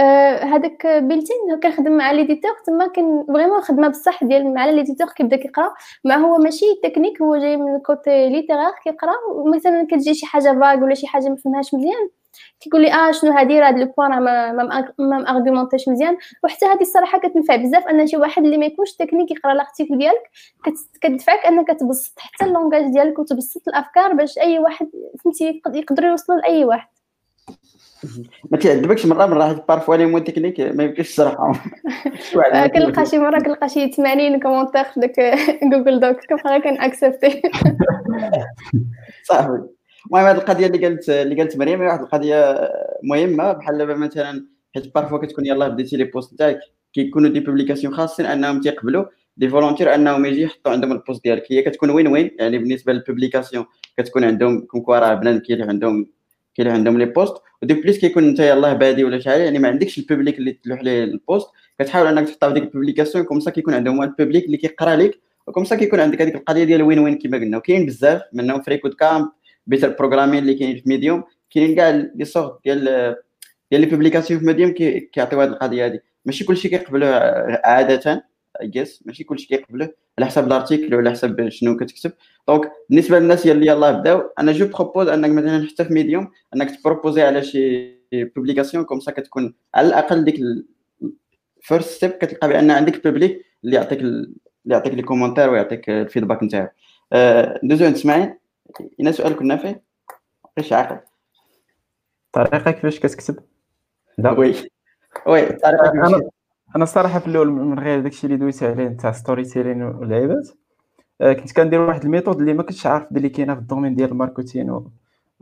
آه، 0.00 0.44
هذاك 0.44 0.86
بيلتين 0.86 1.36
كنخدم 1.62 1.92
مع 1.92 2.10
l'éditeur 2.12 2.52
تما 2.66 2.86
كان 2.88 3.24
vraiment 3.28 3.60
خدمة 3.60 3.88
بصح 3.88 4.24
ديال 4.24 4.54
مع 4.54 4.66
l'éditeur 4.66 5.08
كيبدا 5.08 5.36
كيقرا. 5.36 5.74
ما 6.04 6.16
هو 6.16 6.38
ماشي 6.38 6.66
تكنيك 6.84 7.22
هو 7.22 7.36
جاي 7.36 7.56
من 7.56 7.78
côté 7.80 8.28
littéraire 8.30 8.72
كيقرا. 8.84 9.12
ومثلا 9.34 9.86
كتجي 9.90 10.14
شي 10.14 10.26
حاجة 10.26 10.60
vague 10.60 10.84
ولا 10.84 10.94
شي 10.94 11.06
حاجة 11.06 11.28
ما 11.28 11.36
فهمهاش 11.36 11.74
مزيان 11.74 12.08
كيقول 12.60 12.82
لي 12.82 12.92
آه 12.92 13.10
شنو 13.12 13.32
هادي؟ 13.32 13.60
راه 13.60 13.68
هاد 13.68 13.78
le 13.78 13.86
point 13.98 14.12
راه 14.12 14.18
ما 14.20 14.52
ما 14.98 15.18
م 15.18 15.24
argumentéش 15.24 15.88
مزيان. 15.88 16.16
وحتى 16.44 16.66
هادي 16.66 16.80
الصراحة 16.80 17.18
كتنفع 17.18 17.56
بزاف 17.56 17.88
أن 17.88 18.06
شي 18.06 18.16
واحد 18.16 18.44
اللي 18.44 18.58
ما 18.58 18.66
يكونش 18.66 18.92
تكنيك 18.92 19.30
يقرأ 19.30 19.52
ال 19.52 19.58
article 19.58 19.98
ديالك 19.98 20.22
كت- 20.64 20.98
كتدفعك 21.00 21.46
أنك 21.46 21.68
تبسط 21.80 22.18
حتى 22.18 22.44
ال 22.44 22.50
langage 22.50 22.92
ديالك 22.92 23.18
وتبسط 23.18 23.68
الأفكار 23.68 24.12
باش 24.12 24.38
أي 24.38 24.58
واحد 24.58 24.88
فهمتي 25.24 25.44
يقد- 25.44 25.76
يقدروا 25.76 26.10
يوصلوا 26.10 26.38
لأي 26.38 26.64
واحد. 26.64 26.88
ما 28.50 28.58
تعذبكش 28.58 29.06
مرة 29.06 29.26
مرة 29.26 29.44
حيت 29.48 29.68
parfois 29.68 29.96
les 29.96 30.06
mots 30.06 30.24
techniques 30.24 30.60
ما 30.60 30.84
يمكنش 30.84 31.08
تشرحهم 31.08 31.54
واحد 32.34 32.52
آه، 32.56 32.66
كنلقى 32.66 33.06
شي 33.06 33.18
مرة 33.18 33.38
كنلقى 33.38 33.68
شي 33.68 33.88
80 33.88 34.40
commentaires 34.40 34.84
في 34.84 35.00
داك 35.00 35.20
Google 35.72 36.00
Doc 36.00 36.16
كنبقى 36.26 36.50
غير 36.50 36.60
كن 36.60 36.76
accepter 36.76 37.42
صافي. 39.22 39.62
المهم 40.06 40.24
هذه 40.26 40.36
القضية 40.36 40.66
اللي 40.66 40.86
قالت 40.86 41.10
اللي 41.10 41.34
قالت 41.36 41.56
مريم 41.56 41.80
واحد 41.80 42.00
القضية 42.00 42.70
مهمة. 43.02 43.52
بحال 43.52 43.98
مثلا 43.98 44.46
حيت 44.74 44.94
parfois 44.94 45.18
كتكون 45.18 45.46
يلاه 45.46 45.68
بديتي 45.68 45.96
les 45.96 46.04
posts 46.04 46.38
تاعك 46.38 46.60
كيكونوا 46.92 47.30
des 47.30 47.40
publications 47.40 47.94
خاصين 47.94 48.26
أنهم 48.26 48.60
تيقبلوا. 48.60 49.04
des 49.36 49.48
volontaires 49.48 49.94
أنهم 49.94 50.26
يجي 50.26 50.42
يحطوا 50.42 50.72
عندهم 50.72 50.92
ال 50.92 50.98
post 50.98 51.24
ديالك. 51.24 51.52
هي 51.52 51.62
كتكون 51.62 51.90
win 51.90 52.06
win 52.08 52.30
يعني 52.38 52.58
بالنسبة 52.58 52.92
لل 52.92 53.03
publication 53.03 53.64
كتكون 53.98 54.24
عندهم 54.24 54.60
كون 54.60 54.84
راه 54.88 55.14
بنادم 55.14 55.38
كاين 55.38 55.60
اللي 55.60 55.70
عندهم 55.70 56.06
كاين 56.54 56.66
اللي 56.68 56.78
عندهم 56.78 56.98
les 56.98 57.04
posts 57.04 57.34
ودي 57.62 57.74
بليس 57.74 57.98
كيكون 57.98 58.24
انت 58.24 58.40
يلاه 58.40 58.72
بادي 58.72 59.04
ولا 59.04 59.18
شي 59.18 59.30
حاجة 59.30 59.42
يعني 59.42 59.58
ما 59.58 59.68
عندكش 59.68 59.98
ال 59.98 60.04
public 60.04 60.38
اللي 60.38 60.52
تلوح 60.52 60.82
ليه 60.82 61.04
ال 61.04 61.13
post 61.13 61.48
كتحاول 61.78 62.06
أنك 62.06 62.28
تحطها 62.28 62.48
في 62.48 62.54
ديك 62.54 62.62
ال 62.62 62.67
publication 62.67 63.24
comme 63.24 63.40
ça 63.40 63.50
كيكون 63.50 63.74
عندهم 63.74 64.02
ال 64.02 64.08
public 64.08 64.44
اللي 64.46 64.56
كيقرا 64.56 64.96
لك 64.96 65.20
و 65.46 65.49
comme 65.49 65.64
ça 65.64 65.76
كيكون 65.76 66.00
عندك 66.00 66.22
هذيك 66.22 66.34
القضية 66.34 66.64
ديال 66.64 66.82
win 66.82 66.98
win 66.98 67.18
كما 67.18 67.38
قلنا. 67.38 67.56
وكاين 67.56 67.86
بزاف 67.86 68.22
منهم 68.32 68.62
freeCodeCamp 68.62 69.28
Better 69.68 69.88
Programming 69.88 70.38
اللي 70.38 70.54
كاينين 70.54 70.76
في 70.76 70.88
Medium 70.88 71.24
كاينين 71.50 71.76
كاع 71.76 71.90
les 71.90 72.24
sortes 72.24 72.58
ديال 72.64 72.84
ديال 73.70 73.80
les 73.80 73.86
publications 73.86 74.40
في 74.40 74.46
Medium 74.46 74.70
كي- 74.72 75.00
كيعطيو 75.00 75.40
هذه 75.40 75.48
القضية 75.48 75.86
هذه 75.86 76.00
ماشي 76.24 76.44
كلشي 76.44 76.68
كيقبلوه 76.68 77.08
عادة 77.64 78.24
جيس 78.62 79.02
ماشي 79.06 79.24
كلشي 79.24 79.46
كيقبلوه 79.48 79.94
على 80.18 80.26
حسب 80.26 80.46
ال 80.46 80.52
article 80.52 80.94
ولا 80.94 81.10
حسب 81.10 81.48
شنو 81.48 81.76
كتكتب. 81.76 82.12
donc 82.48 82.72
بالنسبة 82.90 83.18
للناس 83.18 83.46
اللي 83.46 83.66
يلاه 83.66 83.90
بداو 83.90 84.30
أنا 84.38 84.52
je 84.52 84.66
propose 84.66 85.08
أنك 85.08 85.30
مثلا 85.30 85.66
حتى 85.68 85.84
في 85.84 85.92
Medium 85.92 86.30
أنك 86.56 86.70
ت 86.70 86.76
proposer 86.76 87.22
على 87.22 87.42
شي 87.42 87.94
publication 88.12 88.84
comme 88.84 89.00
ça 89.00 89.12
كتكون 89.12 89.54
على 89.74 89.88
الأقل 89.88 90.24
ديك 90.24 90.40
first 91.60 91.88
step 91.90 92.10
كتلقى 92.10 92.48
بأن 92.48 92.70
عندك 92.70 93.04
public 93.06 93.44
اللي 93.64 93.76
يعطيك 93.76 94.00
ال- 94.00 94.34
اللي 94.64 94.74
يعطيك 94.76 94.94
les 94.94 95.02
commentaires 95.02 95.50
ويعطيك 95.50 95.90
ال 95.90 95.96
feedback 95.96 96.42
نتاعو. 96.42 96.68
آه، 97.12 97.60
ندوزو 97.64 97.84
عند 97.84 97.94
اسماعيل 97.94 98.34
هنا 99.00 99.12
سؤال 99.12 99.36
كنا 99.36 99.56
فيه؟ 99.56 99.82
غير 100.58 100.74
عاقل 100.74 101.00
الطريقة 102.26 102.70
كيفاش 102.70 103.00
كتكتب 103.00 103.38
لا. 104.18 104.30
oui. 104.30 104.54
oui 105.26 105.50
الطريقة 105.50 105.90
أنا 105.92 106.30
أنا 106.76 106.84
الصراحه 106.84 107.18
في 107.18 107.26
الأول 107.26 107.50
من 107.50 107.78
غير 107.78 108.00
داكشي 108.00 108.26
اللي 108.26 108.36
دويت 108.36 108.62
عليه 108.62 108.88
تاع 108.88 109.12
story 109.12 109.44
telling 109.44 109.82
واللعيبات 109.82 110.48
آه، 111.20 111.32
كنت 111.32 111.52
كندير 111.52 111.80
واحد 111.80 112.04
ال 112.04 112.09
méthode 112.09 112.40
اللي 112.40 112.54
ما 112.54 112.62
كنتش 112.62 112.86
عارف 112.86 113.06
بلي 113.12 113.28
كاينة 113.28 113.54
في 113.54 113.60
ال 113.60 113.64
domaine 113.64 113.94
ديال 113.94 114.10
ال 114.10 114.16
marketing 114.16 114.70
و 114.70 114.90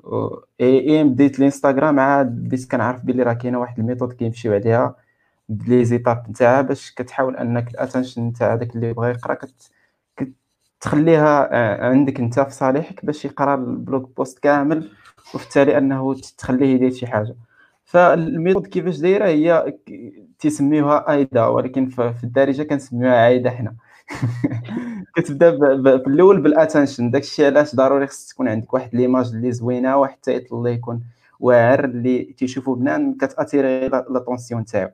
و 0.05 0.27
اي 0.61 0.91
اي 0.91 1.05
بديت 1.05 1.39
الإنستغرام 1.39 2.01
عاد 2.01 2.27
بديت 2.27 2.71
كنعرف 2.71 3.05
بلي 3.05 3.23
راه 3.23 3.33
كاينة 3.33 3.59
واحد 3.59 3.79
ال 3.79 3.83
méthode 3.83 4.13
كيمشيو 4.13 4.55
عليها 4.55 4.97
بلي 5.49 5.85
زيتاب 5.85 6.31
نتاعها 6.31 6.63
باش 6.63 6.95
كتحاول 6.95 7.37
أنك 7.37 7.69
ال 7.71 7.76
attention 7.76 8.23
نتاع 8.23 8.55
داك 8.55 8.77
اللي 8.77 8.93
بغى 8.93 9.11
يقرا 9.11 9.35
كت... 9.35 9.71
كتخليها 10.81 11.49
آه، 11.53 11.89
عندك 11.89 12.21
انت 12.21 12.41
في 12.41 12.51
صالحك 12.51 13.05
باش 13.07 13.25
يقرا 13.25 13.55
ال 13.55 13.67
blog 13.67 14.17
post 14.17 14.39
كامل 14.39 14.91
وفي 15.35 15.45
التالي 15.45 15.79
انه 15.79 16.15
تخليه 16.39 16.67
يدير 16.75 16.91
شي 16.91 17.07
حاجة. 17.07 17.37
فال 17.85 18.03
méthode 18.03 18.67
كيفاش 18.67 18.99
دايرة؟ 18.99 19.27
هي 19.27 19.75
تيسميوها 20.39 21.13
AIDA 21.13 21.47
ولكن 21.47 21.89
في 21.89 22.25
الدارجة 22.25 22.63
كنسميوها 22.63 23.17
عايدة 23.17 23.51
حنا. 23.51 23.75
كتبدا 25.17 25.51
في 25.99 26.07
الأول 26.07 26.41
بال 26.41 26.53
attention 26.53 27.11
داكشي 27.11 27.47
علاش 27.47 27.75
ضروري 27.75 28.07
خص 28.07 28.27
تكون 28.29 28.49
عندك 28.49 28.75
واحد 28.75 28.95
l'image 28.95 29.29
اللي 29.35 29.53
زوينة 29.53 29.97
واحد 29.97 30.15
ال 30.15 30.22
title 30.22 30.57
اللي 30.57 30.73
يكون 30.73 31.01
واعر 31.41 31.85
اللي 31.85 32.25
تيشوفو 32.25 32.75
بنان 32.75 33.15
كت 33.15 33.31
attirer 33.31 33.89
l'attention 33.89 34.65
تاعو. 34.65 34.91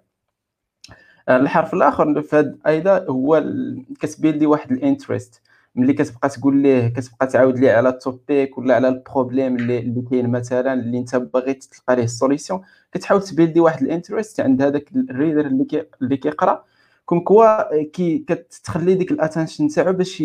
آه، 1.29 1.37
الحرف 1.37 1.75
الآخر 1.75 2.23
في 2.23 2.37
هاد 2.37 2.59
أيضا 2.67 3.07
هو 3.11 3.37
ال- 3.37 3.85
كت 4.01 4.12
build 4.12 4.41
ي 4.41 4.47
واحد 4.47 4.73
ال 4.73 4.80
interest. 4.80 5.43
ملي 5.75 5.93
كتبقى 5.93 6.29
تقول 6.29 6.57
ليه 6.63 6.89
كتبقى 6.89 7.27
تعاود 7.27 7.59
ليه 7.59 7.73
على 7.73 7.89
ال 7.89 8.01
topic 8.01 8.59
ولا 8.59 8.75
على 8.75 8.89
ال 8.89 8.96
problème 8.96 9.57
اللي 9.57 9.79
اللي 9.79 10.03
كاين 10.11 10.31
مثلا 10.31 10.73
اللي 10.73 10.99
انت 10.99 11.17
باغي 11.17 11.55
تلقى 11.55 11.97
ليه 11.97 12.05
ال 12.05 12.11
solution 12.11 12.61
كتحاول 12.93 13.23
ت 13.23 13.28
build 13.28 13.55
ي 13.55 13.61
واحد 13.61 13.83
ال 13.83 13.89
interest 13.89 14.41
عند 14.41 14.63
هذاك 14.63 14.93
ال 14.97 15.04
reader 15.04 15.47
اللي 15.47 15.65
كي 15.65 15.83
اللي 16.03 16.17
كيقرأ. 16.17 16.65
comme 17.05 17.21
quoi 17.21 17.83
كي 17.83 18.19
كتخلي 18.19 18.95
ديك 18.95 19.11
ال 19.13 19.18
attention 19.18 19.69
تاعو 19.69 19.93
باش 19.93 20.21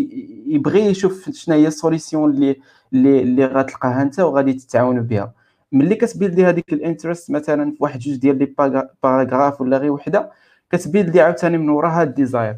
يبغي 0.47 0.79
يشوف 0.85 1.29
شنو 1.29 1.55
هي 1.55 1.67
ال 1.67 1.74
solution 1.74 2.31
اللي 2.31 2.55
اللي 2.93 3.21
اللي 3.21 3.45
غتلقاها 3.45 4.01
انت 4.01 4.19
وغادي 4.19 4.53
تتعاونوا 4.53 5.03
بها. 5.03 5.33
ملي 5.71 5.95
كت 5.95 6.08
build 6.08 6.39
ي 6.39 6.45
هذيك 6.45 6.73
ال 6.73 6.80
interest 6.80 7.31
مثلا 7.31 7.71
في 7.71 7.77
واحد 7.79 7.99
جوج 7.99 8.15
ديال 8.15 8.37
les 8.39 8.53
paragraphes 9.03 9.61
ولا 9.61 9.77
غير 9.77 9.91
وحدة 9.91 10.31
كت 10.71 10.84
build 10.84 11.15
ي 11.15 11.21
عاوتاني 11.21 11.57
من 11.57 11.69
وراها 11.69 12.03
ال 12.03 12.11
desire 12.11 12.57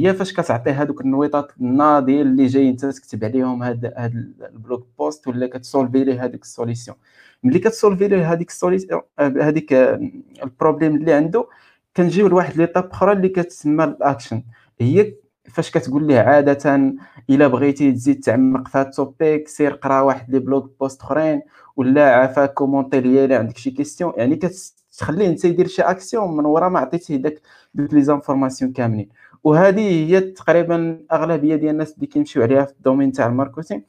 هي 0.00 0.14
فاش 0.14 0.32
كتعطي 0.32 0.70
هذوك 0.70 1.00
النويطات 1.00 1.52
الناضيه 1.60 2.22
اللي 2.22 2.46
جاي 2.46 2.68
انت 2.68 2.86
تكتب 2.86 3.24
عليهم 3.24 3.62
هاد 3.62 3.92
هاد 3.96 4.14
ال 4.52 4.59
blog 4.59 4.86
post 4.98 5.28
ولا 5.28 5.46
كت 5.46 5.61
solve 5.61 5.97
ي 5.97 6.04
ليه 6.04 6.24
هذيك 6.24 6.42
ال 6.42 6.47
solution. 6.47 6.96
ملي 7.42 7.58
كت 7.58 7.70
solve 7.70 8.02
ي 8.02 8.08
ليه 8.08 8.32
هذيك 8.32 8.48
ال 8.50 8.56
solution 8.56 9.00
هذيك 9.20 9.72
آه، 9.72 10.10
ال 10.42 10.48
problème 10.48 10.96
اللي 10.96 11.12
عنده 11.12 11.48
كنجيو 11.96 12.28
لواحد 12.28 12.56
l'étape 12.56 12.90
أخرى 12.90 13.12
اللي 13.12 13.28
كتسمى 13.28 13.84
الأكشن. 13.84 14.42
هي 14.80 15.14
فاش 15.50 15.70
كتقول 15.70 16.06
ليه 16.06 16.18
عاد 16.20 16.94
إلا 17.30 17.46
بغيتي 17.48 17.92
تزيد 17.92 18.20
تعمق 18.20 18.68
في 18.68 18.78
هاد 18.78 18.86
ال 18.86 18.96
topic 18.96 19.48
سير 19.48 19.72
قرا 19.74 20.00
واحد 20.00 20.30
les 20.30 20.38
blog 20.38 20.72
posts 20.80 21.00
أخرين 21.02 21.42
ولا 21.76 22.14
عافاك 22.16 22.54
commenter 22.54 23.00
ليا 23.00 23.24
الا 23.24 23.38
عندك 23.38 23.56
شي 23.58 23.70
question. 23.70 24.12
يعني 24.16 24.36
كتخليه 24.36 25.28
انت 25.28 25.44
يدير 25.44 25.66
شي 25.66 25.82
أكسيون 25.82 26.36
من 26.36 26.44
ورا 26.44 26.68
ما 26.68 26.78
عطيتيه 26.80 27.16
داك 27.16 27.40
دوك 27.74 27.94
les 27.94 28.02
informations 28.02 28.72
كاملين. 28.72 29.08
وهذه 29.44 30.10
هي 30.10 30.20
تقريبا 30.20 31.00
أغلبية 31.12 31.56
ديال 31.56 31.70
الناس 31.70 31.94
اللي 31.94 32.06
كيمشيو 32.06 32.42
عليها 32.42 32.64
في 32.64 32.72
ال 32.72 32.77
domaine 32.77 33.12
تاع 33.12 33.26
ال 33.26 33.31
marketing. 33.31 33.80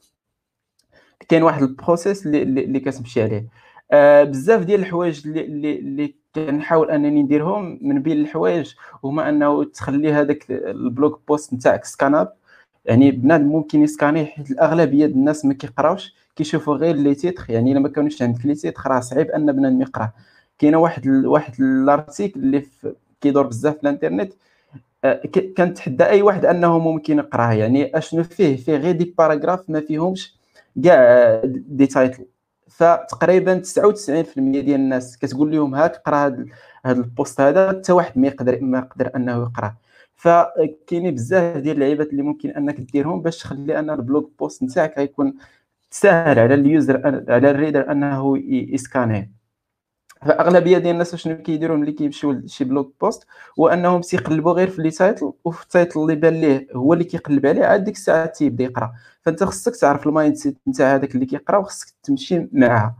كاين 1.30 1.44
واحد 1.44 1.62
ال 1.62 1.70
process 1.70 2.28
اللي, 2.28 2.80
كتمشي 2.80 3.24
عليه. 3.24 3.48
آه 3.92 4.24
بزاف 4.24 4.64
ديال 4.64 4.80
الحوايج 4.80 5.28
اللي 5.28 5.46
اللي, 5.46 6.16
كنحاول 6.36 6.92
أنني 6.92 7.24
نديرهم 7.24 7.80
من 7.82 8.02
بين 8.02 8.22
الحوايج 8.22 8.74
هما 9.04 9.30
أنه 9.30 9.64
تخلي 9.64 10.14
هذاك 10.14 10.46
ال 10.52 10.66
blog 10.66 11.22
post 11.28 11.54
نتاعك 11.54 11.86
scannable. 11.86 12.34
يعني 12.86 13.12
بنادم 13.12 13.46
ممكن 13.48 13.84
يسكاني 13.84 14.26
حيت 14.26 14.52
الأغلبية 14.52 15.06
ديال 15.06 15.18
الناس 15.18 15.46
ما 15.46 15.54
كيقراوش 15.54 16.16
كيشوفوا 16.36 16.76
غير 16.76 16.96
les 16.96 17.16
titres. 17.16 17.46
يعني 17.50 17.72
إلا 17.72 17.80
ما 17.80 17.90
كانوش 17.90 18.22
عندك 18.22 18.46
les 18.46 18.56
titres 18.56 18.82
راه 18.88 19.00
صعيب 19.00 19.32
أن 19.32 19.52
بنادم 19.52 19.82
يقرأ. 19.82 20.12
كاينة 20.60 20.78
واحد. 20.78 21.08
واحد 21.08 21.54
ال 21.62 21.72
article 21.72 22.40
اللي 22.40 22.64
كيدور 23.22 23.48
بزاف 23.48 23.76
في 23.76 23.84
الإنترنت 23.84 24.34
كنتحدى 25.58 26.04
أي 26.06 26.22
واحد 26.22 26.46
أنه 26.46 26.80
ممكن 26.80 27.18
يقراه 27.18 27.54
يعني 27.54 27.98
أشنو 27.98 28.24
فيه؟ 28.24 28.56
فيه 28.58 28.76
غير 28.78 28.96
des 28.96 29.16
paragraphes 29.18 29.70
ما 29.70 29.82
فيهمش 29.82 30.36
كاع 30.84 31.42
des 31.46 31.88
titles 31.88 32.26
فتقريبا 32.68 33.62
99% 33.64 34.38
ديال 34.38 34.70
الناس 34.76 35.18
كتقول 35.18 35.52
لهم 35.52 35.76
هاك 35.76 35.96
قرأ 35.96 36.46
هذا 36.86 37.00
ال 37.00 37.08
post 37.08 37.42
هذا 37.42 37.70
حتى 37.70 37.92
واحد 37.92 38.20
ما 38.20 38.28
يقدر 38.28 38.60
ما 38.62 38.78
يقدر 38.78 39.12
أنه 39.16 39.32
يقراه 39.42 39.78
فكاينين 40.16 41.16
بزاف 41.16 41.58
ديال 41.58 41.76
اللعيبات 41.76 42.10
اللي 42.12 42.22
ممكن 42.22 42.50
أنك 42.50 42.80
ديرهم 42.80 43.22
باش 43.22 43.38
تخلي 43.38 43.80
أن 43.80 43.90
ال 43.90 43.98
blog 43.98 44.32
post 44.40 44.64
نتاعك 44.64 44.98
غيكون 44.98 45.34
سهل 45.92 46.40
على 46.40 46.54
ال 46.54 46.64
user 46.64 47.02
على 47.30 47.52
ال 47.52 47.58
reader 47.58 47.92
أنه 47.92 48.38
يسكانيه. 48.48 49.32
فاغلبيه 50.22 50.78
ديال 50.78 50.92
الناس 50.94 51.16
شنو 51.16 51.38
كيديروا 51.38 51.78
ملي 51.78 51.92
كيمشيو 51.92 52.32
لشي 52.32 52.64
blog 52.64 52.94
post 53.02 53.28
هو 53.60 53.68
أنهم 53.68 54.02
تيقلبوا 54.02 54.54
غير 54.54 54.70
في 54.70 54.82
les 54.82 54.92
titles 54.92 55.34
وفي 55.46 55.64
ال 55.64 55.70
title 55.70 56.00
اللي 56.00 56.16
بان 56.16 56.34
ليه 56.34 56.68
هو 56.76 56.94
اللي 56.94 57.04
كيقلب 57.04 57.46
عليه 57.46 57.66
عاد 57.66 57.84
ديك 57.84 57.96
الساعة 57.96 58.26
تيبدا 58.26 58.64
يقرا. 58.64 58.94
فأنت 59.22 59.44
خصك 59.44 59.76
تعرف 59.76 60.08
ال 60.08 60.36
mindset 60.36 60.58
نتاع 60.68 60.96
هذاك 60.96 61.16
اللي 61.16 61.26
كيقرا 61.26 61.58
وخصك 61.58 61.94
تمشي 62.04 62.48
معاه 62.52 62.96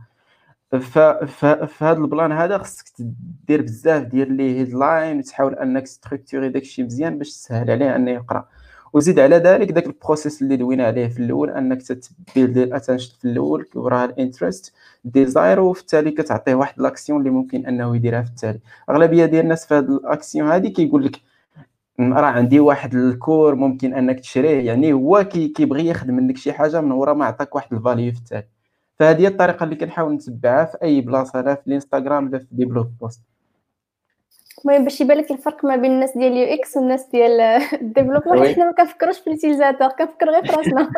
ف 0.72 0.98
ف 0.98 1.46
في 1.46 1.84
هذا 1.84 1.98
ال 1.98 2.05
plan 2.05 2.32
هذا 2.32 2.58
خصك 2.58 2.84
دير 3.48 3.62
بزاف 3.62 4.02
ديال 4.02 4.32
les 4.36 4.58
headlines 4.58 5.18
وتحاول 5.18 5.54
أنك 5.54 5.86
structurer 5.86 6.48
داكشي 6.48 6.82
مزيان 6.82 7.18
باش 7.18 7.28
تسهل 7.30 7.70
عليه 7.70 7.96
أنه 7.96 8.10
يقرأ. 8.10 8.48
وزيد 8.92 9.18
على 9.18 9.36
ذلك 9.36 9.72
داك 9.72 9.86
ال 9.86 9.93
process 9.93 10.42
اللي 10.42 10.56
دوينا 10.56 10.86
عليه 10.86 11.08
في 11.08 11.18
الأول 11.18 11.50
أنك 11.50 11.82
ت 11.82 11.95
build 11.95 12.58
ال 12.58 12.64
attention 12.64 13.14
في 13.18 13.24
الأول 13.24 13.66
وراها 13.74 14.04
ال 14.04 14.12
interest 14.12 14.72
desire 15.04 15.60
وفي 15.60 15.80
التالي 15.80 16.10
كتعطيه 16.10 16.54
واحد 16.54 16.80
l'action 16.80 17.18
اللي 17.18 17.30
ممكن 17.30 17.66
أنه 17.66 17.96
يديرها 17.96 18.22
في 18.22 18.30
التالي. 18.30 18.60
أغلبية 18.90 19.24
ديال 19.26 19.44
الناس 19.44 19.66
في 19.66 19.74
هذه 19.74 19.84
الاكسيون 19.84 20.48
هذه 20.48 20.68
كيقول 20.68 21.04
لك 21.04 21.20
راه 22.00 22.26
عندي 22.26 22.60
واحد 22.60 22.94
ال 22.94 23.04
cours 23.04 23.54
ممكن 23.54 23.94
أنك 23.94 24.20
تشريه. 24.20 24.66
يعني 24.66 24.92
هو 24.92 25.24
كي 25.24 25.48
كيبغي 25.48 25.86
ياخذ 25.86 26.08
منك 26.08 26.36
شي 26.36 26.52
حاجة 26.52 26.80
من 26.80 26.92
ورا 26.92 27.12
ما 27.14 27.24
عطاك 27.24 27.54
واحد 27.54 27.72
ال 27.74 27.80
value 27.80 28.12
في 28.12 28.18
التالي. 28.18 28.48
فهذه 28.98 29.26
الطريقة 29.26 29.64
اللي 29.64 29.76
كنحاول 29.76 30.12
نتبعها 30.14 30.64
في 30.64 30.78
أي 30.82 31.00
بلاصة 31.00 31.40
لا 31.40 31.54
في 31.54 31.66
الإنستغرام 31.66 32.28
لا 32.28 32.38
في 32.38 32.46
des 32.52 32.64
blog 32.64 32.88
post 33.00 33.22
المهم 34.64 34.84
باش 34.84 35.00
يبان 35.00 35.18
لك 35.18 35.30
الفرق 35.30 35.64
ما 35.64 35.76
بين 35.76 35.90
الناس 35.90 36.16
ديال 36.16 36.32
ال 36.32 36.54
UX 36.54 36.76
والناس 36.76 37.06
ديال 37.12 37.40
ال 37.82 37.86
développement. 37.86 38.46
حيت 38.46 38.56
حنا 38.56 38.64
ما 38.64 38.72
كنفكروش 38.72 39.18
في 39.18 39.26
ال 39.26 39.31
utilisateur 39.31 39.88
كنفكر 39.88 40.30
غير 40.30 40.46
في 40.46 40.52
راسنا. 40.52 40.90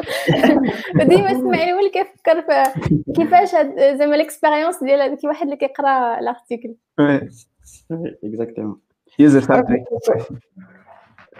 وديما 1.00 1.32
إسماعيل 1.32 1.74
هو 1.74 1.78
اللي 1.78 1.90
كيفكر 1.90 2.42
في 2.42 2.80
كيفاش 3.16 3.50
زعما 3.98 4.14
ال 4.14 4.21
expérience 4.21 4.84
ديال 4.84 5.00
هذاك 5.00 5.24
الواحد 5.24 5.42
اللي 5.42 5.56
كيقرا 5.56 6.18
ال 6.18 6.25
article 6.25 6.74
اكزاكتومون 8.24 8.80
يوزر 9.18 9.64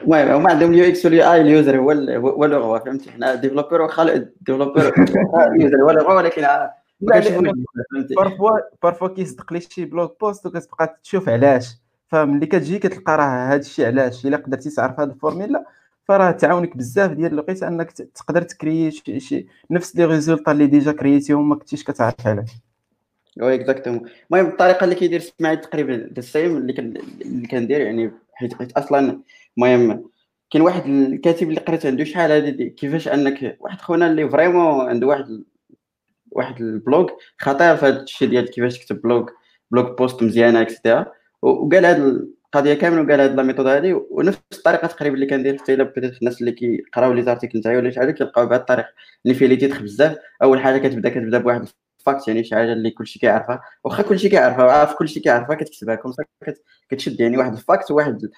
المهم 0.03 0.29
هما 0.29 0.51
عندهم 0.51 0.73
اليو 0.73 0.85
إكس 0.85 1.05
واليو 1.05 1.33
آي 1.33 1.41
اليوزر 1.41 1.79
هو 1.79 1.91
هو 2.31 2.45
لغه 2.45 2.79
فهمتي؟ 2.79 3.11
حنا 3.11 3.35
ديفلوبر 3.35 3.83
واخا 3.83 4.03
الديفلوبر 4.03 4.93
اليوزر 5.57 5.83
هو 5.85 5.91
لغه 5.91 6.15
ولكن 6.15 6.47
بارفوا 7.01 8.59
بارفوا 8.83 9.09
كيصدق 9.09 9.53
لي 9.53 9.61
شي 9.61 9.85
بلوك 9.85 10.21
بوست 10.21 10.47
وكتبقى 10.47 11.01
تشوف 11.05 11.29
علاش. 11.29 11.88
فملي 12.09 12.47
كتجي 12.47 12.79
كتلقى 12.79 13.17
راه 13.17 13.49
هذا 13.55 13.61
الشيء 13.61 13.87
علاش؟ 13.87 14.27
إلا 14.27 14.37
قدرتي 14.37 14.71
تعرف 14.71 15.01
هذه 15.01 15.09
الفورميلا 15.09 15.65
فراه 16.05 16.31
تعاونك 16.31 16.77
بزاف 16.77 17.11
ديال 17.11 17.33
الوقت 17.33 17.63
أنك 17.63 17.91
تقدر 17.93 18.43
تكري 18.43 18.91
شي, 18.91 19.21
شي 19.21 19.47
نفس 19.71 19.97
لي 19.97 20.05
ريزولطا 20.05 20.53
اللي 20.53 20.67
ديجا 20.67 20.93
كريتيهم 20.93 21.49
ما 21.49 21.55
كنتيش 21.55 21.85
كتعرف 21.85 22.27
علاش 22.27 22.51
oui 23.41 23.55
exactement. 23.55 24.11
المهم 24.33 24.47
الطريقة 24.47 24.85
اللي 24.85 24.95
كيدير 24.95 25.21
اسماعيل 25.21 25.61
تقريبا 25.61 26.11
the 26.15 26.21
same 26.21 26.57
اللي 26.57 26.73
اللي 27.23 27.47
كندير 27.47 27.81
يعني 27.81 28.13
حيت 28.35 28.55
حيت 28.55 28.73
أصلا 28.73 29.21
المهم 29.59 30.11
كاين 30.51 30.65
واحد 30.65 30.87
الكاتب 30.87 31.49
اللي 31.49 31.61
قريت 31.61 31.87
عنده 31.87 32.05
شحال 32.05 32.33
هذه 32.33 32.69
كيفاش 32.69 33.09
أنك 33.09 33.57
واحد 33.61 33.81
خونا 33.81 34.07
اللي 34.11 34.29
vraiment 34.29 34.89
عنده 34.89 35.07
واحد 35.07 35.45
واحد 36.31 36.61
ال 36.61 36.71
blog 36.71 37.11
خطير 37.39 37.77
في 37.77 37.87
هذا 37.87 38.03
الشيء 38.03 38.29
ديال 38.29 38.51
كيفاش 38.51 38.79
تكتب 38.79 39.03
blog 39.03 39.31
blog 39.71 39.97
post 39.97 40.23
مزيانة 40.23 40.63
extra. 40.63 41.07
وقال 41.43 41.87
هذه 41.87 41.97
القضية 42.55 42.75
كاملة 42.75 43.03
وقال 43.03 43.21
هذه 43.21 43.35
la 43.35 43.43
méthode 43.43 44.07
ونفس 44.11 44.39
الطريقة 44.53 44.89
تقريبا 44.89 45.15
اللي 45.15 45.27
كندير 45.27 45.59
حتى 45.59 45.75
الا 45.75 45.85
بدات 45.85 46.19
الناس 46.19 46.41
اللي 46.41 46.53
كيقراو 46.53 47.13
les 47.13 47.23
articles 47.23 47.59
نتاعي 47.59 47.77
ولا 47.77 47.91
شي 47.91 48.01
حاجة 48.01 48.11
كيلقاو 48.11 48.47
بهذه 48.47 48.61
الطريقة. 48.61 48.89
اللي 49.27 49.35
فيه 49.35 49.47
لي 49.47 49.57
تيتر 49.57 49.83
بزاف 49.83 50.17
أول 50.43 50.61
حاجة 50.61 50.89
كتبدا 50.89 51.09
كتبدا 51.09 51.39
بواحد 51.39 51.69
الفاكت 52.01 52.29
يعني 52.29 52.45
شي 52.45 52.55
حاجة 52.55 52.73
اللي 52.73 52.91
كلشي 52.91 53.19
كيعرفها. 53.19 53.61
واخا 53.85 54.03
كلشي 54.03 54.29
كيعرفها 54.29 54.73
عارف 54.73 54.95
كلشي 54.95 55.21
كيعرفها 55.21 55.57
كتكتبها. 55.57 55.95
كوم 55.95 56.13
كتشد 56.91 57.21
يعني 57.21 57.39
واحد 57.39 57.53
الفاكت 57.53 57.91
وواحد 57.91 58.29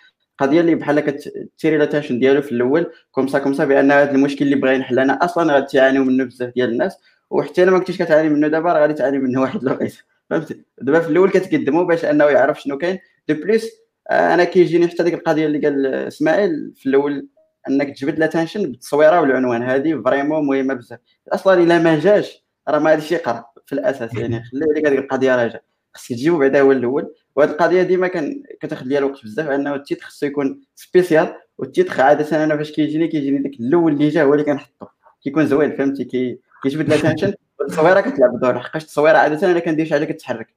القضية 0.40 0.60
اللي 0.60 0.74
بحال 0.74 1.00
كتيري 1.00 1.76
لاتاشن 1.76 2.18
ديالو 2.18 2.42
في 2.42 2.52
الأول. 2.52 2.92
كوم 3.10 3.28
سا 3.28 3.38
كوم 3.38 3.52
سا 3.52 3.64
بأن 3.64 3.92
هذا 3.92 4.10
المشكل 4.10 4.44
اللي 4.44 4.56
بغا 4.56 4.72
ينحل 4.72 4.98
أنا 4.98 5.24
أصلا 5.24 5.54
غادي 5.54 5.66
تعانيو 5.66 6.04
منه 6.04 6.24
بزاف 6.24 6.54
ديال 6.54 6.70
الناس 6.70 6.98
وحتى 7.30 7.62
إلا 7.62 7.70
ما 7.70 7.78
كنتيش 7.78 8.02
كتعاني 8.02 8.28
منه 8.28 8.48
دابا 8.48 8.72
راه 8.72 8.80
غادي 8.80 8.94
تعاني 8.94 9.18
منه 9.18 9.40
واحد 9.40 9.62
الوقت 9.62 10.04
فهمتي 10.30 10.64
دابا 10.80 11.00
في 11.00 11.08
الأول 11.08 11.30
كتقدموا 11.30 11.84
باش 11.84 12.04
أنه 12.04 12.24
يعرف 12.24 12.60
شنو 12.62 12.78
كاين. 12.78 12.98
دو 13.28 13.34
بليس 13.34 13.70
آه، 14.10 14.34
أنا 14.34 14.44
كيجيني 14.44 14.88
حتى 14.88 15.02
ديك 15.02 15.14
القضية 15.14 15.46
اللي 15.46 15.58
قال 15.58 15.86
إسماعيل 15.86 16.72
في 16.76 16.86
الأول 16.86 17.28
أنك 17.68 17.96
تجبد 17.96 18.18
l'attention 18.18 18.62
بالتصويرة 18.62 19.20
والعنوان. 19.20 19.62
هذه 19.62 20.02
vraiment 20.04 20.46
مهمة 20.46 20.74
بزاف. 20.74 20.98
أصلا 21.28 21.62
إلا 21.62 21.78
ما 21.78 21.98
جاش 21.98 22.44
راه 22.68 22.78
ما 22.78 22.90
غاديش 22.90 23.12
يقرأ 23.12 23.44
في 23.66 23.72
الأساس. 23.72 24.14
يعني 24.14 24.44
خلي 24.44 24.64
عليك 24.70 24.86
هذيك 24.86 24.98
القضية 24.98 25.36
راجع. 25.36 25.58
خصك 25.94 26.08
تجيبو 26.08 26.38
بعدا 26.38 26.60
هو 26.60 26.72
الأول. 26.72 27.14
وهذه 27.36 27.50
القضية 27.50 27.82
ديما 27.82 28.08
كان 28.08 28.42
كتاخذ 28.60 28.86
ليا 28.86 28.98
الوقت 28.98 29.24
بزاف 29.24 29.48
انه 29.48 29.74
ال 29.74 29.79
titre 29.79 30.04
خصو 30.04 30.26
يكون 30.26 30.60
spécial 30.74 31.34
وال 31.58 31.70
titre 31.70 32.00
عادة 32.00 32.44
أنا 32.44 32.56
فاش 32.56 32.72
كيجيني 32.72 33.08
كيجيني 33.08 33.38
داك 33.38 33.60
الأول 33.60 33.92
اللي 33.92 34.08
جا 34.08 34.22
هو 34.22 34.34
اللي 34.34 34.44
كنحطو. 34.44 34.86
كيكون 35.22 35.46
زوين 35.46 35.76
فهمتي؟ 35.76 36.04
كي 36.04 36.38
كيجبد 36.62 36.88
l'attention 36.88 37.32
التصويره 37.70 38.00
كتلعب 38.00 38.40
دور 38.40 38.58
حقاش 38.58 38.82
التصويره 38.82 39.18
عادة 39.18 39.50
أنا 39.50 39.58
كندير 39.58 39.86
شي 39.86 39.94
حاجة 39.94 40.04
كتحرك. 40.04 40.48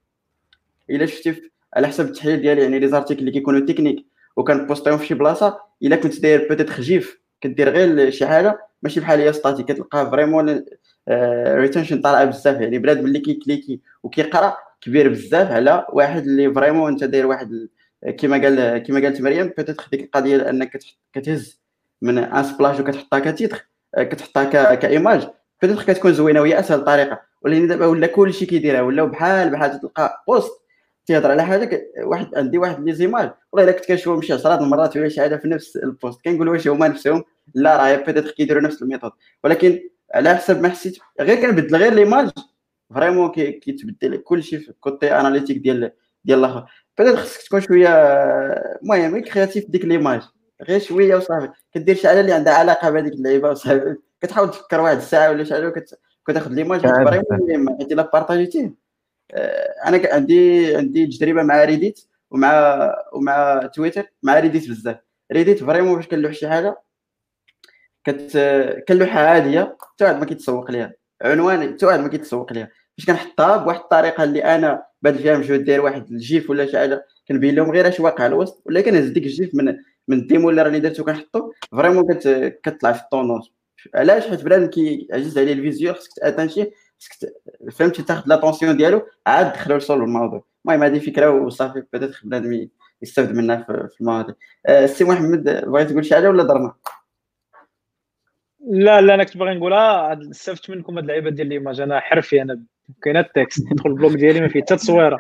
إلا 0.89 1.05
شفتي 1.05 1.51
على 1.75 1.87
حسب 1.87 2.05
التحليل 2.05 2.41
ديالي 2.41 2.61
يعني 2.61 2.79
les 2.79 2.87
articles 2.87 3.19
اللي 3.19 3.31
كيكونوا 3.31 3.59
techniques 3.59 4.05
وكنبوستيهم 4.35 4.97
في 4.97 5.05
شي 5.05 5.13
بلاصة 5.13 5.59
إلا 5.83 5.95
كنت 5.95 6.21
داير 6.21 6.47
بوتيت 6.49 6.69
خجيف 6.69 7.19
كدير 7.41 7.69
غير 7.69 8.11
شي 8.11 8.25
حاجة 8.25 8.59
ماشي 8.83 8.99
بحال 8.99 9.19
هي 9.19 9.33
ستاتيك 9.33 9.65
كتلقى 9.65 10.11
فريمون 10.11 10.65
ريتنشن 11.47 12.01
طالعة 12.01 12.25
بزاف. 12.25 12.61
يعني 12.61 12.79
بلاد 12.79 13.03
ملي 13.03 13.19
كيكليكي 13.19 13.81
وكيقرأ 14.03 14.57
كبير 14.81 15.09
بزاف 15.09 15.51
على 15.51 15.85
واحد 15.89 16.21
اللي 16.21 16.53
فريمون 16.53 16.91
أنت 16.91 17.03
داير 17.03 17.25
واحد 17.25 17.67
كما 18.19 18.41
قال 18.41 18.77
كما 18.77 18.99
قالت 18.99 19.21
مريم 19.21 19.47
بوتيت 19.57 19.81
ديك 19.91 20.01
القضية 20.03 20.49
أنك 20.49 20.79
كتهز 21.13 21.61
من 22.01 22.17
ان 22.17 22.43
سبلاش 22.43 22.79
وكتحطها 22.79 23.19
كتيتر 23.19 23.67
كتحطها 23.97 24.75
كإيماج. 24.75 25.27
بوتيت 25.63 25.87
كتكون 25.87 26.13
زوينة 26.13 26.41
وهي 26.41 26.59
أسهل 26.59 26.85
طريقة. 26.85 27.21
ولكن 27.41 27.67
دابا 27.67 27.85
ولا 27.85 28.07
كلشي 28.07 28.45
كيديرها 28.45 28.81
ولاو 28.81 29.07
بحال 29.07 29.49
بحال 29.49 29.79
تلقى 29.79 30.23
بوست 30.27 30.51
تيهضر 31.05 31.31
على 31.31 31.43
حاجة 31.43 31.91
واحد 32.03 32.35
عندي 32.35 32.57
واحد 32.57 32.83
les 32.83 32.93
images 32.93 33.31
والله 33.51 33.69
إلا 33.69 33.79
كنت 33.79 33.87
كنشوفهم 33.87 34.21
شي 34.21 34.33
10 34.33 34.63
المرات 34.63 34.97
ولا 34.97 35.09
شي 35.09 35.21
حاجة 35.21 35.35
في 35.35 35.47
نفس 35.47 35.77
ال 35.77 35.86
post 35.86 36.21
كنقول 36.25 36.49
واش 36.49 36.67
هما 36.67 36.87
نفسهم؟ 36.87 37.23
لا 37.55 37.77
راه 37.77 37.95
peut-être 37.95 38.31
كيديروا 38.31 38.61
نفس 38.61 38.81
ال 38.81 38.85
méthode. 38.85 39.11
ولكن 39.43 39.79
على 40.13 40.35
حسب 40.35 40.61
ما 40.61 40.69
حسيت 40.69 40.97
غير 41.21 41.41
كنبدل 41.41 41.75
غير 41.75 41.93
l'image 41.93 42.29
vraiment 42.95 43.31
كيتبدل 43.31 44.17
كلشي 44.17 44.59
في 44.59 44.69
ال 44.69 44.78
côté 44.78 45.11
analytique 45.19 45.57
ديال 45.57 45.91
ديال 46.25 46.39
الآخر. 46.39 46.65
peut-être 46.97 47.17
خصك 47.17 47.41
تكون 47.41 47.61
شوية 47.61 47.89
المهم 48.83 49.23
créatif 49.23 49.69
ديك 49.69 49.85
l'image 49.85 50.21
غير 50.61 50.79
شوية 50.79 51.15
وصافي. 51.15 51.49
كدير 51.73 51.95
شي 51.95 52.07
حاجة 52.07 52.19
اللي 52.19 52.33
عندها 52.33 52.53
علاقة 52.53 52.89
بهذيك 52.89 53.13
اللعيبة 53.13 53.49
وصافي. 53.49 53.95
كتحاول 54.23 54.51
تفكر 54.51 54.81
واحد 54.81 54.97
الساعة 54.97 55.29
ولا 55.29 55.43
شي 55.43 55.53
حاجة 55.53 55.85
كتاخذ 56.27 56.51
l'image 56.51 56.81
vraiment 56.81 57.77
حيت 57.79 57.91
إلا 57.91 58.09
بارطاجيتيه. 58.13 58.73
أنا 59.85 60.01
عندي 60.11 60.75
عندي 60.75 61.07
تجربة 61.07 61.43
مع 61.43 61.63
Reddit 61.63 61.99
ومع 62.31 62.95
ومع 63.13 63.69
تويتر 63.73 64.05
مع 64.23 64.39
Reddit 64.39 64.69
بزاف. 64.69 64.97
Reddit 65.31 65.63
vraiment 65.63 65.95
فاش 65.95 66.07
كنلوح 66.07 66.31
شي 66.31 66.49
حاجة 66.49 66.81
كت 68.03 68.37
كنلوحها 68.87 69.27
عادية 69.27 69.77
حتى 69.81 70.03
واحد 70.03 70.15
ما 70.15 70.25
كيتسوق 70.25 70.71
ليها. 70.71 70.93
عنوان 71.21 71.73
حتى 71.73 71.85
واحد 71.85 71.99
ما 71.99 72.07
كيتسوق 72.07 72.53
ليها. 72.53 72.69
فاش 72.97 73.05
كنحطها 73.05 73.57
بواحد 73.57 73.79
الطريقة 73.79 74.23
اللي 74.23 74.43
أنا 74.43 74.85
بعد 75.01 75.15
فيها 75.15 75.37
مجهود 75.37 75.63
داير 75.63 75.81
واحد 75.81 76.11
ال 76.11 76.21
GIF 76.21 76.49
ولا 76.49 76.65
شي 76.65 76.77
حاجة 76.77 77.05
كنبين 77.27 77.55
لهم 77.55 77.71
غير 77.71 77.87
أش 77.87 77.99
واقع 77.99 78.25
الوسط 78.25 78.61
ولا 78.65 78.81
كنهز 78.81 79.07
ديك 79.09 79.23
ال 79.23 79.31
GIF 79.31 79.55
من 79.55 79.77
من 80.07 80.17
ال 80.17 80.24
démo 80.24 80.49
اللي 80.49 80.61
راني 80.61 80.79
درتو 80.79 81.03
كنحطو 81.03 81.51
vraiment 81.71 82.13
كتطلع 82.63 82.91
في 82.91 83.01
ال 83.01 83.06
tendances 83.06 83.51
علاش؟ 83.95 84.27
حيت 84.27 84.43
بنادم 84.43 84.65
كيعجز 84.65 85.37
عليه 85.37 85.53
ال 85.53 85.59
visuel 85.59 85.95
خصك 85.95 86.11
تاتانشي 86.21 86.71
خصك 86.99 87.33
فهمتي؟ 87.71 88.03
تاخذ 88.03 88.23
l'attention 88.29 88.77
ديالو 88.77 89.07
عاد 89.27 89.53
دخلو 89.53 89.77
لصول 89.77 90.01
الموضوع. 90.01 90.45
المهم 90.65 90.83
هذه 90.83 90.99
فكرة 90.99 91.31
وصافي 91.31 91.83
بدات 91.93 92.11
بنادم 92.23 92.67
يستافد 93.01 93.35
منها 93.35 93.63
في 93.63 94.01
المواضيع 94.01 94.35
السي 94.69 95.03
محمد 95.03 95.43
بغيت 95.67 95.89
تقول 95.89 96.05
شي 96.05 96.15
حاجة 96.15 96.29
ولا 96.29 96.43
درنا 96.43 96.73
لا 98.67 99.01
لا 99.01 99.13
أنا 99.13 99.23
كنت 99.23 99.37
باغي 99.37 99.55
نقولها. 99.55 100.19
استفدت 100.31 100.69
منكم 100.69 100.95
هاد 100.95 101.03
اللعيبة 101.03 101.29
ديال 101.29 101.47
l'image. 101.47 101.81
أنا 101.81 101.99
حرفي 101.99 102.41
أنا 102.41 102.63
كاين 103.01 103.17
ال 103.17 103.26
texte 103.26 103.71
ندخل 103.71 103.89
ال 103.89 103.94
blog 103.94 104.13
ديالي 104.13 104.41
ما 104.41 104.47
فيه 104.47 104.61
حتى 104.61 104.75
تصويرة. 104.75 105.19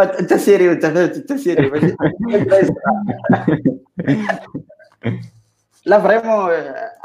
أنت 0.20 0.34
سيري 0.34 0.68
وانت 0.68 0.86
فهمت 0.86 1.16
أنت 1.16 1.32
سيري. 1.32 1.70
لا 5.86 6.00
vraiment 6.00 6.50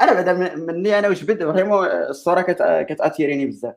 أنا 0.02 0.12
بعدا 0.12 0.56
مني 0.56 0.98
أنا 0.98 1.08
واش 1.08 1.22
بد 1.22 1.44
فريمون 1.52 1.86
الصورة 1.86 2.40
كتاتيريني 2.82 3.46
بزاف. 3.46 3.74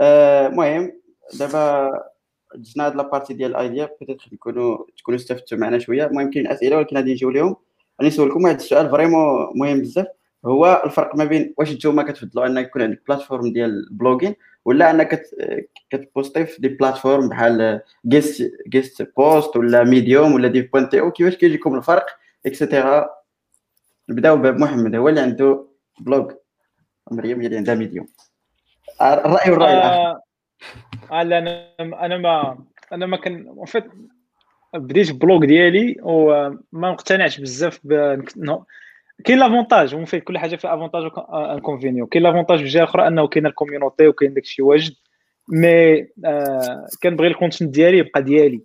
المهم 0.00 0.92
دابا 1.38 1.90
جنا 2.54 2.86
هاد 2.86 2.96
la 2.96 3.06
partie 3.06 3.34
ديال 3.34 3.50
ال 3.50 3.58
idea 3.58 3.90
peut-être 4.00 4.20
تكونوا 4.32 4.78
تكونوا 4.98 5.20
استفدتوا 5.20 5.58
معنا 5.58 5.78
شوية. 5.78 6.06
المهم 6.06 6.30
كاين 6.30 6.46
أسئلة 6.46 6.76
ولكن 6.76 6.96
غادي 6.96 7.12
نجيو 7.12 7.30
لهم 7.30 7.56
غادي 8.00 8.08
نسولكم 8.08 8.44
واحد 8.44 8.54
السؤال 8.54 8.90
vraiment 8.90 9.52
مهم 9.54 9.80
بزاف. 9.80 10.06
هو 10.44 10.82
الفرق 10.84 11.16
ما 11.16 11.24
بين 11.24 11.54
واش 11.58 11.72
نتوما 11.72 12.02
كتفضلوا 12.02 12.46
ان 12.46 12.58
يكون 12.58 12.82
عندك 12.82 13.02
plateforme 13.08 13.52
ديال 13.52 13.70
ال 13.70 13.77
blogging 13.77 14.34
ولا 14.64 14.90
أنك 14.90 15.22
كتبوستي 15.90 16.46
في 16.46 16.60
des 16.62 16.68
plateformes 16.68 17.28
بحال 17.28 17.80
guest 18.06 18.52
guest 18.68 19.12
post 19.16 19.56
ولا 19.56 19.84
Medium 19.84 20.34
ولا 20.34 20.48
dev 20.48 20.62
point 20.62 21.00
to 21.00 21.10
كيفاش 21.10 21.36
كيجيكم 21.36 21.74
الفرق؟ 21.74 22.06
et 22.46 22.64
cetera 22.64 23.19
نبداو 24.08 24.36
بمحمد 24.36 24.94
هو 24.94 25.08
اللي 25.08 25.20
عنده 25.20 25.66
blog 26.00 26.32
مريم 27.10 27.40
هي 27.40 27.46
اللي 27.46 27.56
عندها 27.56 27.74
Medium. 27.74 28.06
الرأي 29.02 29.50
والرأي 29.50 29.72
الآخر. 29.72 30.20
آه 31.12 31.22
لا 31.22 31.38
أنا 31.38 31.74
أنا 31.80 32.18
ما 32.18 32.58
أنا 32.92 33.06
ما 33.06 33.16
كان 33.16 33.54
en 33.66 33.72
fait 33.72 33.84
بديت 34.74 35.12
blog 35.12 35.44
ديالي 35.44 35.96
وما 36.02 36.58
مقتنعش 36.72 37.40
بزاف 37.40 37.80
كاين 39.24 39.38
l'avantage 39.38 39.94
و 39.94 39.97
en 39.97 40.04
fait 40.04 40.24
كل 40.24 40.38
حاجة 40.38 40.56
فيها 40.56 40.74
avantage 40.74 41.02
و 41.28 41.34
inconvénient 41.34 42.08
كاين 42.08 42.22
l'avantage 42.24 42.58
في 42.58 42.64
الجهه 42.64 42.82
الاخرى 42.82 43.06
أنه 43.06 43.28
كاين 43.28 43.46
ال 43.46 43.52
community 43.52 44.08
وكاين 44.08 44.34
داكشي 44.34 44.62
واجد 44.62 44.94
mais 45.48 46.00
آه 46.24 46.86
كنبغي 47.02 47.26
ال 47.28 47.33
content 47.33 47.70
ديالي 47.70 47.98
يبقى 47.98 48.22
ديالي. 48.22 48.62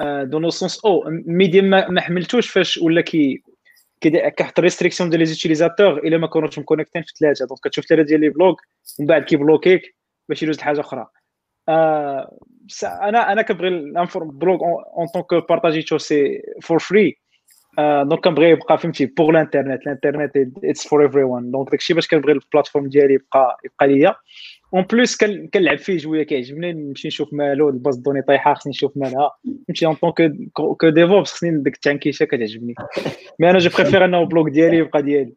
آه 0.00 0.24
dans 0.24 0.50
sens 0.50 0.84
où 0.84 1.04
Medium 1.26 1.62
ما 1.62 2.00
حملتوش 2.00 2.50
فاش 2.50 2.78
ولا 2.78 3.00
كي 3.00 3.42
كيحط 4.00 4.60
restriction 4.60 5.10
ديال 5.10 5.20
les 5.20 5.26
utilisateurs 5.26 5.98
الا 5.98 6.18
ما 6.18 6.26
كانوش 6.26 6.58
مكونيكتين 6.58 7.02
في 7.02 7.12
ثلاثة 7.20 7.46
donc 7.46 7.60
كتشوف 7.64 7.84
ثلاثة 7.86 8.06
ديال 8.06 8.20
les 8.20 8.28
blogs 8.28 8.60
ومن 8.98 9.08
بعد 9.08 9.22
كيبلوكيك 9.22 9.96
باش 10.28 10.42
يدوز 10.42 10.58
لحاجة 10.58 10.80
أخرى. 10.80 11.06
آه 11.68 12.38
أنا 12.84 13.32
أنا 13.32 13.42
كنبغي 13.42 13.70
blog 14.16 14.60
en 14.62 15.06
tant 15.14 15.33
que 15.33 15.48
بارطاجيتو 15.48 15.98
c'est 15.98 16.42
for 16.62 16.78
free 16.78 17.18
donc 17.78 18.24
كنبغي 18.24 18.50
يبقى 18.50 18.78
فهمتي 18.78 19.06
pour 19.06 19.30
الانترنت 19.30 19.82
الانترنت 19.82 20.32
it's 20.64 20.88
for 20.88 21.02
everyone 21.02 21.50
donc 21.50 21.70
داكشي 21.70 21.94
باش 21.94 22.08
كنبغي 22.08 22.32
ال 22.32 22.37
plateforme 22.37 22.88
ديالي 22.88 23.14
يبقى 23.14 23.58
يبقى 23.64 23.88
ليا. 23.88 24.14
en 24.74 24.82
plus 24.82 25.16
كنلعب 25.52 25.78
فيه 25.78 25.98
شوية 25.98 26.22
كيعجبني 26.22 26.72
نمشي 26.72 27.08
نشوف 27.08 27.32
مالو 27.32 27.68
ال 27.68 27.74
base 27.74 27.96
de 27.96 28.02
données 28.02 28.22
طايحه 28.22 28.54
خصني 28.54 28.70
نشوف 28.70 28.96
مالها 28.96 29.30
نمشي 29.68 29.86
en 29.86 29.94
tant 29.94 30.12
que 30.52 30.88
DevOps 30.88 31.32
خصني 31.32 31.62
ديك 31.62 31.74
التانكيشه 31.74 32.24
كتعجبني 32.24 32.74
mais 33.40 33.50
أنا 33.50 33.58
je 33.58 33.70
préfère 33.78 34.04
انه 34.04 34.20
ال 34.20 34.26
blog 34.26 34.48
ديالي 34.48 34.76
يبقى 34.76 35.02
ديالي 35.02 35.32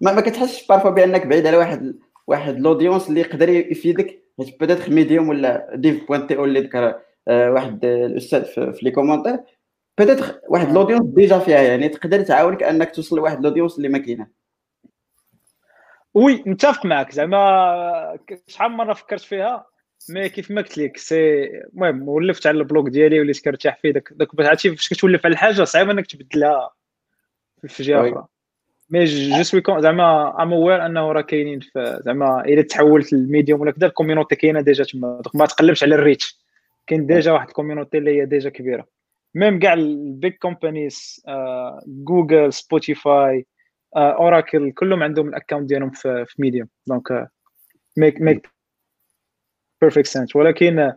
ما 0.00 0.12
ما 0.12 0.20
كتحسش 0.20 0.66
parfois 0.66 0.90
بأنك 0.90 1.26
بعيد 1.26 1.46
على 1.46 1.56
واحد 1.56 1.94
واحد 2.26 2.58
l'audience 2.60 3.08
اللي 3.08 3.20
يقدر 3.20 3.48
يفيدك 3.48 4.22
حيت 4.38 4.60
بدات 4.60 4.88
Medium 4.88 5.28
ولا 5.28 5.70
dev 5.74 6.08
point 6.08 6.36
to 6.36 6.44
اللي 6.44 6.60
ذكر 6.60 7.00
واحد 7.28 7.84
الاستاذ 7.84 8.44
في 8.44 8.78
les 8.82 8.90
commentaires 8.90 9.36
peut-être 9.98 10.20
واحد 10.48 10.72
l'audience 10.72 11.02
déjà 11.14 11.38
فيها 11.38 11.62
يعني 11.62 11.88
تقدر 11.88 12.20
تعاونك 12.22 12.62
انك 12.62 12.90
توصل 12.90 13.16
لواحد 13.16 13.42
l'audience 13.44 13.76
اللي 13.76 13.88
ما 13.88 13.98
كاينة 13.98 14.26
oui 16.14 16.42
متفق 16.46 16.86
معك 16.86 17.12
زعما 17.12 18.18
شحال 18.46 18.70
من 18.70 18.76
مرة 18.76 18.92
فكرت 18.92 19.20
فيها 19.20 19.66
mais 20.10 20.28
كيف 20.28 20.50
ما 20.50 20.62
قلت 20.62 20.78
لك 20.78 20.96
سي 20.96 21.44
المهم 21.44 22.08
ولفت 22.08 22.46
على 22.46 22.58
ال 22.58 22.64
blog 22.64 22.88
ديالي 22.88 23.20
وليت 23.20 23.44
كنرتاح 23.44 23.78
فيه 23.78 23.90
داك 23.90 24.08
داك 24.12 24.28
عرفتي 24.40 24.76
فاش 24.76 24.88
كتولف 24.88 25.26
على 25.26 25.32
الحاجة 25.32 25.64
صعيب 25.64 25.90
إنك 25.90 26.06
تبدلها 26.06 26.70
في 27.68 27.82
جهه 27.82 28.08
أخرى. 28.08 28.26
mais 28.90 29.04
je 29.04 29.42
suis 29.42 29.62
زعما 29.78 30.42
I'm 30.42 30.52
aware 30.52 30.86
أنه 30.86 31.12
راه 31.12 31.20
كاينين 31.20 31.60
زعما 31.76 32.44
إلا 32.44 32.62
تحولت 32.62 33.12
ل 33.12 33.19
Medium 33.19 33.60
ولا 33.60 33.70
كذا 33.70 33.86
ال 33.86 33.91
community 33.91 34.36
كاينة 34.36 34.60
déjà 34.60 34.84
تما. 34.84 35.22
ما 35.34 35.46
تقلبش 35.46 35.82
على 35.84 35.94
ال 35.94 36.00
reach. 36.00 36.38
كاين 36.86 37.06
déjà 37.06 37.32
واحد 37.32 37.48
ال 37.48 37.53
community 37.53 37.98
اللي 37.98 38.20
هي 38.20 38.26
déjà 38.26 38.50
كبيرة. 38.50 38.86
même 39.34 39.58
كاع 39.58 39.72
ال 39.72 39.87
big 39.87 40.32
companies 40.32 41.24
Google 41.86 42.52
Spotify 42.52 43.46
Oracle 43.96 44.72
كلهم 44.72 45.02
عندهم 45.02 45.28
ال 45.28 45.33
account 45.33 45.68
ديالهم 45.68 45.90
في, 45.90 46.24
في 46.28 46.42
Medium 46.42 46.68
donc 46.86 47.28
make 47.96 48.20
make 48.20 48.50
perfect 49.80 50.06
sense 50.06 50.36
ولكن 50.36 50.92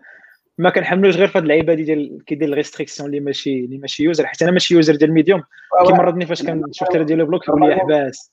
ما 0.58 0.70
كنحملوش 0.70 1.16
غير 1.16 1.28
في 1.28 1.38
هاد 1.38 1.44
اللعيبه 1.44 1.74
ديال 1.74 2.26
كيدير 2.26 2.50
ال 2.50 2.55
restriction 2.55 3.10
اللي 3.10 3.20
ماشي 3.20 3.66
اللي 3.66 3.78
ماشي 3.78 4.04
user 4.04 4.26
حيت 4.26 4.42
أنا 4.42 4.52
ماشي 4.52 4.74
user 4.74 4.96
ديال 4.96 5.14
Medium 5.14 5.44
كيمرضني 5.88 6.26
فاش 6.26 6.44
كنشوف 6.44 6.88
ترى 6.88 7.04
ديال 7.04 7.22
ال 7.22 7.27
blog 7.27 7.48
يقول 7.48 7.62
لي 7.62 7.76
احباس 7.76 8.32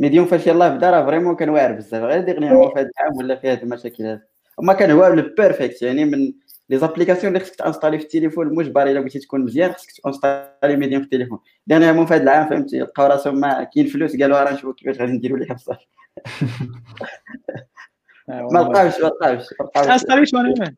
Medium 0.00 0.26
فاش 0.26 0.46
يلاه 0.46 0.68
بدا 0.68 0.90
راه 0.90 1.06
vraiment 1.06 1.36
كان 1.36 1.48
واعر 1.48 1.72
بزاف. 1.72 2.02
غير 2.02 2.20
dernièrement 2.20 2.74
في 2.74 2.80
هذا 2.80 2.90
العام 3.00 3.16
ولا 3.16 3.36
في 3.36 3.48
هذه 3.48 3.62
المشاكل 3.62 4.04
هذه. 4.04 4.20
وما 4.58 4.72
كان 4.72 4.90
هو 4.90 5.06
ال 5.06 5.15
perfect 5.15 5.82
يعني 5.82 6.04
من 6.04 6.32
les 6.68 6.78
applications 6.78 7.32
اللي 7.32 7.44
خصك 7.44 7.54
تانستالي 7.54 7.98
في 7.98 8.04
التليفون 8.04 8.54
مجبر 8.54 8.82
الا 8.82 9.00
بغيتي 9.00 9.18
تكون 9.18 9.40
مزيان 9.40 9.72
خصك 9.72 9.88
تانستالي 10.04 10.76
Medium 10.76 11.00
في 11.02 11.04
التليفون 11.04 11.38
dernièrement 11.66 12.06
في 12.06 12.14
هذا 12.14 12.22
العام 12.22 12.48
فهمتي 12.48 12.78
لقاو 12.78 13.06
راسهم 13.06 13.40
ما 13.40 13.64
كاين 13.64 13.86
فلوس 13.86 14.16
قالوا 14.16 14.42
راه 14.42 14.52
نشوفوا 14.52 14.72
كيفاش 14.72 14.98
غادي 15.00 15.12
نديروا 15.12 15.38
ليها 15.38 15.54
بصح 15.54 15.88
ما 18.28 18.58
لقاوش 18.58 19.00
ما 19.00 19.06
لقاوش 19.06 19.44
ما 19.76 19.94
انستالي 19.94 20.74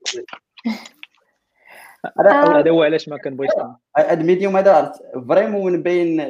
أنا 2.20 2.44
هذا 2.44 2.58
هذا 2.58 2.70
هو 2.70 2.82
علاش 2.82 3.08
ما 3.08 3.18
كنبغيش 3.18 3.50
هذا 3.96 4.20
ال 4.20 4.26
Medium 4.26 4.56
هذا 4.56 4.92
vraiment 5.28 5.72
من 5.72 5.82
بين 5.82 6.20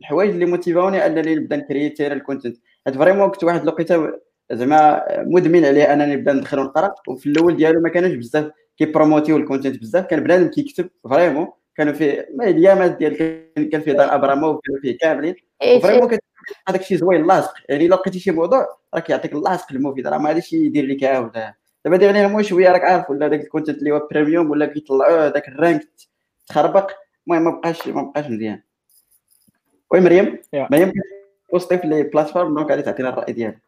الحوايج 0.00 0.30
اللي 0.30 0.46
موتيفاوني 0.46 1.06
انني 1.06 1.34
نبدا 1.34 1.56
نكريتي 1.56 2.06
ال 2.06 2.12
content 2.12 2.56
هاد 2.86 2.96
vraiment 2.96 3.30
كنت 3.30 3.44
واحد 3.44 3.62
الوقيته 3.62 4.12
زعما 4.52 5.04
مدمن 5.18 5.64
عليه 5.64 5.92
انني 5.92 6.16
نبدا 6.16 6.32
ندخل 6.32 6.58
ونقرا 6.58 6.94
وفي 7.08 7.26
الأول 7.26 7.56
ديالو 7.56 7.80
ما 7.80 7.88
كانش 7.88 8.14
بزاف 8.14 8.50
كيبروموتيو 8.78 9.36
ال 9.36 9.41
content 9.41 9.80
بزاف. 9.80 10.06
كان 10.06 10.20
بنادم 10.24 10.48
كيكتب 10.48 10.90
vraiment 11.10 11.48
كانوا 11.76 11.92
فيه 11.92 12.28
ما 12.36 12.44
اليامات 12.48 12.96
ديال 12.96 13.16
كان- 13.70 13.80
فيه 13.80 13.92
دار 13.92 14.14
ابراموف 14.14 14.60
كانوا 14.64 14.80
فيه 14.80 14.98
كاملين. 14.98 15.34
إيش- 15.64 15.82
فريمون 15.82 16.08
كت- 16.08 16.22
هذاك 16.68 16.80
الشيء 16.80 16.98
زوين 16.98 17.26
لاصق. 17.26 17.54
يعني 17.68 17.86
إلا 17.86 17.94
لقيتي 17.94 18.18
شي 18.18 18.30
موضوع 18.30 18.66
راه 18.94 19.00
كيعطيك 19.00 19.32
اللاصق 19.32 19.72
المفيد. 19.72 20.06
راه 20.06 20.18
ما 20.18 20.28
غاديش 20.28 20.52
يدير 20.52 20.86
لك 20.86 21.02
ولا 21.02 21.54
دابا 21.84 21.96
دير 21.96 22.28
مو 22.28 22.42
شوية 22.42 22.72
راك 22.72 22.80
عارف 22.84 23.10
ولا 23.10 23.28
داك 23.28 23.40
الكونتنت 23.40 23.78
اللي 23.78 23.90
هو 23.92 24.08
بريميوم 24.10 24.50
ولا 24.50 24.66
كيطلعوه 24.66 25.28
داك 25.28 25.48
الرانك 25.48 25.88
تخربق. 26.48 26.90
المهم 27.26 27.44
ما 27.44 27.50
بقاش 27.50 27.88
ما 27.88 28.02
بقاش 28.02 28.26
مزيان. 28.26 28.62
وي 29.90 30.00
مريم. 30.00 30.38
مريم 30.54 30.92
بوستي 31.52 31.78
في 31.78 31.86
لي 31.86 32.02
بلاتفورم 32.02 32.54
دونك 32.54 32.70
غادي 32.70 32.82
تعطينا 32.82 33.08
الرأي 33.08 33.32
ديالك. 33.32 33.58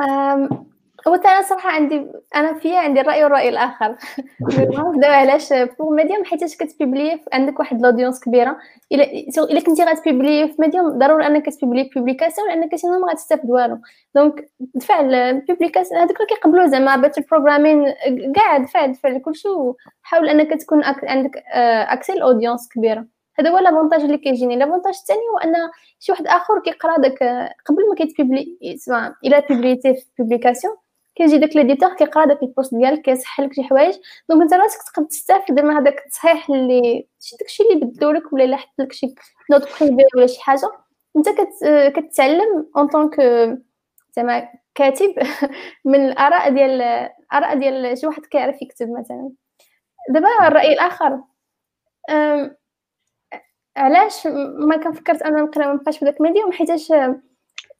أم، 0.00 0.67
هو 1.08 1.14
أنا 1.14 1.42
صراحة 1.42 1.70
عندي 1.70 2.06
أنا 2.36 2.54
فيا 2.58 2.78
عندي 2.78 3.00
الرأي 3.00 3.24
والرأي 3.24 3.48
الآخر. 3.48 3.96
دابا 5.02 5.06
علاش 5.14 5.52
pour 5.52 5.90
Medium 5.94 6.24
حيتاش 6.24 6.56
كتبيبلي 6.56 7.20
عندك 7.32 7.58
واحد 7.58 7.82
l'audience 7.82 8.20
كبيرة. 8.20 8.56
إلا 8.92 9.30
سو- 9.30 9.44
إلا 9.44 9.60
كنتي 9.60 9.84
غتبيبلي 9.84 10.48
في 10.48 10.54
Medium 10.58 10.88
ضروري 10.98 11.26
أنك 11.26 11.46
تبيبلي 11.54 11.90
publication 11.96 12.48
لأنك 12.48 12.76
sinon 12.76 12.98
ما 12.98 13.12
غتستافد 13.12 13.50
والو. 13.50 13.78
donc 14.14 14.48
دفع 14.74 15.00
ال 15.00 15.08
publications 15.08 16.00
هذوك 16.00 16.16
اللي 16.16 16.26
كيقبلوا 16.28 16.66
زعما 16.66 16.96
Better 16.96 17.22
Programming 17.30 17.94
كاع 18.34 18.58
دفع 18.58 18.86
دفع 18.86 19.08
لكلشي 19.08 19.48
وحاول 19.48 20.28
أنك 20.28 20.60
تكون 20.60 20.84
أك... 20.84 21.04
عندك 21.04 21.42
accès 21.88 22.12
ال 22.12 22.18
audience 22.18 22.68
كبيرة. 22.68 23.06
هذا 23.38 23.50
هو 23.50 23.58
l'avantage 23.58 24.00
اللي 24.00 24.18
كيجيني. 24.18 24.56
l'avantage 24.56 24.94
الثاني 24.94 25.20
هو 25.32 25.38
أن 25.38 25.54
شي 26.00 26.12
واحد 26.12 26.26
آخر 26.26 26.58
كيقرا 26.64 26.98
داك 26.98 27.18
قبل 27.66 27.88
ما 27.88 27.94
كيتبيبلي 27.96 28.58
اسمع 28.62 29.14
إلا 29.24 29.40
بيبليتي 29.40 29.94
في 29.94 30.04
publication 30.18 30.74
كيجي 31.18 31.38
داك 31.38 31.56
l'éditeur 31.56 31.94
كيقرا 31.94 32.24
داك 32.26 32.42
ال 32.42 32.48
post 32.48 32.74
ديالك 32.74 33.02
كيصحح 33.02 33.40
لك 33.40 33.52
شي 33.52 33.62
حوايج. 33.62 33.94
donc 34.28 34.42
انت 34.42 34.54
راسك 34.54 34.78
تقدر 34.92 35.06
تستافد 35.08 35.60
من 35.60 35.70
هذاك 35.76 35.98
التصحيح 35.98 36.50
اللي 36.50 37.06
شي 37.20 37.36
داكشي 37.40 37.62
اللي 37.62 37.86
بدلو 37.86 38.10
لك 38.10 38.32
ولا 38.32 38.44
إلا 38.44 38.58
لك 38.78 38.92
شي 38.92 39.14
note 39.50 39.62
privée 39.82 40.04
ولا 40.16 40.26
شي 40.26 40.40
حاجة. 40.42 40.70
انت 41.16 41.28
كت... 41.28 41.64
كتعلم 41.96 42.66
en 42.76 42.86
tant 42.88 43.06
que 43.06 43.20
زعما 44.16 44.48
كاتب 44.74 45.14
من 45.84 46.08
الآراء 46.08 46.50
ديال 46.50 46.82
الاراء 47.32 47.58
ديال 47.58 47.98
شي 47.98 48.06
واحد 48.06 48.22
كيعرف 48.26 48.62
يكتب 48.62 48.88
مثلا. 48.90 49.30
دابا 50.10 50.48
الرأي 50.48 50.72
الآخر. 50.72 51.20
أم، 52.10 52.56
علاش 53.76 54.26
ما 54.66 54.76
كنفكرت 54.76 55.22
أنا 55.22 55.42
نقرأ 55.42 55.66
ما 55.66 55.72
نبقاش 55.72 55.98
في 55.98 56.04
داك 56.04 56.16
ال 56.20 56.25
Medium 56.25 56.52
حيتاش 56.52 56.92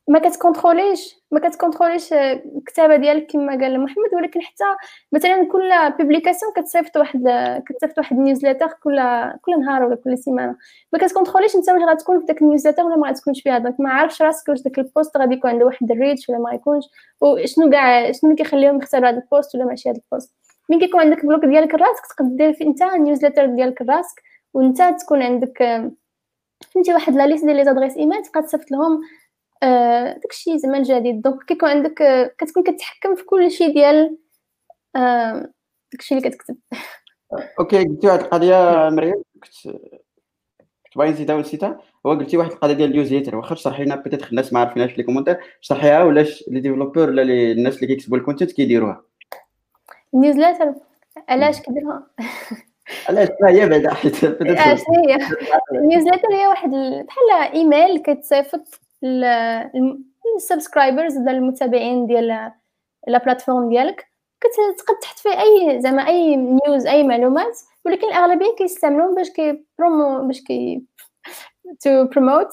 ما 0.08 0.18
كتكونتروليش 0.18 1.16
ما 1.30 1.40
كتكونتروليش 1.40 2.12
الكتابه 2.12 2.96
ديالك 2.96 3.26
كما 3.32 3.52
قال 3.52 3.80
محمد 3.80 4.14
ولكن 4.14 4.42
حتى 4.42 4.64
مثلا 5.12 5.48
كل 5.52 5.70
publication 5.98 6.52
كتصيفط 6.56 6.96
واحد 6.96 7.22
كتصيفط 7.66 7.98
واحد 7.98 8.16
newsletter 8.18 8.66
كل 8.66 9.00
كل 9.42 9.60
نهار 9.60 9.82
ولا 9.82 9.96
كل 9.96 10.18
سيمانة. 10.18 10.56
ما 10.92 10.98
كتكونتروليش 10.98 11.56
انت 11.56 11.68
واش 11.70 11.82
غتكون 11.82 12.20
في 12.20 12.26
داك 12.26 12.42
ال 12.42 12.46
newsletter 12.46 12.82
ولا 12.84 12.96
ما 12.96 13.08
غتكونش 13.08 13.42
فيها. 13.42 13.58
donc 13.58 13.80
ما 13.80 13.90
عارفش 13.90 14.22
راسك 14.22 14.48
واش 14.48 14.62
داك 14.62 14.78
ال 14.78 14.86
post 14.86 15.16
غادي 15.16 15.34
يكون 15.34 15.50
عنده 15.50 15.66
واحد 15.66 15.90
ال 15.90 15.97
reach 15.97 16.28
ولا 16.28 16.38
ما 16.38 16.52
يكونش 16.52 16.84
وشنو 17.20 17.70
كاع 17.70 18.12
شنو 18.12 18.30
اللي 18.30 18.36
كيخليهم 18.36 18.78
يختاروا 18.78 19.08
هذا 19.08 19.16
ال 19.18 19.26
post 19.26 19.54
ولا 19.54 19.64
ماشي 19.64 19.90
هذا 19.90 19.98
ال 19.98 20.06
post 20.06 20.34
ملي 20.70 20.80
كيكون 20.80 21.00
عندك 21.00 21.26
blog 21.26 21.44
ديالك 21.44 21.74
راسك 21.74 22.06
تقدر 22.06 22.36
دير 22.36 22.52
في 22.52 22.64
انت 22.64 22.82
ال 22.82 22.88
newsletter 22.88 23.46
ديالك 23.46 23.82
راسك 23.82 24.22
وانت 24.54 24.82
تكون 25.00 25.22
عندك 25.22 25.62
آه، 25.62 25.92
فهمتي 26.74 26.94
واحد 26.94 27.14
la 27.14 27.26
liste 27.26 27.44
ديال 27.44 27.56
les 27.56 27.64
adresses 27.64 27.96
email 27.96 28.22
تبقى 28.22 28.42
تصيفط 28.42 28.70
لهم 28.70 28.92
آه، 28.92 29.00
داكشي 30.22 30.58
زعما 30.58 30.78
الجديد 30.78 31.22
donc 31.22 31.42
كيكون 31.44 31.68
عندك 31.68 32.02
آه، 32.02 32.30
كتكون 32.38 32.62
كتحكم 32.62 33.14
في 33.14 33.24
كل 33.24 33.50
شيء 33.50 33.72
ديال 33.74 34.16
آه، 34.96 35.52
داكشي 35.92 36.14
اللي 36.18 36.30
كتكتب. 36.30 36.56
OK 37.60 37.84
قلتي 37.84 38.06
واحد 38.06 38.20
القضية 38.20 38.88
مريم. 38.90 39.22
كنت 39.42 39.76
كنت 40.84 40.96
باغي 40.96 41.10
نزيدها 41.10 41.36
ونسيتها. 41.36 41.80
هو 42.06 42.10
قلتي 42.10 42.36
واحد 42.36 42.50
القضية 42.50 42.72
ديال 42.74 42.90
ال 42.90 42.95
newsletter 42.95 43.36
واخا 43.36 43.54
تشرحي 43.54 43.84
لنا 43.84 43.96
peut-être 43.96 44.28
الناس 44.30 44.52
ما 44.52 44.60
عارفينهاش 44.60 44.90
في 44.90 44.96
les 44.96 45.02
commentaires 45.02 45.38
شرحيها 45.60 46.04
ولا 46.04 46.26
les 46.48 46.60
développeurs 46.60 47.08
ولا 47.08 47.22
الناس 47.22 47.74
اللي 47.76 47.86
كيكتبوا 47.86 48.18
ال 48.18 48.23
content 48.23 48.52
كيديروها؟ 48.52 49.02
ال 50.14 50.20
newsletter 50.20 50.74
علاش 51.28 51.60
كديرها 51.60 52.06
علاش؟ 53.08 53.28
لا 53.40 53.48
هي 53.50 53.68
بعدا 53.68 53.94
حيت 53.94 54.24
آه، 54.24 54.74
شنو 54.74 55.04
هي 55.08 55.18
هي 56.40 56.46
واحد 56.46 56.74
ال- 56.74 57.04
بحال 57.06 57.52
إيميل 57.54 57.98
كتصيفط 57.98 58.80
لل 59.02 59.35
subscribers 59.35 61.16
ولا 61.18 61.30
المتابعين 61.30 62.06
ديال 62.06 62.52
la 63.06 63.18
plateforme 63.18 63.68
ديالك 63.68 64.06
كتقد 64.40 64.96
تحط 65.00 65.18
فيه 65.18 65.40
أي 65.40 65.80
زعما 65.80 66.06
أي 66.06 66.36
news 66.36 66.86
أي 66.86 67.02
معلومات 67.02 67.58
ولكن 67.84 68.06
الأغلبية 68.06 68.54
كيستعملوهم 68.58 69.14
باش 69.14 69.30
كي 69.30 69.64
برومو 69.78 70.26
باش 70.26 70.40
كي 70.42 70.84
to 71.80 72.04
promote 72.04 72.48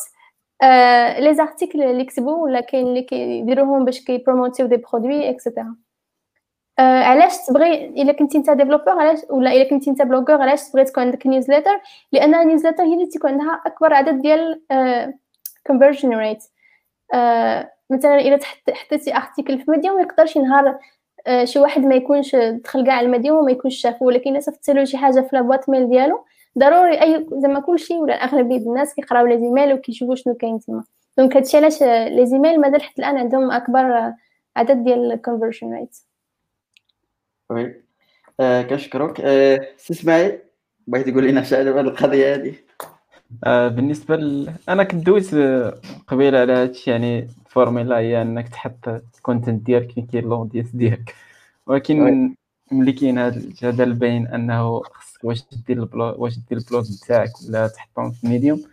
les 1.20 1.34
articles 1.34 1.82
اللي 1.82 2.02
يكتبوا 2.02 2.38
ولا 2.44 2.62
كاين 2.62 2.88
اللي 2.88 3.02
كيديروهم 3.02 3.86
باش 3.86 4.04
كيبروموتيو 4.06 4.66
des 4.68 4.78
produits 4.78 5.30
et 5.30 5.41
cetera 5.41 5.76
علاش 6.80 7.34
تبغي 7.48 7.86
إلا 7.86 8.12
كنتي 8.14 8.38
انت 8.38 8.50
developer 8.50 8.90
علاش 8.92 9.20
ولا 9.30 9.52
إلا 9.52 9.70
كنتي 9.70 9.90
انت 9.90 10.02
blogger 10.02 10.42
علاش 10.42 10.70
تبغي 10.70 10.84
تكون 10.86 11.04
عندك 11.04 11.28
newsletter 11.28 11.82
لأن 12.12 12.36
ال 12.36 12.40
newsletter 12.40 12.84
هي 12.84 12.94
اللي 12.94 13.06
تيكون 13.06 13.32
عندها 13.32 13.62
أكبر 13.66 13.94
عدد 13.94 14.22
ديال 14.22 14.62
conversion 15.72 16.06
rate 16.06 16.44
مثلا 17.90 18.20
الا 18.20 18.40
حطيتي 18.74 19.16
article 19.16 19.60
في 19.60 19.72
Medium 19.72 19.96
ما 19.96 20.02
يقدرش 20.02 20.36
ينهار 20.36 20.80
آه، 21.28 21.46
شي 21.46 21.60
واحد 21.60 21.82
ما 21.82 21.96
يكونش 21.96 22.36
دخل 22.36 22.86
كاع 22.86 23.02
ال 23.02 23.07
Medium 23.07 23.38
وما 23.38 23.52
يكونش 23.52 23.76
شافو 23.76 24.06
ولكن 24.06 24.40
صيفطتي 24.40 24.74
له 24.74 24.84
شي 24.84 24.98
حاجة 24.98 25.22
في 25.22 25.30
la 25.36 25.45
boîte 25.45 25.70
mail 25.70 25.90
ديالو 25.90 26.26
ضروري 26.58 27.02
اي 27.02 27.28
زعما 27.32 27.60
كلشي 27.60 27.94
ولا 27.94 28.14
أغلبية 28.14 28.58
الناس 28.58 28.96
كيقراو 28.96 29.26
les 29.26 29.40
emails 29.40 29.74
وكيشوفوا 29.74 30.16
شنو 30.16 30.34
كاين 30.34 30.60
تما. 30.60 30.84
donc 31.18 31.38
هادشي 31.38 31.58
علاش 31.58 31.84
les 31.84 32.26
emails 32.26 32.62
مازال 32.62 32.82
حتى 32.82 33.02
الآن 33.02 33.18
عندهم 33.18 33.52
أكبر 33.52 33.80
آه، 33.80 34.16
عدد 34.56 34.84
ديال 34.84 35.12
ال 35.12 35.17
conversion 35.17 35.74
rate 35.74 35.98
oui. 37.50 37.82
آه، 38.40 38.62
كنشكرك. 38.62 39.22
آه، 39.22 39.68
سي 39.78 39.94
إسماعيل 39.94 40.40
بغيتي 40.88 41.12
تقول 41.12 41.28
لنا 41.28 41.44
شي 41.44 41.56
هذه 41.56 41.80
القضية 41.80 42.36
هذه 42.36 42.54
آه، 43.44 43.68
بالنسبة 43.68 44.16
ل... 44.16 44.54
أنا 44.70 44.84
كنت 44.84 45.06
دويت 45.06 45.34
آه، 45.34 45.80
قبيلة 46.08 46.40
على 46.40 46.54
هادشي 46.54 46.92
يعني 46.92 47.20
الفورميلا 47.46 47.98
هي 47.98 48.22
إنك 48.22 48.50
تحط 48.50 48.88
ال 48.88 48.97
content 48.98 49.66
ديالك 49.66 49.92
فين 49.92 50.06
كاين 50.06 50.26
ال 50.26 50.31
audience 50.31 50.70
ديالك. 50.76 51.16
ولكن 51.68 52.36
ملي 52.72 52.92
كاين 52.92 53.20
هذا 53.20 53.38
الجدل 53.38 53.94
بين 53.94 54.28
أنه 54.28 54.82
خصك 54.94 55.24
واش 55.24 55.44
دير 55.68 55.80
ال 55.80 55.87
blog 55.87 56.16
واش 56.18 56.38
دير 56.50 56.58
ال 56.58 56.65
blog 56.65 56.92
نتاعك 56.92 57.32
ولا 57.50 57.68
تحطهم 57.68 58.12
في 58.12 58.28
Medium 58.28 58.64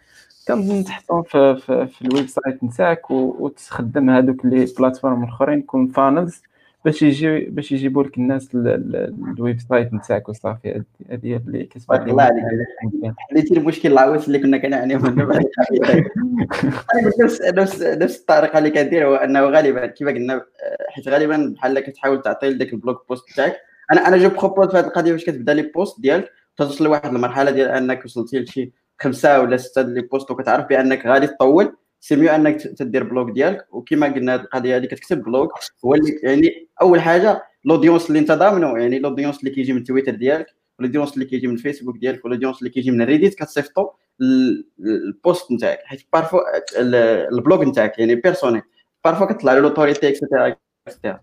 كنظن 0.49 0.85
تحطهم 0.85 1.23
في, 1.23 1.57
في, 1.57 1.87
في 1.87 2.03
ال 2.03 2.27
website 2.27 2.65
نتاعك 2.65 3.11
وتخدم 3.11 4.11
هذوك 4.11 4.45
les 4.47 4.67
plateformes 4.79 5.25
الاخرين 5.25 5.59
يكون 5.59 5.89
funnels 5.89 6.43
باش 6.85 7.03
يجي 7.03 7.39
باش 7.41 7.73
يجيبوا 7.73 8.03
لك 8.05 8.19
الناس 8.19 8.49
ال 8.55 9.61
website 9.61 9.95
نتاعك 9.95 10.29
وصافي 10.29 10.83
هذه- 11.11 11.37
اللي 11.47 11.65
كتبان 11.65 11.99
بارك 11.99 12.11
الله 12.11 12.23
عليك 12.23 13.15
حليتي 13.31 13.55
المشكل 13.55 13.93
العويص 13.93 14.27
اللي 14.27 14.39
كنا 14.39 14.59
كنعانيو 14.59 14.99
منه. 14.99 15.25
بعد 15.25 15.45
نفس 17.25 17.43
نفس 17.43 17.83
نفس 17.83 18.21
الطريقة 18.21 18.59
اللي 18.59 18.71
كدير 18.71 19.07
هو 19.09 19.15
أنه 19.15 19.41
غالبا 19.41 19.87
كما 19.87 20.11
قلنا 20.11 20.45
حيت 20.89 21.09
غالبا 21.09 21.53
بحال 21.57 21.81
كتحاول 21.81 22.23
تعطي 22.23 22.51
لذاك 22.51 22.73
ال 22.73 22.80
blog 22.80 23.09
post 23.09 23.37
تاعك. 23.37 23.57
أنا 23.93 24.09
أنا 24.09 24.17
je 24.17 24.29
propose 24.29 24.71
في 24.71 24.77
هذه 24.77 24.87
القضية 24.87 25.13
باش 25.13 25.25
كتبدا 25.25 25.55
les 25.55 25.63
posts 25.63 26.01
ديالك 26.01 26.31
توصل 26.57 26.85
لواحد 26.85 27.15
المرحلة 27.15 27.51
ديال 27.51 27.69
أنك 27.69 28.05
وصلتي 28.05 28.39
لشي 28.39 28.73
خمسة 28.99 29.41
ولا 29.41 29.57
ستة 29.57 29.83
les 29.83 30.01
posts 30.03 30.31
وكتعرف 30.31 30.67
بأنك 30.67 31.07
غادي 31.07 31.27
تطول. 31.27 31.77
c'est 32.05 32.17
mieux 32.17 32.31
انك 32.31 32.63
تدير 32.63 33.03
blog 33.05 33.31
ديالك 33.31 33.67
وكما 33.71 34.07
قلنا 34.07 34.35
هذه 34.35 34.41
القضية 34.41 34.77
هذه 34.77 34.87
كتكتب 34.87 35.23
blog 35.23 35.53
هو 35.85 35.95
اللي 35.95 36.21
يعني 36.23 36.69
أول 36.83 37.01
حاجة 37.01 37.43
ال 37.67 37.72
audience 37.72 38.09
اللي 38.09 38.19
انت 38.19 38.33
ضامنه 38.33 38.79
يعني 38.79 38.97
ال 38.97 39.02
audience 39.02 39.39
اللي 39.41 39.51
كيجي 39.51 39.73
من 39.73 39.85
تويتر 39.85 40.15
ديالك 40.15 40.47
وال 40.79 40.86
audience 40.86 41.15
اللي 41.15 41.25
كيجي 41.25 41.47
من 41.47 41.57
فيسبوك 41.57 41.99
ديالك 41.99 42.25
والاودينس 42.25 42.59
اللي 42.59 42.71
كيجي 42.71 42.91
من 42.91 43.03
Reddit 43.03 43.35
كتصيفطو 43.35 43.91
ال- 44.21 44.67
ال 44.81 44.95
post 44.95 45.53
نتاعك. 45.53 45.79
حيت 45.85 46.03
parfois 46.13 46.39
ال- 46.79 46.95
ال 47.35 47.40
blog 47.40 47.61
نتاعك 47.65 47.99
يعني 47.99 48.15
personnel 48.15 48.63
parfois 49.05 49.27
كتطلع 49.27 49.53
له 49.55 49.61
l'autorité 49.61 50.09
et 50.09 50.21
cetera 50.21 50.57
et 50.89 50.97
cetera 50.97 51.21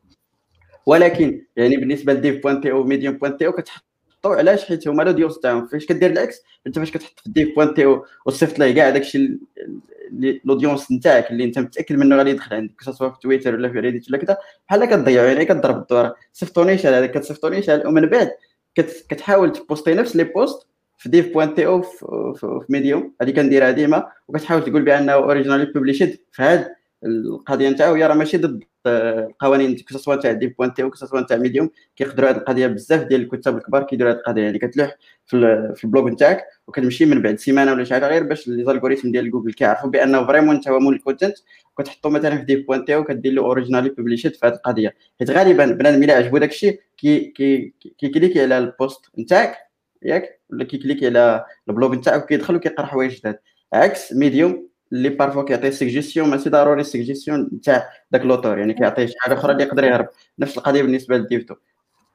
ولكن 0.85 1.45
يعني 1.55 1.77
بالنسبة 1.77 2.13
ل 2.13 2.43
dev 2.43 2.61
point 2.61 2.71
to 2.71 2.83
Medium 2.83 3.17
point 3.17 3.37
to 3.37 3.51
كتحطوا 4.19 4.37
علاش؟ 4.37 4.65
حيت 4.65 4.87
هما 4.87 5.03
l'audience 5.03 5.39
تاعهم 5.39 5.67
فاش 5.67 5.85
كدير 5.85 6.11
العكس 6.11 6.41
انت 6.67 6.79
فاش 6.79 6.91
كتحط 6.91 7.19
في 7.19 7.29
ديف 7.29 7.55
بوان 7.55 7.73
تي 7.73 7.85
أو 7.85 8.05
وصيفط 8.25 8.59
ليه 8.59 8.75
كاع 8.75 8.89
داكشي 8.89 9.39
لوديونس 10.43 10.91
نتاعك 10.91 11.31
اللي 11.31 11.43
انت 11.43 11.59
متأكد 11.59 11.95
منه 11.95 12.15
غادي 12.15 12.29
يدخل 12.29 12.55
عندك 12.55 12.81
سواء 12.81 13.11
في 13.11 13.19
تويتر 13.21 13.55
ولا 13.55 13.71
في 13.71 13.79
ريديت 13.79 14.09
ولا 14.09 14.17
كذا 14.17 14.37
بحال 14.67 14.85
كتضيعوا 14.85 15.27
يعني 15.27 15.45
كضرب 15.45 15.77
الدوره 15.77 16.15
صيفطوني 16.33 16.77
شحال 16.77 16.93
هذاك 16.93 17.11
كتصيفطوني 17.11 17.61
شحال 17.61 17.87
ومن 17.87 18.05
بعد 18.05 18.31
كتحاول 19.09 19.51
تبوستي 19.51 19.93
نفس 19.93 20.15
لي 20.15 20.23
بوست 20.23 20.67
في 20.97 21.09
ديف 21.09 21.33
بوان 21.33 21.55
تي 21.55 21.65
أو 21.65 21.81
في 21.81 22.65
ميديوم 22.69 23.13
هذه 23.21 23.31
كنديرها 23.31 23.71
ديما 23.71 24.11
وكتحاول 24.27 24.63
تقول 24.63 24.81
بأنه 24.81 25.11
اوريجينالي 25.11 25.65
بوبليشد 25.65 26.17
في 26.31 26.41
هذا 26.43 26.75
القضية 27.05 27.69
نتاعو 27.69 27.95
هي 27.95 28.07
راه 28.07 28.13
ماشي 28.13 28.37
ضد 28.37 28.63
القوانين 28.87 29.75
كسوا 29.75 30.15
تاع 30.15 30.31
ديف 30.31 30.53
بوان 30.57 30.73
تي 30.73 30.83
أو 30.83 30.89
كسوا 30.89 31.21
تاع 31.21 31.37
ميديوم 31.37 31.69
كيقدروا 31.95 32.29
هذه 32.29 32.37
القضية 32.37 32.67
بزاف 32.67 33.03
ديال 33.03 33.21
الكتاب 33.21 33.57
الكبار 33.57 33.83
كيديروا 33.83 34.11
هذه 34.11 34.17
القضية. 34.17 34.41
يعني 34.43 34.59
كتلوح 34.59 34.95
في, 35.25 35.73
في 35.75 35.83
ال 35.83 35.88
blog 35.88 36.09
نتاعك 36.09 36.45
وكتمشي 36.67 37.05
من 37.05 37.21
بعد 37.21 37.39
سيمانة 37.39 37.71
ولا 37.71 37.83
شي 37.83 37.97
غير 37.97 38.23
باش 38.23 38.47
les 38.47 38.63
algorithmes 38.63 39.11
ديال 39.11 39.31
جوجل 39.31 39.53
كيعرفوا 39.53 39.89
بأنه 39.89 40.27
vraiment 40.27 40.55
انت 40.55 40.67
هو 40.67 40.79
مول 40.79 40.93
ال 40.95 41.00
content 41.01 41.37
وكتحطو 41.73 42.09
مثلا 42.09 42.37
في 42.37 42.43
dev 42.43 42.67
point 42.67 42.85
to 42.85 43.03
كدير 43.03 43.33
له 43.33 43.41
originally 43.41 43.89
published 43.89 44.33
في 44.33 44.47
هذه 44.47 44.53
القضية. 44.53 44.95
حيت 45.19 45.31
غالبا 45.31 45.65
بنادم 45.65 46.03
إلا 46.03 46.13
عجبو 46.13 46.37
داك 46.37 46.49
الشيء 46.49 46.81
كي 46.97 47.19
كي 47.19 47.73
كيكليكي 47.97 48.41
على 48.41 48.57
ال 48.57 48.67
post 48.67 49.05
نتاعك 49.19 49.57
ياك 50.03 50.41
ولا 50.49 50.63
كيكليكي 50.63 51.07
على 51.07 51.45
ال 51.69 51.74
blog 51.74 51.95
نتاعك 51.95 52.23
وكيدخل 52.23 52.55
وكيقرا 52.55 52.85
حوايج 52.85 53.19
جداد. 53.19 53.39
عكس 53.73 54.13
Medium 54.13 54.68
اللي 54.93 55.09
parfois 55.09 55.45
كيعطي 55.45 55.71
سيجيسيون 55.71 56.29
ماشي 56.29 56.49
ضروري 56.49 56.83
سيجيسيون 56.83 57.49
نتاع 57.53 57.89
داك 58.11 58.21
l'auteur 58.21 58.57
يعني 58.57 58.73
كيعطي 58.73 59.07
شي 59.07 59.13
حاجة 59.19 59.33
أخرى 59.33 59.51
اللي 59.51 59.63
يقدر 59.63 59.83
يهرب. 59.83 60.07
نفس 60.39 60.57
القضية 60.57 60.81
بالنسبة 60.81 61.17
لل 61.17 61.28
dev 61.28 61.44
to 61.44 61.55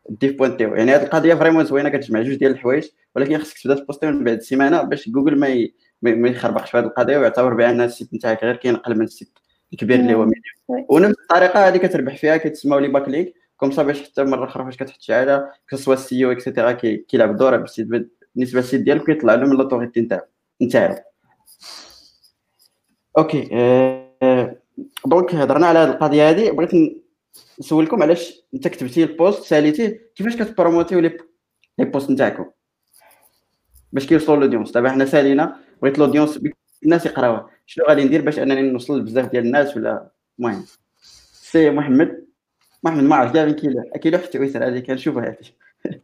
dev 0.09 0.39
point 0.39 0.64
to 0.64 0.75
يعني 0.75 0.95
هذه 0.95 1.03
القضية 1.03 1.35
vraiment 1.35 1.65
زوينة 1.65 1.89
كتجمع 1.89 2.23
جوج 2.23 2.35
ديال 2.35 2.51
الحوايج 2.51 2.89
ولكن 3.17 3.39
خصك 3.39 3.59
تبدا 3.59 3.75
تبوستي 3.75 4.07
من 4.07 4.25
بعد 4.25 4.41
سيمانه 4.41 4.83
باش 4.83 5.09
جوجل 5.09 5.39
ما 5.39 5.49
ي... 5.49 5.75
ما 6.03 6.29
يخربقش 6.29 6.71
في 6.71 6.79
هذه 6.79 6.85
القضية 6.85 7.19
ويعتبر 7.19 7.55
بأن 7.55 7.81
ال 7.81 7.87
site 7.87 8.15
نتاعك 8.15 8.45
غير 8.45 8.57
كينقل 8.57 8.99
من 8.99 9.05
ال 9.05 9.11
site 9.11 9.39
الكبير 9.73 10.01
اللي 10.01 10.15
هو 10.15 10.25
Medium 10.25 10.87
ونفس 10.89 11.15
الطريقة 11.23 11.69
هذه 11.69 11.77
كتربح 11.77 12.17
فيها 12.17 12.37
كيتسموا 12.37 12.81
les 12.81 12.89
backlinks 12.89 13.33
comme 13.57 13.71
ça 13.71 13.83
باش 13.83 14.03
حتى 14.03 14.25
مرة 14.25 14.45
أخرى 14.45 14.65
فاش 14.65 14.77
كتحط 14.77 15.01
شي 15.01 15.15
حاجة 15.15 15.53
que 15.69 15.77
ce 15.77 15.83
soit 15.83 15.95
ال 15.95 16.25
SEO 16.25 16.33
et 16.33 16.43
cetera 16.43 16.73
كيلعب 17.09 17.37
دور 17.37 17.57
بالنسبة 17.57 18.09
لل 18.37 18.51
site 18.51 18.81
ديالك 18.81 19.07
كيطلع 19.07 19.35
له 19.35 19.47
من 19.47 19.57
l'autorité 19.57 20.01
نتاعو 20.01 20.23
نتاعو. 20.63 20.95
OK 23.19 23.49
أه 23.53 24.57
donc 25.07 25.35
هضرنا 25.35 25.67
على 25.67 25.79
هذه 25.79 25.91
القضية 25.91 26.31
هذه 26.31 26.51
بغيت 26.51 26.71
نسولكم 27.61 28.03
علاش 28.03 28.43
أنت 28.55 28.69
كتبتي 28.69 29.05
ال 29.05 29.12
post 29.12 29.43
سأليتيه 29.43 30.11
كيفاش 30.15 30.37
كتبروموتيو 30.37 31.01
les 31.01 31.19
les 31.79 31.85
posts 31.85 32.11
نتاعكم؟ 32.11 32.47
باش 33.93 34.07
كيوصلوا 34.07 34.41
l'audience 34.41 34.71
دابا 34.71 34.91
حنا 34.91 35.05
سالينا 35.05 35.57
بغيت 35.83 35.99
l'audience 35.99 36.41
الناس 36.85 37.07
يقراوها. 37.07 37.51
شنو 37.67 37.85
غادي 37.85 38.05
ندير 38.05 38.23
باش 38.23 38.39
أنني 38.39 38.63
نوصل 38.63 38.99
لبزاف 38.99 39.31
ديال 39.31 39.47
الناس 39.47 39.77
ولا؟ 39.77 40.11
المهم 40.39 40.65
سي 41.33 41.71
محمد 41.71 42.25
محمد 42.85 43.03
ما 43.03 43.17
عرفت 43.17 43.35
كاع 43.35 43.51
كاين 43.51 43.85
كاين 44.03 44.19
في 44.19 44.27
تويتر. 44.29 44.67
هذه 44.67 44.79
كنشوفها 44.79 45.25
هذه 45.25 45.51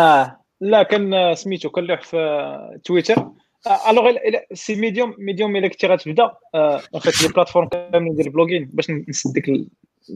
آه 0.00 0.40
لا 0.60 0.82
كان 0.82 1.34
سميتو 1.34 1.70
كنلوح 1.70 2.02
في 2.02 2.80
تويتر. 2.84 3.30
alors 3.66 4.12
c'est 4.52 4.74
Medium 4.74 5.14
Medium 5.18 5.56
الا 5.56 5.68
كنتي 5.68 5.86
غتبدا 5.86 6.32
en 6.54 7.00
fait 7.00 7.22
les 7.22 7.28
plateformes 7.28 7.68
كاملين 7.68 8.14
ديال 8.14 8.26
ال 8.26 8.31
blogging 8.31 8.70
باش 8.72 8.90
نسد 8.90 9.32
ديك 9.32 9.48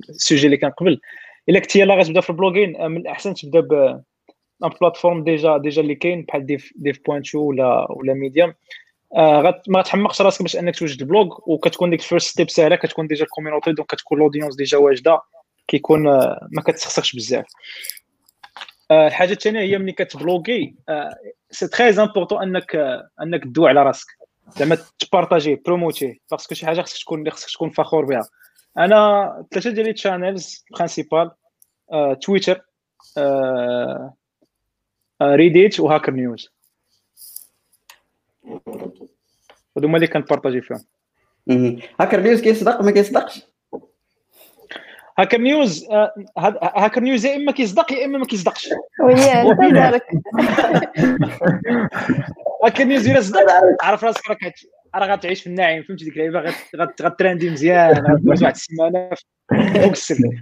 ال 0.08 0.15
sujet 0.15 0.46
اللي 0.46 0.56
كان 0.56 0.70
قبل. 0.70 1.00
الا 1.48 1.58
كنتي 1.58 1.80
يلاه 1.80 1.96
غتبدا 1.96 2.20
في 2.20 2.30
ال 2.30 2.37
blogging 2.37 2.90
من 2.90 2.96
الأحسن 2.96 3.34
تبدأ 3.34 3.60
ب 3.60 3.72
une 4.64 4.70
plateforme 4.80 5.24
déjà 5.24 5.56
déjà 5.56 5.82
اللي 5.82 5.94
كاين 5.94 6.22
بحال 6.22 6.46
dev 6.46 6.72
dev 6.76 7.00
point 7.06 7.29
to 7.29 7.38
ولا 7.38 7.86
ولا 7.92 8.14
Medium 8.14 8.54
آه 9.16 9.62
ما 9.68 9.82
تحمقش 9.82 10.22
راسك 10.22 10.42
باش 10.42 10.56
أنك 10.56 10.76
توجد 10.76 11.00
ال 11.00 11.08
blog 11.08 11.38
وكتكون 11.46 11.90
ديك 11.90 12.00
ال 12.00 12.05
first 12.05 12.30
step 12.30 12.50
سهلة 12.50 12.76
كتكون 12.76 13.06
déjà 13.06 13.24
ال 13.24 13.29
community 13.29 13.72
donc 13.72 13.88
كتكون 13.88 14.18
ال 14.18 14.23
audience 14.23 14.56
déjà 14.56 14.78
واجدة 14.78 15.20
كيكون 15.68 16.08
آه 16.08 16.48
ما 16.50 16.62
كتسخسخش 16.62 17.16
بزاف. 17.16 17.44
آه 17.44 17.99
الحاجة 18.90 19.32
الثانية 19.32 19.60
هي 19.60 19.78
ملي 19.78 19.92
كتبلوغي 19.92 20.74
c'est 21.50 21.68
très 21.68 22.02
important 22.02 22.42
أنك 22.42 22.76
أنك 23.22 23.44
تدوي 23.44 23.68
على 23.68 23.82
راسك. 23.82 24.06
زعما 24.56 24.78
تبارطاجي 24.98 25.54
بروموتي 25.54 26.20
parce 26.30 26.45
que 26.45 26.54
شي 26.54 26.66
حاجة 26.66 26.82
خصك 26.82 27.02
تكون 27.02 27.30
خصك 27.30 27.50
تكون 27.50 27.70
فخور 27.70 28.04
بها. 28.04 28.28
أنا 28.78 29.46
ثلاثة 29.50 29.70
ديال 29.70 29.86
les 29.86 29.92
channels 29.92 30.64
principales 30.70 31.30
تويتر 32.22 32.66
Reddit 35.22 35.80
و 35.80 35.85
Hacker 35.85 36.12
News 36.12 36.50
هادو 39.76 39.88
هما 39.88 39.96
اللي 39.96 40.06
كنبارطاجي 40.06 40.60
فيهم. 40.60 40.84
Hacker 42.00 42.20
News 42.20 42.40
كيصدق 42.40 42.80
ما 42.80 42.90
كيصدقش؟ 42.90 43.42
Hacker 45.20 45.38
News 45.38 45.86
Hacker 46.62 47.00
News 47.00 47.26
يا 47.26 47.36
إما 47.36 47.52
كيصدق 47.52 47.92
يا 47.92 48.04
إما 48.04 48.18
ما 48.18 48.24
كيصدقش. 48.24 48.68
انت 49.62 49.74
دارك 49.74 50.02
Hacker 52.64 52.84
News 52.84 53.08
إلا 53.08 53.20
صدق 53.20 53.40
عرف 53.82 54.04
راسك 54.04 54.28
راك 54.30 54.54
راه 54.94 55.06
غتعيش 55.06 55.40
في 55.40 55.46
النعيم 55.46 55.82
فهمتي 55.82 56.04
ديك 56.04 56.14
اللعيبه 56.14 56.54
غترندي 57.02 57.50
مزيان 57.50 57.90
غتدوز 57.90 58.42
واحد 58.42 58.54
السيمانه 58.54 59.10
فوق 59.74 59.90
السلم 59.90 60.40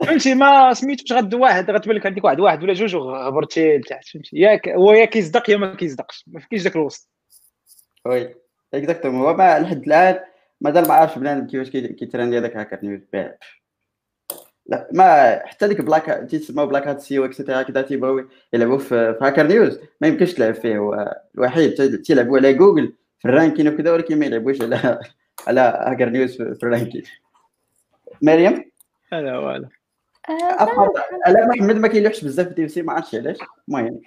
فهمتي 0.00 0.34
ما 0.34 0.74
سميتو 0.74 1.04
باش 1.04 1.12
غدو 1.12 1.42
واحد 1.42 1.70
غتبان 1.70 1.96
لك 1.96 2.06
عندك 2.06 2.24
واحد 2.24 2.40
واحد 2.40 2.62
ولا 2.62 2.72
جوج 2.72 2.96
وغبرتي 2.96 3.76
لتحت 3.78 4.08
فهمتي. 4.08 4.36
ياك 4.36 4.68
هو 4.68 4.92
يا 4.92 5.04
كيصدق 5.04 5.50
يا 5.50 5.56
ما 5.56 5.74
كيصدقش 5.74 6.24
ما 6.26 6.40
فيكيش 6.40 6.62
داك 6.62 6.76
الوسط. 6.76 7.08
oui 8.06 8.34
exactement 8.74 9.20
هو 9.20 9.34
ما 9.34 9.58
لحد 9.58 9.82
الآن 9.86 10.18
مازال 10.60 10.88
ما 10.88 10.94
عارفش 10.94 11.18
بنادم 11.18 11.46
كيفاش 11.46 11.70
كيترندي 11.70 12.38
هذاك 12.38 12.56
Hacker 12.56 12.78
News. 12.82 13.00
لا 14.68 14.88
ما 14.92 15.38
حتى 15.46 15.68
ديك 15.68 15.80
black 15.80 16.26
تيسموا 16.30 16.64
black 16.64 16.88
hat 16.88 17.00
SEO 17.00 17.18
et 17.18 17.24
cetera 17.24 17.62
كذا 17.62 17.82
تيبغيو 17.82 18.28
يلعبوا 18.52 18.78
في, 18.78 19.18
Hacker 19.22 19.46
News 19.46 19.80
ما 20.00 20.08
يمكنش 20.08 20.34
تلعب 20.34 20.54
فيه 20.54 20.78
هو 20.78 21.16
الوحيد 21.34 22.02
تيلعبوا 22.02 22.38
على 22.38 22.54
جوجل 22.54 22.94
في 23.18 23.28
ال 23.28 23.33
ranking 23.33 23.68
وكذا 23.68 23.92
ولكن 23.92 24.18
ما 24.18 24.26
يلعبوش 24.26 24.62
على 24.62 25.00
على 25.46 25.60
Hacker 25.60 26.08
News 26.08 26.36
في 26.36 26.62
ال 26.62 26.67
ranking 26.67 27.02
مريم 28.22 28.70
هو 29.12 29.48
هذا 29.48 29.70
على 31.26 31.46
محمد 31.46 31.76
ما 31.76 31.88
كيلوحش 31.88 32.24
بزاف 32.24 32.48
في 32.48 32.54
دي 32.54 32.68
سي 32.68 32.82
ما 32.82 32.92
عرفتش 32.92 33.14
علاش 33.14 33.38
المهم 33.68 34.00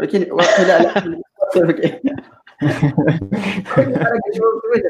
ولكن 0.00 0.32
واقيلا 0.32 0.74
على 0.74 0.88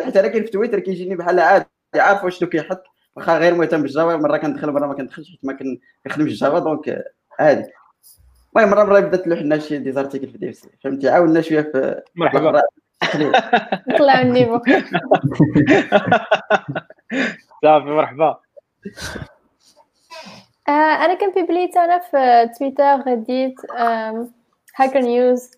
حتى 0.05 0.20
أنا 0.20 0.28
كاين 0.28 0.44
في 0.44 0.51
تويتر 0.51 0.78
كيجيني 0.78 1.16
بحال 1.16 1.40
عادي 1.40 1.66
عارف 1.94 2.24
واش 2.24 2.44
كيحط 2.44 2.84
واخا 3.16 3.38
غير 3.38 3.55
مهتم 3.55 3.82
بال 3.82 3.94
Java 3.94 4.16
مرة 4.16 4.36
كندخل 4.36 4.70
مره 4.70 4.86
ما 4.86 4.94
كندخلش 4.94 5.30
حيت 5.30 5.44
ما 5.44 5.59
كنخدمش 6.05 6.32
ال 6.32 6.38
Java 6.38 6.58
donc 6.58 7.04
عادي. 7.38 7.70
المهم 8.56 8.70
مره 8.70 8.84
مرة 8.84 9.01
بدات 9.01 9.24
تلوح 9.24 9.38
لنا 9.38 9.59
شي 9.59 9.78
des 9.78 9.92
articles 9.92 10.28
في 10.28 10.38
دي 10.38 10.52
سي 10.52 10.68
فهمتي 10.84 11.09
عاودنا 11.09 11.40
شوية 11.40 11.60
في 11.60 12.02
مرحبا. 12.14 12.62
طلعوا 13.98 14.22
ال 14.22 14.27
niveau. 14.27 14.58
صافي 17.62 17.86
مرحبا. 17.86 18.38
أنا 20.68 21.14
كنبيبلي 21.14 21.76
أنا 21.76 21.98
في 21.98 22.51
تويتر 22.59 23.02
Reddit 23.06 23.54
Hacker 24.76 25.00
News 25.00 25.50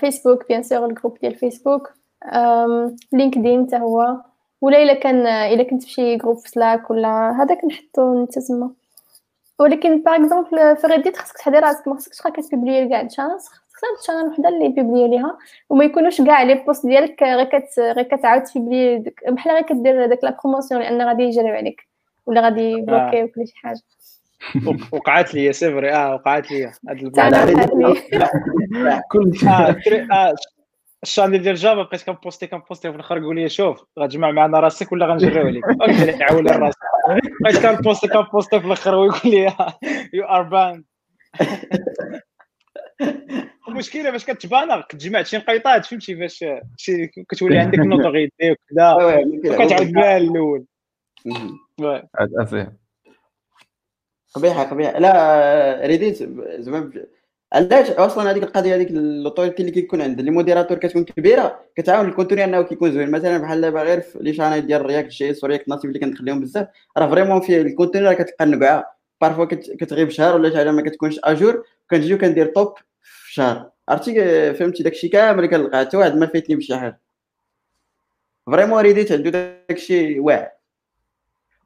فيسبوك 0.00 0.48
bien 0.48 0.62
sûr 0.62 0.86
ال 0.86 0.91
groupe 0.91 1.18
ديال 1.18 1.34
فيسبوك 1.34 1.92
LinkedIn 3.12 3.66
حتى 3.66 3.76
هو. 3.76 4.31
ولا 4.62 4.82
إلا 4.82 4.94
كان 4.94 5.26
إلا 5.26 5.62
كنت 5.62 5.82
في 5.82 5.90
شي 5.90 6.16
groupe 6.16 6.38
في 6.38 6.48
Slack 6.48 6.90
ولا 6.90 7.42
هذا 7.42 7.54
كنحطو 7.54 8.24
تسمى 8.24 8.70
ولكن 9.58 10.02
par 10.02 10.14
exemple 10.14 10.76
في 10.76 10.86
Reddit 10.86 11.16
خصك 11.16 11.38
تحضر 11.38 11.60
راسك 11.62 11.88
ما 11.88 11.94
خصكش 11.94 12.22
غير 12.22 12.34
كتبيبلي 12.34 12.88
كاع 12.88 13.00
ال 13.00 13.05
channels 13.05 13.48
خصك 13.48 14.06
channel 14.06 14.28
وحده 14.28 14.48
اللي 14.48 14.68
بيبلي 14.68 15.08
ليها 15.08 15.38
وما 15.70 15.84
يكونوش 15.84 16.20
كاع 16.20 16.42
les 16.42 16.54
posts 16.54 16.86
ديالك 16.86 17.22
غير 17.22 17.44
كت 17.44 17.78
غير 17.78 18.02
كتعاود 18.02 18.42
تبيبلي 18.42 19.12
بحال 19.28 19.52
غير 19.52 19.62
كدير 19.62 20.06
داك 20.06 20.24
la 20.24 20.36
promotion 20.44 20.80
لأن 20.80 21.02
غادي 21.02 21.22
يجريو 21.22 21.54
عليك 21.54 21.88
ولا 22.26 22.40
غادي 22.40 22.62
يبلوكيو 22.62 23.30
ولا 23.36 23.46
شي 23.46 23.56
حاجة. 23.56 23.80
وقعت 24.92 25.34
لي 25.34 25.52
c'est 25.52 25.74
vrai 25.74 25.92
آه 25.92 26.14
وقعت 26.14 26.50
لي 26.50 26.72
كل 29.12 29.32
ال 31.02 31.07
channel 31.07 31.42
ديال 31.42 31.54
Java 31.54 31.82
بقيت 31.82 32.02
كنبوستي 32.02 32.46
كنبوستي 32.46 32.90
في 32.90 32.96
الأخر 32.96 33.18
يقول 33.18 33.36
لي 33.36 33.48
شوف 33.48 33.84
غتجمع 33.98 34.30
معنا 34.30 34.60
راسك 34.60 34.92
ولا 34.92 35.06
غنجريو 35.06 35.46
عليك؟ 35.46 35.64
قلت 35.64 36.00
له 36.00 36.24
عاول 36.24 36.60
راسك. 36.62 36.78
بقيت 37.40 37.66
كنبوستي 37.66 38.08
كنبوستي 38.08 38.60
في 38.60 38.66
الأخر 38.66 38.94
ويقول 38.94 39.30
لي 39.32 39.52
you 40.12 40.24
are 40.24 40.42
banned 40.42 40.84
المشكلة 43.68 44.10
باش 44.10 44.24
كتبانا 44.24 44.80
كتجمع 44.80 45.22
شي 45.22 45.36
نقيطات 45.36 45.86
فهمتي؟ 45.86 46.14
باش 46.14 46.44
كتولي 47.28 47.58
عندك 47.58 47.78
notoriété 47.78 48.50
وكذا 48.50 49.66
كتعاود 49.66 49.92
بها 49.92 50.16
الأول. 50.16 50.66
عاد 52.14 52.72
قبيحة 54.34 54.62
قبيحة. 54.62 54.98
لا 54.98 55.86
Reddit 55.86 56.16
زعما 56.60 56.92
علاش 57.52 57.90
أصلا 57.90 58.30
هذيك 58.30 58.42
القضية 58.42 58.74
هذيك 58.74 58.88
l'autorité 58.90 59.60
اللي 59.62 59.72
كيكون 59.72 60.02
عند 60.02 60.20
les 60.20 60.30
modérateurs 60.30 60.78
كتكون 60.78 61.04
كبيرة 61.04 61.60
كتعاون 61.76 62.08
ال 62.08 62.12
contenu 62.12 62.44
أنه 62.44 62.62
كيكون 62.62 62.92
زوين. 62.92 63.10
مثلا 63.10 63.38
بحال 63.38 63.60
دابا 63.60 63.82
غير 63.82 64.00
في 64.00 64.18
les 64.20 64.34
channels 64.34 64.66
ديال 64.66 64.86
React 64.86 65.08
JS 65.08 65.30
و 65.30 65.44
React 65.44 65.68
Native 65.68 65.84
اللي 65.84 65.98
كنخليهم 65.98 66.40
بزاف 66.40 66.68
راه 66.98 67.10
vraiment 67.10 67.40
فيه 67.40 67.62
ال 67.62 67.67
contenu 67.67 68.06
راه 68.06 68.12
كتلقى 68.12 68.44
النقعه 68.44 68.96
parfois 69.20 69.44
كت- 69.44 69.70
كتغيب 69.80 70.10
شهر 70.10 70.34
ولا 70.34 70.50
شي 70.50 70.56
حاجة 70.56 70.70
ما 70.70 70.82
كتكونش 70.82 71.20
à 71.24 71.32
jour 71.32 71.64
كنجيو 71.90 72.18
كندير 72.18 72.46
top 72.46 72.74
في 73.02 73.32
شهر. 73.34 73.70
عرفتي 73.88 74.14
فهمتي؟ 74.54 74.82
داكشي 74.82 75.08
كامل 75.08 75.46
كنلقى 75.46 75.78
حتى 75.80 75.96
واحد 75.96 76.16
ما 76.16 76.26
فايتني 76.26 76.56
بشي 76.56 76.76
حاجة. 76.76 77.00
vraiment 78.46 78.80
Reddit 78.82 79.12
عنده 79.12 79.30
داكشي 79.30 80.18
واعر. 80.20 80.48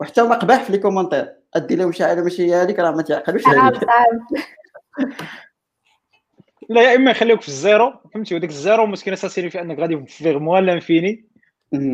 وحتى 0.01 0.21
هما 0.21 0.35
قباح 0.37 0.65
في 0.65 0.73
لي 0.73 0.79
كومونتير 0.79 1.33
أدي 1.55 1.77
لهم 1.77 1.93
شي 1.93 2.05
حاجة 2.05 2.23
ماشي 2.23 2.47
هي 2.47 2.55
هذيك 2.63 2.79
راه 2.79 2.91
ما 2.91 3.03
تعقلوش 3.03 3.43
عليك 3.47 3.75
صعب 3.75 3.87
لا 6.69 6.83
يا 6.83 6.97
إما 6.97 7.11
يخليوك 7.11 7.41
في 7.41 7.49
الزيرو 7.49 7.93
فهمتي 8.15 8.35
وديك 8.35 8.51
الزيرو 8.51 8.87
مشكل 8.87 9.13
أساسي 9.13 9.51
في 9.51 9.61
أنك 9.61 9.79
غادي 9.79 10.07
فيغ 10.07 10.39
موان 10.39 10.67
لانفيني. 10.67 11.25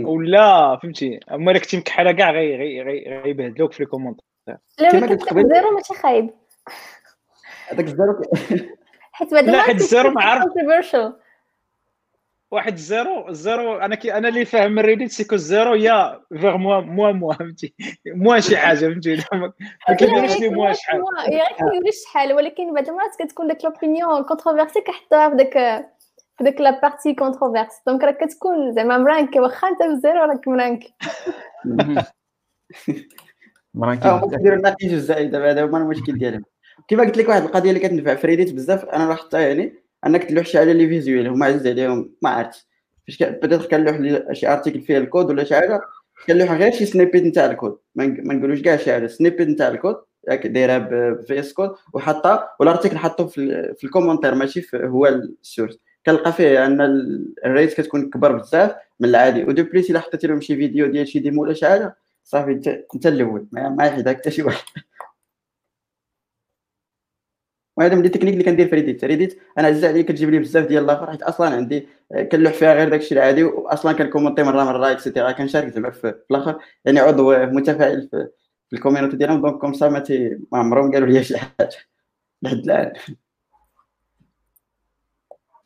ولا 0.04 0.76
فهمتي 0.82 1.20
أما 1.32 1.50
الا 1.50 1.58
كنتي 1.60 1.76
مكحله 1.76 2.12
كاع 2.12 2.30
غي- 2.30 2.56
غي- 2.56 2.82
غي- 2.82 3.20
غيبهدلوك 3.24 3.72
في 3.72 3.82
لي 3.82 3.86
كومونت 3.88 4.20
لا 4.46 4.58
ما 5.00 5.06
كنت. 5.06 5.28
زيرو 5.32 5.70
ماشي 5.74 5.94
خايب 5.94 6.30
هذاك 7.68 7.84
الزيرو 7.84 8.22
حيت 9.12 9.34
بعدا 9.34 9.52
لا، 9.52 9.62
حيت 9.62 9.76
الزيرو 9.76 10.10
ما 10.10 10.22
عارف. 10.22 10.42
واحد 12.52 12.72
الزيرو 12.72 13.28
الزيرو 13.28 13.76
أنا 13.76 13.94
كي 13.94 14.14
أنا 14.14 14.28
اللي 14.28 14.44
فاهم 14.44 14.72
من 14.72 14.82
ريديت 14.82 15.10
سيكو 15.10 15.34
الزيرو 15.34 15.74
يا 15.74 16.20
فيغ 16.28 16.56
موا 16.56 16.80
موا 16.80 17.12
موا 17.12 17.34
فهمتي؟ 17.34 17.74
موا 18.06 18.40
شي 18.40 18.56
حاجة 18.56 18.78
فهمتي؟ 18.78 19.16
ما 19.32 19.52
ما 19.88 19.94
كيديروش 19.94 20.40
لي 20.40 20.48
موا 20.48 20.72
شحال. 20.72 21.02
هي 21.18 21.36
غير 21.36 21.46
كيقولوا 21.48 21.90
شحال 22.04 22.32
ولكن 22.32 22.74
بعض 22.74 22.88
المرات 22.88 23.10
كتكون 23.18 23.48
داك 23.48 23.64
l'opinion 23.64 24.22
controversée 24.22 24.80
كيحطوها 24.80 25.30
في 25.30 25.36
داك 25.36 25.52
في 26.38 26.44
داك 26.44 26.60
la 26.60 26.80
partie 26.80 27.14
controverse 27.14 27.82
donc 27.86 28.04
راه 28.04 28.10
كتكون 28.10 28.72
زعما 28.72 28.98
مرانكي 28.98 29.40
واخا 29.40 29.68
أنت 29.68 29.82
في 29.82 29.88
ال 29.88 29.95
zéro 29.95 30.24
راك 30.24 30.48
مرانكي 30.48 30.94
مرانكي 33.74 34.20
كيديروا 34.30 34.56
النتيجه 34.56 34.94
الزائده 34.94 35.50
هذا 35.50 35.62
هو 35.62 35.76
المشكل 35.76 36.18
ديالهم. 36.18 36.44
كيما 36.88 37.04
قلت 37.04 37.16
لك 37.16 37.28
واحد 37.28 37.42
القضية 37.42 37.70
اللي 37.70 37.80
كتنفع 37.80 38.14
في 38.14 38.26
Reddit 38.26 38.54
بزاف 38.54 38.84
أنا 38.84 39.08
لاحظتها 39.08 39.40
يعني. 39.40 39.81
انك 40.06 40.24
تلوح 40.24 40.46
شي 40.46 40.58
حاجة 40.58 40.72
اللي 40.72 40.88
visuel 40.88 41.28
هما 41.28 41.46
عزيز 41.46 41.66
عليهم 41.66 42.10
ما 42.22 42.30
عرفتش. 42.30 42.66
فاش 43.08 43.22
بدات 43.22 43.66
كنلوح 43.70 43.96
لي 43.96 44.26
شي 44.32 44.48
article 44.48 44.80
فيه 44.80 44.98
الكود 44.98 45.30
ولا 45.30 45.44
شي 45.44 45.54
حاجة 45.54 45.80
كنلوح 46.26 46.52
غير 46.52 46.72
شي 46.72 46.86
snippet 46.86 47.24
نتاع 47.24 47.46
الكود. 47.46 47.78
ما 47.94 48.06
نق- 48.06 48.20
ما 48.26 48.34
نقولوش 48.34 48.62
كاع 48.62 48.76
شي 48.76 48.92
حاجة 48.92 49.06
snippet 49.06 49.48
نتاع 49.48 49.68
الكود 49.68 49.96
ياك 50.28 50.46
دايرها 50.46 50.78
ب 50.78 51.40
VS 51.40 51.52
Code 51.52 51.70
وحطها 51.94 52.48
وال 52.60 52.68
article 52.68 52.96
حطه 52.98 53.26
في, 53.26 53.74
في 53.78 53.84
ال 53.84 53.88
commentaire 53.88 54.34
ماشي 54.34 54.60
في 54.62 54.76
هو 54.86 55.06
ال 55.06 55.16
source 55.16 55.78
كنلقى 56.06 56.32
فيه 56.32 56.66
أن 56.66 56.80
ال- 56.80 57.34
ال 57.44 57.50
rate 57.50 57.74
كتكون 57.74 58.10
كبر 58.10 58.32
بزاف 58.36 58.74
من 59.00 59.08
العادي. 59.08 59.44
و 59.44 59.50
de 59.50 59.62
plus 59.64 59.90
إلا 59.90 60.00
حطيتي 60.00 60.26
لهم 60.26 60.40
شي 60.40 60.56
فيديو 60.56 60.86
ديال 60.86 61.08
شي 61.08 61.18
démo 61.18 61.42
ولا 61.42 61.52
شي 61.54 61.66
حاجة 61.66 61.96
صافي 62.24 62.50
انت 62.94 63.06
الأول 63.06 63.46
ما 63.52 63.86
يحيدك 63.86 64.16
حتى 64.16 64.30
شي 64.30 64.42
واحد. 64.42 64.64
وهذا 67.76 67.94
من 67.94 68.02
les 68.02 68.08
techniques 68.08 68.32
اللي 68.32 68.44
كندير 68.44 68.68
في 68.68 68.74
Reddit 68.74 69.04
Reddit 69.04 69.38
أنا 69.58 69.68
عزيز 69.68 69.84
عليا 69.84 70.02
كتجيب 70.02 70.30
لي 70.30 70.38
بزاف 70.38 70.66
ديال 70.66 70.84
الآخر 70.84 71.10
حيت 71.10 71.22
أصلا 71.22 71.48
عندي 71.48 71.88
آه، 72.12 72.22
كنلوح 72.22 72.52
فيها 72.52 72.74
غير 72.74 72.88
داكشي 72.88 73.14
العادي 73.14 73.44
واصلا 73.44 73.92
كنكومونتي 73.92 74.42
مرة 74.42 74.64
مرة 74.64 74.90
et 74.90 75.01
cetera 75.01 75.32
كنشارك 75.32 75.68
زعما 75.68 75.90
في 75.90 76.14
الآخر. 76.30 76.58
يعني 76.84 77.00
عضو 77.00 77.36
متفاعل 77.36 78.08
في, 78.10 78.28
ال 78.72 78.77
community 78.77 79.16
ديالهم 79.16 79.42
donc 79.42 79.54
comme 79.60 79.72
ça 79.72 79.88
ما 79.88 80.04
عمرهم 80.52 80.92
قالوا 80.92 81.08
لي 81.08 81.24
شي 81.24 81.38
حاجة 81.38 81.70
لحد 82.42 82.56
الآن. 82.56 82.92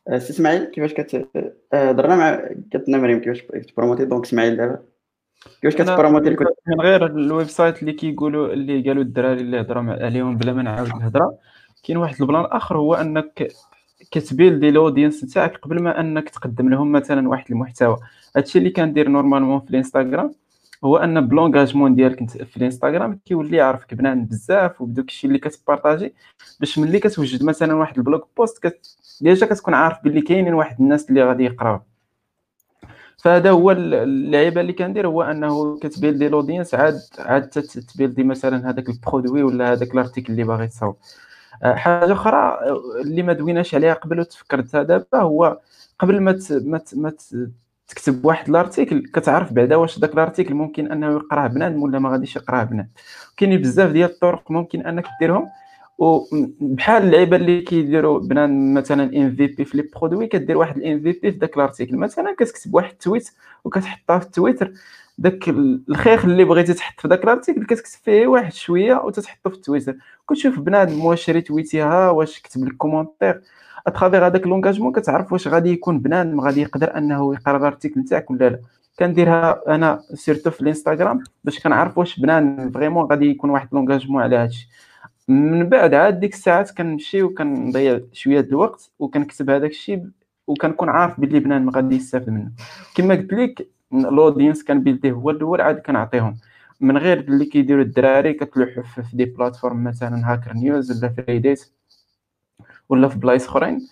آه، 0.09 0.19
سي 0.19 0.31
إسماعيل 0.31 0.65
كيفاش 0.65 0.95
كت 0.95 1.29
آه، 1.73 1.93
درنا 1.93 2.17
مع 2.17 2.49
كتنا 2.73 2.99
مريم 2.99 3.21
كيفاش 3.21 3.43
كتبروموتي؟ 3.43 4.05
donc 4.05 4.25
إسماعيل 4.25 4.57
دابا 4.57 4.83
كيفاش 5.63 5.83
كتبروموتي 5.83 6.29
الكود؟ 6.29 6.47
غير 6.81 7.07
ال 7.07 7.47
website 7.47 7.81
اللي 7.81 7.93
كيقولوا 7.93 8.53
اللي 8.53 8.83
قالوا 8.89 9.03
الدراري 9.03 9.41
اللي 9.41 9.61
هضروا 9.61 9.83
عليهم 9.83 10.37
بلا 10.37 10.53
ما 10.53 10.63
نعاود 10.63 10.89
الهضره 10.89 11.39
كاين 11.87 11.99
واحد 11.99 12.21
ال 12.21 12.26
plan 12.26 12.45
آخر 12.45 12.77
هو 12.79 12.95
أنك 12.95 13.49
كتبيلدي 14.11 14.69
ال 14.69 14.75
audience 14.75 15.25
نتاعك 15.25 15.57
قبل 15.57 15.83
ما 15.83 16.01
أنك 16.01 16.29
تقدم 16.29 16.69
لهم 16.69 16.93
مثلا 16.93 17.29
واحد 17.29 17.45
المحتوى. 17.51 17.97
هادشي 18.37 18.59
اللي 18.59 18.71
كندير 18.71 19.09
normalement 19.09 19.61
في 19.61 19.71
الإنستغرام 19.71 20.35
هو 20.85 20.97
أن 20.97 21.29
باللونغاجمون 21.29 21.95
ديالك 21.95 22.31
في 22.45 22.57
الإنستغرام 22.57 23.21
كيولي 23.25 23.57
يعرفك 23.57 23.95
بنان 23.95 24.25
بزاف 24.25 24.81
وبدوك 24.81 25.09
الشيء 25.09 25.29
اللي 25.29 25.39
كتبارطاجي 25.39 26.15
باش 26.61 26.79
ملي 26.79 26.99
كتوجد 26.99 27.45
مثلا 27.45 27.75
واحد 27.75 27.97
البلوك 27.99 28.29
بوست 28.37 28.67
كت... 28.67 28.87
ديجا 29.21 29.47
كتكون 29.47 29.75
عارف 29.75 29.99
باللي 30.05 30.21
كاينين 30.21 30.55
واحد 30.55 30.81
الناس 30.81 31.11
اللي 31.11 31.25
غادي 31.25 31.45
يقراو. 31.45 31.81
فهذا 33.25 33.51
هو 33.51 33.71
ال- 33.71 33.95
اللعيبة 33.95 34.61
اللي 34.61 34.73
كندير 34.73 35.07
هو 35.07 35.23
أنه 35.23 35.79
كتبيلدي 35.79 36.27
الاودينس 36.27 36.75
عاد 36.75 37.01
عاد 37.19 37.49
تبيلدي 37.95 38.25
مثلا 38.25 38.71
هذاك 38.71 38.89
البرودوي 38.89 39.43
ولا 39.43 39.73
هذاك 39.73 39.95
الأرتيكل 39.95 40.33
اللي 40.33 40.45
باغي 40.45 40.67
تصاوب. 40.67 40.97
حاجة 41.63 42.13
أخرى 42.13 42.37
آه، 42.37 42.81
اللي 43.01 43.23
ما 43.23 43.33
دويناش 43.33 43.75
عليها 43.75 43.95
قبل 43.95 44.21
وتفكرتها 44.21 44.83
دابا 44.83 45.19
هو 45.19 45.61
قبل 45.99 46.21
ما. 46.21 46.39
ما. 46.95 47.13
تكتب 47.89 48.25
واحد 48.25 48.49
الأرتيكل 48.49 49.07
كتعرف 49.15 49.53
بعدا 49.53 49.77
واش 49.77 49.99
داك 49.99 50.15
الأرتيكل 50.15 50.55
ممكن 50.55 50.93
أنه 50.93 51.07
يقراه 51.07 51.47
بنادم 51.47 51.83
ولا 51.83 51.99
ما 51.99 52.11
غاديش 52.11 52.37
يقراه 52.37 52.65
بنادم 52.65 52.89
كاينين 53.37 53.61
بزاف 53.61 53.91
ديال 53.93 54.11
الطرق 54.11 54.51
ممكن 54.51 54.87
أنك 54.87 55.05
ديرهم 55.21 55.49
وبحال 55.99 57.03
اللعيبة 57.03 57.37
اللي 57.37 57.61
كيديروا 57.61 58.19
بنان 58.21 58.75
مثلا 58.75 59.05
MVP 59.17 59.31
في 59.31 59.47
les 59.47 59.83
produits 59.97 60.27
كدير 60.27 60.57
واحد 60.59 60.77
ال 60.77 60.99
MVP 60.99 61.31
في 61.33 61.39
داك 61.39 61.57
الأرتيكل 61.57 61.97
مثلا 61.97 62.37
كتكتب 62.39 62.75
واحد 62.75 62.91
ال 62.91 62.98
tweet 62.98 63.31
وكتحطها 63.65 64.19
في 64.19 64.27
التويتر 64.27 64.73
داك 65.19 65.49
الخيخ 65.89 66.25
اللي 66.25 66.45
بغيتي 66.45 66.75
تحط 66.75 67.01
في 67.01 67.09
داك 67.09 67.25
الأرتيكل 67.25 67.67
كتكتب 67.67 67.99
فيه 68.05 68.27
واحد 68.27 68.53
شوية 68.53 68.95
وتتحطو 68.95 69.51
في 69.51 69.57
التويتر. 69.57 69.97
كتشوف 70.31 70.61
بنادم 70.61 71.05
واش 71.05 71.31
ريتويتيها 71.31 72.11
واش 72.11 72.41
كتب 72.41 72.65
لك 72.65 72.77
commentaire. 72.77 73.43
à 73.87 73.92
travers 73.92 74.27
هذاك 74.27 74.47
l'engagement 74.47 74.93
كتعرف 74.93 75.33
واش 75.33 75.49
غادي 75.49 75.71
يكون 75.71 75.99
بنادم 76.01 76.41
غادي 76.41 76.63
يقدر 76.63 76.97
أنه 76.99 77.35
يقرأ 77.35 77.57
الأرتيكل 77.57 78.01
نتاعك 78.01 78.31
ولا 78.31 78.49
لا. 78.49 78.61
كنديرها 78.99 79.75
أنا 79.75 80.03
surtout 80.15 80.51
في 80.51 80.61
الإنستغرام 80.61 81.25
باش 81.45 81.61
كنعرف 81.61 81.99
واش 81.99 82.21
بنادم 82.21 82.71
vraiment 82.71 83.05
غادي 83.05 83.27
يكون 83.31 83.51
واحد 83.51 83.69
l'engagement 83.73 84.23
على 84.23 84.37
هادشي. 84.37 84.69
من 85.29 85.69
بعد 85.69 85.95
عاد 85.95 86.21
ديك 86.21 86.35
الساعات 86.35 86.71
كنمشي 86.71 87.23
وكنضيع 87.23 88.01
شوية 88.13 88.41
الوقت 88.41 88.91
وكنكتب 88.99 89.51
هذاك 89.51 89.71
الشيء 89.71 90.07
وكنكون 90.47 90.89
عارف 90.89 91.21
باللي 91.21 91.41
بنادم 91.41 91.71
غادي 91.71 91.97
يستافد 91.97 92.31
منه. 92.31 92.51
كما 92.95 93.15
قلت 93.15 93.33
لك 93.33 93.69
ال 93.93 94.01
audience 94.01 94.65
كنبيلديه 94.65 95.13
هو 95.13 95.31
الأول 95.31 95.61
عاد 95.61 95.79
كنعطيهم. 95.79 96.37
من 96.81 96.99
غير 96.99 97.21
اللي 97.21 97.45
كيديروا 97.45 97.83
الدراري 97.83 98.33
كتلوح 98.33 99.01
في 99.01 99.17
des 99.17 99.25
plateformes 99.25 99.85
مثلا 99.85 100.33
Hacker 100.33 100.53
News 100.53 100.91
ولا 100.99 101.09
في 101.13 101.21
Reddit 101.21 101.73
ولا 102.89 103.09
في 103.09 103.19
بلايص 103.19 103.49
أخرين 103.49 103.89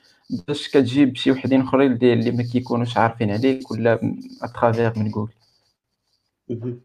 باش 0.49 0.69
كتجيب 0.69 1.17
شي 1.17 1.31
وحدين 1.31 1.61
أخرين 1.61 1.93
اللي 1.93 2.13
اللي 2.13 2.31
ما 2.31 2.43
كيكونوش 2.43 2.97
عارفين 2.97 3.31
عليك 3.31 3.71
ولا 3.71 4.17
à 4.43 4.50
travers 4.50 4.99
من 4.99 5.11
جوجل 5.11 5.33
مهم. 6.49 6.81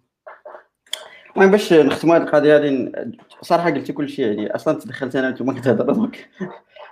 المهم 1.36 1.52
باش 1.52 1.74
نختموا 1.74 2.16
هذه 2.18 2.24
القضية 2.24 2.58
هذه 2.58 2.92
صراحة 3.42 3.70
قلتي 3.70 3.94
كل 3.94 4.10
شيء 4.10 4.26
يعني 4.26 4.56
أصلا 4.56 4.80
تدخلت 4.80 5.16
أنا 5.16 5.28
وأنتم 5.28 5.52
كتهضروا 5.60 5.96
donc. 5.96 6.30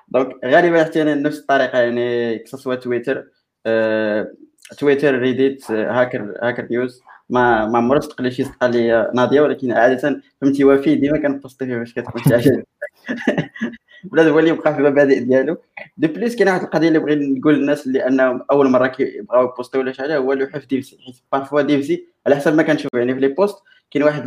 donc 0.07 0.45
غالبا 0.45 0.83
حتى 0.83 1.01
أنا 1.01 1.15
نفس 1.15 1.39
الطريقة 1.39 1.79
يعني 1.79 2.45
سواء 2.45 2.77
تويتر 2.77 3.27
آه، 3.65 4.31
تويتر 4.79 5.19
Reddit 5.19 5.71
Hacker 5.71 6.33
Hacker 6.41 6.67
News. 6.71 7.01
ما 7.29 7.65
ما 7.65 7.77
عمرها 7.77 7.99
صدق 7.99 8.21
لي 8.21 8.31
شي 8.31 8.43
صدقه 8.43 8.67
لي 8.67 9.11
ناضيه 9.15 9.41
ولكن 9.41 9.71
عادة 9.71 10.21
فهمتي 10.41 10.63
وفي 10.63 10.95
ديما 10.95 11.17
كنبوستي 11.17 11.65
فيه 11.65 11.75
باش 11.77 11.93
كتكون 11.93 12.21
حاجة. 12.21 12.65
بلاد 14.11 14.27
هو 14.27 14.39
اللي 14.39 14.49
يبقى 14.49 14.73
في 14.73 14.79
المبادئ 14.79 15.19
ديالو. 15.19 15.57
de 15.97 16.07
plus 16.07 16.35
كاين 16.35 16.49
واحد 16.49 16.61
القضية 16.61 16.87
اللي 16.87 16.99
بغيت 16.99 17.19
نقول 17.19 17.55
للناس 17.55 17.87
اللي 17.87 18.07
انهم 18.07 18.45
أول 18.51 18.69
مرة 18.69 18.87
كيبغاو 18.87 19.45
يبوستيو 19.45 19.81
ولا 19.81 19.91
شي 19.91 20.01
حاجة 20.01 20.17
هو 20.17 20.33
اللوحه 20.33 20.59
في 20.59 20.67
DevC 20.67 20.97
حيت 21.05 21.15
parfois 21.31 21.61
DevC 21.61 22.07
على 22.25 22.35
حسب 22.35 22.55
ما 22.55 22.63
كنشوف 22.63 22.93
يعني 22.93 23.13
في 23.13 23.19
les 23.19 23.27
posts 23.27 23.57
كاين 23.91 24.03
واحد 24.05 24.23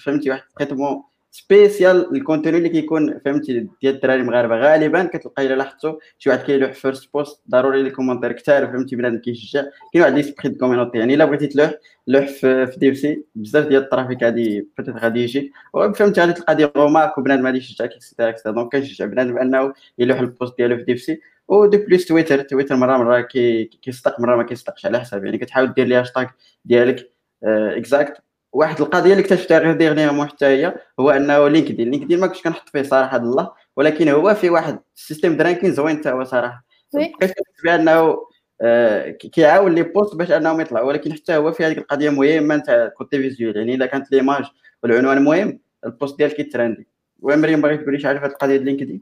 فهمتي 0.00 0.30
واحد 0.30 0.42
ال 0.50 0.55
traitement 0.55 1.02
spécial 1.42 2.16
ل 2.16 2.21
contenu 2.21 2.58
اللي 2.58 2.68
كيكون 2.68 3.18
فهمتي 3.18 3.68
ديال 3.82 3.94
الدراري 3.94 4.20
المغاربة. 4.20 4.56
غالبا 4.56 5.04
كتلقى 5.04 5.46
إلا 5.46 5.54
لاحظتوا 5.54 5.94
شي 6.18 6.30
واحد 6.30 6.40
كيلوح 6.42 6.72
first 6.72 7.12
post 7.14 7.42
ضروري 7.50 7.82
les 7.82 7.90
commentaires 7.90 8.32
كثار 8.32 8.66
فهمتي 8.66 8.96
بنادم 8.96 9.18
كيشجع. 9.18 9.62
كاين 9.92 10.02
واحد 10.04 10.14
l'esprit 10.14 10.48
de 10.48 10.58
community 10.58 10.98
يعني 10.98 11.14
إلا 11.14 11.24
بغيتي 11.24 11.46
تلوح 11.46 11.70
لوح 12.06 12.26
في, 12.26 12.72
DevC 12.76 13.24
بزاف 13.34 13.66
ديال 13.66 13.82
ال 13.82 13.87
traffic 13.87 14.22
غادي 14.22 14.68
peut-être 14.78 14.96
غادي 14.96 15.22
يجي. 15.22 15.52
وفهمتي 15.74 16.20
غادي 16.20 16.32
تلقى 16.32 16.54
des 16.54 16.64
remarques 16.76 17.18
وبنادم 17.18 17.46
غادي 17.46 17.58
يشجعك 17.58 17.92
et 17.92 18.01
cetera 18.01 18.28
et 18.28 18.34
cetera 18.34 18.52
donc 18.52 18.72
كنشجع 18.72 19.04
بنادم 19.04 19.38
انه 19.38 19.72
يلوح 19.98 20.18
ال 20.20 20.27
post 20.27 20.56
ديالو 20.58 20.76
في 20.76 20.82
DevC 20.82 21.20
و 21.48 21.58
de 21.58 21.78
plus 21.78 22.06
تويتر 22.06 22.42
تويتر 22.42 22.76
مرة 22.76 22.96
مرة 22.96 23.20
كي- 23.20 23.64
كيصدق 23.64 24.20
مرة 24.20 24.36
ما 24.36 24.42
كيصدقش. 24.42 24.86
على 24.86 25.00
حسب 25.00 25.24
يعني 25.24 25.38
كتحاول 25.38 25.72
دير 25.74 25.86
les 25.86 25.94
hashtags 25.94 26.26
ديالك 26.64 27.12
exacts 27.44 28.22
واحد 28.52 28.80
القضية 28.80 29.12
اللي 29.12 29.22
اكتشفتها 29.22 29.58
غير 29.58 29.72
dernièrement 29.72 30.28
حتى 30.28 30.46
هي 30.46 30.74
هو 31.00 31.10
أنه 31.10 31.48
LinkedIn. 31.48 31.90
LinkedIn 31.90 32.20
ما 32.20 32.26
كنتش 32.26 32.42
كنحط 32.42 32.68
فيه 32.68 32.82
صراحة 32.82 33.16
الله 33.16 33.50
ولكن 33.76 34.08
هو 34.08 34.34
في 34.34 34.50
واحد 34.50 34.78
ال 34.96 35.01
système 35.01 35.36
de 35.36 35.44
ranking 35.44 35.72
زوين 35.72 35.98
حتى 35.98 36.10
هو 36.10 36.24
صراحة. 36.24 36.64
بقيت 36.94 37.32
بأنه 37.64 38.18
آه، 38.60 39.10
كي- 39.10 39.28
كيعاون 39.28 39.74
les 39.74 39.82
posts 39.82 40.16
باش 40.16 40.30
أنهم 40.30 40.60
يطلعوا 40.60 40.86
ولكن 40.88 41.12
حتى 41.12 41.36
هو 41.36 41.52
في 41.52 41.64
هذيك 41.66 41.78
القضية 41.78 42.10
مهمة 42.10 42.56
نتاع 42.56 42.88
côté 42.88 43.18
visuel 43.22 43.56
يعني 43.56 43.74
إلا 43.74 43.86
كانت 43.86 44.12
l'image 44.12 44.44
والعنوان 44.82 45.22
مهم 45.24 45.60
ال 45.86 45.92
post 45.92 46.18
ديالك 46.18 46.38
يترندي. 46.38 46.86
ومريم 47.20 47.60
بغيت 47.60 47.80
تقولي 47.82 47.98
شي 48.00 48.06
حاجة 48.06 48.18
في 48.18 48.24
هذه 48.24 48.30
القضية 48.32 48.56
ديال 48.56 48.64
LinkedIn. 48.64 49.00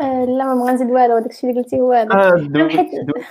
لا 0.00 0.44
ما 0.44 0.54
بغا 0.54 0.72
نزيد 0.72 0.90
والو 0.90 1.18
داكشي 1.18 1.50
اللي 1.50 1.60
قلتي 1.62 1.80
هو 1.80 1.92
هذاك 1.92 2.12
آه، 2.12 2.30
دوز- 2.36 2.70
حيت- 2.76 2.90
دوز- 3.04 3.24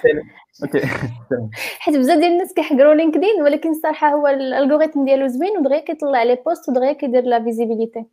OK. 0.63 0.81
حيت 1.79 1.95
بزاف 1.97 2.17
ديال 2.19 2.31
الناس 2.31 2.53
كيحقروا 2.53 2.93
LinkedIn 2.93 3.41
ولكن 3.41 3.69
الصراحه 3.69 4.09
هو 4.13 4.27
ال 4.27 4.34
algorithme 4.34 5.05
ديالو 5.05 5.27
زوين 5.27 5.57
ودغيا 5.57 5.79
كيطلع 5.79 6.23
les 6.23 6.35
posts 6.45 6.69
ودغيا 6.69 6.93
كيدير 6.93 7.23
la 7.23 7.43
visibilité. 7.43 8.05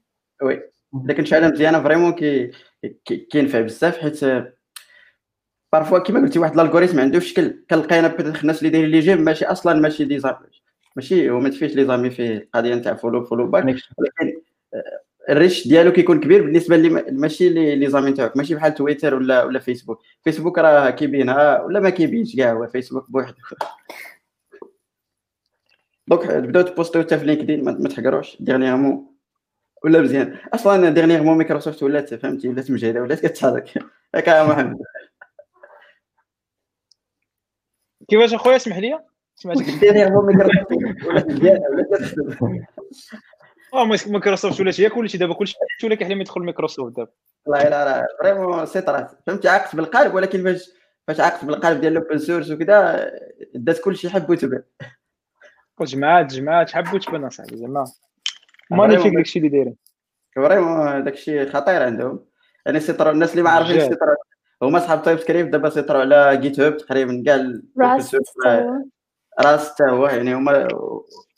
oui. 0.42 0.62
شي 1.22 1.34
حاجة 1.34 1.48
مزيانة 1.48 1.82
vraiment 1.82 2.12
كي 2.12 2.50
كي- 3.04 3.16
كينفع 3.16 3.60
بزاف 3.60 3.98
حيت 3.98 4.20
parfois 5.72 5.98
كيما 5.98 6.20
قلتي 6.20 6.38
واحد 6.38 6.52
ال 6.58 6.62
algorithme 6.62 7.00
عنده 7.00 7.18
شكل 7.18 7.64
كنلقينا 7.70 8.08
peut-être 8.08 8.40
الناس 8.40 8.58
اللي 8.58 8.70
دايرين 8.70 8.90
les 8.90 9.00
j'aime 9.00 9.20
ماشي 9.20 9.44
أصلا 9.44 9.80
ماشي 9.80 10.04
les 10.04 10.18
amis. 10.18 10.36
ماشي 10.96 11.30
هو 11.30 11.40
ما 11.40 11.48
تفيش 11.48 11.74
les 11.76 11.84
amis 11.84 12.10
فيه 12.10 12.36
القضية 12.36 12.74
نتاع 12.74 12.94
follow 12.94 13.24
follow 13.24 13.46
back. 13.46 13.64
ولكن 13.64 14.35
ال 15.30 15.36
reach 15.36 15.68
ديالو 15.68 15.92
كيكون 15.92 16.20
كبير 16.20 16.42
بالنسبة 16.42 16.76
لي 16.76 16.88
ماشي 17.12 17.48
les 17.48 17.76
les 17.76 17.90
amis 17.90 18.12
تاعك 18.12 18.36
ماشي 18.36 18.54
بحال 18.54 18.74
تويتر 18.74 19.14
ولا 19.14 19.44
ولا 19.44 19.58
فيسبوك. 19.58 20.02
فيسبوك 20.24 20.58
راه 20.58 20.90
كيبينها 20.90 21.62
ولا 21.62 21.80
ما 21.80 21.90
كيبينش 21.90 22.36
كاع 22.36 22.52
هو 22.52 22.66
فيسبوك 22.66 23.10
بوحدو. 23.10 23.36
donc 26.08 26.22
تبداو 26.22 26.62
تبوستيو 26.62 27.02
حتى 27.02 27.18
في 27.18 27.24
LinkedIn 27.24 27.64
ما 27.64 27.88
تحقروش 27.88 28.36
dernièrement 28.42 29.06
ولا 29.84 30.00
مزيان. 30.00 30.38
أصلا 30.54 30.90
dernièrement 30.90 31.36
مايكروسوفت 31.36 31.82
ولات 31.82 32.14
فهمتي؟ 32.14 32.48
ولات 32.48 32.70
مجهدة 32.70 33.02
ولات 33.02 33.26
كتحرك. 33.26 33.84
هكا 34.14 34.30
يا 34.30 34.44
محمد. 34.44 34.78
كيفاش 38.08 38.34
أخويا؟ 38.34 38.56
اسمح 38.56 38.78
لي. 38.78 38.98
سمعتك 39.34 39.64
dernièrement 39.80 40.26
مايكروسوفت 40.26 41.04
ولات 41.06 41.26
مزيانه 41.26 41.60
ولات 41.70 41.86
كتخدم 42.02 42.64
آه 43.74 43.84
مايك- 43.84 44.08
مايكروسوفت 44.08 44.60
ولات 44.60 44.80
هي 44.80 44.88
كلشي 44.88 45.18
دابا 45.18 45.34
كلشي 45.34 45.56
ولا 45.84 45.94
كيحلم 45.94 46.20
يدخل 46.20 46.40
مايكروسوفت 46.40 46.96
دابا. 46.96 47.10
والله 47.46 47.68
لا 47.68 47.84
لا 47.84 48.06
vraiment 48.20 48.66
سيطرات 48.66 49.10
فهمتي؟ 49.26 49.48
عاقت 49.48 49.76
بالقلب 49.76 50.14
ولكن 50.14 50.44
فاش 50.44 50.70
فاش 51.08 51.20
عاقت 51.20 51.44
بالقلب 51.44 51.80
ديال 51.80 51.92
ال 51.96 52.01
open 52.01 52.18
source 52.18 52.50
وكذا 52.50 53.10
دات 53.54 53.80
كلشي 53.80 54.10
حب 54.10 54.30
وتبع. 54.30 54.58
وجماعات 55.80 56.26
جماعات 56.26 56.70
حبوا 56.70 56.98
تبان 56.98 57.24
اصاحبي 57.24 57.56
زعما. 57.56 57.84
magnifique 58.70 59.14
داكشي 59.14 59.38
اللي 59.38 59.48
دايرين. 59.48 59.76
vraiment 60.36 61.04
داكشي 61.04 61.46
خطير 61.46 61.82
عندهم. 61.82 62.24
يعني 62.66 62.80
سيطروا 62.80 63.12
الناس 63.12 63.30
اللي 63.32 63.42
ما 63.42 63.50
عارفين. 63.50 63.80
سيطروا 63.80 64.16
هما 64.62 64.78
صحاب 64.78 65.02
تايب 65.02 65.18
سكريبت 65.18 65.52
دابا 65.52 65.70
سيطروا 65.70 66.00
على 66.00 66.36
جيت 66.36 66.60
هاب 66.60 66.76
تقريبا 66.76 67.22
كاع 67.26 67.98
source. 67.98 68.46
راس 69.40 69.70
حتى 69.72 69.84
هو 69.84 70.06
يعني 70.06 70.34
هما 70.34 70.68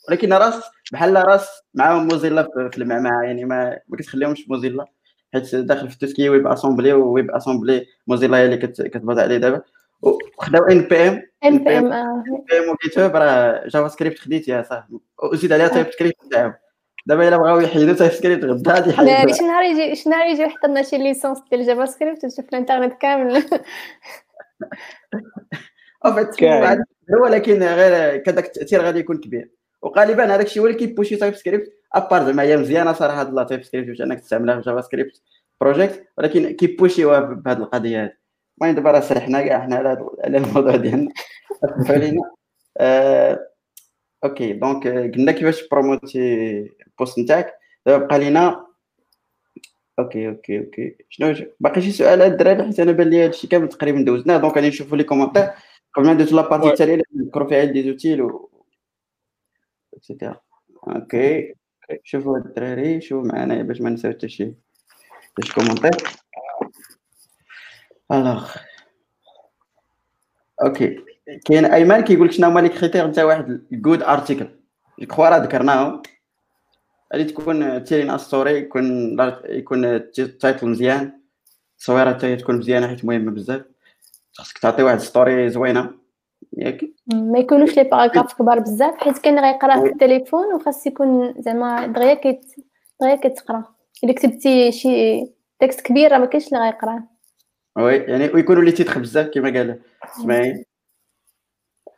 ولكن 0.09 0.33
راس 0.33 0.63
بحال 0.91 1.27
راس 1.27 1.49
معاهم 1.73 2.07
موزيلا 2.07 2.43
في 2.71 2.77
المعمعه 2.77 3.23
يعني 3.23 3.45
ما 3.45 3.79
ما 3.87 3.97
كتخليهمش 3.97 4.49
موزيلا 4.49 4.85
حيت 5.33 5.55
داخل 5.55 5.89
في 5.89 5.93
التسكي 5.93 6.29
ويب 6.29 6.47
أسامبلي 6.47 6.93
ويب 6.93 7.31
أسامبلي 7.31 7.85
موزيلا 8.07 8.37
هي 8.37 8.45
اللي 8.45 8.57
كت- 8.57 8.81
كتباز 8.81 9.19
عليه 9.19 9.37
دابا. 9.37 9.61
وخداو 10.01 10.63
ان 10.63 10.81
بي 10.81 11.07
ام 11.07 11.23
ام 11.45 11.63
بي 11.63 11.77
ام 11.77 11.91
آه. 11.91 12.23
بي 12.49 12.57
ام 12.59 12.63
وجيت 12.69 12.99
هاب 12.99 13.15
راه 13.15 13.67
جافا 13.67 13.87
سكريبت 13.87 14.19
خديت 14.19 14.47
يا 14.47 14.61
صاحبي. 14.61 14.97
وزيد 15.33 15.53
عليها 15.53 15.67
تايب 15.67 15.91
سكريبت 15.91 16.15
تاعهم. 16.31 16.53
دابا 17.05 17.27
الا 17.27 17.37
بغاو 17.37 17.59
يحيدوا 17.59 17.93
تايب 17.93 18.11
سكريبت 18.11 18.43
غدا 18.45 18.73
غادي 18.73 18.89
ناري 18.91 19.09
يحيدوا 19.11 19.33
شي 19.33 19.43
نهار 19.43 19.63
يجي 19.63 19.95
شي 19.95 20.09
نهار 20.09 20.25
يجي 20.25 20.47
حطنا 20.49 20.81
شي 20.83 20.97
licence 20.97 21.37
ديال 21.51 21.65
JavaScript 21.65 22.25
وتشوف 22.25 22.45
الانترنت 22.49 22.93
كامل. 23.01 23.43
عاد 26.05 26.83
ولكن 27.23 27.63
غير 27.63 28.17
كذاك 28.17 28.45
التأثير 28.45 28.81
غادي 28.81 28.99
يكون 28.99 29.17
كبير. 29.17 29.51
وغالبا 29.81 30.35
هذاك 30.35 30.45
الشيء 30.45 30.63
هو 30.63 30.67
اللي 30.67 30.77
كيبوشي 30.77 31.15
TypeScript 31.15 31.35
à 31.35 31.73
part 31.93 32.23
زعما 32.25 32.43
هي 32.43 32.57
مزيانه 32.57 32.93
صراحة 32.93 33.21
هاد 33.21 33.33
la 33.33 33.43
TypeScript 33.43 33.87
باش 33.87 34.01
أنك 34.01 34.19
تستعملها 34.19 34.55
في 34.55 34.61
JavaScript 34.61 35.21
project 35.61 36.03
ولكن 36.17 36.51
كيبوشيوها 36.51 37.19
بهذه 37.19 37.57
القضية 37.57 38.03
هذه 38.03 38.13
المهم 38.61 38.75
دابا 38.75 38.91
راه 38.91 38.99
سرحنا 38.99 39.41
كاع 39.41 39.61
حنا 39.61 39.75
على 39.75 40.09
الموضوع 40.25 40.75
ديالنا. 40.75 41.11
أسمحوا 41.63 41.95
لينا. 41.95 42.21
آه، 42.77 43.47
OK 44.23 44.53
donc 44.53 44.87
آه، 44.87 45.11
قلنا 45.11 45.31
كيفاش 45.31 45.67
بروموتي 45.67 46.19
ال 46.87 46.93
post 46.93 47.19
نتاعك. 47.19 47.53
دابا 47.85 48.05
بقى 48.05 48.19
لينا. 48.19 48.65
OK 49.99 50.27
OK 50.27 50.59
OK. 50.59 50.95
شنو 51.09 51.35
باقي 51.59 51.81
شي 51.81 51.91
سؤال 51.91 52.21
على 52.21 52.25
الدراري 52.27 52.63
حيت 52.63 52.79
أنا 52.79 52.91
بان 52.91 53.09
لي 53.09 53.25
هادشي 53.25 53.47
كامل 53.47 53.69
تقريبا 53.69 54.01
دوزناه. 54.01 54.37
donc 54.37 54.55
غادي 54.55 54.67
نشوفوا 54.67 54.97
les 54.97 55.03
commentaires 55.03 55.49
قبل 55.93 56.05
ما 56.05 56.13
ندوزو 56.13 56.35
la 56.35 56.43
partie. 56.43 56.69
التالية 56.69 57.03
نذكروا 57.15 57.47
فيها 57.49 57.63
des 57.63 57.83
outils 57.83 58.29
et 59.99 60.09
cetera 60.09 60.39
OK 60.87 61.55
شوفوا 62.03 62.37
الدراري 62.37 63.01
شوفوا 63.01 63.27
معنا 63.27 63.61
باش 63.61 63.81
ما 63.81 63.89
نساو 63.89 64.11
حتى 64.11 64.29
شي 64.29 64.53
حتى 65.11 65.47
شي 65.47 65.53
commentaire 65.53 65.91
alors 68.11 68.51
OK 70.63 71.05
كاين 71.45 71.65
ايمن 71.65 72.01
كيقول 72.01 72.27
لك 72.27 72.33
شنو 72.33 72.47
هما 72.47 72.59
les 72.59 72.69
critères 72.69 73.07
نتاع 73.07 73.23
واحد 73.23 73.49
ال 73.71 73.77
good 73.77 74.03
article 74.03 74.49
je 74.99 75.07
crois 75.07 75.29
راه 75.29 75.37
ذكرناهم 75.37 76.01
غادي 77.13 77.23
تكون 77.23 77.83
تيرين 77.83 78.17
story 78.17 78.57
يكون 78.57 79.17
يكون 79.45 79.85
ال 79.85 79.99
title 79.99 80.67
مزيان 80.67 81.19
التصويره 81.71 82.19
هي 82.23 82.35
تكون 82.35 82.57
مزيانه 82.57 82.87
حيت 82.87 83.05
مهمه 83.05 83.31
بزاف 83.31 83.61
خاصك 84.33 84.57
تعطي 84.57 84.83
واحد 84.83 84.99
story 84.99 85.49
زوينه 85.49 85.98
ياك. 86.59 86.81
ما 87.13 87.39
يكونوش 87.39 87.77
les 87.77 87.83
paragraphes 87.83 88.33
كبار 88.33 88.59
بزاف 88.59 88.97
حيت 88.97 89.17
كاين 89.17 89.39
غيقرا 89.39 89.81
في 89.81 89.91
التليفون 89.91 90.53
وخاص 90.53 90.87
يكون 90.87 91.33
زعما 91.39 91.87
دغيا 91.87 92.13
كيت 92.13 92.45
دغيا 93.01 93.15
كتقرا. 93.15 93.63
إلا 94.03 94.13
كتبتي 94.13 94.71
شي 94.71 95.25
texte 95.59 95.81
كبير 95.81 96.11
راه 96.11 96.17
ما 96.17 96.25
كاينش 96.25 96.47
اللي 96.47 96.59
غيقراه. 96.59 97.03
oui 97.77 97.95
يعني 97.95 98.29
ويكونوا 98.29 98.63
les 98.63 98.71
titres 98.71 98.97
بزاف 98.97 99.27
كما 99.27 99.59
قال 99.59 99.79
إسماعيل. 100.03 100.63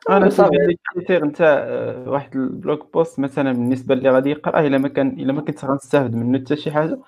أنا 0.10 0.30
صافي. 0.30 0.56
ال 0.56 0.65
critère 0.65 1.26
نتاع 1.26 1.48
آه، 1.48 2.10
واحد 2.10 2.36
ال 2.36 2.47
blog 2.47 2.94
post 2.94 3.20
مثلا 3.20 3.52
بالنسبة 3.52 3.96
اللي 3.96 4.10
غادي 4.10 4.30
يقراه 4.30 4.68
إلا 4.68 4.78
ما 4.78 4.88
كان 4.88 5.08
إلا 5.08 5.34
ما 5.34 5.42
كنت 5.42 5.66
غنستافد 5.66 6.16
منه 6.16 6.40
حتى 6.40 6.56
شي 6.56 6.72
حاجة. 6.72 7.00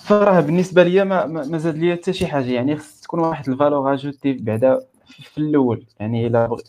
فراه 0.00 0.40
بالنسبة 0.40 0.82
ليا 0.82 1.04
ما, 1.04 1.26
ما 1.26 1.46
ما 1.46 1.58
زاد 1.58 1.76
ليا 1.76 1.94
حتى 1.94 2.12
شي 2.12 2.26
حاجة 2.26 2.52
يعني 2.52 2.76
خص 2.76 3.00
تكون 3.00 3.20
واحد 3.20 3.48
ال 3.48 3.55
valeur 3.55 3.94
ajoutée 3.94 4.32
بعدا 4.32 4.80
في 5.10 5.38
الأول 5.38 5.86
يعني 6.00 6.26
إلا 6.26 6.46
بغ... 6.46 6.60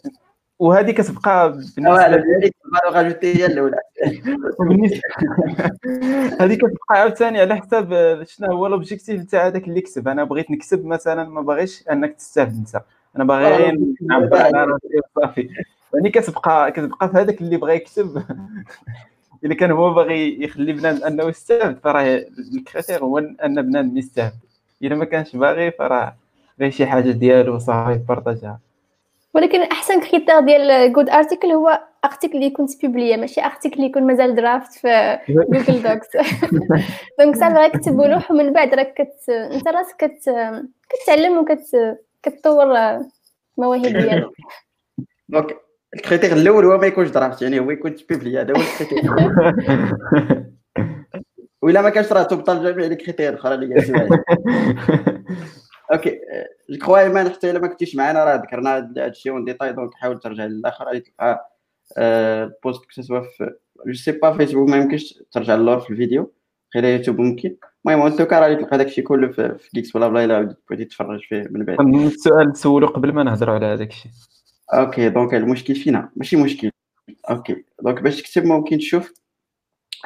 وهذه 0.62 0.92
كتبقى 0.92 1.60
بالنسبة 4.60 5.00
هذه 6.42 6.54
كتبقى 6.56 6.86
عاوتاني 6.90 7.42
على 7.42 7.56
حساب 7.56 7.94
آه، 7.94 8.24
شنو 8.24 8.52
هو 8.52 8.68
l'objectif 8.68 9.22
نتاع 9.22 9.48
هذاك 9.48 9.68
اللي 9.68 9.82
كتب 9.82 10.08
أنا 10.08 10.24
بغيت 10.24 10.52
نكتب 10.52 10.86
مثلا 10.86 11.30
ما 11.30 11.42
باغيش 11.42 11.88
أنك 11.92 12.16
تستافد 12.16 12.56
أنت. 12.56 12.84
أنا 13.16 13.24
باغي 13.24 13.46
غير 13.46 13.78
نعبر 14.02 14.38
على 14.38 14.64
راسي 14.64 15.02
صافي. 15.16 15.50
يعني 15.94 16.10
كتبقى 16.10 16.72
كتبقى 16.72 17.10
في 17.10 17.18
هذاك 17.18 17.42
اللي 17.42 17.58
بغى 17.58 17.76
يكتب. 17.76 18.24
إلا 19.44 19.56
كان 19.56 19.72
هو 19.72 19.94
باغي 19.94 20.44
يخلي 20.44 20.74
بنادم 20.74 21.04
أنه 21.04 21.24
يستافد 21.24 21.80
فراه 21.84 22.26
ال 22.54 22.60
critère 22.60 23.04
هو 23.04 23.18
أن 23.18 23.62
بنادم 23.62 23.98
يستافد. 23.98 24.40
إلا 24.84 24.96
ما 24.96 25.06
كانش 25.06 25.36
باغي 25.36 25.72
فراه 25.72 26.16
غير 26.62 26.72
شي 26.72 26.86
حاجة 26.86 27.12
ديالو 27.12 27.60
صافي 27.60 28.00
partage 28.08 28.48
ها؟ 28.48 28.60
ولكن 29.34 29.62
أحسن 29.62 30.02
critère 30.02 30.40
ديال 30.40 30.94
good 30.94 31.10
article 31.10 31.48
هو 31.48 31.82
article 32.06 32.36
اللي 32.36 32.46
يكون 32.46 32.66
publié 32.84 33.18
ماشي 33.18 33.42
ارتيكل 33.42 33.76
اللي 33.76 33.86
يكون 33.86 34.04
مازال 34.04 34.36
draft 34.36 34.74
في 34.74 35.18
جوجل 35.30 35.84
دوكس 35.84 36.08
donc 37.20 37.36
صافي 37.36 37.56
غير 37.56 37.70
كتب 37.70 38.00
ولوح 38.00 38.32
ومن 38.32 38.54
بعد 38.54 38.74
راك 38.74 38.94
كت 38.94 39.30
أنت 39.30 39.68
راسك 39.68 39.96
كت... 39.98 40.36
كتعلم 40.90 41.38
وكت 41.38 41.98
كتطور 42.24 42.64
المواهب 43.58 43.82
ديالك. 44.04 44.30
donc 45.30 45.58
ال 45.96 46.00
critère 46.00 46.34
الأول 46.34 46.66
هو 46.66 46.78
ما 46.78 46.88
يكونش 46.88 47.10
draft 47.10 47.42
يعني 47.42 47.60
هو 47.60 47.72
يكون 47.72 47.96
publié 48.10 48.42
هذا 48.42 48.54
هو 48.54 48.62
ال 48.62 48.68
critère 48.68 49.12
وإلا 51.62 51.82
ما 51.82 51.90
كانش 51.90 52.12
راه 52.12 52.24
تبطل 52.24 52.64
جميع 52.64 52.88
les 52.88 52.96
critères 52.96 53.30
الاخرى 53.30 53.54
اللي 53.54 53.92
معايا 53.92 54.24
okay 55.94 56.20
je 56.70 56.78
crois 56.78 57.00
ايمان 57.00 57.30
حتى 57.30 57.52
إلا 57.52 57.60
ما 57.60 57.68
كنتيش 57.68 57.96
معنا 57.96 58.24
راه 58.24 58.36
ذكرنا 58.36 58.78
هذا 58.78 59.08
الشيء 59.08 59.32
en 59.32 59.46
détail 59.46 59.74
donc 59.74 59.94
حاول 59.94 60.20
ترجع 60.20 60.46
للآخر. 60.46 60.86
غادي 60.86 61.00
تلقى 61.00 61.52
ال 61.98 62.15
post 62.15 62.86
que 62.96 63.02
ce 63.02 63.08
soit 63.08 63.22
في 63.22 63.56
je 63.88 63.94
sais 63.94 64.12
pas 64.12 64.38
فيسبوك 64.38 64.70
ما 64.70 64.78
يمكنش 64.78 65.24
ترجع 65.32 65.56
للور 65.56 65.80
في 65.80 65.90
الفيديو 65.90 66.34
غير 66.76 66.84
يوتيوب 66.84 67.20
ممكن. 67.20 67.56
المهم 67.86 68.06
ان 68.06 68.18
توكا 68.18 68.40
غادي 68.40 68.56
تلقى 68.56 68.78
داكشي 68.78 69.02
كله 69.02 69.32
في 69.32 69.70
كيكس 69.74 69.92
بلا 69.92 70.08
بلا 70.08 70.26
إلا 70.26 70.56
بغيتي 70.70 70.86
تفرج 70.86 71.20
فيه 71.20 71.48
من 71.52 71.66
بعد. 71.66 71.80
السؤال 71.80 72.54
تسولو 72.54 72.88
قبل 72.88 73.14
ما 73.14 73.24
نهضروا 73.24 73.56
على 73.56 73.66
هذاك 73.66 73.90
الشيء 73.90 74.12
أوكي 74.74 75.10
دونك 75.10 75.34
المشكل 75.34 75.76
فينا. 75.76 76.12
ماشي 76.16 76.36
مشكل. 76.36 76.72
أوكي 77.30 77.66
دونك 77.82 78.02
باش 78.02 78.22
تكتب 78.22 78.46
ممكن 78.46 78.78
تشوف 78.78 79.14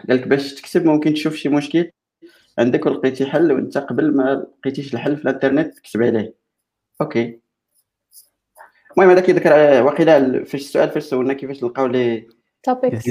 قالك 0.10 0.28
باش 0.28 0.54
تكتب 0.54 0.86
ممكن 0.86 1.14
تشوف 1.14 1.36
شي 1.36 1.50
مشكل 1.50 1.92
عندك 2.60 2.86
ولقيتي 2.86 3.26
حل 3.26 3.52
وانت 3.52 3.78
قبل 3.78 4.16
ما 4.16 4.48
لقيتيش 4.60 4.94
الحل 4.94 5.18
في 5.18 5.24
الانترنت 5.24 5.78
تكتب 5.78 6.04
عليه 6.04 6.34
أوكي. 7.02 7.40
المهم 8.92 9.10
هذا 9.10 9.22
كيذكر 9.22 9.84
واقيلا 9.84 10.44
فاش 10.44 10.62
السؤال 10.62 10.90
فاش 10.90 11.04
سولنا 11.04 11.34
كيفاش 11.34 11.64
نلقاو 11.64 11.88
لي 11.88 12.28
topics 12.64 13.08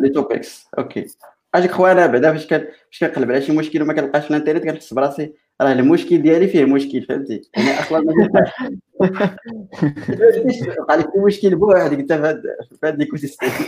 les 0.00 0.08
topics 0.08 0.68
okay. 0.78 1.06
أجيك 1.54 1.70
خويا 1.70 2.06
بعدا 2.06 2.32
فاش 2.32 2.46
كان 2.46 2.60
فاش 2.60 3.00
كنقلب 3.00 3.30
على 3.30 3.42
شي 3.42 3.52
مشكل 3.52 3.82
وما 3.82 3.92
كنلقاش 3.92 4.24
في 4.24 4.30
الانترنت 4.30 4.64
كنحس 4.64 4.94
براسي 4.94 5.32
راه 5.60 5.72
المشكل 5.72 6.22
ديالي 6.22 6.48
فيه 6.48 6.64
مشكل 6.64 7.02
فهمتي؟ 7.02 7.50
يعني 7.56 7.80
أصلا 7.80 8.00
ما 8.00 8.46
وقع 10.80 10.94
لك 10.94 11.16
مشكل 11.16 11.56
بوحدك 11.56 11.98
انت 11.98 12.12
في 12.12 12.36
هذا 12.84 12.94
ال 12.94 13.16
ecosystem 13.16 13.48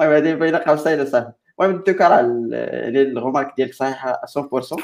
المهم 0.00 0.16
هذه 0.16 0.34
باينه 0.34 0.58
قوسين 0.58 1.06
صافي 1.06 1.32
المهم 1.60 1.84
راه 2.00 2.20
يعني 2.62 3.02
ال 3.02 3.08
remarque 3.08 3.52
ديالك 3.56 3.74
صحيحة 3.74 4.20
100% 4.26 4.76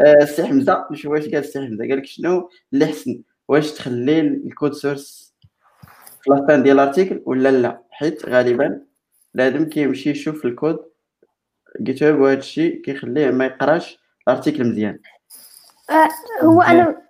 السي 0.00 0.46
حمزة 0.46 0.86
نشوف 0.90 1.12
واش 1.12 1.24
قال 1.24 1.36
السي 1.36 1.58
حمزة. 1.58 1.88
قال 1.88 1.98
لك 1.98 2.04
شنو؟ 2.04 2.50
اللي 2.72 2.86
حسن 2.86 3.22
واش 3.48 3.72
تخلي 3.72 4.20
ال 4.20 4.30
code 4.30 4.72
source 4.72 5.34
في 6.22 6.30
la 6.30 6.43
fin 6.43 6.62
ديال 6.62 6.80
ال 6.80 6.85
article 6.85 7.22
ولا 7.26 7.48
لا؟ 7.48 7.82
حيت 7.90 8.26
غالبا 8.26 8.80
لازم 9.34 9.68
كيمشي 9.68 10.10
يشوف 10.10 10.44
الكود 10.44 10.78
جيت 11.82 12.02
هاب 12.02 12.20
وهذا 12.20 12.38
الشيء 12.38 12.80
كيخليه 12.80 13.30
ما 13.30 13.44
يقراش 13.44 13.98
ال 14.28 14.33
article 14.33 14.64
مزيان. 14.70 14.98
آه 15.90 16.08
هو 16.44 16.62
أنا 16.62 17.02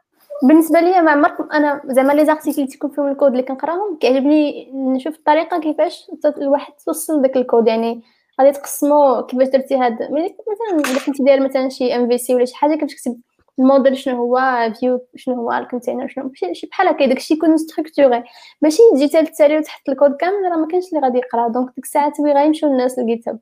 بالنسبة 0.42 0.80
لي 0.80 1.02
ما 1.02 1.10
عمرت 1.10 1.52
أنا 1.52 1.82
زعما 1.86 2.12
les 2.12 2.26
articles 2.26 2.68
تيكون 2.68 2.90
فيهم 2.90 3.08
الكود 3.08 3.30
اللي 3.30 3.42
كنقراهم 3.42 3.98
كيعجبني 3.98 4.72
نشوف 4.74 5.14
الطريقة 5.16 5.60
كيفاش 5.60 6.06
الواحد 6.38 6.72
توصل 6.86 7.22
داك 7.22 7.36
الكود. 7.36 7.68
يعني 7.68 8.02
غادي 8.40 8.52
تقسمو 8.52 9.22
كيفاش 9.26 9.48
درتي 9.48 9.76
هاد 9.76 9.92
مثلا 10.02 11.04
كنتي 11.06 11.24
داير 11.24 11.40
مثلا 11.40 11.68
شي 11.68 11.96
MVC 11.96 12.34
ولا 12.34 12.44
شي 12.44 12.56
حاجة 12.56 12.74
كيفاش 12.74 12.94
تكتب 12.94 13.20
الموديل 13.58 13.96
شنو 13.96 14.16
هو 14.16 14.40
view 14.80 15.06
شنو 15.16 15.34
هو 15.34 15.52
ال 15.52 15.58
container 15.58 16.08
شنو 16.08 16.32
شي 16.52 16.66
بحال 16.66 16.88
هكا 16.88 17.06
داكشي 17.06 17.34
يكون 17.34 17.56
structuré 17.56 18.24
ماشي 18.62 18.82
تجي 18.94 19.08
حتى 19.08 19.20
للتالي 19.20 19.58
وتحط 19.58 19.88
الكود 19.88 20.16
كامل 20.16 20.50
راه 20.52 20.56
ما 20.56 20.66
كاينش 20.68 20.84
اللي 20.88 21.00
غادي 21.00 21.18
يقرا. 21.18 21.48
donc 21.48 21.74
ديك 21.76 21.84
الساعات 21.84 22.20
oui 22.20 22.32
غيمشيو 22.32 22.72
الناس 22.72 22.98
للجيت 22.98 23.28
هاب 23.28 23.38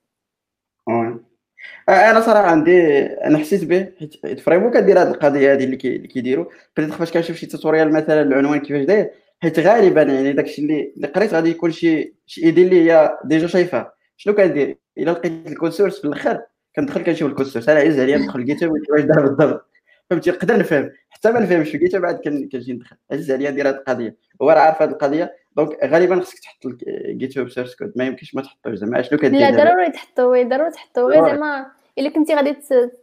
أنا 1.89 2.21
صراحة 2.21 2.47
عندي 2.47 3.03
أنا 3.03 3.39
حسيت 3.39 3.65
به 3.65 3.93
حيت 4.25 4.41
vraiment 4.41 4.73
كدير 4.73 5.03
هذه 5.03 5.09
القضية 5.11 5.53
هذه 5.53 5.65
اللي 5.65 5.77
كيديروا 6.07 6.47
بديت 6.77 6.93
فاش 6.93 7.13
كنشوف 7.13 7.37
شي 7.37 7.47
tutorial 7.47 7.93
مثلا 7.93 8.23
العنوان 8.23 8.61
كيفاش 8.61 8.85
داير 8.85 9.11
حيت 9.43 9.59
غالبا 9.59 10.03
يعني 10.03 10.33
داكشي 10.33 10.63
اللي 10.63 11.07
قريت 11.07 11.35
غادي 11.35 11.51
يكون 11.51 11.73
شي 11.73 12.15
شي 12.27 12.43
idée 12.43 12.63
اللي 12.63 12.93
هي 12.93 13.19
déjà 13.25 13.47
شايفها 13.47 13.93
شنو 14.17 14.35
كندير 14.35 14.79
إلا 14.99 15.11
لقيت 15.11 15.47
ال 15.47 15.52
code 15.52 15.71
source 15.71 16.01
في 16.01 16.05
الأخر 16.05 16.43
كندخل 16.77 17.03
كنشوف 17.03 17.31
ال 17.31 17.34
code 17.34 17.47
source 17.47 17.69
أنا 17.69 17.81
عز 17.81 18.01
عليا 18.01 18.17
ندخل 18.17 18.45
جيت 18.45 18.63
واش 18.63 19.03
دار 19.03 19.27
بالضبط. 19.27 19.69
فهمتي؟ 20.11 20.31
نقدر 20.31 20.59
نفهم. 20.59 20.91
حتى 21.11 21.33
ما 21.33 21.41
نفهمش 21.41 21.71
في 21.71 21.79
جيت 21.79 21.97
بعد 21.97 22.15
كنجي 22.15 22.73
ندخل. 22.73 22.97
عز 23.13 23.31
عليا 23.31 23.51
ندير 23.51 23.69
هذه 23.69 23.75
القضية. 23.75 24.17
هو 24.43 24.51
راه 24.51 24.61
عارف 24.61 24.83
هذه 24.83 24.91
القضية. 24.91 25.37
donc 25.57 25.85
غالبا 25.85 26.21
خصك 26.21 26.39
تحط 26.39 26.73
جيت 27.09 27.39
هاب 27.39 27.49
source 27.49 27.75
code 27.75 27.93
ما 27.97 28.05
يمكنش 28.05 28.35
ما 28.35 28.43
تحطوش 28.43 28.75
زعما. 28.75 29.03
شنو 29.03 29.19
كدير 29.19 29.41
لا 29.41 29.51
ضروري 29.51 29.91
تحطو 29.91 30.43
ضروري 30.43 30.71
تحطو. 30.71 31.09
غير 31.09 31.27
زعما 31.27 31.67
إلا 31.99 32.11
كنتي 32.11 32.35
غادي 32.35 32.57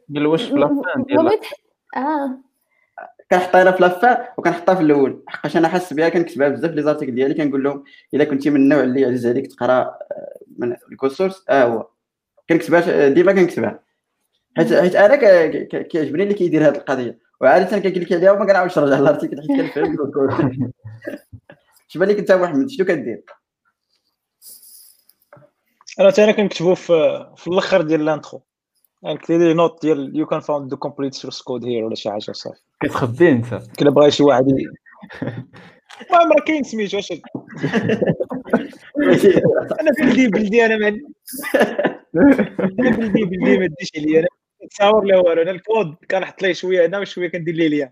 ديال 0.09 0.27
واش 0.27 0.43
في 0.43 0.55
la 0.55 0.75
fin 0.75 1.03
ديال 1.07 1.39
آه. 1.97 2.39
كنحطها 3.31 3.61
أنا 3.61 3.71
في 3.71 3.81
la 3.81 3.96
fin 3.96 4.17
وكنحطها 4.37 4.75
في 4.75 4.81
الأول. 4.81 5.23
حقاش 5.27 5.57
أنا 5.57 5.67
حاس 5.67 5.93
بها 5.93 6.09
كنكتبها 6.09 6.49
بزاف 6.49 6.71
les 6.71 6.81
articles 6.81 7.15
ديالي 7.15 7.33
كنقول 7.33 7.63
لهم 7.63 7.83
إلا 8.13 8.23
كنتي 8.23 8.49
من 8.49 8.55
النوع 8.55 8.83
اللي 8.83 9.05
عزيز 9.05 9.27
عليك 9.27 9.47
تقرا 9.47 9.97
من 10.59 10.75
ال 10.91 10.95
code 10.95 11.11
source 11.11 11.45
آه 11.49 11.63
هو. 11.63 11.87
كنكتبها 12.49 13.07
ديما 13.07 13.31
كنكتبها 13.33 13.79
حيت 14.57 14.73
حيت 14.73 14.95
أنا 14.95 15.15
كيعجبني 15.81 16.23
اللي 16.23 16.33
كيدير 16.33 16.67
هذه 16.67 16.75
القضية. 16.75 17.19
وعادة 17.41 17.79
كن 17.79 17.88
clique 17.88 18.13
عليها 18.13 18.31
وما 18.31 18.45
كنعاودش 18.45 18.79
نرجع 18.79 18.99
لل 18.99 19.08
article 19.08 19.37
حيت 19.41 19.73
كنفهم 19.73 20.71
شبان 21.87 22.09
لك 22.09 22.19
انت 22.19 22.31
محمد 22.31 22.69
شنو 22.69 22.85
كدير؟ 22.85 23.23
أنا 25.99 26.11
تانا 26.11 26.31
كنكتبو 26.31 26.75
في 26.75 27.27
في 27.37 27.47
الأخر 27.47 27.81
ديال 27.81 28.01
ال 28.01 28.07
intro. 28.07 28.41
يعني 29.03 29.17
كتب 29.17 29.35
لي 29.35 29.53
note 29.53 29.81
ديال 29.81 30.17
you 30.17 30.25
can 30.25 30.39
found 30.39 30.71
the 30.71 30.77
complete 30.77 31.13
source 31.13 31.41
code 31.41 31.65
here 31.65 31.83
ولا 31.83 31.95
شي 31.95 32.11
حاجة 32.11 32.31
صافي. 32.31 32.59
كتخبي 32.83 33.29
أنت. 33.29 33.61
كلا 33.79 33.89
بغا 33.89 34.09
شي 34.09 34.23
واحد 34.23 34.45
المهم 36.01 36.31
راه 36.31 36.45
كاين 36.47 36.63
سميتو 36.63 36.97
واش 36.97 37.13
أنا 39.81 39.91
بلدي 40.01 40.27
بلدي 40.27 40.65
أنا 40.65 40.77
ما 40.77 40.87
أنا 40.87 40.99
بلدي 42.97 43.25
بلدي 43.25 43.57
ما 43.57 43.67
ديش 43.79 43.91
عليا 43.97 44.19
أنا 44.19 44.27
تصاور 44.69 45.03
لا 45.03 45.17
والو. 45.17 45.41
أنا 45.41 45.51
الكود 45.51 45.95
كنحط 46.11 46.41
ليه 46.41 46.53
شوية 46.53 46.85
هنا 46.85 46.99
وشوية 46.99 47.27
كندير 47.27 47.55
ليه 47.55 47.67
ليا 47.67 47.91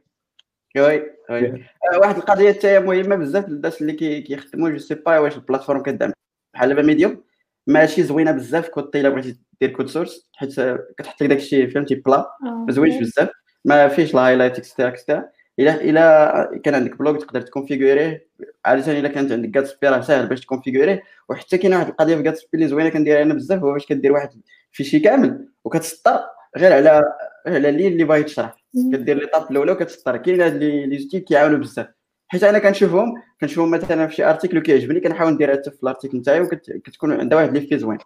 oui 0.78 1.04
oui 1.30 1.64
واحد 2.02 2.16
القضية 2.18 2.52
حتى 2.54 2.80
مهمة 2.80 3.16
بزاف 3.16 3.50
للناس 3.50 3.82
اللي 3.82 3.94
كيخدموا 4.22 4.70
je 4.70 4.78
sais 4.78 4.96
pas 4.96 5.20
واش 5.20 5.36
ال 5.36 5.40
plateforme 5.40 5.84
كدعم. 5.84 6.12
بحال 6.54 6.70
دابا 6.70 6.82
ميديوم 6.82 7.24
ماشي 7.68 8.04
زوينة 8.04 8.32
بزاف 8.32 8.70
كود 8.70 8.96
الا 8.96 9.10
بغيتي 9.10 9.40
دير 9.62 9.70
code 9.70 9.88
source 9.90 10.30
حيت 10.36 10.50
كتحط 10.98 11.22
لك 11.24 11.30
داكشي 11.30 11.68
فهمتي 11.68 11.96
بلا. 11.96 12.26
ما 12.68 12.72
زوينش 12.74 13.00
بزاف. 13.02 13.30
ما 13.66 13.88
فيش 13.88 14.14
ال 14.14 14.18
highlight 14.18 14.58
et 14.58 14.65
cetera 14.65 14.88
et 14.88 14.98
cetera 14.98 15.30
الا 15.60 15.82
إلا 15.82 16.60
كان 16.64 16.76
عندك 16.76 16.98
blog 16.98 17.22
تقدر 17.22 17.42
ت 17.42 17.48
configurer 17.48 18.14
يه 18.14 18.28
عادة 18.66 19.00
إلا 19.00 19.10
كانت 19.10 19.32
عندك 19.32 19.50
جاتسبي 19.50 19.88
راه 19.88 20.02
ساهل 20.02 20.28
باش 20.28 20.42
ت 20.42 20.47
configurer 20.47 20.94
يه 20.94 21.04
وحتى 21.30 21.58
كاينة 21.58 21.78
واحد 21.78 21.88
القضية 21.88 22.16
في 22.16 22.24
جاتسبي 22.24 22.50
اللي 22.54 22.68
زوينة 22.68 22.90
كنديرها 22.90 23.22
أنا 23.22 23.34
بزاف 23.34 23.64
هو 23.64 23.74
باش 23.74 23.86
كدير 23.86 24.12
واحد 24.12 24.30
fichier 24.72 25.00
كامل 25.00 25.48
وكتسطر 25.64 26.20
غير 26.58 26.74
على 26.74 27.04
على 27.48 27.70
ال 27.70 27.73
ligne 27.73 27.92
اللي 27.92 28.04
باغي 28.04 28.24
تشرح. 28.24 28.56
كدير 28.94 29.18
لي 29.18 29.26
étape 29.26 29.52
الأولى 29.52 29.72
وكتسطر. 29.72 30.18
كاين 30.18 30.42
هاد 30.42 30.56
les 30.64 31.00
outils 31.00 31.20
كيعاونوا 31.20 31.58
بزاف. 31.58 31.88
حيت 32.28 32.44
أنا 32.44 32.60
كنشوفهم 32.60 33.14
كنشوفهم 33.42 33.72
مثلا 33.72 34.08
في 34.08 34.16
شي 34.16 34.26
article 34.26 34.60
كيعجبني 34.60 35.00
كنحاول 35.00 35.34
نديرها 35.34 35.56
حتى 35.56 35.72
في 35.72 35.84
ال 35.84 35.88
article 35.88 36.18
نتاعي 36.18 36.42
وكتكون 36.42 37.12
عندها 37.12 37.38
واحد 37.38 37.58
l'effet 37.58 37.78
زوين. 37.78 37.98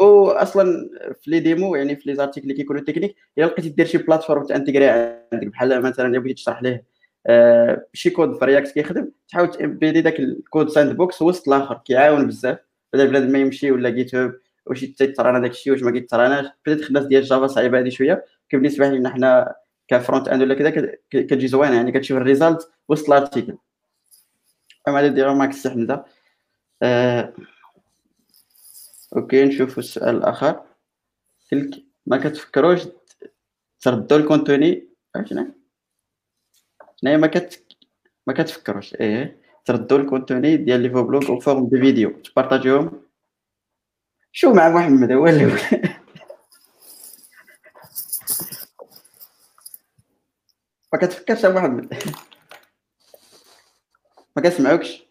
واصلا 0.00 0.90
في 1.22 1.30
لي 1.30 1.40
ديمو 1.40 1.74
يعني 1.76 1.96
في 1.96 2.10
لي 2.10 2.14
زارتيكل 2.14 2.44
اللي 2.44 2.54
كيكونوا 2.54 2.82
تكنيك 2.82 3.16
الا 3.38 3.46
لقيتي 3.46 3.68
دير 3.68 3.86
شي 3.86 3.98
بلاتفورم 3.98 4.46
تانتيغري 4.46 4.88
عندك 4.88 5.46
بحال 5.46 5.82
مثلا 5.82 6.06
الا 6.06 6.18
بغيتي 6.18 6.34
تشرح 6.34 6.62
ليه 6.62 6.84
آه 7.26 7.86
شي 7.92 8.10
كود 8.10 8.38
في 8.38 8.44
رياكت 8.44 8.72
كيخدم 8.72 9.10
تحاول 9.28 9.50
تبيدي 9.50 10.00
داك 10.00 10.20
الكود 10.20 10.68
ساند 10.68 10.96
بوكس 10.96 11.22
وسط 11.22 11.48
الآخر 11.48 11.80
كيعاون 11.84 12.26
بزاف. 12.26 12.58
بدل 12.92 13.08
بلاد 13.08 13.28
ما 13.30 13.38
يمشي 13.38 13.70
ولا 13.70 13.90
جيت 13.90 14.14
هاب 14.14 14.34
واش 14.66 14.80
تيطرانا 14.80 15.38
داك 15.38 15.50
الشيء 15.50 15.72
واش 15.72 15.82
ما 15.82 15.90
كيطراناش 15.90 16.46
بدات 16.66 16.88
الناس 16.88 17.06
ديال 17.06 17.22
جافا 17.22 17.46
صعيبة 17.46 17.78
هذه 17.80 17.88
شوية. 17.88 18.24
بالنسبة 18.52 18.88
لنا 18.88 19.10
حنا 19.10 19.54
كفرونت 19.88 20.28
اند 20.28 20.42
ولا 20.42 20.54
كذا 20.54 20.94
كتجي 21.10 21.48
زوينة 21.48 21.76
يعني 21.76 21.92
كتشوف 21.92 22.18
الريزالت 22.18 22.70
وسط 22.88 23.10
الارتيكل 23.10 23.56
أما 24.88 25.00
هذا 25.00 25.08
ديرو 25.08 25.34
ماك 25.34 25.50
السي 25.50 25.70
حمزة 25.70 26.04
آه 26.82 27.32
OK 29.16 29.44
نشوف 29.44 29.78
السؤال 29.78 30.16
الآخر. 30.16 30.62
تلك 31.50 31.84
ما 32.06 32.16
كتفكروش 32.16 32.80
تردوا 33.80 34.18
ال 34.18 34.26
contenu؟ 34.26 34.88
عرفتنا 35.16 35.54
هنايا 37.02 37.16
ما 37.16 37.26
كت 37.26 37.76
ما 38.26 38.34
كتفكروش. 38.34 38.94
إيه 38.94 39.40
تردوا 39.64 39.98
ال 39.98 40.05
contenu 40.05 40.56
ديال 40.56 40.80
les 40.80 40.88
blogs 40.88 41.28
en 41.28 41.40
forme 41.40 41.68
de 41.68 41.80
vidéo. 41.80 42.10
تبارطاجيوهم. 42.10 43.02
شو 44.32 44.52
مع 44.52 44.68
محمد؟ 44.68 45.12
هو 45.12 45.26
اللي 45.26 45.46
ما 50.92 50.98
كتفكرش 50.98 51.44
محمد. 51.44 51.94
ما 54.36 54.42
كنسمعوكش 54.42 55.09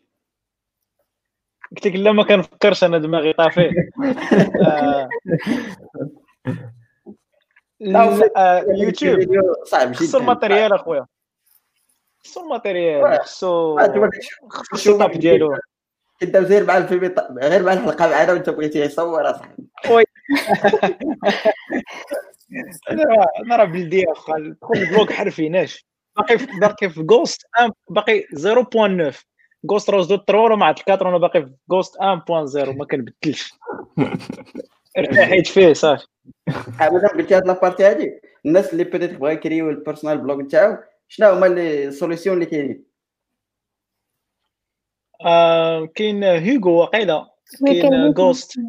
قلت 1.72 1.88
لك 1.88 1.96
لا 1.96 2.12
ما 2.12 2.24
كنفكرش 2.24 2.84
أنا 2.84 2.98
دماغي 2.98 3.34
طافي. 3.34 3.70
يوتيوب. 8.78 9.20
صعب 9.66 9.96
خصو 9.96 10.18
الماتيريال 10.18 10.74
أخويا. 10.74 11.06
خصو 12.24 12.42
الماتيريال 12.44 13.20
خصو 13.22 13.80
خصو 14.50 14.92
الطاب 14.94 15.12
ديالو. 15.12 15.58
كداو 16.20 16.44
غير 16.44 16.66
مع 16.66 16.78
الفيلم 16.78 17.16
غير 17.42 17.64
مع 17.64 17.74
الحلقة 17.74 18.10
معنا 18.10 18.34
وأنت 18.34 18.50
بغيتي 18.50 18.80
يصور 18.80 19.30
اصاحبي 19.30 19.68
خويا. 19.86 20.06
أنا 23.42 23.56
راه 23.56 23.64
بلدي 23.64 24.12
اخا 24.12 24.34
دخل 24.62 24.76
البلوك 24.76 25.12
حرفيناش 25.12 25.86
باقي 26.18 26.38
باقي 26.60 26.90
في 26.90 27.06
غوست 27.12 27.42
باقي 27.90 28.24
0.9 28.24 29.16
غوست 29.72 29.90
روز 29.90 30.08
دو 30.08 30.18
3 30.18 30.34
راه 30.34 30.56
مع 30.56 30.76
4 30.90 31.10
أنا 31.10 31.18
باقي 31.18 31.42
في 31.42 31.52
غوست 31.72 31.98
1.0 31.98 32.02
ما 32.70 32.86
كنبدلش 32.86 33.54
ارتاحيت 34.98 35.48
فيه 35.48 35.74
صافي 35.74 36.08
مادام 36.80 37.18
قلتي 37.18 37.36
هاد 37.36 37.48
لابارتي 37.48 37.84
هادي 37.84 38.22
الناس 38.46 38.74
اللي 38.74 38.84
بيتيت 38.84 39.14
بغا 39.14 39.30
يكريو 39.32 39.70
البيرسونال 39.70 40.18
بلوك 40.18 40.40
نتاعو 40.42 40.78
شنو 41.08 41.30
هما 41.30 41.46
لي 41.46 41.92
سوليسيون 41.92 42.36
اللي 42.36 42.46
كاينين؟ 42.46 42.84
آه 45.26 45.86
كاين 45.86 46.24
هيغو 46.24 46.72
وقيله 46.72 47.30
وي 47.62 47.82
كاين 47.82 48.14
غوست 48.14 48.60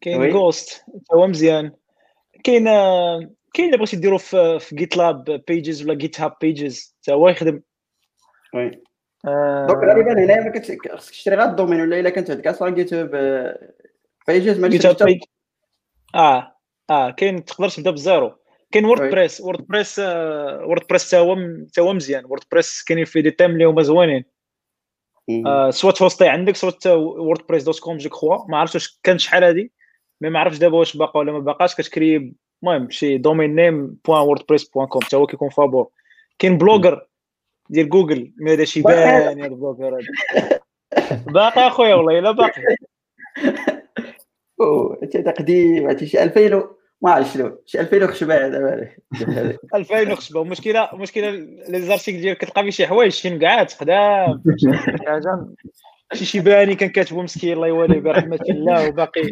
كاين 0.00 0.20
oui. 0.20 0.32
Ghost 0.32 0.84
هو 1.14 1.26
مزيان. 1.26 1.72
كاين 2.44 2.64
كاين 3.54 3.66
اللي 3.66 3.76
بغيتي 3.76 3.96
ديرو 3.96 4.18
في 4.18 4.68
GitLab 4.72 5.44
Pages 5.48 5.82
ولا 5.82 5.94
GitHub 5.94 6.36
Pages 6.40 6.96
حتى 7.02 7.12
هو 7.12 7.28
يخدم. 7.28 7.62
oui. 8.54 8.70
donc 9.24 9.84
غالبا 9.84 10.24
هنايا 10.24 10.40
ما 10.40 10.60
خصك 10.60 11.10
تشري 11.10 11.36
غير 11.36 11.44
ال 11.44 11.49
domaine 11.49 11.80
ولا 11.80 12.00
إلا 12.00 12.10
كانت 12.10 12.30
عندك 12.30 12.46
أصلا 12.46 12.70
Git 12.70 12.94
Pages 14.28 14.58
ما 14.60 14.68
GitHub 14.68 14.96
تشريش 14.96 15.20
آه 16.14 16.56
آه 16.90 17.10
كاين 17.10 17.44
تقدر 17.44 17.68
تبدا 17.68 17.90
ب 17.90 17.97
zéro. 17.97 18.34
كاين 18.72 18.84
WordPress 18.84 19.40
WordPress 19.40 19.98
WordPress 19.98 21.10
تا 21.10 21.18
هو 21.18 21.36
تا 21.74 21.82
هو 21.82 21.92
مزيان. 21.92 22.24
WordPress 22.24 22.82
كاينين 22.82 23.04
فيه 23.04 23.20
des 23.20 23.30
thèmes 23.30 23.50
اللي 23.50 23.64
هما 23.64 23.82
زوينين. 23.82 24.24
آه، 25.46 25.70
سوا 25.70 25.90
تهوستي 25.90 26.28
عندك 26.28 26.56
سوا 26.56 26.92
وورد 26.94 27.46
بريس 27.48 27.62
دوت 27.62 27.80
كوم 27.80 27.96
جو 27.96 28.10
كخوا. 28.10 28.38
ما 28.48 28.58
عرفتش 28.58 28.74
واش 28.74 29.00
كان 29.02 29.18
شحال 29.18 29.44
هادي 29.44 29.72
مي 30.20 30.30
ما 30.30 30.38
عرفتش 30.38 30.58
دابا 30.58 30.78
واش 30.78 30.96
باقا 30.96 31.20
ولا 31.20 31.32
ما 31.32 31.38
باقاش. 31.38 31.74
كتكري 31.74 32.34
المهم 32.62 32.90
شي 32.90 33.18
دومين 33.18 33.54
نيم 33.54 33.98
بوان 34.04 34.20
وورد 34.20 34.42
بريس 34.48 34.68
بوان 34.68 34.86
كوم 34.86 35.02
حتى 35.02 35.16
هو 35.16 35.26
كيكون 35.26 35.48
فابور 35.48 35.88
كاين 36.38 36.58
بلوجر 36.58 37.08
ديال 37.70 37.88
جوجل 37.88 38.32
مي 38.36 38.52
هذا 38.54 38.64
شي. 38.64 38.82
بان 38.82 39.38
يا 39.38 39.46
البلوجر 39.46 39.98
هذا 39.98 40.60
باقي 41.26 41.66
أخويا 41.68 41.94
والله 41.94 42.18
إلا 42.18 42.30
باقي. 42.30 42.62
هادشي 45.02 45.18
هذا 45.18 45.30
قديم 45.30 45.88
هادشي 45.88 46.06
شي 46.06 46.22
2000 46.22 46.54
و- 46.56 46.76
ما 47.02 47.10
عرفت 47.10 47.34
شنو 47.34 47.62
شي 47.66 47.80
2000 47.80 48.04
وخشبة 48.04 48.48
دابا 48.48 48.90
2000 49.74 49.94
وخشبة 50.12 50.42
المشكلة 50.42 50.92
المشكلة 50.92 51.30
لي 51.68 51.80
زارتيكل 51.82 52.20
ديالك 52.20 52.38
كتلقى 52.38 52.62
فيه 52.62 52.70
شي 52.70 52.86
حوايج 52.86 53.12
شي 53.12 53.30
نقعات 53.30 53.74
قدام 53.74 54.42
شي 54.56 54.72
حاجة. 55.06 55.46
شي 56.12 56.24
شيباني 56.24 56.74
كان 56.74 56.88
كاتبو 56.88 57.22
مسكين 57.22 57.52
الله 57.52 57.66
يواليه 57.66 58.00
برحمة 58.00 58.40
الله 58.50 58.88
وباقي 58.88 59.22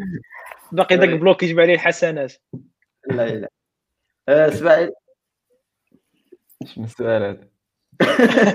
باقي 0.72 0.96
داك 0.96 1.08
بلوك 1.08 1.42
يجمع 1.42 1.62
عليه 1.62 1.74
الحسنات. 1.74 2.32
لا 3.10 3.26
لا. 3.28 3.48
آه، 4.28 4.48
اسماعيل 4.48 4.90
شنو 6.66 6.84
السؤال 6.84 7.22
هذا؟ 7.22 7.51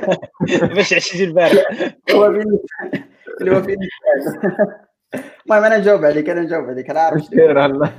باش 0.76 0.94
عشتي 0.94 1.24
البارح. 1.24 1.94
هو 2.12 2.34
فين 2.34 2.60
اللي 3.42 3.58
هو 3.58 3.62
فين 3.62 3.78
المهم 5.46 5.64
أنا 5.64 5.78
نجاوب 5.78 6.06
عليك 6.06 6.30
أنا 6.30 6.42
نجاوب 6.42 6.66
عليك 6.66 6.90
أنا 6.90 7.00
عارف 7.00 7.22
شنو. 7.22 7.30
خير 7.30 7.66
الله. 7.66 7.94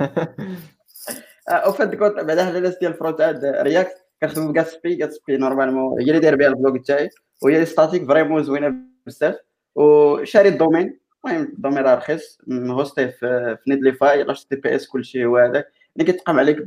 أو 1.49 1.71
فات 1.71 1.95
كنت 1.95 2.19
بعدا 2.19 2.57
الناس 2.57 2.77
ديال 2.77 2.91
الفرونت 2.91 3.21
إند 3.21 3.45
رياكت 3.45 4.05
كنخدموا 4.21 4.51
بكاسبي 4.51 4.95
كاسبي 4.95 5.37
نورمالمون. 5.37 6.01
هي 6.01 6.07
اللي 6.07 6.19
داير 6.19 6.35
بها 6.35 6.47
البلوغ 6.47 6.77
تاعي 6.77 7.09
وهي 7.41 7.55
اللي 7.55 7.65
ستاتيك 7.65 8.07
فريمون 8.07 8.43
زوينة 8.43 8.75
بزاف 9.05 9.35
وشاري 9.75 10.49
الدومين. 10.49 10.99
المهم 11.25 11.43
الدومين 11.43 11.77
راه 11.77 11.95
رخيص 11.95 12.41
هوستي 12.51 13.07
في 13.07 13.57
نيدليفاي 13.67 14.23
لاش 14.23 14.45
تي 14.45 14.55
بي 14.55 14.75
اس 14.75 14.87
كلشي 14.87 15.25
هو 15.25 15.37
هذاك 15.37 15.67
اللي 15.97 16.11
كيتقام 16.11 16.39
عليك 16.39 16.57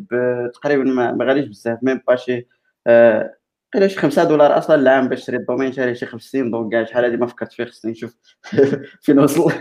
تقريبا 0.55 0.85
ما 0.85 1.13
ما 1.13 1.25
غاليش 1.25 1.47
بزاف 1.47 1.79
ميم 1.83 2.01
با 2.09 2.17
شي 2.17 2.47
آه، 3.75 3.79
قيلا 3.79 3.89
شي 3.89 3.97
5 3.97 4.25
دولار 4.25 4.59
أصلا 4.59 4.77
العام 4.77 5.09
باش 5.09 5.21
تشري 5.23 5.37
الدومين 5.37 5.73
شاري 5.73 5.95
شي 5.95 6.07
50 6.07 6.51
دونك 6.51 6.73
كاع 6.73 6.85
شحال 6.85 7.05
هادي 7.05 7.17
ما 7.17 7.27
فكرت 7.27 7.53
فيه 7.53 7.65
خصني 7.65 7.91
نشوف 7.91 8.17
فين 9.03 9.19
وصل. 9.19 9.53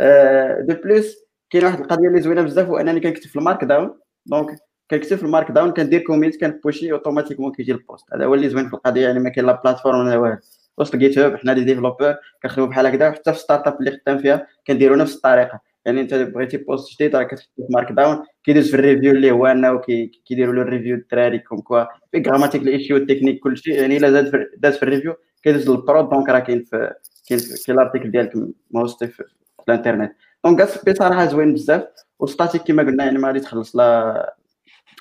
آه، 0.00 0.60
de 0.60 0.74
plus 0.74 1.16
كاين 1.50 1.64
واحد 1.64 1.80
القضية 1.80 2.08
اللي 2.08 2.20
زوينة 2.22 2.42
بزاف 2.42 2.66
هو 2.68 2.76
أنني 2.76 3.00
كنكتب 3.00 3.26
في 3.30 3.36
ال 3.36 3.64
Markdown 3.64 3.98
donc 4.26 4.58
كنكتب 4.90 5.16
في 5.16 5.22
ال 5.22 5.50
Markdown 5.50 5.72
كندير 5.72 6.00
commit 6.00 6.40
كنبوشي 6.40 6.92
automatiquement 6.92 7.52
كيجي 7.52 7.72
ال 7.72 7.79
post 7.79 8.06
هذا 8.14 8.24
هو 8.24 8.34
اللي 8.34 8.48
زوين 8.48 8.68
في 8.68 8.74
القضية 8.74 9.06
يعني 9.06 9.18
ما 9.20 9.30
كاين 9.30 9.46
لا 9.46 9.60
plateforme 9.64 9.98
ولا 10.00 10.16
والو 10.16 10.38
وسط 10.78 10.96
GitHub 10.96 11.36
حنا 11.36 11.52
les 11.52 11.64
développeurs 11.64 12.14
كنخدموا 12.42 12.68
بحال 12.68 12.86
هكذا 12.86 13.08
وحتى 13.08 13.32
في 13.32 13.38
startup 13.38 13.80
اللي 13.80 13.90
خدام 13.90 14.18
فيها 14.18 14.46
كنديروا 14.66 14.96
نفس 14.96 15.16
الطريقة. 15.16 15.60
يعني 15.88 16.00
انت 16.00 16.14
بغيتي 16.14 16.56
post 16.56 16.94
جديد 16.94 17.16
راه 17.16 17.22
كتحط 17.22 17.48
في 17.56 17.66
Markdown 17.70 18.24
كيدوز 18.44 18.70
في 18.70 18.74
ال 18.76 18.81
review 18.81 19.10
اللي 19.12 19.30
هو 19.30 19.46
انه 19.46 19.78
كي- 19.78 20.06
كيديروا 20.26 20.54
له 20.54 20.62
ال 20.62 20.67
review 20.67 20.94
الدراري 20.96 21.38
comme 21.38 21.60
quoi. 21.60 21.84
في 22.12 22.22
grammatique 22.26 22.62
ال 22.62 22.68
issue 22.68 22.96
ال 22.96 23.00
technique 23.00 23.40
كلشي 23.40 23.70
يعني 23.70 23.96
إلا 23.96 24.10
زاد 24.10 24.50
داز 24.58 24.76
في 24.76 24.82
ال 24.82 24.87
review 24.87 25.14
كيدوز 25.42 25.70
للبرود 25.70 26.08
دونك 26.10 26.28
راه 26.28 26.38
كاين 26.38 26.64
في 26.64 26.94
كاين 27.28 27.38
في 27.40 27.72
الارتيكل 27.72 28.10
ديالك 28.10 28.32
موستي 28.70 29.06
في, 29.08 29.24
الانترنت. 29.68 30.12
دونك 30.44 30.58
كاسبي 30.58 30.94
صراحة 30.94 31.26
زوين 31.26 31.54
بزاف 31.54 31.84
وستاتيك 32.18 32.62
كما 32.62 32.82
قلنا 32.82 33.04
يعني 33.04 33.18
ما 33.18 33.28
غادي 33.28 33.40
تخلص 33.40 33.76
لا 33.76 34.36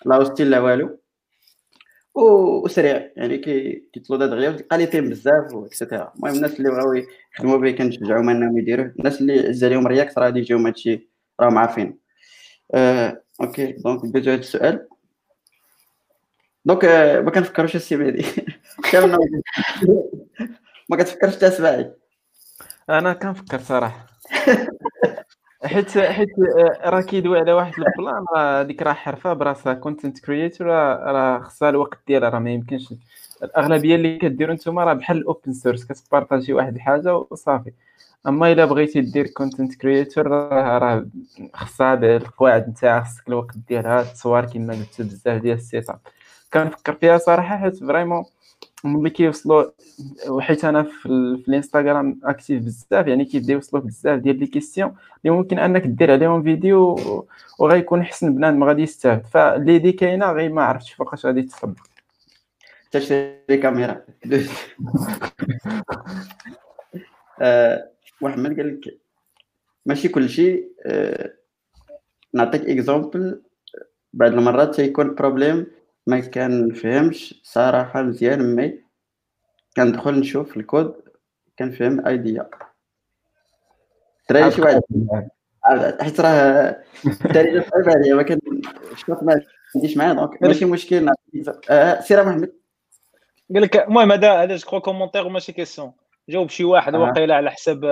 لا 0.06 0.16
هوستيل 0.16 0.50
لا 0.52 0.60
والو. 0.60 1.00
وسريع. 2.18 3.12
يعني 3.16 3.38
كي 3.38 3.84
كيطلو 3.94 4.18
دات 4.18 4.30
غير 4.30 4.68
بزاف 5.10 5.54
واكسيتيرا 5.54 6.14
المهم 6.16 6.36
الناس 6.36 6.60
اللي 6.60 6.70
بغاو 6.70 6.94
يخدموا 7.34 7.58
به 7.58 7.72
كنشجعوهم 7.72 8.30
انهم 8.30 8.58
يديروه. 8.58 8.94
الناس 9.00 9.22
اللي 9.22 9.48
عز 9.48 9.64
عليهم 9.64 9.88
رياكت 9.88 10.18
راه 10.18 10.26
غادي 10.26 10.40
يجيهم 10.40 10.66
هادشي 10.68 11.10
راهم 11.40 11.58
عارفين 11.58 12.00
آه، 12.74 13.22
أوكي. 13.42 13.72
دونك 13.72 14.06
بديتو 14.06 14.32
هاد 14.32 14.40
السؤال. 14.40 14.88
donc 16.66 16.86
آه، 16.86 17.22
ما 17.22 17.32
كنفكروش 17.32 17.76
السي 17.76 17.96
مهدي 17.96 18.26
كامل 18.92 19.18
ما 20.90 20.98
كتفكرش 20.98 21.36
تسمعي 21.36 21.92
أنا 22.90 23.14
كنفكر 23.14 23.60
صراحة. 23.60 24.08
حيت 25.68 25.98
حيت 25.98 26.30
آه، 26.40 26.90
راه 26.90 27.02
كيدوي 27.02 27.40
على 27.40 27.54
واحد 27.54 27.74
ال 27.78 27.88
plan 27.88 28.26
راه 28.36 28.62
هذيك 28.62 28.82
راه 28.82 28.94
حرفة 28.94 29.34
براسها 29.34 29.74
content 29.74 30.20
creator 30.20 30.68
راه 30.68 31.40
خصها 31.40 31.70
الوقت 31.70 31.98
ديالها 32.08 32.30
راه 32.30 32.40
ما 32.40 32.52
يمكنش. 32.52 32.94
الأغلبية 33.44 33.96
اللي 33.96 34.18
كديروا 34.18 34.56
نتوما 34.56 34.84
راه 34.84 34.94
بحال 34.94 35.18
ال 35.18 35.25
open 35.25 35.54
source 35.54 35.86
كتبارطاجي 35.86 36.54
واحد 36.54 36.76
الحاجة 36.76 37.16
وصافي. 37.18 37.72
أما 38.28 38.52
إلا 38.52 38.66
بغيتي 38.66 39.02
دير 39.02 39.28
content 39.28 39.76
creator 39.76 40.28
راه 40.28 40.78
راه 40.78 41.06
خصها 41.54 41.94
القواعد 41.94 42.70
نتاعها 42.70 43.04
خصك 43.04 43.28
الوقت 43.28 43.58
ديالها 43.68 44.02
التصوير 44.02 44.46
كما 44.46 44.74
قلت 44.74 45.02
بزاف 45.02 45.42
ديال 45.42 45.58
ال 45.58 45.90
setup 45.90 46.00
كنفكر 46.54 46.94
فيها 46.94 47.18
صراحة 47.18 47.58
حيت 47.58 47.78
فريمون 47.78 48.24
ملي 48.84 49.10
كيوصلوا 49.10 49.64
وحيت 50.30 50.66
أنا 50.66 50.84
في, 50.84 51.06
ال- 51.06 51.42
في 51.42 51.48
الإنستغرام 51.48 52.20
أكتيف 52.24 52.64
بزاف 52.64 53.08
يعني 53.08 53.26
كيبدا 53.26 53.54
يوصلوك 53.54 53.84
بزاف 53.84 54.20
ديال 54.20 54.40
لي 54.40 54.48
كيسيون 54.48 54.96
اللي 55.26 55.38
ممكن 55.38 55.60
أنك 55.60 55.82
دير 55.88 56.12
عليهم 56.12 56.44
فيديو 56.44 57.00
وغيكون 57.60 58.04
حسن 58.04 58.36
بنادم 58.36 58.64
غادي 58.64 58.82
يستافد. 58.82 59.26
فاللي 59.26 59.80
دي 59.80 59.92
كاينة 59.92 60.32
غير 60.32 60.54
ما 60.54 60.64
عرفتش 60.64 60.94
فوقاش 60.94 61.26
غادي 61.26 61.42
تطبق 61.42 61.78
تشري 62.92 63.58
كاميرا. 63.62 64.02
آه، 67.42 67.90
محمد 68.22 68.58
قال 68.58 68.68
لك 68.82 68.98
ماشي 69.86 70.08
كل 70.08 70.30
شيء. 70.30 70.72
آه، 70.86 71.34
نعطيك 72.34 72.62
اكزومبل 72.62 73.42
بعض 74.14 74.32
المرات 74.34 74.76
تيكون 74.76 75.16
بروبليم 75.16 75.68
ما 76.08 76.20
كنفهمش 76.20 77.42
صراحة 77.44 78.02
مزيان 78.02 78.56
مي 78.56 78.84
كندخل 79.76 80.20
نشوف 80.20 80.58
الكود 80.58 80.96
كنفهم 81.60 82.08
أيديا. 82.08 82.50
ترى 84.28 84.52
شي 84.52 84.62
واحد. 84.62 84.82
حيت 86.02 86.20
راه 86.20 86.84
الدارجه 87.26 87.66
صعيبه 87.72 87.92
عليا 87.92 88.16
ما 88.16 88.24
كان 88.24 88.40
الشوط 88.92 89.24
ما 89.24 89.42
عنديش 89.76 89.98
معاه 89.98 90.14
دونك 90.14 90.44
ماشي 90.44 90.66
مشكل. 90.66 91.10
آه، 91.70 92.02
سير 92.02 92.26
محمد 92.26 92.54
قال 93.54 93.62
لك 93.64 93.76
المهم 93.76 94.12
هذا 94.12 94.44
هذا 94.44 94.56
جو 94.56 94.68
كرو 94.68 94.82
كومونتير 94.82 95.26
وماشي 95.26 95.52
كيسيون 95.52 95.94
جاوب 96.30 96.50
شي 96.50 96.64
واحد 96.64 96.96
آه. 96.96 97.00
واقيلا 97.00 97.36
على 97.36 97.52
حساب 97.52 97.84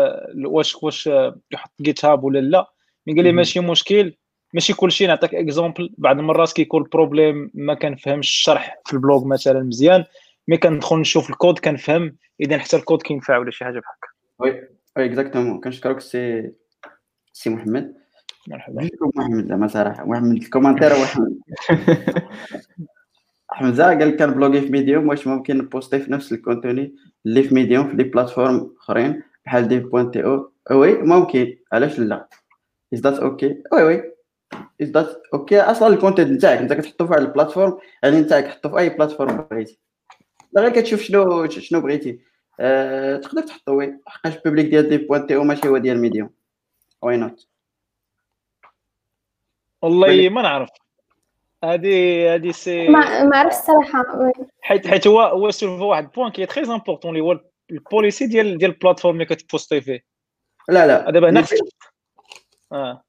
واش 0.46 0.84
واش 0.84 1.10
يحط 1.52 1.72
GitHub 1.82 2.24
ولا 2.24 2.40
لا. 2.40 2.72
mais 3.08 3.14
قال 3.14 3.24
لي. 3.24 3.32
ماشي 3.32 3.60
مشكل. 3.60 4.16
ماشي 4.56 4.74
كلشي 4.74 5.08
نعطيك 5.08 5.36
exemple 5.36 5.94
بعض 5.98 6.20
المرات 6.20 6.54
كيكون 6.54 6.82
ال 6.82 6.89
problème 6.89 7.52
ما 7.54 7.74
كنفهمش 7.74 8.28
الشرح 8.28 8.82
في 8.86 8.94
ال 8.94 9.01
blog 9.01 9.28
مثلا 9.28 9.64
مزيان. 9.64 10.06
mais 10.48 10.58
كندخل 10.58 10.98
نشوف 10.98 11.30
الكود 11.30 11.60
كنفهم 11.60 12.16
إذا 12.42 12.58
حتى 12.58 12.78
الكود 12.78 13.02
كينفع 13.02 13.38
ولا 13.38 13.52
شي 13.52 13.66
حاجة 13.66 13.80
بحال 13.80 13.96
هكا. 13.98 14.08
oui 14.40 14.68
oui 14.98 15.06
exactement 15.06 15.60
كنشكرك 15.60 16.00
سي 16.00 16.52
سي 17.34 17.50
محمد. 17.50 17.96
مرحبا. 18.48 18.90
محمد 19.16 19.48
زعما 19.48 19.68
صراحة. 19.68 20.06
محمد 20.06 20.38
ال 20.38 20.42
commentaire 20.42 20.94
هو 20.94 21.06
حمد 21.06 21.40
حمزه 23.50 23.86
قال 23.86 24.10
كان 24.10 24.32
bloguer 24.32 24.62
في 24.62 24.70
Medium 24.70 25.10
واش 25.10 25.28
ممكن 25.28 25.58
ن 25.58 25.64
poster 25.64 26.00
في 26.00 26.12
نفس 26.12 26.34
ال 26.34 26.41
contenu 26.41 26.96
اللي 27.26 27.44
في 27.44 27.56
Medium 27.56 27.88
في 27.88 27.96
les 27.96 28.04
plateformes 28.04 28.74
أخرين 28.78 29.24
بحال 29.46 29.68
Dev 29.68 29.84
point 29.84 30.12
to؟ 30.12 30.24
oui 30.24 30.94
ممكن. 30.94 31.58
علاش 31.72 32.00
لا؟ 32.00 32.28
is 32.94 33.00
that 33.00 33.20
okay 33.20 33.64
oui 33.74 33.84
oui 33.84 34.15
that's 34.82 35.24
okay 35.34 35.62
أصلا 35.62 35.88
ال 35.88 35.93
content 35.93 36.28
نتاعك 36.28 36.58
أنت 36.58 36.74
كتحطو 36.74 37.06
في 37.06 37.12
واحد 37.12 37.22
ال 37.22 37.27
plateforme 37.27 37.78
يعني 38.04 38.20
نتاعك 38.22 38.48
حطو 38.48 38.70
في 38.70 38.80
أي 38.80 38.90
plateforme 38.90 39.38
بغيتي. 39.52 39.80
غير 40.58 40.70
كتشوف 40.70 41.02
شنو 41.02 41.50
شنو 41.50 41.82
بغيتي. 41.82 42.20
أه 42.60 43.18
تقدر 43.18 43.42
تحطو 43.42 43.72
oui 43.72 44.00
حقاش 44.08 44.36
ال 44.36 44.40
public 44.40 44.66
ديال 44.66 44.90
Dev 44.90 45.08
point 45.08 45.28
to 45.28 45.44
ماشي 45.44 45.68
هو 45.68 45.78
ديال 45.78 46.02
Medium 46.02 46.30
why 47.02 47.18
not 47.18 47.48
والله 49.82 50.30
ما 50.30 50.42
نعرف. 50.42 50.70
هادي 51.64 52.28
هادي 52.28 52.54
سي 52.54 52.88
ما 52.88 53.24
ما 53.24 53.38
عرفتش 53.38 53.58
الصراحة. 53.58 54.04
حيت 54.62 54.88
حيت 54.88 55.08
هو 55.08 55.22
هو 55.22 55.52
سولف 55.52 55.82
واحد 55.82 56.12
point 56.12 56.32
qui 56.32 56.46
très 56.46 56.66
important 56.66 57.12
اللي 57.12 57.24
هو 57.24 57.40
ال 57.72 57.80
policy 57.80 58.28
ديال 58.28 58.58
ديال 58.58 58.72
ال 58.72 58.76
plateforme 58.76 59.16
اللي 59.16 59.26
كت 59.26 59.40
poster 59.40 59.82
فيه. 59.82 60.06
لا 60.70 60.88
لا. 60.88 61.12
دابا 61.12 61.30
هنا 61.30 61.46
آه. 62.72 63.05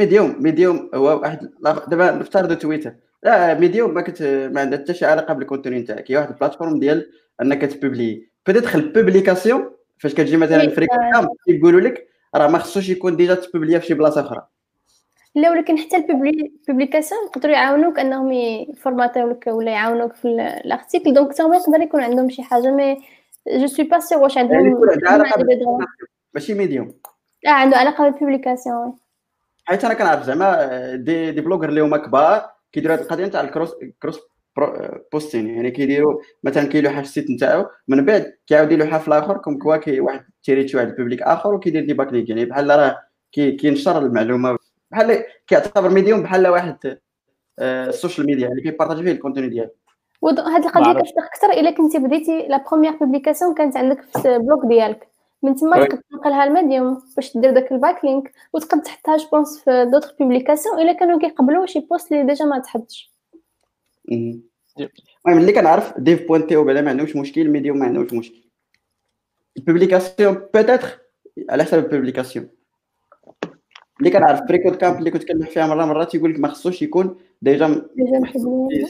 Medium 0.00 0.36
Medium 0.38 0.90
هو 0.94 1.20
واحد 1.20 1.50
دابا 1.88 2.10
نفترضوا 2.10 2.54
تويتر. 2.54 2.92
لا 3.22 3.54
Medium 3.54 3.94
ما 3.94 4.00
كت 4.00 4.22
ما 4.22 4.60
عندها 4.60 4.78
حتى 4.78 4.94
شي 4.94 5.04
علاقة 5.04 5.34
بال 5.34 5.44
contenu 5.44 5.78
نتاعك. 5.78 6.10
هي 6.10 6.16
واحد 6.16 6.28
ال 6.28 6.32
plateforme 6.32 6.78
ديال 6.78 7.10
أنك 7.42 7.60
ت 7.60 7.68
publier 7.68 8.28
peut-être 8.46 8.78
ال 8.78 8.85
publications 8.85 9.70
فاش 9.98 10.14
كتجي 10.14 10.36
مثلا 10.36 10.62
oui، 10.62 10.70
فريق 10.70 10.94
آه. 10.94 11.28
كيقولوا 11.46 11.80
لك 11.80 12.08
راه 12.34 12.48
ما 12.48 12.58
خصوش 12.58 12.88
يكون 12.88 13.16
déjà 13.16 13.34
ت 13.34 13.40
publié 13.40 13.78
في 13.78 13.86
شي 13.86 13.94
بلاصة 13.94 14.20
أخرى. 14.20 14.46
لا 15.34 15.50
ولكن 15.50 15.78
حتى 15.78 15.96
ال 15.96 16.05
publications 16.05 17.20
يقدروا 17.26 17.54
يعاونوك 17.54 17.98
أنهم 17.98 18.32
يفورماتيو 18.32 19.30
لك 19.30 19.46
ولا 19.46 19.70
يعاونوك 19.72 20.12
في 20.12 20.28
ال 20.64 20.70
article 20.70 21.14
donc 21.14 21.32
حتى 21.32 21.42
هما 21.42 21.56
يقدر 21.56 21.80
يكون 21.80 22.02
عندهم 22.02 22.30
شي 22.30 22.42
حاجة 22.42 22.70
mais 22.70 22.96
je 23.48 23.66
suis 23.66 23.86
pas 23.86 23.98
sûr 23.98 24.22
واش 24.22 24.36
يعني 24.36 24.56
عندهم 24.56 24.80
بال 24.80 24.94
publications، 24.94 25.86
ماشي 26.34 26.54
Medium. 26.54 26.94
آه 27.46 27.50
عنده 27.50 27.76
علاقة 27.76 28.10
بالبوبليكاسيون 28.10 28.94
حيت 29.70 29.84
أنا 29.84 29.94
كنعرف 29.94 30.22
زعما 30.22 30.66
des 30.96 31.30
des 31.30 31.40
blogueurs 31.40 31.68
اللي 31.68 31.80
هما 31.80 31.96
كبار 31.96 32.50
كيديروا 32.72 32.96
هذه 32.96 33.00
القضية 33.02 33.26
نتاع 33.26 33.40
ال 33.40 33.46
cross 33.46 33.74
cross 34.02 34.20
pro- 34.56 35.04
posting. 35.12 35.46
يعني 35.46 35.70
كيديروا 35.70 36.20
مثلا 36.44 36.64
كيلوحها 36.68 36.96
في 37.02 37.08
ال 37.08 37.12
site 37.12 37.30
نتاعو 37.30 37.66
من 37.88 38.04
بعد 38.04 38.32
كيعاود 38.46 38.72
يلوحها 38.72 38.98
في 38.98 39.08
الآخر 39.08 39.36
comme 39.38 39.58
quoi 39.58 39.76
كي 39.76 40.00
واحد 40.00 40.24
تيريتي 40.44 40.76
واحد 40.76 40.88
ال 40.88 40.93
public 40.93 41.22
آخر 41.22 41.54
وكيدير 41.54 41.84
des 41.84 41.92
backlinks 41.94 42.28
يعني 42.28 42.44
بحال 42.44 42.70
راه 42.70 42.98
كي 43.32 43.52
كينشر 43.52 43.98
المعلومة. 43.98 44.58
بحال 44.90 45.24
كيعتبر 45.46 45.88
Medium 45.90 46.22
بحال 46.22 46.48
واحد 46.48 46.98
آه، 47.58 47.86
ال 47.88 47.93
social 47.93 48.26
media 48.26 48.48
اللي 48.48 48.62
كي 48.62 48.70
partager 48.70 49.02
فيه 49.02 49.12
ال 49.12 49.16
contenu 49.16 49.48
ديالو. 49.48 49.70
وهاد 50.22 50.64
القضية. 50.64 50.92
كتفتح 51.02 51.24
أكثر 51.24 51.50
إلا 51.60 51.70
كنتي 51.70 51.98
بديتي 51.98 52.46
la 52.48 52.64
première 52.70 52.92
publication 52.96 53.54
كانت 53.54 53.76
عندك 53.76 54.02
في 54.02 54.36
ال 54.36 54.42
blog 54.42 54.66
ديالك. 54.66 55.09
من 55.42 55.54
تما. 55.54 55.86
تقدر 55.86 56.02
تنقلها 56.10 56.44
ال 56.44 56.52
Medium 56.52 57.02
باش 57.16 57.36
دير 57.36 57.50
داك 57.50 57.72
ال 57.72 58.04
backlink 58.04 58.32
وتقدر 58.52 58.82
تحطها 58.82 59.16
je 59.16 59.30
pense 59.30 59.64
في 59.64 59.88
d'autres 59.92 60.14
publications 60.20 60.80
الا 60.80 60.92
كانوا 60.92 61.18
كيقبلوا 61.18 61.66
شي 61.66 61.80
post 61.80 62.12
اللي 62.12 62.24
déjà 62.26 62.44
ما 62.44 62.58
تحطش 62.58 63.12
مهم. 64.08 64.42
المهم 65.26 65.40
اللي 65.40 65.52
كنعرف 65.52 65.98
Dev 65.98 66.28
point 66.28 66.46
to 66.46 66.64
بعدا 66.64 66.80
ما 66.80 66.90
عندهمش 66.90 67.16
مشكل 67.16 67.48
Medium 67.48 67.78
ما 67.78 67.86
عندهمش 67.86 68.12
مشكل. 68.12 68.42
ال 69.56 69.62
publications 69.62 70.34
peut-être 70.54 70.98
على 71.50 71.64
حسب 71.64 71.78
ال 71.78 71.84
publication 71.84 72.48
اللي 73.98 74.10
كنعرف 74.10 74.42
ب 74.42 74.76
freeCodeCamp 74.76 74.98
اللي 74.98 75.10
كنت 75.10 75.24
كنلوح 75.24 75.48
فيها 75.50 75.66
مرة 75.66 75.84
مره 75.84 76.04
تيقول 76.04 76.34
لك 76.34 76.40
ما 76.40 76.48
خصوش 76.48 76.82
يكون 76.82 77.16
ديجا 77.42 77.66
ديجا 77.96 78.18
مبوبلي 78.18 78.86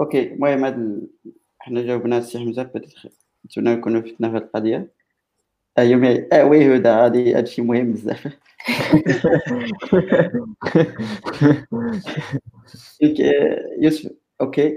أوكي 0.00 0.32
المهم 0.32 0.64
هاد 0.64 0.78
ال... 0.78 1.08
حنا 1.58 1.82
جاوبنا 1.82 2.18
السي 2.18 2.38
حمزة 2.38 2.62
peut-être 2.62 3.08
نتمنى 3.46 3.74
نكونوا 3.74 4.00
فتنا 4.00 4.30
في 4.30 4.36
القضية. 4.36 4.90
ايوا 5.78 6.00
mais 6.00 6.28
أه 6.32 6.44
oui 6.44 6.76
هدى 6.76 6.88
هادي 6.88 7.34
هادشي 7.34 7.62
مهم 7.62 7.92
بزاف. 7.92 8.28
يوسف 13.80 14.10
أوكي 14.40 14.76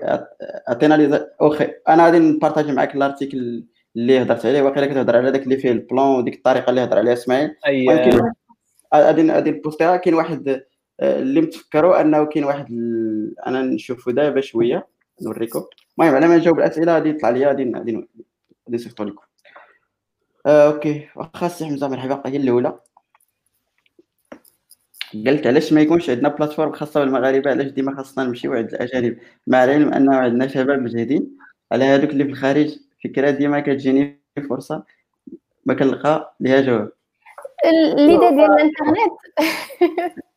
عطينا 0.67 0.93
لي 0.97 1.27
okay 1.41 1.71
أنا 1.89 2.05
غادي 2.05 2.19
ن 2.19 2.25
partager 2.25 2.71
معاك 2.71 2.95
ال 2.95 3.04
article 3.04 3.63
اللي 3.95 4.21
هضرت 4.21 4.45
عليه 4.45 4.61
واقيلا 4.61 4.85
كتهضر 4.85 5.17
على 5.17 5.31
داك 5.31 5.43
اللي 5.43 5.57
فيه 5.57 5.71
ال 5.71 5.79
plan 5.79 6.07
وديك 6.07 6.35
الطريقة 6.35 6.69
اللي 6.69 6.83
هضر 6.83 6.97
عليها 6.97 7.13
إسماعيل. 7.13 7.55
المهم 7.67 7.97
كاين 7.97 8.21
غادي 8.95 9.31
غادي 9.31 9.51
نبوستيها. 9.51 9.97
كاين 9.97 10.15
واحد 10.15 10.63
آه، 10.99 11.19
اللي 11.19 11.41
متفكروا 11.41 12.01
أنه 12.01 12.25
كاين 12.25 12.43
واحد. 12.43 12.67
أنا 13.47 13.61
نشوفو 13.61 14.11
دابا 14.11 14.41
شوية 14.41 14.87
نوريكم 15.21 15.63
المهم 15.99 16.15
على 16.15 16.27
ما 16.27 16.37
نجاوب 16.37 16.59
الأسئلة 16.59 16.93
غادي 16.93 17.09
يطلع 17.09 17.29
لي 17.29 17.45
غادي 17.45 17.71
غادي 17.75 18.07
غادي 18.67 18.75
نصيفطو 18.75 19.03
لكم 19.03 19.23
آه، 20.45 20.67
okay. 20.67 21.07
واخا 21.15 21.45
السي 21.45 21.65
حمزه 21.65 21.87
مرحبا 21.87 22.21
هي 22.25 22.37
الأولى. 22.37 22.79
قالت 25.25 25.47
علاش 25.47 25.73
ما 25.73 25.81
يكونش 25.81 26.09
عندنا 26.09 26.29
plateforme 26.29 26.71
خاصة 26.71 26.99
بالمغاربة؟ 26.99 27.51
علاش 27.51 27.67
ديما 27.67 27.95
خاصنا 27.95 28.23
نمشيو 28.23 28.53
عند 28.53 28.73
الأجانب؟ 28.73 29.17
مع 29.47 29.63
العلم 29.63 29.93
أنه 29.93 30.15
عندنا 30.15 30.47
شباب 30.47 30.79
مجهدين 30.79 31.37
على 31.71 31.85
هذوك 31.85 32.09
اللي 32.09 32.23
في 32.23 32.29
الخارج 32.29 32.77
فكرة 33.03 33.29
ديما 33.29 33.59
كتجيني 33.59 34.21
فرصة 34.49 34.83
ما 35.65 35.73
كنلقى 35.73 36.35
ليها 36.39 36.61
جواب. 36.61 36.91
ال 37.65 37.74
l'idée 37.74 38.29
ديال 38.29 38.51
الإنترنت. 38.51 39.13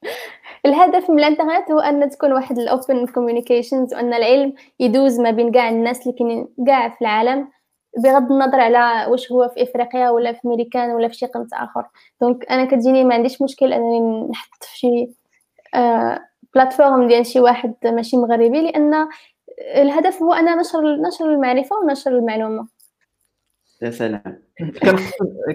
الهدف 0.66 1.10
من 1.10 1.18
الإنترنت 1.18 1.70
هو 1.70 1.78
أن 1.78 2.10
تكون 2.10 2.32
واحد 2.32 2.58
ال 2.58 2.68
open 2.68 3.06
communications 3.06 3.94
وأن 3.94 4.14
العلم 4.14 4.54
يدوز 4.80 5.20
ما 5.20 5.30
بين 5.30 5.52
كاع 5.52 5.68
الناس 5.68 6.02
اللي 6.02 6.18
كاينين 6.18 6.48
كاع 6.66 6.88
في 6.88 7.00
العالم. 7.00 7.48
بغض 7.98 8.32
النظر 8.32 8.60
على 8.60 9.10
واش 9.10 9.32
هو 9.32 9.48
في 9.48 9.62
إفريقيا 9.62 10.10
ولا 10.10 10.32
في 10.32 10.40
أمريكان 10.44 10.90
ولا 10.90 11.08
في 11.08 11.14
شي 11.14 11.26
قنت 11.26 11.52
آخر. 11.52 11.84
donc 12.20 12.50
أنا 12.50 12.64
كتجيني 12.64 13.04
ما 13.04 13.14
عنديش 13.14 13.42
مشكل 13.42 13.72
أنني 13.72 14.28
نحط 14.30 14.64
في 14.64 14.78
شي 14.78 15.10
آه 15.74 16.20
plateforme 16.54 17.08
ديال 17.08 17.26
شي 17.26 17.40
واحد 17.40 17.74
ماشي 17.84 18.16
مغربي 18.16 18.62
لأن 18.62 19.08
الهدف 19.74 20.22
هو 20.22 20.32
أن 20.32 20.58
نشر 20.58 20.96
نشر 21.08 21.24
المعرفة 21.24 21.76
ونشر 21.76 22.10
المعلومة. 22.10 22.68
يا 23.82 23.90
سلام. 23.90 24.42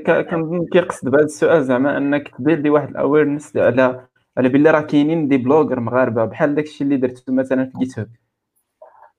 كنظن 0.07 0.65
كيقصد 0.73 1.09
بهذا 1.09 1.23
السؤال 1.23 1.63
زعما 1.63 1.97
أنك 1.97 2.27
ت 2.37 2.42
build 2.42 2.65
ي 2.65 2.69
واحد 2.69 2.89
ال 2.89 2.96
awareness 2.96 3.57
على 3.57 4.07
على 4.37 4.49
بلي 4.49 4.71
راه 4.71 4.81
كاينين 4.81 5.27
des 5.27 5.37
blogueurs 5.37 5.79
مغاربة 5.79 6.25
بحال 6.25 6.55
داك 6.55 6.65
الشيء 6.65 6.87
اللي 6.87 6.97
درتو 6.97 7.33
مثلا 7.33 7.65
في 7.65 7.77
جيت 7.77 7.99
هاب 7.99 8.09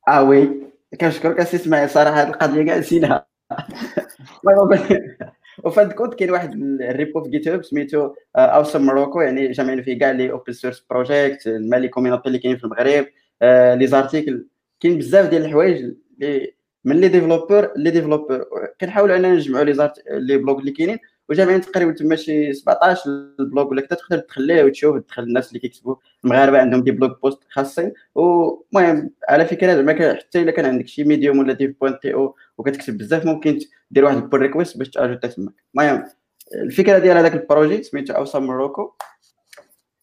آه 0.09 0.23
وي. 0.23 0.67
كنشكرك 1.01 1.41
اسي 1.41 1.57
إسماعيل 1.57 1.91
صراحة 1.91 2.23
هذه 2.23 2.29
القضية 2.29 2.63
كاع 2.63 2.79
نسيناها. 2.79 3.27
وفي 5.65 5.81
هاد 5.81 5.91
الكود 5.91 6.15
كاين 6.15 6.31
واحد 6.31 6.53
ال 6.81 6.90
repo 6.90 7.25
في 7.25 7.31
GitHub 7.31 7.65
سميتو 7.65 8.15
Awesome 8.37 8.87
Morocco 8.87 9.21
يعني 9.21 9.53
جامعين 9.53 9.83
فيه 9.83 9.99
كاع 9.99 10.11
les 10.11 10.31
open 10.31 10.53
source 10.53 10.87
projects 10.91 11.47
les 11.47 11.89
communities 11.89 12.27
اللي 12.27 12.39
كاينين 12.39 12.59
في 12.59 12.65
المغرب 12.65 13.07
آه، 13.43 13.75
les 13.75 13.87
articles 13.87 14.47
كاين 14.81 14.99
بزاف 14.99 15.31
ديال 15.31 15.45
الحوايج 15.45 15.95
من 16.85 17.01
les 17.01 17.09
développeurs 17.09 17.73
les 17.77 17.91
développeurs 17.91 18.45
كنحاولوا 18.81 19.17
اننا 19.17 19.35
نجمعوا 19.35 19.65
les 19.65 19.73
art- 19.73 20.03
les 20.11 20.37
blogs 20.37 20.59
اللي 20.59 20.71
كاينين 20.71 20.99
وجامعين 21.29 21.61
تقريبا 21.61 21.93
تما 21.93 22.17
شي 22.17 22.53
17 22.53 23.11
ال 23.41 23.46
blog 23.46 23.69
ولا 23.69 23.81
كذا 23.81 23.99
تقدر 23.99 24.19
تدخل 24.19 24.63
وتشوف 24.63 24.99
تدخل 24.99 25.23
الناس 25.23 25.49
اللي 25.49 25.61
كيكتبوا. 25.61 25.97
المغاربة 26.25 26.59
عندهم 26.59 26.83
des 26.83 26.91
blog 26.91 27.13
posts 27.23 27.41
خاصين. 27.51 27.93
ومهم 28.15 29.11
على 29.29 29.47
فكرة 29.47 29.75
زعما 29.75 30.15
حتى 30.15 30.43
إلا 30.43 30.51
كان 30.51 30.65
عندك 30.65 30.87
شي 30.87 31.05
Medium 31.05 31.39
ولا 31.39 31.53
Dev 31.53 31.75
point 31.81 31.99
to 32.01 32.37
وكتكتب 32.59 32.99
بزاف 32.99 33.27
ممكن 33.27 33.59
دير 33.91 34.05
واحد 34.05 34.17
ال 34.17 34.22
pull 34.22 34.41
request 34.41 34.79
باش 34.79 34.91
ت 34.91 34.96
ajouté 34.96 35.29
تماك 35.29 35.55
المهم 35.75 36.05
الفكرة 36.55 36.99
ديال 36.99 37.17
هذاك 37.17 37.35
ال 37.35 37.42
projet 37.42 37.83
سميتو 37.83 38.15
Awesome 38.15 38.47
Morocco 38.47 38.95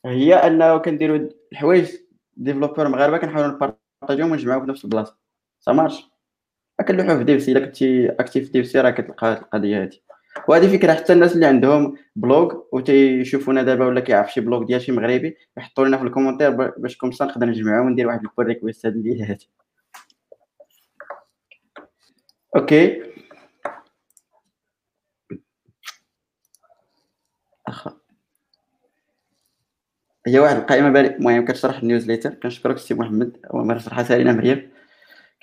هي 0.06 0.34
أنه 0.34 0.78
كنديروا 0.78 1.30
الحوايج 1.52 1.92
développeurs 2.38 2.88
مغاربة 2.88 3.18
كنحاولوا 3.18 3.52
نبارطاجيهم 3.52 4.32
ونجمعوهم 4.32 4.66
في 4.66 4.72
نفس 4.72 4.86
البلاصة. 4.86 5.18
ça 5.60 5.71
marche 5.71 6.04
كنلوحوا 6.88 7.18
في 7.18 7.24
DevC 7.24 7.52
إلا 7.52 7.66
كنتي 7.66 8.10
actif 8.10 8.46
في 8.46 8.52
DevC 8.52 8.82
راه 8.82 8.90
كتلقى 8.90 9.34
القضية 9.34 9.82
هادي. 9.82 10.04
وهذه 10.48 10.78
فكرة 10.78 10.94
حتى 10.94 11.14
الناس 11.14 11.36
اللي 11.36 11.46
عندهم 11.46 11.98
blog 12.16 12.56
وتيشوفونا 12.72 13.64
دابا 13.64 13.86
ولا 13.86 14.00
كيعرف 14.00 14.34
شي 14.34 14.42
blog 14.42 14.64
ديال 14.64 14.82
شي 14.82 14.92
مغربي 14.92 15.38
يحطوا 15.58 15.86
لنا 15.86 15.98
في 15.98 16.04
ال 16.04 16.07
commentaire 16.07 16.50
ب- 16.50 16.74
باش 16.78 16.98
comme 16.98 17.18
ça 17.18 17.26
نقدر 17.26 17.46
نجمعهم 17.48 17.86
وندير 17.86 18.08
واحد 18.08 18.20
ال 18.20 18.25
pull 18.25 18.46
request 18.46 18.86
هاد 18.86 18.96
الليلة 18.96 19.30
هادي 19.30 19.50
okay. 22.56 23.04
اخا 27.68 27.98
هي 30.28 30.40
واحد 30.40 30.56
القائمة 30.56 30.90
بالي 30.90 31.16
المهم 31.16 31.46
كتشرح 31.46 31.78
ال 31.78 31.83
newsletter 31.83 32.34
كنشكرك 32.34 32.78
سي 32.78 32.94
محمد. 32.94 33.38
هو 33.52 33.64
ما 33.64 33.78
شرحتها 33.78 34.34
مريم. 34.34 34.72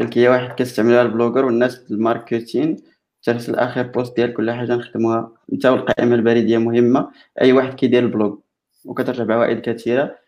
قال 0.00 0.08
لك 0.08 0.18
هي 0.18 0.28
واحد 0.28 0.54
كيستعملوها 0.54 1.02
ال 1.02 1.07
bloggers 1.07 1.44
والناس 1.44 1.90
ال 1.90 1.99
marketing 1.99 2.76
ترسل 3.22 3.54
اخر 3.54 3.82
post 3.82 4.16
ديال 4.16 4.34
كل 4.34 4.50
حاجة 4.50 4.74
نخدموها 4.74 5.32
انت 5.52 5.66
والقائمه 5.66 6.14
البريديه 6.14 6.58
مهمه 6.58 7.10
اي 7.40 7.52
واحد 7.52 7.74
كيدير 7.74 8.02
ال 8.02 8.09
blog 8.09 8.36
وكترجع 8.84 9.24
بعوائد 9.24 9.60
كثيره 9.60 10.18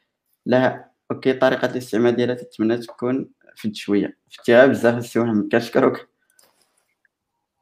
لها 0.47 0.91
okay 1.11 1.33
طريقه 1.33 1.67
الاستعمال 1.71 2.17
ديالها 2.17 2.35
تتمنى 2.35 2.77
تكون 2.77 3.31
فد 3.57 3.75
شوية 3.75 4.17
فتيها 4.31 4.67
بزاف 4.67 4.99
السي 4.99 5.21
محمد 5.21 5.53
كنشكرك 5.53 6.09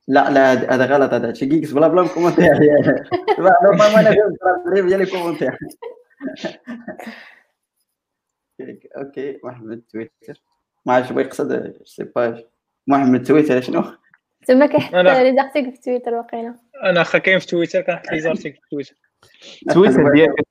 لا 0.08 0.30
لا 0.30 0.74
هذا 0.74 0.86
غلط 0.86 1.12
هذا 1.12 1.32
شي 1.32 1.46
كيكس 1.46 1.72
بلا 1.72 1.88
بلا 1.88 2.08
كومونتير 2.08 2.52
نورمالمون 3.38 3.98
أنا 3.98 4.80
ديال 4.88 5.02
الكومونتير 5.02 5.58
أوكي 8.96 9.38
محمد 9.44 9.82
تويتر 9.92 10.42
ما 10.86 10.94
عرفتش 10.94 11.12
بغا 11.12 11.22
يقصد 11.22 11.74
سي 11.84 12.04
با 12.04 12.44
محمد 12.86 13.22
تويتر 13.22 13.60
شنو 13.60 13.84
زعما 14.44 14.66
كيحط 14.66 14.94
لي 14.94 15.36
زارتيكل 15.36 15.72
في 15.72 15.80
تويتر 15.80 16.14
واقيلا. 16.14 16.54
أنا 16.84 17.00
أخا 17.00 17.18
كاين 17.18 17.38
في 17.38 17.46
تويتر 17.46 17.80
كنحط 17.80 18.12
لي 18.12 18.20
زارتيكل 18.20 18.58
في 18.62 18.68
تويتر. 18.70 18.94
تويتر 19.70 20.12
ديالك 20.12 20.44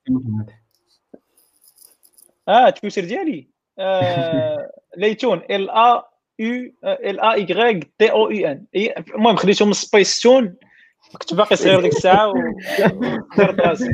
آه 2.47 2.69
تويتر 2.69 3.03
ديالي. 3.03 3.49
آه 3.79 4.71
ليتون 4.97 5.41
ال 5.49 5.69
ا 5.69 6.03
يو 6.39 6.71
ال 6.83 7.19
ا 7.19 7.35
y 7.35 7.85
تي 7.97 8.11
أو 8.11 8.29
إي 8.29 8.51
ان 8.51 8.65
المهم 9.15 9.35
خديتهم 9.35 9.67
من 9.67 9.73
سبيس 9.73 10.19
تون 10.19 10.55
كنت 11.11 11.33
باقي 11.33 11.55
صغير 11.55 11.81
ديك 11.81 11.91
الساعة 11.93 12.27
ودرت 12.27 13.59
راسي. 13.59 13.89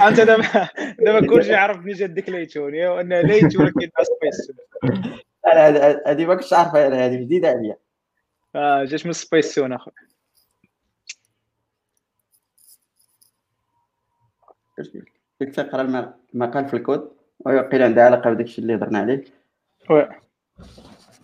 أنت 0.00 0.20
دابا 0.20 0.68
دابا 0.98 1.26
كلشي 1.26 1.54
عرف 1.54 1.78
منين 1.78 1.94
جات 1.94 2.10
ديك 2.10 2.28
ليتون. 2.28 2.86
وان 2.86 3.12
ليت 3.20 3.56
ولكن 3.56 3.90
سبيس 4.02 4.46
تون 4.46 5.02
لا 5.46 6.10
هذه 6.10 6.26
ما 6.26 6.34
كنتش 6.34 6.52
عارفها 6.52 6.86
أنا 6.86 7.06
هذه 7.06 7.16
جديدة 7.16 7.48
عليا. 7.48 7.76
آه 8.56 8.84
جات 8.84 9.06
من 9.06 9.12
سبيس 9.12 9.54
تون 9.54 9.72
اخويا 9.72 9.94
كنت 15.38 15.60
تقرأ 15.60 16.14
المقال 16.34 16.68
في 16.68 16.74
الكود؟ 16.74 17.10
ويقيل 17.38 17.82
عنده 17.82 18.04
علاقة 18.04 18.30
بداك 18.30 18.46
الشيء 18.46 18.62
اللي 18.62 18.74
هضرنا 18.74 18.98
عليه. 18.98 19.24
oui. 19.90 20.08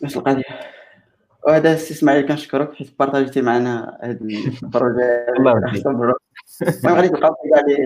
نفس 0.03 0.17
القضية. 0.17 0.43
وهذا 1.47 1.73
السي 1.73 1.95
إسماعيل 1.95 2.29
كنشكرك 2.29 2.75
حيت 2.75 2.99
partageيتي 2.99 3.43
معنا 3.43 3.99
هذا 4.03 4.19
ال 4.21 4.31
projet. 4.31 5.03
الله 5.39 5.51
يرضيك. 5.51 5.87
projet. 5.87 6.19
المهم 6.63 6.97
غادي 6.97 7.09
تلقاو 7.09 7.35
كاع 7.35 7.61
les 7.67 7.77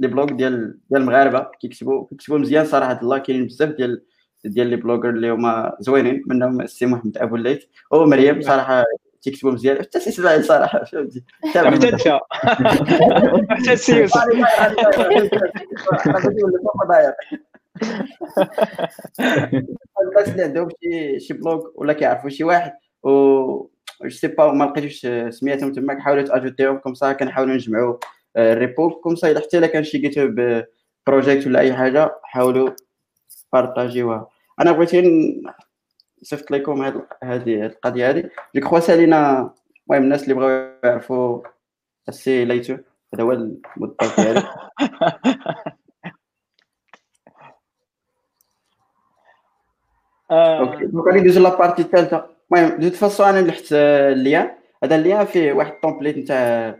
les 0.00 0.08
blogs 0.08 0.32
ديال 0.32 0.80
ديال 0.90 1.02
المغاربة. 1.02 1.50
كيكتبوا 1.60 2.06
كيكتبوا 2.06 2.38
مزيان 2.38 2.64
صراحة 2.64 3.00
الله 3.00 3.18
كاينين 3.18 3.46
بزاف 3.46 3.68
ديال 3.68 4.04
ديال 4.44 4.66
les 4.66 4.76
bloggers 4.76 5.10
اللي 5.10 5.30
هما 5.30 5.76
زوينين 5.80 6.22
منهم 6.26 6.60
السي 6.60 6.86
محمد 6.86 7.18
ابو 7.18 7.36
الليث 7.36 7.64
ومريم 7.90 8.42
صراحة 8.42 8.84
تيكتبوا 9.22 9.52
مزيان 9.52 9.78
حتى 9.78 9.98
السي 9.98 10.10
اسماعيل 10.10 10.44
صراحة 10.44 10.84
فهمتي 10.84 11.24
حتى 11.44 11.60
انت 11.60 11.84
حتى 13.50 13.72
السي 13.72 14.00
يوسف 14.00 14.24
الناس 20.02 20.28
اللي 20.28 20.42
عندهم 20.42 20.68
شي 20.82 21.20
شي 21.20 21.34
بلوغ 21.34 21.66
ولا 21.74 21.92
كيعرفوا 21.92 22.30
شي 22.30 22.44
واحد 22.44 22.72
و 23.02 23.08
جو 24.02 24.08
سي 24.08 24.28
با 24.28 24.52
ما 24.52 24.64
لقيتوش 24.64 25.06
سميتهم 25.34 25.72
تماك 25.72 25.98
حاولوا 25.98 26.22
تاجوتيهم 26.22 26.76
كوم 26.78 26.94
سا 26.94 27.12
كنحاولوا 27.12 27.54
نجمعوا 27.54 27.96
الريبو 28.36 28.90
كوم 28.90 29.16
سا 29.16 29.30
الا 29.30 29.40
حتى 29.40 29.58
الا 29.58 29.66
كان 29.66 29.84
شي 29.84 29.98
جيت 29.98 30.34
بروجيكت 31.06 31.46
ولا 31.46 31.60
اي 31.60 31.74
حاجة 31.74 32.14
حاولوا 32.22 32.70
بارطاجيوها 33.52 34.28
أنا 34.60 34.72
بغيت 34.72 34.94
غير 34.94 35.42
صيفط 36.22 36.50
لكم 36.50 36.82
هاد 36.82 37.06
هذه 37.22 37.66
القضية 37.66 38.10
هذه 38.10 38.30
جو 38.54 38.60
كخوا 38.60 38.80
سالينا 38.80 39.50
المهم 39.90 40.02
الناس 40.02 40.22
اللي 40.22 40.34
بغاو 40.34 40.78
يعرفوا 40.84 41.42
السي 42.08 42.44
ليتو 42.44 42.76
هذا 43.14 43.22
هو 43.22 43.32
المدة 43.32 43.96
ديالي 44.18 44.42
آه، 50.30 50.58
أوكي. 50.60 50.86
دونك 50.86 51.14
غادي 51.14 51.38
لابارتي 51.38 51.82
الثالثة. 51.82 52.26
المهم 52.52 52.80
دو 52.80 52.90
فاسون 52.90 53.26
أنا 53.28 53.46
لحت 53.46 53.72
الليان 53.72 54.50
هذا 54.84 54.96
الليان 54.96 55.24
فيه 55.26 55.52
واحد 55.52 55.72
التومبليت 55.72 56.18
نتاع 56.18 56.78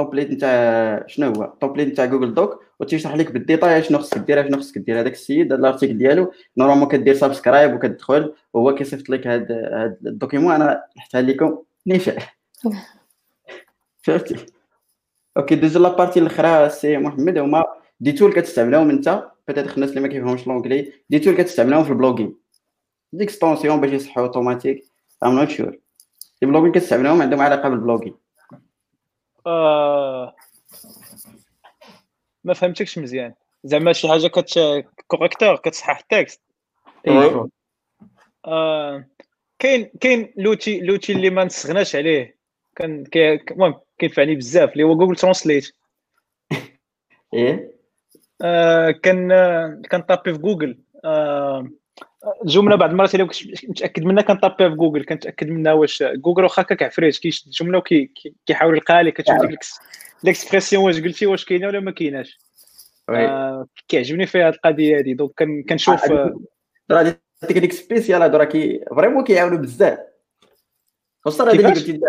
تومبليت 0.00 0.30
نتاع 0.30 1.04
شنو 1.06 1.32
هو؟ 1.32 1.52
تومبليت 1.60 1.88
نتاع 1.88 2.04
جوجل 2.04 2.34
دوك 2.34 2.62
وتيشرح 2.80 3.14
لك 3.14 3.32
بالديتاي 3.32 3.82
شنو 3.82 3.98
خصك 3.98 4.18
دير 4.18 4.48
شنو 4.48 4.58
خصك 4.58 4.78
دير 4.78 5.00
هذاك 5.00 5.12
السيد 5.12 5.52
هذا 5.52 5.60
الأرتيكل 5.60 5.98
ديالو 5.98 6.32
نورمالمون 6.56 6.88
كدير 6.88 7.14
سبسكرايب 7.14 7.74
وكتدخل 7.74 8.34
وهو 8.52 8.74
كيصيفط 8.74 9.10
لك 9.10 9.26
هذا 9.26 9.54
هذا 9.74 9.96
الدوكيمون. 10.06 10.52
أنا 10.52 10.84
لحتها 10.96 11.22
لكم 11.22 11.58
نافع 11.86 12.16
فهمتي؟ 14.02 14.46
أوكي 15.36 15.54
دوزو 15.54 15.80
لابارتي 15.80 16.20
الأخرى 16.20 16.68
سي 16.68 16.98
محمد. 16.98 17.38
هما 17.38 17.64
دي 18.00 18.12
تول 18.12 18.32
كتستعملهم 18.32 18.90
أنت. 18.90 19.24
بيتيتر 19.48 19.74
الناس 19.74 19.90
اللي 19.90 20.00
ما 20.00 20.08
كيفهموش 20.08 20.46
لونجلي 20.46 20.92
دي 21.10 21.18
تول 21.18 21.36
كتستعملهم 21.36 21.84
في 21.84 21.90
البلوغين. 21.90 22.36
ديكستونسيون 23.12 23.80
باش 23.80 23.90
يصحوا 23.90 24.22
أوتوماتيك. 24.22 24.84
ام 25.24 25.34
نوت 25.38 25.48
شور 25.48 25.78
البلوغين 26.42 26.72
كتستعملهم 26.72 27.22
عندهم 27.22 27.40
علاقة 27.40 27.68
بالبلوغين. 27.68 28.14
آه، 29.46 30.34
ما 32.44 32.54
فهمتكش 32.54 32.98
مزيان. 32.98 33.34
زعما 33.64 33.92
شي 33.92 34.08
حاجة 34.08 34.26
كت 34.26 34.84
كوريكتور 35.06 35.56
كتصحح 35.56 35.98
التكست. 35.98 36.42
oui. 37.08 37.48
آه، 38.46 39.04
كاين 39.58 39.90
كاين 40.00 40.32
l'outil 40.36 40.80
l'outil 40.80 41.12
اللي 41.12 41.30
ما 41.30 41.44
نستغناش 41.44 41.96
عليه. 41.96 42.40
كان 42.76 43.04
المهم 43.50 43.80
كينفعني 43.98 44.34
بزاف 44.34 44.72
اللي 44.72 44.82
هو 44.82 44.96
جوجل 44.96 45.16
Translate 45.16 45.72
إيه. 47.34 47.70
آه، 48.42 48.90
كان 48.90 49.32
آه، 49.32 49.82
كنطابي 49.90 50.32
في 50.32 50.38
جوجل 50.38 50.78
آه، 51.04 51.68
الجمله 52.44 52.76
بعض 52.76 52.90
المرات 52.90 53.14
إلا 53.14 53.24
كنت 53.24 53.64
متأكد 53.68 54.04
منها 54.04 54.22
كنطابيها 54.22 54.68
في 54.68 54.74
جوجل 54.74 55.04
كنتأكد 55.04 55.48
منها 55.48 55.72
واش 55.72 56.02
جوجل 56.02 56.42
واخا 56.42 56.62
هكاك 56.62 56.82
عفريت 56.82 57.18
كيشد 57.18 57.46
الجمله 57.46 57.78
وكيحاول 57.78 58.74
يلقاها 58.74 59.02
لك 59.02 59.12
كتشوف 59.14 59.36
ديك 59.46 59.58
ال 60.24 60.30
expression 60.30 60.84
واش 60.84 61.00
قلتي 61.00 61.26
واش 61.26 61.44
كاينة 61.44 61.66
ولا 61.66 61.80
ما 61.80 61.90
كايناش. 61.90 62.38
آه، 63.08 63.66
كيعجبني 63.88 64.26
فيها 64.26 64.48
هذه 64.48 64.54
القضية 64.54 64.98
هذه 64.98 65.12
دونك 65.12 65.30
كن- 65.38 65.62
كنشوف 65.68 66.04
آه، 66.04 66.40
راه 66.90 67.16
تكنيك 67.40 67.72
سبيسيال 67.72 68.22
هادو 68.22 68.36
راه 68.38 68.44
كي 68.44 68.84
فريمون 68.96 69.24
كيعاونوا 69.24 69.58
بزاف. 69.58 69.98
خصوصا 71.24 71.48
هادي 71.48 71.56
اللي؟ 71.58 71.68
قلتي 71.68 72.00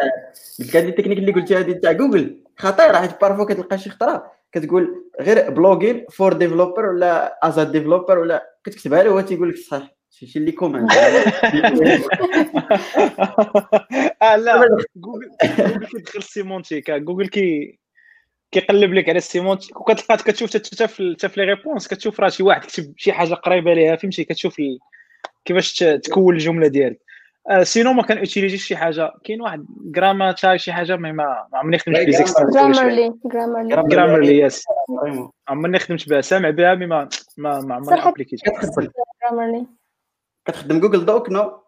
قلت 0.60 0.76
هادي 0.76 0.90
التكنيك 0.90 1.18
اللي 1.18 1.32
قلتي 1.32 1.56
هادي 1.56 1.74
تاع 1.74 1.92
جوجل. 1.92 2.44
خطيرة 2.58 2.98
حيت 2.98 3.22
بارفو 3.22 3.46
كتلقى 3.46 3.78
شي 3.78 3.90
خطرة 3.90 4.32
كتقول 4.52 5.10
غير 5.22 5.50
بلوغين 5.50 6.06
فور 6.10 6.34
ديفلوبر 6.34 6.86
ولا 6.86 7.40
ازا 7.48 7.64
ديفلوبر 7.64 8.18
ولا 8.20 8.56
كتكتبها 8.64 9.04
له 9.04 9.10
هو 9.12 9.22
تيقول 9.22 9.50
لك 9.50 9.56
صح 9.58 9.96
شي 10.16 10.28
شي 10.28 10.40
اللي 10.40 10.52
كوماند 10.52 10.92
آه 14.22 14.36
لا. 14.36 14.68
جوجل 14.96 15.30
جوجل 15.58 15.86
كيدخل 15.86 16.20
السيمونتيك 16.20 16.90
آه، 16.90 16.98
جوجل 16.98 17.28
كي 17.28 17.80
كيقلب 18.52 18.94
لك 18.94 19.10
على 19.10 19.18
السيمونتيك 19.18 19.82
وكتلقى 19.82 20.18
كتشوف 20.18 20.50
حتى 20.50 20.88
في 20.88 21.16
حتى 21.18 21.30
في 21.30 21.40
لي 21.40 21.46
ريبونس 21.54 21.88
كتشوف 21.88 22.20
راه 22.20 22.30
شي 22.30 22.44
واحد 22.44 22.62
كتب 22.62 22.94
شي 22.98 23.14
حاجة 23.14 23.34
قريبة 23.34 23.74
ليها 23.74 23.96
فهمتي؟ 23.96 24.24
كتشوف 24.24 24.62
كيفاش 25.46 25.74
تكون 26.04 26.34
الجملة 26.34 26.68
ديالك. 26.68 27.00
آه 27.50 27.64
سينو 27.64 27.94
ما 27.94 28.04
كان 28.04 28.18
اوتيليزي 28.18 28.58
شي 28.58 28.76
حاجة. 28.76 29.12
كاين 29.24 29.42
واحد 29.42 29.66
جراما 29.86 30.36
شي 30.56 30.74
حاجة 30.74 30.96
ما 30.96 31.12
ما 31.12 31.48
عمرني 31.54 31.78
خدمت 31.78 31.98
بليزيك 31.98 32.28
جرامرلي 32.54 33.14
جرامرلي 33.26 33.88
جرامرلي 33.88 34.40
يس 34.40 34.64
عمرني 35.48 35.80
خدمت 35.80 36.10
بها. 36.10 36.22
سامع 36.22 36.50
بها 36.50 36.76
مي 36.76 36.86
ما 36.86 37.10
ما 37.38 37.60
ما 37.60 37.76
عمرني 37.76 38.26
كتخدم 38.26 38.90
جرامرلي 39.24 39.66
كتخدم 40.46 40.80
جوجل 40.80 41.06
دوك 41.06 41.30
نو؟ 41.30 41.62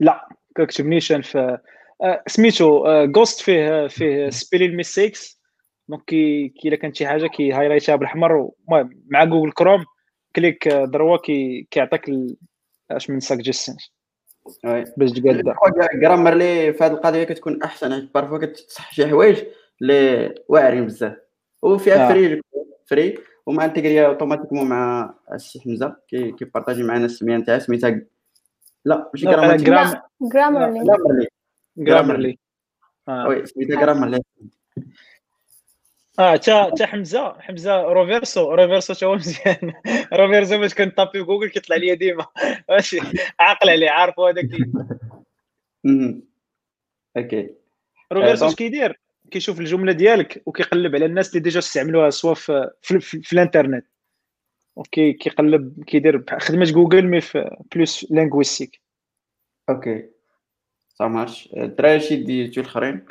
لا 0.00 0.28
كتكتبنيش 0.54 1.12
أنا 1.12 1.22
في 1.22 1.58
آه، 2.02 2.22
سميتو 2.26 2.84
جوست 3.06 3.40
فيه 3.40 3.86
فيه 3.86 4.30
سبيلين 4.30 4.76
ميستيكس 4.76 5.40
دونك 5.88 6.04
كي 6.04 6.52
إلا 6.64 6.76
كانت 6.76 6.96
شي 6.96 7.06
حاجة 7.06 7.26
كي 7.26 7.52
هايلايتها 7.52 7.96
بالاحمر 7.96 8.50
المهم 8.68 9.02
مع 9.06 9.24
جوجل 9.24 9.52
كروم 9.52 9.84
كليك 10.36 10.68
آه، 10.68 10.84
دروا 10.84 11.16
كي 11.16 11.68
كيعطيك 11.70 12.10
أش 12.90 13.10
من 13.10 13.20
ساجيستنس 13.20 13.92
وي. 14.64 14.84
باش 14.96 15.10
تقاد 15.12 15.88
جرامرلي 15.94 16.72
في 16.72 16.84
هذه 16.84 16.92
القضية 16.92 17.24
كتكون 17.24 17.62
أحسن 17.62 17.94
حيت 17.94 18.14
بارفو 18.14 18.38
كتصح 18.38 18.92
شي 18.92 19.06
حوايج 19.06 19.44
اللي 19.82 20.34
واعرين 20.48 20.86
بزاف. 20.86 21.16
وفيها 21.62 22.04
آه. 22.04 22.08
فري 22.08 22.40
فري 22.86 23.18
ومع 23.48 23.64
انتيغريا 23.64 24.06
اوتوماتيكمون 24.06 24.68
مع 24.68 25.14
السي 25.32 25.60
حمزة 25.60 25.96
كي 26.08 26.32
كيبارطاجي 26.32 26.82
معنا 26.82 27.04
السمية 27.04 27.36
نتاعها 27.36 27.58
سميتها 27.58 28.00
لا 28.84 29.10
ماشي 29.14 29.26
جرامر 29.26 29.56
جرام 29.56 30.02
جرامرلي 30.22 30.84
جرامرلي 30.84 31.28
جرامرلي 31.76 32.38
آه 33.08 33.28
وي 33.28 33.46
سميتها 33.46 33.80
جرامرلي 33.80 34.20
آه 36.18 36.36
تا 36.36 36.70
تا 36.70 36.86
حمزه 36.86 37.40
حمزه 37.40 37.82
روفيرسو 37.82 38.54
روفيرسو 38.54 38.94
تا 38.94 39.06
هو 39.06 39.14
مزيان 39.14 39.72
روفيرسو 40.12 40.58
باش 40.58 40.74
كنطابي 40.74 41.18
في 41.18 41.24
جوجل 41.24 41.48
كيطلع 41.48 41.76
لي 41.76 41.94
ديما 41.94 42.26
ماشي 42.70 43.00
عاقل 43.40 43.70
عليه 43.70 43.90
عارف 43.90 44.20
هذاك. 44.20 44.48
أوكي 47.16 47.54
روفيرسو 48.12 48.46
اش 48.46 48.54
كيدير 48.54 49.00
كيشوف 49.30 49.60
الجملة 49.60 49.92
ديالك 49.92 50.42
وكيقلب 50.46 50.94
على 50.94 51.04
الناس 51.04 51.30
اللي 51.30 51.40
ديجا 51.40 51.58
استعملوها 51.58 52.10
سواء 52.10 52.34
في, 52.34 52.70
في, 52.82 53.00
في, 53.00 53.22
في 53.22 53.32
الانترنت. 53.32 53.86
أوكي 54.78 55.12
كيقلب 55.12 55.84
كيدير 55.84 56.24
خدمة 56.38 56.64
جوجل 56.64 57.06
مي 57.06 57.20
في 57.20 57.56
بلوس 57.74 58.06
لينغويستيك 58.10 58.80
أوكي. 59.68 60.10
سامارش 60.88 61.48
الدراري 61.56 62.00
شي 62.00 62.16
ديتو 62.16 62.60
الاخرين 62.60 63.06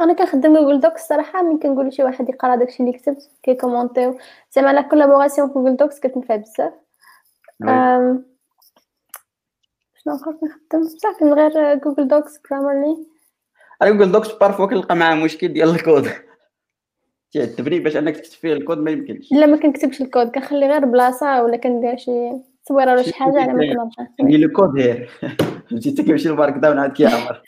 أنا 0.00 0.12
كنخدم 0.12 0.54
جوجل 0.54 0.80
دوكس 0.80 1.02
الصراحه 1.02 1.42
ملي 1.42 1.58
كنقول 1.58 1.88
لشي 1.88 2.04
واحد 2.04 2.28
يقرأ 2.28 2.56
داكشي 2.56 2.82
اللي 2.82 2.98
كتبت 2.98 3.30
كيكومونتيو. 3.42 4.18
زعما 4.52 4.72
لا 4.72 4.82
كولابوراسيون 4.82 5.48
في 5.48 5.54
جوجل 5.54 5.76
دوكس 5.76 6.00
كتنفع 6.00 6.36
بزاف. 6.36 6.72
شنو 10.04 10.14
آخر 10.14 10.32
كنخدم؟ 10.32 10.88
من 11.22 11.32
غير 11.32 11.74
جوجل 11.74 12.08
دوكس 12.08 12.40
جرامرلي 12.50 13.06
أنا 13.82 13.90
جوجل 13.90 14.12
دوكس 14.12 14.32
بارفو 14.32 14.68
كنلقى 14.68 14.96
معاه 14.96 15.14
مشكل 15.14 15.48
ديال 15.48 15.68
الكود 15.68 16.08
تيعذبني 17.32 17.78
باش 17.78 17.96
أنك 17.96 18.16
تكتب 18.16 18.32
فيه 18.32 18.52
الكود 18.52 18.78
ما 18.78 18.90
يمكنش. 18.90 19.32
لا 19.32 19.46
ما 19.46 19.56
كنكتبش 19.56 20.00
الكود. 20.00 20.26
كنخلي 20.26 20.68
غير 20.68 20.84
بلاصة 20.84 21.42
ولا 21.42 21.56
كندير 21.56 21.96
شي 21.96 22.30
تصويرة 22.64 22.92
ولا 22.92 23.02
شي 23.02 23.14
حاجة 23.14 23.40
على 23.40 23.52
ما 23.52 23.72
كنعرفش. 23.72 23.94
يعني 24.18 24.36
لو 24.36 24.48
كود 24.48 24.78
هير 24.78 25.10
فهمتي 25.70 26.02
كيمشي 26.02 26.28
لل 26.28 26.54
markdown 26.54 26.78
عاد 26.78 26.92
كيعمر 26.92 27.42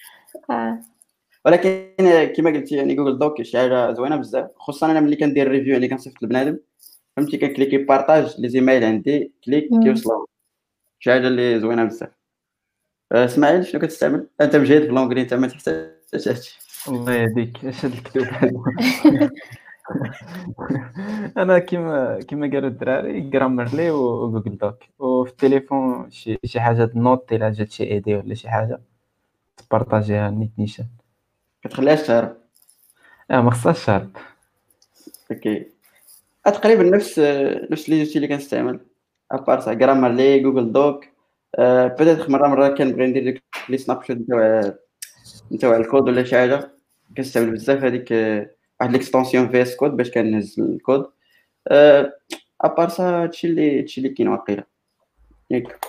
آه. 0.51 0.81
ولكن 1.45 1.89
كما 2.37 2.51
قلتي 2.51 2.77
يعني 2.77 2.95
Google 2.95 3.19
Docs 3.19 3.43
شي 3.43 3.59
حاجة 3.59 3.93
زوينة 3.93 4.17
بزاف. 4.17 4.51
خصوصا 4.57 4.91
أنا 4.91 5.01
ملي 5.01 5.17
كندير 5.17 5.49
review 5.49 5.73
يعني 5.73 5.89
كنصيفط 5.89 6.23
لبنادم. 6.23 6.59
فهمتي؟ 7.17 7.39
كنكليكي 7.39 7.79
partage 7.79 8.41
les 8.41 8.49
emails 8.49 8.85
عندي 8.85 9.33
clique. 9.45 9.69
كيوصلوا. 9.83 10.27
شي 10.99 11.11
حاجة 11.11 11.29
اللي 11.29 11.61
زوينة 11.61 11.85
بزاف. 11.85 12.11
آه، 13.13 13.25
إسماعيل 13.25 13.67
شنو 13.67 13.81
كتستعمل؟ 13.81 14.27
أنت 14.41 14.57
مجهد 14.57 14.83
في 14.83 14.89
l'anglais 14.89 15.21
أنت 15.21 15.35
ما 15.35 15.47
تحتاجش 15.47 15.96
الله 16.89 17.13
يهديك. 17.15 17.65
اش 17.65 17.85
هاد 17.85 17.93
الكتب 17.93 18.27
أنا 21.37 21.59
كيما 21.59 22.21
كيما 22.21 22.51
قالوا 22.51 22.69
الدراري 22.69 23.21
Grammarly 23.21 23.91
و 23.91 24.00
Google 24.00 24.59
Docs. 24.59 24.79
وفي 24.99 25.31
التليفون 25.31 26.11
شي 26.11 26.39
شي 26.45 26.61
حاجة 26.61 26.91
note 26.95 27.33
الا 27.33 27.53
جات 27.53 27.71
شي 27.71 27.85
idée 27.85 28.15
ولا 28.17 28.35
شي 28.35 28.49
حاجة 28.49 28.81
تبارطاجيها 29.57 30.31
نيت 30.31 30.51
نيشان. 30.59 30.87
كتخليهاش 31.65 32.03
تهرب 32.03 32.37
آه 33.31 33.41
ما 33.41 33.51
خصهاش 33.51 33.85
شارب. 33.85 34.11
OK. 35.31 35.67
آه، 36.47 36.51
تقريبا 36.51 36.83
نفس 36.83 37.19
آه، 37.19 37.67
نفس 37.71 37.89
les 37.89 38.05
outils 38.05 38.17
اللي 38.17 38.29
كنستعمل. 38.29 38.81
à 39.33 39.38
part 39.38 39.61
ça 39.61 39.73
Grammarly 39.73 40.41
Google 40.41 40.73
Docs. 40.73 41.05
peut-être 41.99 42.31
مره 42.31 42.49
مرة 42.49 42.69
كنبغي 42.69 43.07
ندير 43.07 43.43
les 43.69 43.79
snapshots 43.79 44.19
نتاع 45.53 45.71
نتاع 45.71 45.77
الكود 45.77 46.03
ولا 46.09 46.25
شي 46.25 46.37
حاجة 46.37 46.73
كنستعمل 47.17 47.51
بزاف 47.51 47.85
هذيك 47.85 48.13
آه، 48.13 48.51
واحد 48.81 48.93
l'extension 48.93 49.49
VS 49.49 49.77
Code 49.77 49.91
باش 49.91 50.11
كنهز 50.11 50.61
ال 50.61 50.69
code. 50.69 51.11
à 52.61 52.66
part 52.66 52.89
ça 52.89 53.23
هادشي 53.23 53.47
اللي 53.47 53.81
هادشي 53.81 54.01
اللي 54.01 54.15
كاين 54.15 54.29
واقيلا. 54.29 54.65
ياك 55.51 55.85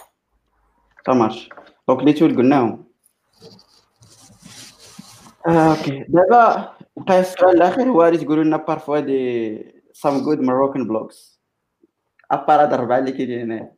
marche. 1.10 1.50
donc 1.88 2.04
les 2.04 2.14
tools 2.14 2.36
قلناهم. 2.38 2.88
آه، 5.48 5.70
OK 5.78 6.06
دابا 6.10 6.76
بقى 6.98 7.20
السؤال 7.20 7.56
الأخير. 7.56 7.90
هو 7.90 8.06
اللي 8.08 8.18
تقولوا 8.26 8.44
لنا 8.44 8.58
parfois 8.58 9.00
des 9.00 9.78
some 9.94 10.24
good 10.24 10.40
Moroccan 10.40 10.88
blogs 10.88 11.42
ابار 12.32 12.62
هاد 12.62 12.74
الربعة 12.74 12.98
اللي 12.98 13.12
كاينين 13.12 13.40
هنايا 13.42 13.72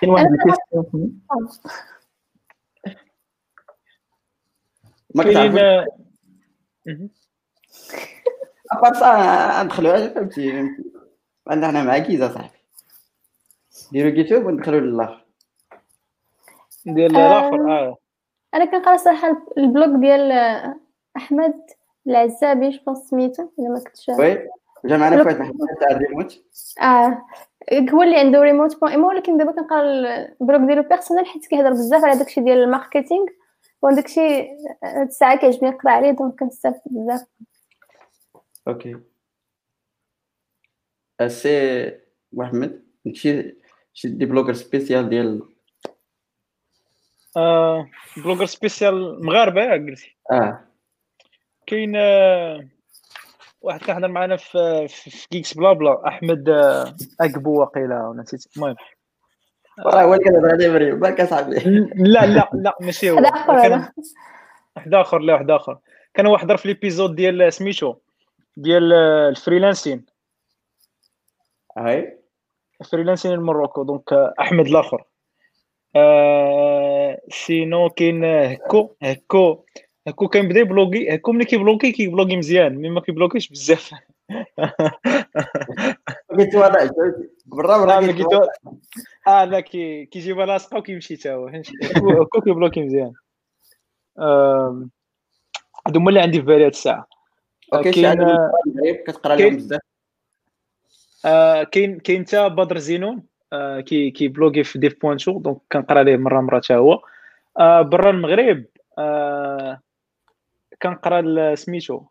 كاين 0.00 0.12
واحد 0.12 0.26
أنا- 0.26 0.30
الكيستيون 0.32 1.20
ما 5.14 5.24
آه،. 5.60 5.86
أبار 8.72 8.94
سا 8.94 9.62
ندخلوها 9.62 10.08
فهمتي 10.08 10.52
فهمتي. 10.52 10.84
عندنا 11.48 11.68
حنا 11.68 11.82
مع 11.82 11.98
كيزا 11.98 12.28
صاحبي. 12.28 12.58
ديروا 13.92 14.10
كيتوب 14.10 14.46
وندخلوا 14.46 14.80
للآخر. 14.80 15.24
ديال 16.86 17.16
آه. 17.16 17.48
الآخر 17.48 17.70
آه. 17.70 17.96
أنا 18.54 18.64
كنقرأ 18.64 18.96
صراحة 18.96 19.46
البلوك 19.58 20.00
ديال 20.00 20.32
آه، 20.32 20.76
أحمد 21.16 21.54
العزابي 22.06 22.70
جو 22.70 22.94
سميتو 22.94 23.48
إلا 23.58 23.68
ما 23.68 23.78
كنتش 23.78 24.08
وي 24.08 24.48
جا 24.84 24.96
معنا 24.96 25.22
الحلقة 25.22 25.52
تاع 25.80 25.90
الريموت 25.90 26.42
آه. 26.82 27.22
هو 27.92 28.02
اللي 28.02 28.16
عنده 28.16 28.42
remote.ma 28.42 29.08
ولكن 29.08 29.36
دابا 29.36 29.52
كنقرأ 29.52 29.82
ال 29.82 29.98
blog 29.98 30.60
ديالو 30.60 30.82
personnel 30.82 31.26
حيت 31.26 31.46
كيهضر 31.46 31.70
بزاف 31.70 32.04
على 32.04 32.18
داكشي 32.18 32.40
ديال 32.40 32.58
ال 32.58 32.64
marketing. 32.64 33.26
وداكشي 33.82 34.20
هاد 34.84 35.06
الساعة 35.06 35.38
كيعجبني 35.38 35.70
نقرأ 35.70 35.90
عليه 35.90 36.10
donc 36.10 36.40
كنستافد 36.40 36.80
بزاف. 36.86 37.26
OK. 38.68 38.96
سي 41.26 41.90
محمد 42.32 42.82
شي 43.12 43.56
شي 43.92 44.08
des 44.08 44.24
bloggers 44.24 44.52
spécial 44.52 45.08
ديال؟ 45.08 45.42
آه، 47.36 47.90
blogger 48.16 48.46
spécial 48.46 49.26
مغاربة 49.26 49.62
ياك 49.62 49.80
قلتي؟ 49.80 50.16
آه. 50.30 50.64
كاين 51.66 51.96
آه، 51.96 52.68
واحد 53.60 53.80
كيحضر 53.80 54.08
معنا 54.08 54.36
في 54.36 54.88
في 54.88 55.10
في 55.10 55.28
كيكس 55.28 55.54
بلا 55.54 55.72
بلا 55.72 56.08
أحمد 56.08 56.48
آه، 56.48 56.96
اكبو 57.20 57.60
واقيلا 57.60 58.06
ولا 58.06 58.22
نسيت. 58.22 58.56
المهم. 58.56 58.76
راه 59.86 60.02
هو 60.02 60.14
اللي 60.14 60.24
كتهضر 60.24 60.50
عليه 60.50 60.68
مريم 60.68 61.00
بالك 61.00 61.20
اصاحبي 61.20 61.54
لا 61.96 62.26
لا 62.26 62.50
لا 62.54 62.76
ماشي. 62.80 63.10
هو 63.10 63.16
هذا 63.18 63.28
آخر 63.28 63.62
كان 63.62 63.72
هذا 63.72 63.92
واحد 64.76 64.94
آخر 64.94 65.18
لا 65.18 65.32
واحد 65.32 65.50
آخر. 65.50 65.78
كان 66.14 66.38
حضر 66.38 66.56
في 66.56 66.68
ليبيزود 66.68 67.14
ديال 67.14 67.52
سميتو 67.52 67.94
ديال 68.56 68.92
الفريلانسين. 68.92 70.04
هاي 71.78 72.18
فريلانسين 72.90 73.32
المروكو 73.32 73.82
دونك 73.82 74.12
أحمد 74.40 74.66
الآخر. 74.66 75.04
آه 75.96 77.20
سينو 77.28 77.90
كاين 77.90 78.24
هكو 78.24 78.94
هكو 79.02 79.64
هكو 80.06 80.28
كيبدا 80.28 80.60
يبلوغي 80.60 81.14
هكو 81.14 81.32
ملي 81.32 81.44
كيبلوغي 81.44 81.92
كيبلوغي 81.92 82.36
مزيان. 82.36 82.76
mais 82.76 82.90
ما 82.90 83.00
كيبلوغيش 83.00 83.48
بزاف. 83.48 83.90
قلت 86.30 86.54
واضح 86.54 86.82
ما 86.82 88.12
قلت. 88.12 88.48
آه 89.26 89.44
لا 89.44 89.60
كي 89.60 90.06
كيجيبها 90.06 90.46
لاصقه 90.46 90.78
وكيمشي 90.78 91.16
حتى 91.16 91.30
هو. 91.30 91.46
هكو 92.22 92.40
كيبلوكي 92.40 92.82
مزيان. 92.82 93.12
هادو 95.86 95.98
هما 96.00 96.08
اللي 96.08 96.20
عندي 96.20 96.40
في 96.40 96.46
بالي 96.46 96.64
هاد 96.64 96.70
الساعة. 96.70 97.06
كاين 97.72 98.06
المغرب 98.06 98.96
كتقرا 99.06 99.36
لهم 99.36 99.56
بزاف. 99.56 99.80
آه، 101.24 101.62
كاين 101.62 101.98
كاين 101.98 102.26
حتى 102.26 102.48
بدر 102.48 102.78
زينون. 102.78 103.22
آه، 103.52 103.80
كي 103.80 104.10
كي 104.10 104.28
بلوغي 104.28 104.64
في 104.64 104.78
dev.to 104.78 105.38
donc 105.38 105.58
كنقرا 105.72 106.02
ليه 106.02 106.16
مره 106.16 106.40
مرة 106.40 106.60
حتى 106.60 106.74
هو. 106.74 107.02
آه، 107.58 107.82
برا 107.82 108.10
المغرب 108.10 108.64
كنقرا 110.82 111.54
سميتو. 111.54 112.02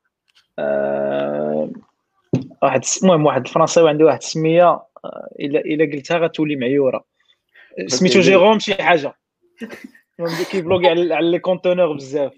واحد 2.61 2.81
المهم 3.03 3.25
واحد 3.25 3.47
الفرنساوي 3.47 3.89
عنده 3.89 4.05
واحد 4.05 4.17
السميه 4.17 4.63
آه، 4.63 5.29
الا 5.39 5.59
إلا 5.59 5.85
قلتها 5.85 6.17
غتولي 6.17 6.55
معيورة. 6.55 7.05
سميتو 7.87 8.19
أوكي. 8.19 8.29
جيروم 8.29 8.59
شي 8.59 8.75
حاجة. 8.75 9.13
المهم 10.19 10.43
كيبلوغي 10.51 10.87
على 10.87 11.31
les 11.31 11.39
conteneurs 11.39 11.93
بزاف. 11.93 12.33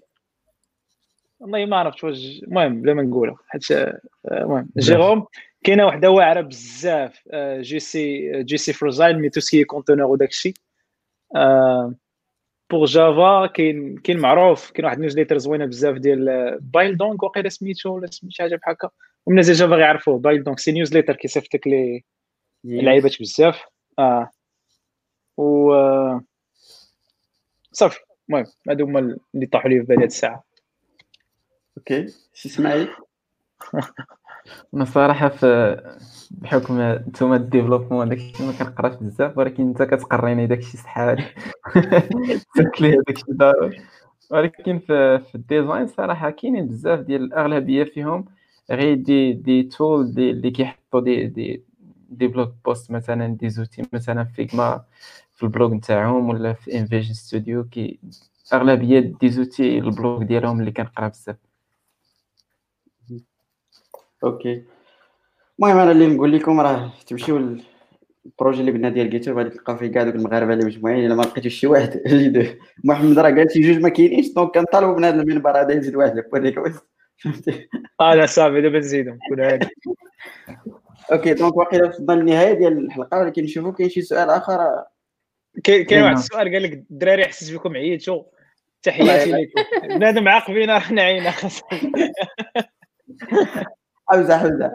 والله 1.40 1.66
ما 1.66 1.76
عرفت 1.76 2.04
واش 2.04 2.40
المهم 2.42 2.82
بلا 2.82 2.94
ما 2.94 3.02
نقولها. 3.02 3.38
حيت 3.48 3.70
آه، 3.70 4.00
المهم. 4.32 4.68
جيروم 4.78 5.26
كاينة 5.64 5.86
وحدة 5.86 6.10
واعرة 6.10 6.40
بزاف. 6.40 7.22
آه، 7.30 7.60
Jessie 7.60 7.78
Jessie 7.78 8.72
Frazelle 8.72 9.18
mais 9.18 9.28
tout 9.28 9.40
ce 9.40 9.50
qui 9.50 9.64
conteneurs 9.64 10.06
وداك 10.06 10.28
الشيء 10.28 10.54
pour 12.70 12.84
Java 12.86 13.46
كاين 13.46 13.98
كاين 13.98 14.18
معروف 14.18 14.70
كاين 14.70 14.84
واحد 14.84 14.96
ال 14.96 15.00
newsletter 15.00 15.38
زوينة 15.38 15.66
بزاف 15.66 15.96
ديال 15.96 16.58
Baeldung 16.60 17.22
وقيلا 17.22 17.48
سميتو 17.48 17.96
ولا 17.96 18.06
سميت 18.06 18.32
شي 18.32 18.42
حاجة 18.42 18.56
بحال 18.56 18.74
هكا. 18.74 18.90
ومن 19.26 19.40
ديال 19.40 19.54
Java 19.54 19.74
غيعرفوه 19.74 20.18
Baeldung 20.18 20.58
c'est 20.58 20.72
newsletter 20.72 21.16
كيصيفط 21.16 21.54
لك 21.54 21.66
les 21.66 22.04
لعيبات 22.64 23.20
بزاف. 23.20 23.62
آه. 23.98 24.30
و 25.36 25.72
آه، 25.72 26.20
صافي. 27.72 28.00
المهم 28.28 28.46
هادو 28.68 28.84
هما 28.84 29.18
اللي 29.34 29.46
طاحوا 29.46 29.70
لي 29.70 29.80
في 29.80 29.86
بالي 29.86 30.00
هاد 30.00 30.06
الساعة. 30.06 30.44
OK 31.78 32.06
شي 32.34 32.48
اسماعيل 32.48 32.88
أنا 34.74 34.84
صراحة 34.84 35.28
في 35.28 35.76
بحكم 36.30 36.80
نتوما 36.80 37.36
ال 37.36 37.41
développement 37.41 38.08
داكشي 38.08 38.42
ما 38.46 38.52
كنقراش 38.52 38.94
بزاف 38.94 39.38
ولكن 39.38 39.62
انت 39.62 39.82
كتقريني 39.82 40.46
داكشي 40.46 40.76
سحالي 40.76 41.24
قلت 42.56 42.80
لي 42.80 42.96
داكشي 43.06 43.24
ضروري. 43.30 43.80
ولكن 44.30 44.78
في, 44.78 45.18
في 45.18 45.34
ال 45.34 45.41
design 45.41 45.86
صراحة 45.86 46.30
كاينين 46.30 46.66
بزاف 46.66 47.00
ديال 47.00 47.24
الأغلبية 47.24 47.84
فيهم 47.84 48.24
غير 48.70 48.94
دي 48.94 49.32
دي 49.32 49.62
تول 49.62 50.14
دي 50.14 50.30
اللي 50.30 50.50
كيحطوا 50.50 51.00
des 51.00 51.26
des 51.26 51.64
des 52.10 52.26
blog 52.26 52.54
posts 52.64 52.90
مثلا 52.90 53.26
des 53.26 53.48
outils 53.50 53.82
مثلا 53.92 54.24
Figma 54.24 54.84
في 55.34 55.42
ال 55.42 55.48
blog 55.48 55.72
نتاعهم 55.72 56.28
ولا 56.28 56.52
في 56.52 56.78
InVision 56.78 57.14
Studio 57.14 57.64
كي 57.64 57.98
أغلبية 58.52 59.00
des 59.00 59.28
outils 59.28 59.78
ال 59.78 59.87
blog 59.87 60.22
ديالهم 60.22 60.60
اللي 60.60 60.72
كنقرا 60.72 61.08
بزاف. 61.08 61.36
OK. 64.24 64.64
المهم 65.58 65.78
أنا 65.78 65.92
اللي 65.92 66.06
نقول 66.06 66.32
لكم 66.32 66.60
راه 66.60 66.92
تمشيو 67.06 67.36
ال 68.26 68.31
projet 68.31 68.60
اللي 68.60 68.72
قلنا 68.72 68.88
ديال 68.88 69.10
GitHub 69.10 69.38
غادي 69.38 69.50
تلقاو 69.50 69.76
فيه 69.76 69.86
كاع 69.86 70.02
دوك 70.02 70.14
المغاربه 70.14 70.52
اللي 70.52 70.64
مجموعين 70.64 71.06
إلا 71.06 71.14
ما 71.14 71.22
لقيتوش 71.22 71.54
شي 71.54 71.66
واحد. 71.66 72.00
محمد 72.84 73.18
راه 73.18 73.30
قال 73.30 73.52
شي 73.52 73.60
جوج 73.60 73.82
ما 73.82 73.88
كاينينش 73.88 74.28
donc 74.28 74.54
كنطالبوا 74.54 74.96
من 74.96 75.04
هذا 75.04 75.22
المنبر 75.22 75.60
هذا 75.60 75.72
يزيد 75.72 75.96
واحد 75.96 76.16
لو 76.16 76.22
آه 78.00 78.14
لا 78.14 78.26
صافي 78.26 78.60
دابا 78.60 78.78
نزيدهم 78.78 79.18
كل 79.30 79.40
هادي 79.40 79.68
OK 81.12 81.34
donc 81.34 81.56
واقيلا 81.56 81.88
وصلنا 81.88 82.12
للنهايه 82.12 82.52
ديال 82.52 82.86
الحلقة 82.86 83.18
ولكن 83.18 83.42
نشوفوا 83.42 83.72
كاين 83.72 83.88
شي 83.88 84.02
سؤال 84.02 84.30
آخر. 84.30 84.84
كاين 85.64 85.84
كاين 85.84 86.02
واحد 86.02 86.12
نعم. 86.14 86.22
السؤال 86.22 86.52
قال 86.52 86.62
لك 86.62 86.72
الدراري 86.72 87.24
حسيت 87.24 87.54
بكم 87.58 87.76
عييتوا 87.76 88.22
تحياتي 88.82 89.30
لكم. 89.32 89.88
بنادم 89.88 90.28
عاقبين 90.28 90.70
راه 90.70 90.92
نعينا. 90.92 91.30
حوزة 94.08 94.38
حوزة. 94.38 94.72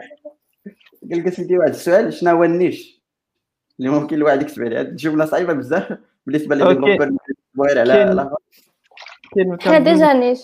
قال 1.11 1.19
لك 1.19 1.29
سيدي 1.29 1.57
واحد 1.57 1.69
السؤال 1.69 2.13
شنو 2.13 2.31
هو 2.31 2.43
ال 2.43 2.53
niche 2.53 3.01
اللي 3.79 3.89
ممكن 3.91 4.15
الواحد 4.15 4.41
يكتب 4.41 4.63
عليها 4.63 4.79
هاد 4.79 4.87
الجملة 4.87 5.25
صعيبة 5.25 5.53
بزاف 5.53 5.97
بالنسبة 6.25 6.55
غير 6.55 7.79
على 7.79 8.31
كاين- 9.35 9.83
déjà 9.83 10.13
niche. 10.13 10.39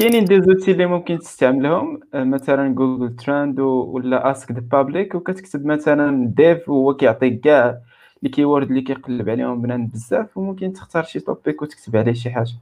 كاينين 0.00 0.24
des 0.24 0.42
outils 0.42 0.70
اللي 0.72 0.86
ممكن 0.86 1.18
تستعملهم؟ 1.18 2.00
آه، 2.14 2.24
مثلا 2.24 2.74
Google 2.74 3.16
Trends 3.16 3.60
ولا 3.60 4.30
Ask 4.30 4.52
the 4.52 4.60
Public 4.60 5.14
وكتكتب 5.14 5.66
مثلا 5.66 6.26
dev 6.36 6.68
وهو 6.68 6.94
كيعطيك 6.96 7.40
كاع 7.40 7.78
ال 8.24 8.29
keywords 8.29 8.68
اللي 8.68 8.82
كيقلب 8.82 9.28
عليهم 9.28 9.62
بنان 9.62 9.86
بزاف 9.86 10.36
وممكن 10.38 10.72
تختار 10.72 11.02
شي 11.04 11.20
topic 11.20 11.62
وتكتب 11.62 11.96
عليه 11.96 12.12
شي 12.12 12.30
حاجة. 12.30 12.52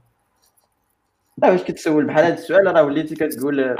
لا 1.37 1.51
واش 1.51 1.63
كتسول 1.63 2.05
بحال 2.05 2.23
هذا 2.25 2.33
السؤال؟ 2.33 2.75
راه 2.75 2.83
وليتي 2.83 3.15
كتقول 3.15 3.77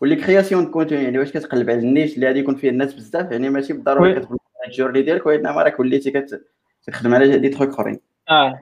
و 0.00 0.04
les 0.04 0.16
créations 0.16 0.66
contenu 0.66 1.02
يعني 1.04 1.18
واش 1.18 1.30
كتقلب 1.32 1.70
على 1.70 1.78
ال 1.78 1.84
niche 1.84 2.14
اللي 2.14 2.26
غادي 2.26 2.38
يكون 2.38 2.54
فيه 2.54 2.70
الناس 2.70 2.94
بزاف؟ 2.94 3.32
يعني 3.32 3.50
ماشي 3.50 3.72
بالضروره. 3.72 4.18
كتقول 4.18 4.38
ال 4.66 4.70
journey 4.70 5.02
ديالك 5.02 5.26
وإنما 5.26 5.62
راك 5.62 5.80
وليتي 5.80 6.10
كت- 6.10 6.44
كتخدم 6.86 7.14
على 7.14 7.38
des 7.38 7.48
trucs 7.48 7.68
أخرين. 7.68 8.00
آه 8.30 8.60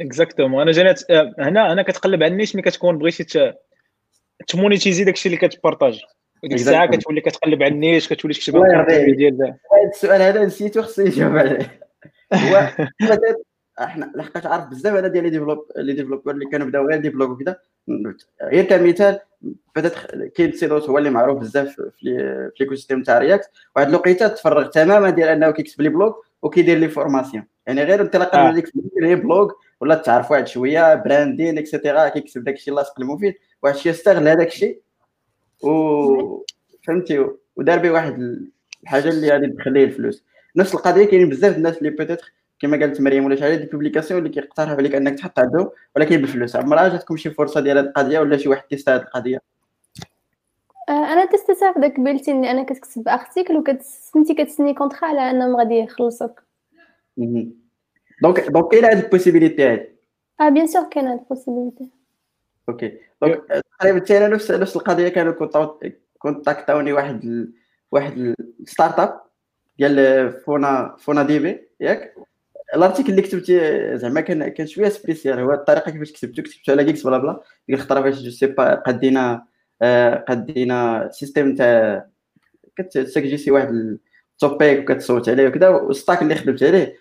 exactement 0.00 0.62
أنا 0.62 0.72
جاني 0.72 0.94
آه، 1.10 1.34
هنا 1.38 1.72
أنا 1.72 1.82
كتقلب 1.82 2.22
على 2.22 2.32
ال 2.32 2.36
niche 2.36 2.54
ملي 2.56 2.62
كتكون 2.62 2.98
بغيتي 2.98 3.52
تمونيتيزي 4.48 5.04
داكشي 5.04 5.28
اللي 5.28 5.36
كتبارطاجي 5.48 6.00
وديك 6.44 6.58
الساعة. 6.58 6.86
كتولي 6.86 7.20
كتقلب 7.20 7.62
على 7.62 7.72
ال 7.74 7.80
niche 7.80 8.08
كتولي 8.12 8.34
تكتب. 8.34 8.52
ديال 9.16 9.36
ذا. 9.38 9.44
هذا 9.46 9.90
السؤال 9.94 10.22
هذا 10.22 10.44
نسيتو 10.44 10.82
خصني 10.82 11.04
نجاوب 11.04 11.36
عليه 11.36 11.80
هو 12.34 12.68
إحنا 13.80 14.12
لحقاش 14.16 14.46
عارف 14.46 14.64
بزاف 14.64 14.94
أنا 14.98 15.08
ديال 15.08 15.24
لي 15.24 15.30
ديفلوب 15.30 15.66
لي 15.76 15.92
ديفلوبر 15.92 16.30
اللي 16.32 16.46
كانوا 16.46 16.66
بداو 16.66 16.88
غير 16.88 17.00
ديفلوب 17.00 17.30
وكذا 17.30 17.56
غير 18.42 18.64
كمثال 18.64 19.18
بدات 19.76 19.92
كاين 20.34 20.52
سيروس 20.52 20.88
هو 20.90 20.98
اللي 20.98 21.10
معروف 21.10 21.38
بزاف 21.40 21.68
في 21.68 21.90
لي- 22.02 22.50
في 22.56 22.64
ليكو 22.64 22.74
سيستيم 22.74 23.02
تاع 23.02 23.18
رياكت 23.18 23.50
واحد 23.76 23.88
الوقيتة 23.88 24.28
تفرغ 24.28 24.66
تماما 24.66 25.10
ديال 25.10 25.28
أنه 25.28 25.50
كيكتب 25.50 25.82
لي 25.82 25.88
بلوغ 25.88 26.12
وكيدير 26.42 26.78
لي 26.78 26.88
فورماسيون 26.88 27.44
يعني 27.66 27.82
غير 27.82 28.00
انطلاقا 28.00 28.38
آه. 28.38 28.48
من 28.50 28.54
ديك 28.54 28.68
لي 28.96 29.14
بلوغ 29.14 29.50
ولا 29.80 29.94
تعرف 29.94 30.30
واحد 30.30 30.46
شوية 30.46 30.94
براندين 30.94 31.58
اكسيتيرا 31.58 32.08
كيكتب 32.08 32.44
داك 32.44 32.54
الشيء 32.54 32.74
لاصق 32.74 33.00
المفيد 33.00 33.34
واحد 33.64 33.74
الشيء 33.74 33.92
استغل 33.92 34.28
هذاك 34.28 34.46
الشيء 34.46 34.80
و 35.62 36.44
فهمتي 36.86 37.26
ودار 37.56 37.78
به 37.78 37.90
واحد 37.90 38.46
الحاجة 38.82 39.08
اللي 39.08 39.30
غادي 39.30 39.46
تدخل 39.46 39.72
ليه 39.72 39.84
الفلوس. 39.84 40.24
نفس 40.56 40.74
القضية 40.74 41.04
كاينين 41.04 41.28
بزاف 41.28 41.56
الناس 41.56 41.78
اللي 41.78 41.90
peut-être 41.90 42.32
كما 42.60 42.76
قالت 42.80 43.00
مريم 43.00 43.24
ولا 43.24 43.36
شي 43.36 43.42
حاجة 43.42 43.54
des 43.54 43.66
publications 43.66 44.18
اللي 44.18 44.30
كيقترحوا 44.30 44.76
عليك 44.76 44.94
أنك 44.94 45.18
تحط 45.18 45.38
عندهم 45.38 45.70
ولكن 45.96 46.22
بفلوس. 46.22 46.56
عمرها 46.56 46.88
جاتكم 46.88 47.16
شي 47.16 47.30
فرصة 47.30 47.60
ديال 47.60 47.78
هذه 47.78 47.86
القضية 47.86 48.18
ولا 48.18 48.36
شي 48.36 48.48
واحد 48.48 48.62
testé 48.62 48.88
هذه 48.88 49.00
القضية؟ 49.02 49.40
آه، 50.88 51.12
أنا 51.12 51.24
تستسع 51.24 51.72
في 51.72 51.80
داك 51.80 52.00
بيلتي 52.00 52.30
إني 52.30 52.50
أنا 52.50 52.62
كتكتب 52.62 53.08
article 53.08 53.56
وكتسنتي 53.56 54.34
كتسني 54.34 54.74
contrat 54.74 55.08
على 55.08 55.30
أنهم 55.30 55.56
غادي 55.56 55.74
يخلصوك. 55.74 56.42
donc 57.16 58.40
donc 58.50 58.70
كاينة 58.70 58.88
هذه 58.88 59.04
ال 59.04 59.09
possibilité 59.09 59.68
هذه 59.68 59.86
أه 60.40 60.48
bien 60.48 60.66
sûr 60.66 60.88
كاين 60.90 61.06
هاد 61.06 61.18
ال 61.18 61.24
possibilité 61.24 61.88
okay 62.68 62.98
تقريبا 63.80 64.00
حتى 64.00 64.18
نفس 64.18 64.50
نفس 64.50 64.76
القضية 64.76 65.08
كانوا 65.08 65.32
كونتاكتاوني 66.18 66.92
واحد 66.92 67.24
ال... 67.24 67.52
واحد 67.92 68.34
ال 68.60 68.98
startup 68.98 69.20
ديال 69.78 70.32
Fauna 70.32 70.96
FaunaDB 70.98 71.68
ياك؟ 71.80 72.14
ال 72.74 72.78
article 72.78 73.10
اللي 73.10 73.22
كتبتي 73.22 73.98
زعما 73.98 74.20
كان 74.20 74.48
كان 74.48 74.66
شوية 74.66 74.88
spécial 74.88 75.38
هو 75.38 75.52
الطريقة 75.52 75.90
كيفاش 75.90 76.12
كتبتو 76.12 76.42
كتبتو 76.42 76.72
على 76.72 76.84
GeeksBlabla. 76.84 77.40
ديك 77.68 77.76
الخطره 77.78 78.02
فاش 78.02 78.22
je 78.22 78.30
sais 78.30 78.46
pas 78.46 78.74
قدينا 78.74 79.46
آه، 79.82 80.24
قدينا 80.28 81.08
système 81.12 81.54
تاع 81.54 82.06
كتسجلي 82.76 83.50
واحد 83.52 83.98
ال 84.32 84.42
topic 84.42 84.90
وكتصوت 84.90 85.28
عليه 85.28 85.48
وكذا 85.48 85.68
وال 85.68 85.83
stack 85.83 86.22
اللي 86.22 86.34
خدمت 86.34 86.62
عليه 86.62 86.96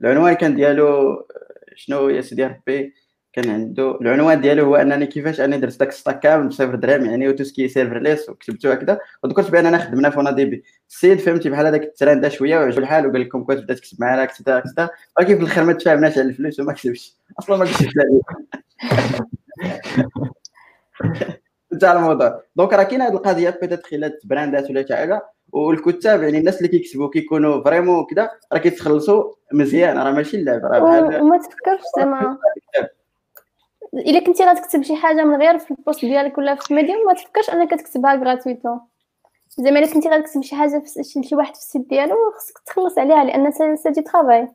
العنوان 0.00 0.32
كان 0.34 0.56
ديالو 0.56 1.16
شنو 1.76 2.08
يا 2.08 2.20
سيدي 2.20 2.44
ربي؟ 2.44 2.94
كان 3.32 3.50
عنده 3.50 3.98
العنوان 4.00 4.40
ديالو 4.40 4.64
هو 4.64 4.76
أنني 4.76 5.06
كيفاش 5.06 5.40
أنا 5.40 5.56
درت 5.56 5.80
داك 5.80 5.88
ال 5.88 5.93
stack 5.93 6.20
كامل 6.20 6.48
بصفر 6.48 6.74
درهم 6.74 7.04
يعني 7.06 7.28
و 7.28 7.32
tout 7.32 7.48
ce 7.48 7.56
qui 7.56 7.68
serverless 7.68 8.28
وكتبتو 8.28 8.70
هكذا 8.70 8.98
وذكرت 9.22 9.50
بأننا 9.50 9.78
خدمنا 9.78 10.10
FaunaDB 10.10 10.64
السيد 10.90 11.18
فهمتي 11.18 11.50
بحال 11.50 11.66
هذاك 11.66 11.82
الترند 11.82 12.28
شوية 12.28 12.58
وعجبو 12.58 12.80
الحال 12.80 13.06
وقال 13.06 13.20
لكم 13.20 13.44
كنت 13.44 13.58
بدا 13.58 13.74
تكتب 13.74 14.00
معنا 14.00 14.24
كذا 14.24 14.60
كذا 14.60 14.90
ولكن 15.18 15.36
في 15.36 15.42
الآخر 15.42 15.64
ما 15.64 15.72
تفاهمناش 15.72 16.18
على 16.18 16.28
الفلوس 16.28 16.60
وما 16.60 16.72
كتبش. 16.72 17.16
أصلا 17.38 17.56
ما 17.56 17.64
كتبش 17.64 17.92
عليه 17.98 18.20
انت 21.72 21.84
على 21.84 21.98
الموضوع. 21.98 22.42
donc 22.56 22.72
راه 22.72 22.82
كاينة 22.82 23.06
هذه 23.06 23.12
القضية 23.12 23.58
peut-être 23.60 23.86
خلال 23.86 24.18
براندات 24.24 24.70
ولا 24.70 24.86
شي 24.86 24.96
حاجة. 24.96 25.22
والكتاب 25.52 26.22
يعني 26.22 26.38
الناس 26.38 26.56
اللي 26.56 26.68
كيكتبوا 26.68 27.10
كيكونوا 27.10 27.64
vraiment 27.64 28.06
كذا 28.10 28.30
راه 28.52 28.58
كيتخلصوا 28.58 29.32
مزيان. 29.52 29.98
راه 29.98 30.12
ماشي 30.12 30.36
اللعب 30.36 30.64
راه 30.64 30.78
بحال 30.78 31.22
وما 31.22 31.38
تفكرش 31.38 31.80
زعما. 31.96 32.38
إلا 33.94 34.24
كنتي 34.24 34.44
غتكتب 34.44 34.82
شي 34.82 34.96
حاجة 34.96 35.24
من 35.24 35.42
غير 35.42 35.58
في 35.58 35.70
ال 35.70 35.77
post 35.77 36.04
ديالك 36.04 36.38
ولا 36.38 36.54
في 36.54 36.74
Medium 36.74 37.06
ما 37.06 37.12
تفكرش 37.12 37.50
أنك 37.50 37.74
كتكتبها 37.74 38.14
gratuitement 38.14 38.80
زعما 39.58 39.78
إلا 39.78 39.92
كنتي 39.92 40.08
غتكتب 40.08 40.42
شي 40.42 40.56
حاجة 40.56 40.82
في 41.12 41.22
شي 41.22 41.34
واحد 41.36 41.54
في 41.54 41.60
ال 41.60 41.66
site 41.66 41.88
ديالو 41.88 42.14
خصك 42.36 42.58
تخلص 42.66 42.98
عليها 42.98 43.24
لأن 43.24 43.52
c'est 43.76 43.90
du 43.90 44.02
travail 44.02 44.48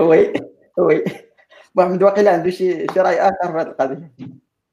oui 0.00 0.32
oui. 0.78 1.04
محمد 1.74 2.02
واقيلا 2.02 2.30
عنده 2.30 2.50
شي 2.50 2.86
شي 2.94 3.00
رأي 3.00 3.20
آخر 3.20 3.52
في 3.52 3.58
هذه 3.58 3.62
القضية؟ 3.62 4.12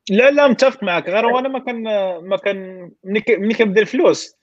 لا 0.10 0.32
لا 0.32 0.48
متفق 0.48 0.84
معك 0.84 1.10
غير 1.10 1.32
هو 1.32 1.40
أنا 1.40 1.50
ما 1.50 1.60
كان 1.60 1.84
ما 2.30 2.38
كان 2.38 2.92
ملي 3.04 3.54
كنبدا 3.54 3.82
الفلوس 3.82 4.38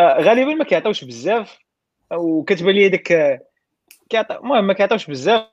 آه، 0.00 0.20
غالبا 0.20 0.54
ما 0.54 0.64
كيعطيوش 0.64 1.04
بزاف 1.04 1.58
وكتبان 2.12 2.74
لي 2.74 2.88
داك 2.88 3.12
آه، 3.12 3.40
كيعطي 4.08 4.34
المهم 4.36 4.66
ما 4.66 4.72
كيعطيوش 4.72 5.06
بزاف. 5.06 5.51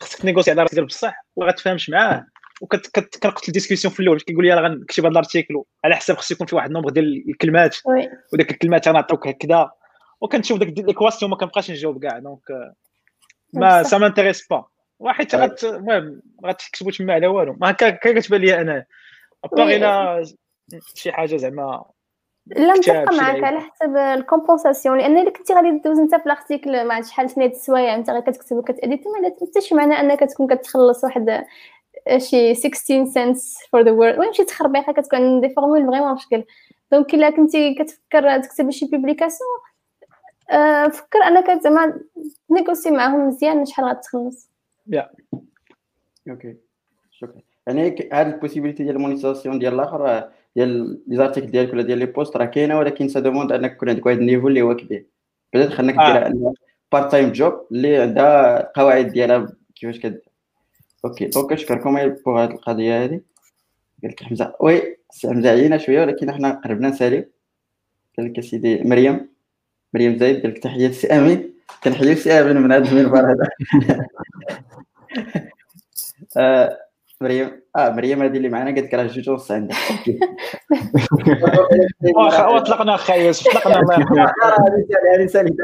خصك 0.00 0.18
تنيغوسي 0.18 0.50
على 0.50 0.62
راسك 0.62 0.80
بصح 0.80 1.24
وما 1.36 1.48
غتفاهمش 1.48 1.90
معاه 1.90 2.26
وكنقتل 2.60 3.48
ال 3.48 3.52
discussion 3.52 3.94
في 3.94 4.00
الأول 4.00 4.20
كيقول 4.20 4.44
لي 4.44 4.54
راه 4.54 4.68
غنكتب 4.68 5.04
هذا 5.04 5.12
ال 5.12 5.18
article 5.18 5.62
على 5.84 5.96
حساب 5.96 6.16
خصو 6.16 6.34
يكون 6.34 6.46
في 6.46 6.56
واحد 6.56 6.66
ال 6.66 6.69
nombre 6.69 6.90
ديال 6.90 7.24
الكلمات. 7.28 7.76
oui. 7.86 8.10
وداك 8.32 8.50
الكلمات 8.50 8.88
غنعطيوك 8.88 9.26
هكذا. 9.26 9.70
وكنشوف 10.20 10.58
داك 10.58 10.68
l'équation 10.78 11.30
ما 11.30 11.36
كنبقاش 11.36 11.70
نجاوب 11.70 12.02
كاع. 12.02 12.18
donc 12.18 12.50
آه، 12.50 12.74
ما. 13.52 13.82
ça 13.82 13.98
m'intéresse 13.98 14.46
pas 14.46 14.64
واحد 14.98 15.34
غت 15.34 15.64
المهم 15.64 16.22
ما 16.42 16.48
غتكتبوا 16.48 16.92
تما 16.92 17.14
على 17.14 17.26
والو. 17.26 17.56
ما 17.60 17.70
هكا 17.70 17.90
كتبان 17.90 18.40
لي 18.40 18.60
أنا. 18.60 18.84
à 19.44 19.48
part. 19.48 19.68
إلى 19.68 20.24
شي 20.94 21.12
حاجة 21.12 21.36
زعما 21.36 21.84
لا 22.56 22.72
متفقة 22.72 23.10
شي 23.10 23.20
معك. 23.20 23.44
على 23.44 23.60
حسب 23.60 23.96
ال 23.96 24.04
compensation 24.04 24.98
لأن 24.98 25.18
إلا 25.18 25.30
كنتي 25.30 25.54
غادي 25.54 25.78
دوز 25.78 25.98
انت 25.98 26.14
في 26.14 26.26
ال 26.26 26.34
article 26.34 26.86
مع 26.86 27.00
شحال 27.00 27.30
ثنيه 27.30 27.46
السوايع 27.46 27.94
أنت 27.94 28.10
غير 28.10 28.20
كتكتب 28.20 28.56
وكتاديتي 28.56 29.04
ما 29.08 29.28
حتى 29.28 29.60
شي 29.60 29.74
معنى 29.74 29.94
أنك 29.94 30.20
تكون 30.20 30.46
كتخلص 30.46 31.04
واحد 31.04 31.44
شي 32.16 32.54
16 32.54 33.04
cents 33.04 33.58
for 33.72 33.82
the 33.82 33.90
word 33.90 34.14
المهم 34.14 34.32
شي 34.32 34.44
تخربيقة 34.44 34.92
كتكون 34.92 35.40
des 35.40 35.48
formules 35.48 35.86
vraiment 35.86 36.14
مشكل. 36.14 36.44
donc 36.92 37.14
إلا 37.14 37.30
كنتي 37.30 37.74
كتفكر 37.74 38.38
تكتب 38.40 38.70
شي 38.70 38.86
publication 38.86 39.58
آه، 40.50 40.88
فكر 40.88 41.18
أنك 41.18 41.62
زعما 41.62 42.00
نيغوسي 42.50 42.90
معاهم 42.90 43.28
مزيان 43.28 43.66
شحال 43.66 43.84
غتخلص. 43.84 44.50
okay 46.30 46.56
شكرا. 47.10 47.40
يعني 47.66 48.08
هاد 48.12 48.26
ال 48.26 48.31
possibilité 48.31 48.84
ديال 48.84 48.96
ال 48.96 49.01
monétisation 49.01 49.58
ديال 49.58 49.74
الآخر 49.74 50.08
آه، 50.08 50.30
ديال 50.58 50.98
les 51.06 51.16
articles 51.16 51.50
ديالك 51.50 51.72
ولا 51.72 51.82
ديال 51.82 51.98
les 51.98 52.06
posts 52.06 52.36
راه 52.36 52.44
كاينة 52.44 52.78
ولكن 52.78 53.08
ça 53.08 53.20
demande 53.20 53.52
أنك 53.52 53.72
يكون 53.72 53.88
عندك 53.88 54.06
واحد 54.06 54.18
ال 54.18 54.22
niveau 54.22 54.48
اللي 54.48 54.62
هو 54.62 54.76
كبير. 54.76 55.06
peut-être 55.54 55.68
خليك. 55.68 55.96
ديرها 55.96 56.52
part 56.92 57.12
time 57.12 57.32
job 57.32 57.66
اللي 57.72 57.96
عندها 57.96 58.60
القواعد 58.60 59.06
ديالها 59.08 59.52
كيفاش 59.76 59.98
كدير 59.98 60.22
okay 61.04 61.24
donc 61.26 61.52
نشكركم 61.52 62.08
pour 62.08 62.42
هاد 62.42 62.50
القضية 62.50 63.02
هادي. 63.02 63.22
قال 64.02 64.10
لك 64.10 64.22
حمزة. 64.22 64.54
oui 64.60 64.96
سي 65.10 65.28
حمزة 65.28 65.50
عيينا 65.50 65.78
شوية 65.78 66.00
ولكن 66.00 66.32
حنا 66.32 66.50
قربنا 66.50 66.88
نساليو. 66.88 67.24
قال 68.18 68.26
لك 68.32 68.38
اسيدي 68.38 68.82
مريم. 68.84 69.28
مريم 69.94 70.16
زايد 70.18 70.42
قال 70.42 70.50
لك 70.50 70.58
تحية 70.58 70.88
لسي 70.88 71.06
امين 71.06 71.54
كنحيي 71.84 72.14
سي 72.14 72.32
امين 72.32 72.56
من 72.56 72.72
هذا 72.72 72.90
المنبر 72.90 73.20
هذا. 73.30 73.48
آه، 76.36 76.78
مريم. 77.20 77.60
آه 77.76 77.90
مريم 77.90 78.22
هذه 78.22 78.36
اللي 78.36 78.48
معنا 78.48 78.70
قالت 78.70 78.84
لك 78.84 78.94
راه 78.94 79.06
جوج 79.06 79.30
ونص 79.30 79.50
عندك. 79.50 79.76
واخا 82.16 82.46
وطلقنا 82.46 82.94
اخا 82.94 83.14
يوسف 83.14 83.52
طلقنا 83.52 83.80
الله 83.80 83.94
يرحمه 83.94 84.32
هذه 85.16 85.26
سالي 85.26 85.50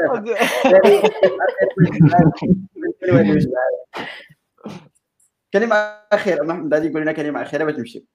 كلمة 5.53 5.75
أخيرة 6.11 6.43
محمد 6.43 6.73
غادي 6.73 6.87
يقول 6.87 7.01
لنا 7.01 7.11
كلمة 7.11 7.41
أخيرة 7.41 7.63
باش 7.63 7.75
نمشي. 7.75 8.05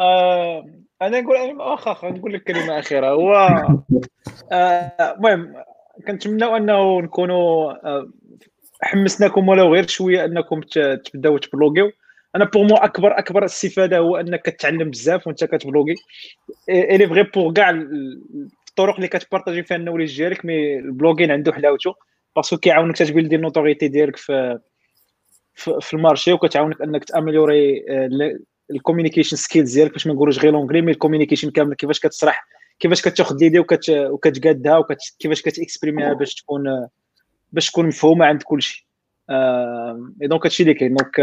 آه، 0.00 0.64
أنا 1.02 1.20
نقول 1.20 1.36
أنا 1.36 1.64
واخا 1.64 2.10
نقول 2.10 2.32
لك 2.32 2.42
كلمة 2.42 2.78
أخيرة. 2.78 3.10
هو 3.10 3.34
آه، 4.52 5.14
المهم 5.16 5.54
كنتمناو 6.06 6.56
أنه 6.56 7.00
نكونوا 7.00 7.72
آه، 7.72 8.10
حمسناكم 8.82 9.48
ولو 9.48 9.74
غير 9.74 9.86
شوية 9.86 10.24
أنكم 10.24 10.60
تبداو 11.04 11.38
تبلوغيو. 11.38 11.90
أنا 12.36 12.44
pour 12.44 12.64
moi 12.64 12.76
أكبر 12.76 13.18
أكبر 13.18 13.38
الاستفاده 13.38 13.98
هو 13.98 14.16
أنك 14.16 14.42
كتعلم 14.42 14.90
بزاف 14.90 15.26
وأنت 15.26 15.44
كتبلوغي. 15.44 15.94
il 16.68 17.06
est 17.06 17.13
vrai 17.13 17.22
pour 17.22 17.52
كاع 17.52 17.70
الطرق 18.68 18.94
اللي 18.94 19.08
كتبارطاجي 19.08 19.62
فيها 19.62 19.76
ال 19.76 19.80
knowledge 19.80 20.16
ديالك 20.16 20.44
mais 20.44 20.78
ال 20.78 20.84
blogging 20.84 21.30
عنده 21.30 21.52
حلاوته 21.52 21.94
parce 22.36 22.49
que 22.49 22.56
كيعاونك 22.56 22.96
تتبيلدي 22.96 23.36
ال 23.36 23.41
notoriété 23.41 23.88
ديالك 23.88 24.16
في 24.16 24.58
في 25.54 25.94
ال 25.94 25.99
marché 25.99 26.32
وكتعاونك 26.32 26.82
أنك 26.82 27.04
تامليوري 27.04 27.84
ال 28.70 28.75
communication 28.75 29.36
skills 29.36 29.74
ديالك 29.74 29.92
باش 29.92 30.06
ما 30.06 30.14
نقولوش 30.14 30.38
غير 30.38 30.52
l'anglais 30.52 30.82
mais 30.82 30.92
ال 30.92 30.96
communication 30.96 31.50
كامل 31.50 31.74
كيفاش 31.74 32.00
كتشرح 32.00 32.46
كيفاش 32.78 33.02
كتاخذ 33.02 33.36
l'idée 33.40 33.58
وكت 33.58 33.90
وكتقادها 33.90 34.78
وكيفاش 34.78 35.42
كتاكسبريميها 35.42 36.12
باش 36.12 36.34
تكون 36.34 36.88
باش 37.52 37.70
تكون 37.70 37.86
مفهومة 37.86 38.26
عند 38.26 38.42
كلشي. 38.42 38.88
et 40.22 40.26
donc 40.28 40.46
هادشي 40.46 40.62
اللي 40.62 40.74
كاين. 40.74 40.94
donc 40.94 41.20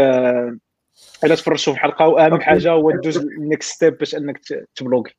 إلا 1.24 1.34
تفرجتوا 1.34 1.72
في 1.72 1.78
الحلقة 1.78 2.08
واهم 2.08 2.40
حاجة 2.40 2.70
هو 2.70 2.90
دوز 2.90 3.16
ال 3.16 3.27
next 3.27 3.72
step 3.74 3.98
باش 3.98 4.14
إنك 4.14 4.40
تبلوغي. 4.74 5.10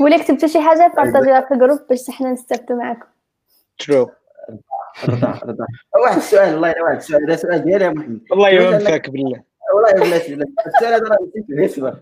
ولا 0.00 0.18
كتبتوا 0.18 0.48
شي 0.48 0.60
حاجة 0.60 0.92
بارطاجيها 0.96 1.40
في 1.40 1.54
ال 1.54 1.57
groupe 1.57 1.78
باش 1.90 2.10
حنا 2.10 2.32
نستافدوا 2.32 2.76
معاكم؟ 2.76 3.06
ترو 3.78 4.10
رضا 5.08 5.40
رضا 5.44 5.66
واحد 6.02 6.16
السؤال 6.16 6.54
الله 6.54 6.74
واحد 6.82 6.96
السؤال 6.96 7.22
هذا 7.22 7.36
سؤال 7.36 7.64
ديالي 7.64 7.84
يا 7.84 7.90
محمد. 7.90 8.20
الله 8.32 8.48
يوفقك 8.48 9.10
بالله. 9.10 9.42
والله 9.74 10.06
بلاتي 10.06 10.34
السؤال 10.66 10.94
هذا 10.94 11.04
راه 11.08 11.18
نسيت 11.54 11.94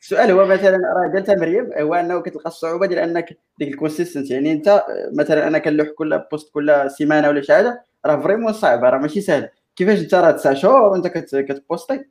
السؤال 0.00 0.30
هو 0.30 0.46
مثلا 0.46 0.76
راه 0.76 1.12
قالتها 1.14 1.34
مريم 1.34 1.70
هو 1.78 1.94
أنه 1.94 2.20
كتلقى 2.20 2.46
الصعوبة 2.46 2.86
ديال 2.86 2.98
أنك 2.98 3.38
ديك 3.58 3.68
ال 3.68 3.74
consistent 3.74 4.30
يعني 4.30 4.52
أنت 4.52 4.84
مثلا 5.18 5.46
أنا 5.46 5.58
كنلوح 5.58 5.88
كل 5.88 6.22
post 6.30 6.54
كل 6.54 6.90
سيمانة 6.90 7.28
ولا 7.28 7.42
شي 7.42 7.52
حاجة 7.52 7.84
راه 8.06 8.20
vraiment 8.20 8.52
صعبة 8.52 8.88
راه 8.88 8.98
ماشي 8.98 9.20
سهل. 9.20 9.48
كيفاش 9.76 9.98
انت 9.98 10.14
راه 10.14 10.30
تسع 10.30 10.54
شهور 10.54 10.82
وانت 10.82 11.06
كتبوستي؟ 11.06 12.04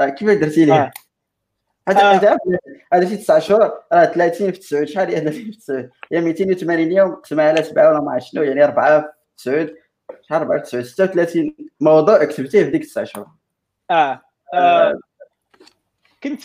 كيفاش 0.00 0.36
درتي 0.36 0.64
ليها 0.64 0.90
هذا 1.88 2.38
هذا 2.92 3.08
شي 3.08 3.16
تسع 3.16 3.38
شهور 3.38 3.72
راه 3.92 4.04
30 4.04 4.52
في 4.52 4.58
9 4.58 4.84
شحال 4.84 5.08
هي؟ 5.08 5.20
30 5.20 5.32
في 5.32 5.58
9 5.58 5.90
هي 6.12 6.20
280 6.20 6.92
يوم 6.92 7.14
قسمها 7.14 7.48
على 7.48 7.62
سبعة 7.62 7.88
ولا 7.88 8.00
ما 8.00 8.12
عرفت 8.12 8.26
شنو 8.26 8.42
يعني 8.42 8.64
4 8.64 9.00
في 9.00 9.66
9 9.66 9.68
شحال 10.22 10.40
4 10.40 10.58
في 10.58 10.64
9 10.64 10.82
36 10.82 11.56
موضوع 11.80 12.24
كتبتيه 12.24 12.64
في 12.64 12.70
ديك 12.70 12.82
التسع 12.82 13.04
شهور 13.04 13.26
آه, 13.90 14.20
آه. 14.54 14.98
كنت 16.22 16.42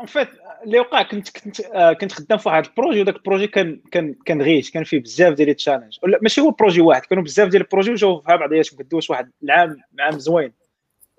en 0.00 0.06
fait 0.06 0.28
اللي 0.64 0.78
وقع 0.78 1.02
كنت 1.02 1.38
كنت 1.38 1.60
آه 1.60 1.92
كنت 1.92 2.12
خدام 2.12 2.38
في 2.38 2.48
واحد 2.48 2.66
ال 2.66 2.71
projet 2.71 3.00
وداك 3.00 3.16
ال 3.16 3.20
projet 3.20 3.46
كان 3.46 3.80
كان 3.90 4.14
كان 4.24 4.42
riche 4.42 4.70
كان 4.70 4.84
فيه 4.84 5.00
بزاف 5.00 5.34
ديال 5.34 5.48
ال 5.48 5.52
challenges. 5.52 5.98
ولا 6.02 6.18
ماشي 6.22 6.40
هو 6.40 6.50
projet 6.50 6.80
واحد 6.80 7.02
كانوا 7.02 7.24
بزاف 7.24 7.48
ديال 7.48 7.62
ال 7.62 7.65
projets 7.65 7.90
وجاو 7.90 8.20
فيها 8.20 8.36
بعضياتهم 8.36 8.78
كدوز 8.78 9.10
واحد 9.10 9.30
العام 9.42 9.76
عام 10.00 10.18
زوين. 10.18 10.52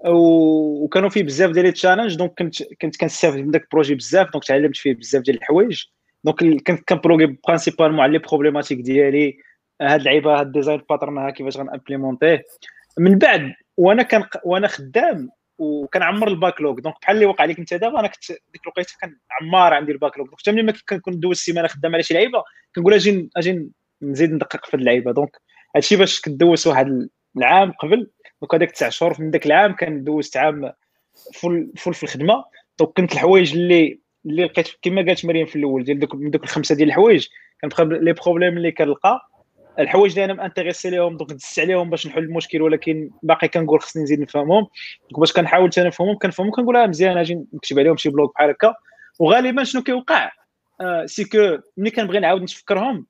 وكانوا 0.05 1.09
فيه 1.09 1.23
بزاف 1.23 1.51
ديال 1.51 1.65
ال 1.65 1.70
challenges 1.70 2.15
donc 2.15 2.34
كنت 2.39 2.63
كنت 2.63 2.97
كنستافد 2.97 3.38
من 3.38 3.51
داك 3.51 3.61
ال 3.61 3.66
projet 3.66 3.95
بزاف 3.95 4.31
donc 4.32 4.44
تعلمت 4.45 4.77
فيه 4.77 4.93
بزاف 4.93 5.23
ديال 5.23 5.38
الحوايج. 5.38 5.84
donc 6.23 6.64
كنت 6.67 6.89
كن 6.90 7.00
blogger 7.00 7.38
principalement 7.48 7.99
على 7.99 8.11
les 8.11 8.19
problématiques 8.19 8.80
ديالي 8.80 9.38
هاد 9.81 9.99
اللعيبه 9.99 10.39
هاد 10.39 10.45
ال 10.45 10.51
design 10.51 10.82
pattern 10.90 11.18
ها 11.17 11.30
كيفاش 11.30 11.57
غن 11.57 11.69
implémenter 11.69 12.32
يه 12.32 12.44
من 12.99 13.17
بعد 13.17 13.53
وأنا 13.77 14.03
كان 14.03 14.23
وأنا 14.43 14.67
خدام 14.67 15.30
وكنعمر 15.57 16.27
ال 16.27 16.33
backlog. 16.33 16.80
دونك 16.80 16.95
بحال 17.02 17.15
اللي 17.15 17.26
وقع 17.26 17.45
لك 17.45 17.60
انت 17.60 17.73
دابا 17.73 17.99
أنا 17.99 18.07
كنت 18.07 18.32
ديك 18.32 18.61
الوقيته 18.64 18.94
كنعمار 19.02 19.73
عندي 19.73 19.91
ال 19.91 19.95
backlog. 19.95 20.27
حتى 20.40 20.52
ملي 20.52 20.64
ما 20.64 20.73
كنكون 20.90 21.14
ندوز 21.14 21.38
السيمانة 21.38 21.68
خدام 21.68 21.94
على 21.94 22.03
شي 22.03 22.14
لعيبة 22.14 22.44
كنقول 22.76 22.94
أجي 22.94 23.30
أجي 23.38 23.69
نزيد 24.02 24.34
ندقق 24.34 24.65
في 24.65 24.73
اللعيبة. 24.73 25.11
donc 25.11 25.41
هادشي 25.76 25.95
باش 25.95 26.22
كدوز 26.22 26.68
واحد 26.68 27.10
العام 27.38 27.72
قبل. 27.72 28.11
donc 28.41 28.56
هذاك 28.56 28.72
تسع 28.72 28.90
شهور 28.90 29.15
من 29.19 29.32
ذاك 29.32 29.45
العام 29.45 29.73
كان 29.73 30.03
دوزت 30.03 30.38
عام 30.38 30.72
full 31.34 31.72
full 31.77 31.94
في 31.94 32.03
الخدمة. 32.03 32.45
donc 32.80 32.91
كنت 32.98 33.14
الحوايج 33.14 33.53
اللي 33.53 33.99
اللي 34.26 34.45
لقيت 34.45 34.68
كما 34.82 35.06
قالت 35.06 35.26
مريم 35.26 35.45
في 35.45 35.56
الأول 35.56 35.84
ديال 35.84 35.99
دوك 35.99 36.15
من 36.15 36.32
دوك 36.32 36.44
الخمسة 36.44 36.76
ديال 36.76 36.88
الحوايج 36.88 37.27
كان 37.61 37.90
les 37.90 38.14
problèmes 38.14 38.57
اللي 38.57 38.72
كنلقى. 38.72 39.22
الحوايج 39.80 40.11
اللي 40.11 40.26
أنا 40.26 40.34
intéressé 40.34 40.90
ليهم 40.89 41.18
donc 41.18 41.32
دزت 41.34 41.60
عليهم 41.60 41.89
باش 41.89 42.07
نحل 42.07 42.23
المشكل 42.23 42.61
ولكن 42.61 43.10
باقي 43.23 43.47
كنقول 43.47 43.81
خصني 43.81 44.03
نزيد 44.03 44.19
نفهمهم. 44.19 44.68
donc 45.10 45.19
باش 45.19 45.34
كنحاول 45.34 45.69
حتى 45.72 45.84
نفهمهم 45.84 46.18
كنفهمهم 46.18 46.52
كنقول 46.52 46.76
آه 46.77 46.88
مزيان 46.88 47.18
أجي 47.18 47.45
نكتب 47.53 47.80
عليهم 47.80 47.97
شي 47.97 48.10
blog 48.10 48.34
بحال 48.35 48.49
هكا. 48.49 48.73
وغالبا 49.19 49.64
شنو 49.64 49.84
كيوقع؟ 49.84 50.31
آه 50.81 51.06
c'est 51.06 51.23
que 51.26 51.57
ملي 51.77 51.91
كنبغي 51.91 52.19
نعاود 52.19 52.41
نتفكرهم 52.41 53.07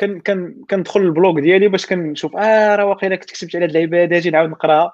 كن 0.00 0.20
كن 0.20 0.64
كندخل 0.70 1.00
ال 1.00 1.08
blog 1.08 1.38
ديالي 1.38 1.68
باش 1.68 1.86
كنشوف 1.86 2.36
آه 2.36 2.76
راه 2.76 2.84
واقيلا 2.84 3.16
كنت 3.16 3.30
كتبت 3.30 3.56
على 3.56 3.64
هاد 3.64 3.70
اللعيبه 3.70 4.02
هادي 4.02 4.16
أجي 4.16 4.30
نعاود 4.30 4.50
نقراها. 4.50 4.92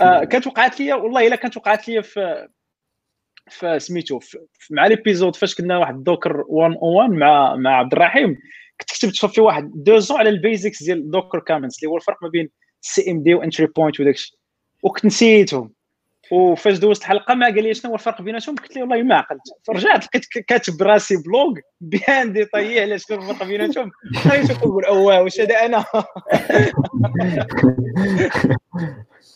آه 0.00 0.24
كانت 0.24 0.46
وقعت 0.46 0.80
لي 0.80 0.92
والله 0.92 1.26
إلا 1.26 1.36
كانت 1.36 1.56
وقعت 1.56 1.88
لي 1.88 2.02
في 2.02 2.48
في 3.48 3.78
سميتو 3.78 4.20
مع 4.70 4.86
l'épisode 4.86 5.36
فاش 5.36 5.54
كنا 5.54 5.78
واحد 5.78 5.94
ال 5.94 6.01
Docker 6.01 6.44
101 6.50 7.10
مع 7.10 7.56
مع 7.56 7.70
عبد 7.78 7.92
الرحيم. 7.92 8.38
كنت 8.80 8.90
كتبت 8.90 9.34
في 9.34 9.40
واحد. 9.40 9.70
دوزون 9.74 10.18
على 10.18 10.28
ال 10.28 10.36
basics 10.36 10.82
ديال 10.82 11.10
Docker 11.10 11.38
commands 11.38 11.76
اللي 11.78 11.90
هو 11.90 11.96
الفرق 11.96 12.16
ما 12.22 12.28
بين 12.28 12.50
CMD 12.80 13.22
و 13.22 13.34
entrypoint 13.34 14.00
وداك 14.00 14.14
الشيء. 14.14 14.38
وكنت 14.82 15.04
نسيتهم. 15.04 15.72
وفاش 16.32 16.78
دوزت 16.78 17.02
الحلقة 17.02 17.34
ما 17.34 17.46
قال 17.46 17.62
لي 17.62 17.74
شنو 17.74 17.90
هو 17.90 17.94
الفرق 17.94 18.22
بيناتهم؟ 18.22 18.56
قلت 18.56 18.76
له 18.76 18.82
والله 18.82 19.02
ما 19.02 19.14
عقلت. 19.14 19.40
فرجعت 19.66 20.04
لقيت 20.04 20.24
كاتب 20.48 20.82
راسي 20.82 21.16
blog 21.16 21.54
bien 21.80 22.32
détaillé 22.32 22.80
على 22.80 22.98
شنو 22.98 23.30
الفرق 23.30 23.44
بيناتهم. 23.44 23.90
خليت 24.16 24.50
نقول 24.50 24.84
اواه 24.84 25.22
واش 25.22 25.40
هذا 25.40 25.54
أنا؟ 25.54 25.84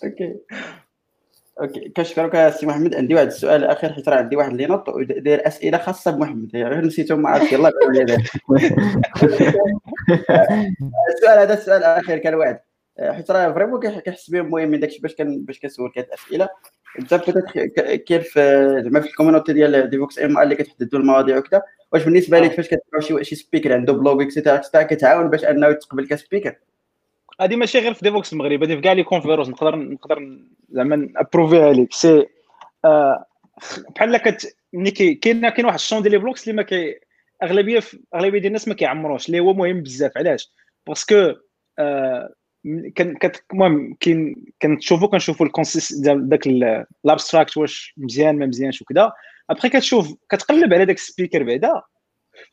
Okay. 0.04 0.34
Okay 1.60 1.88
كنشكرك 1.88 2.48
سي 2.48 2.66
محمد 2.66 2.94
عندي 2.94 3.14
واحد 3.14 3.26
السؤال 3.26 3.64
الأخير 3.64 3.92
حيت 3.92 4.08
راه 4.08 4.16
عندي 4.16 4.36
واحد 4.36 4.50
la 4.50 4.66
note 4.66 4.88
وداير 4.88 5.46
أسئلة 5.46 5.78
خاصة 5.78 6.10
بمحمد. 6.10 6.56
غير 6.56 6.84
نسيتهم 6.84 7.22
ما 7.22 7.28
عرفتش 7.28 7.52
يلاه 7.52 7.72
السؤال 11.14 11.38
هذا 11.38 11.54
السؤال 11.54 11.84
الأخير 11.84 12.18
كان 12.18 12.34
واحد. 12.34 12.60
حيت 13.00 13.30
راه 13.30 13.52
vraiment 13.52 14.00
كيحس 14.00 14.30
بهم 14.30 14.50
مهم 14.50 14.68
من 14.68 14.80
داكشي 14.80 15.00
باش 15.00 15.14
كان 15.14 15.44
باش 15.44 15.60
كنسول 15.60 15.92
كانت 15.94 16.08
اسئله 16.08 16.48
انت 16.98 17.14
كيف 18.06 18.38
زعما 18.78 19.00
في 19.00 19.06
ال 19.06 19.11
community 19.11 19.52
ديال 19.52 19.90
Devoxx 19.90 20.18
ملي 20.18 20.54
كتحددوا 20.54 21.00
المواضيع 21.00 21.38
وكذا 21.38 21.62
واش 21.92 22.04
بالنسبة 22.04 22.40
لك 22.40 22.52
فاش 22.52 22.66
كتلقى 22.66 23.00
شي 23.00 23.24
شي 23.24 23.36
speaker 23.36 23.72
عنده 23.72 23.92
blog 23.92 24.22
et 24.22 24.32
cetera 24.32 24.60
كتعاون 24.74 25.30
باش 25.30 25.44
أنه 25.44 25.66
يتقبل 25.66 26.06
ك 26.06 26.13
speaker 26.13 26.56
هذه 27.40 27.56
ماشي 27.56 27.78
غير 27.78 27.94
في 27.94 28.02
ديفوكس 28.04 28.32
المغرب 28.32 28.62
هذه 28.62 28.74
في 28.74 28.80
كاع 28.80 28.92
لي 28.92 29.02
كونفيروس 29.02 29.48
نقدر 29.48 29.76
نقدر 29.76 30.38
زعما 30.68 31.08
ابروفيها 31.16 31.72
لك 31.72 31.92
سي 31.92 32.26
آه 32.84 33.24
بحال 33.94 34.16
كت 34.16 34.56
ملي 34.72 34.90
كاين 34.90 35.48
كاين 35.48 35.66
واحد 35.66 35.74
الشون 35.74 36.02
ديال 36.02 36.12
لي 36.12 36.18
بلوكس 36.18 36.48
اللي 36.48 36.56
ما 36.56 36.62
كي 36.62 37.00
أغلبية 37.42 37.82
أغلبية 38.14 38.38
ديال 38.38 38.46
الناس 38.46 38.68
ما 38.68 38.74
كيعمروش 38.74 39.26
اللي 39.26 39.40
هو 39.40 39.54
مهم 39.54 39.82
بزاف. 39.82 40.12
علاش؟ 40.18 40.52
باسكو 40.86 41.34
آه 41.78 42.34
المهم 43.52 43.94
كاين 44.00 44.46
كنشوفوا 44.62 45.46
الكونسيست 45.46 46.02
ديال 46.02 46.28
داك 46.28 46.46
الابستراكت 47.04 47.56
واش 47.56 47.94
مزيان 47.96 48.38
ما 48.38 48.46
مزيانش 48.46 48.82
وكذا 48.82 49.12
ابخي 49.50 49.68
كتشوف 49.68 50.14
كتقلب 50.28 50.74
على 50.74 50.84
داك 50.84 50.96
السبيكر 50.96 51.42
بعدا. 51.42 51.82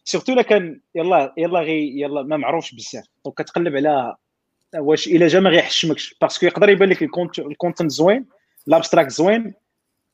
surtout 0.03 0.34
إلا 0.33 0.41
كان 0.41 0.81
يلا 0.95 1.33
يلا 1.37 1.59
غي 1.59 1.99
يلا 1.99 2.23
ما 2.23 2.37
معروفش 2.37 2.75
بزاف. 2.75 3.05
donc 3.26 3.41
كتقلب 3.41 3.75
على 3.75 4.15
واش 4.75 5.07
إلا 5.07 5.27
جا 5.27 5.39
ما 5.39 5.49
غيحشمكش. 5.49 6.15
parce 6.22 6.36
que 6.36 6.45
يقدر 6.45 6.69
يبان 6.69 6.89
لك 6.89 7.03
ال 7.03 7.14
content 7.14 7.91
زوين 7.91 8.25
ال 8.67 8.72
abstract 8.72 9.11
زوين 9.11 9.53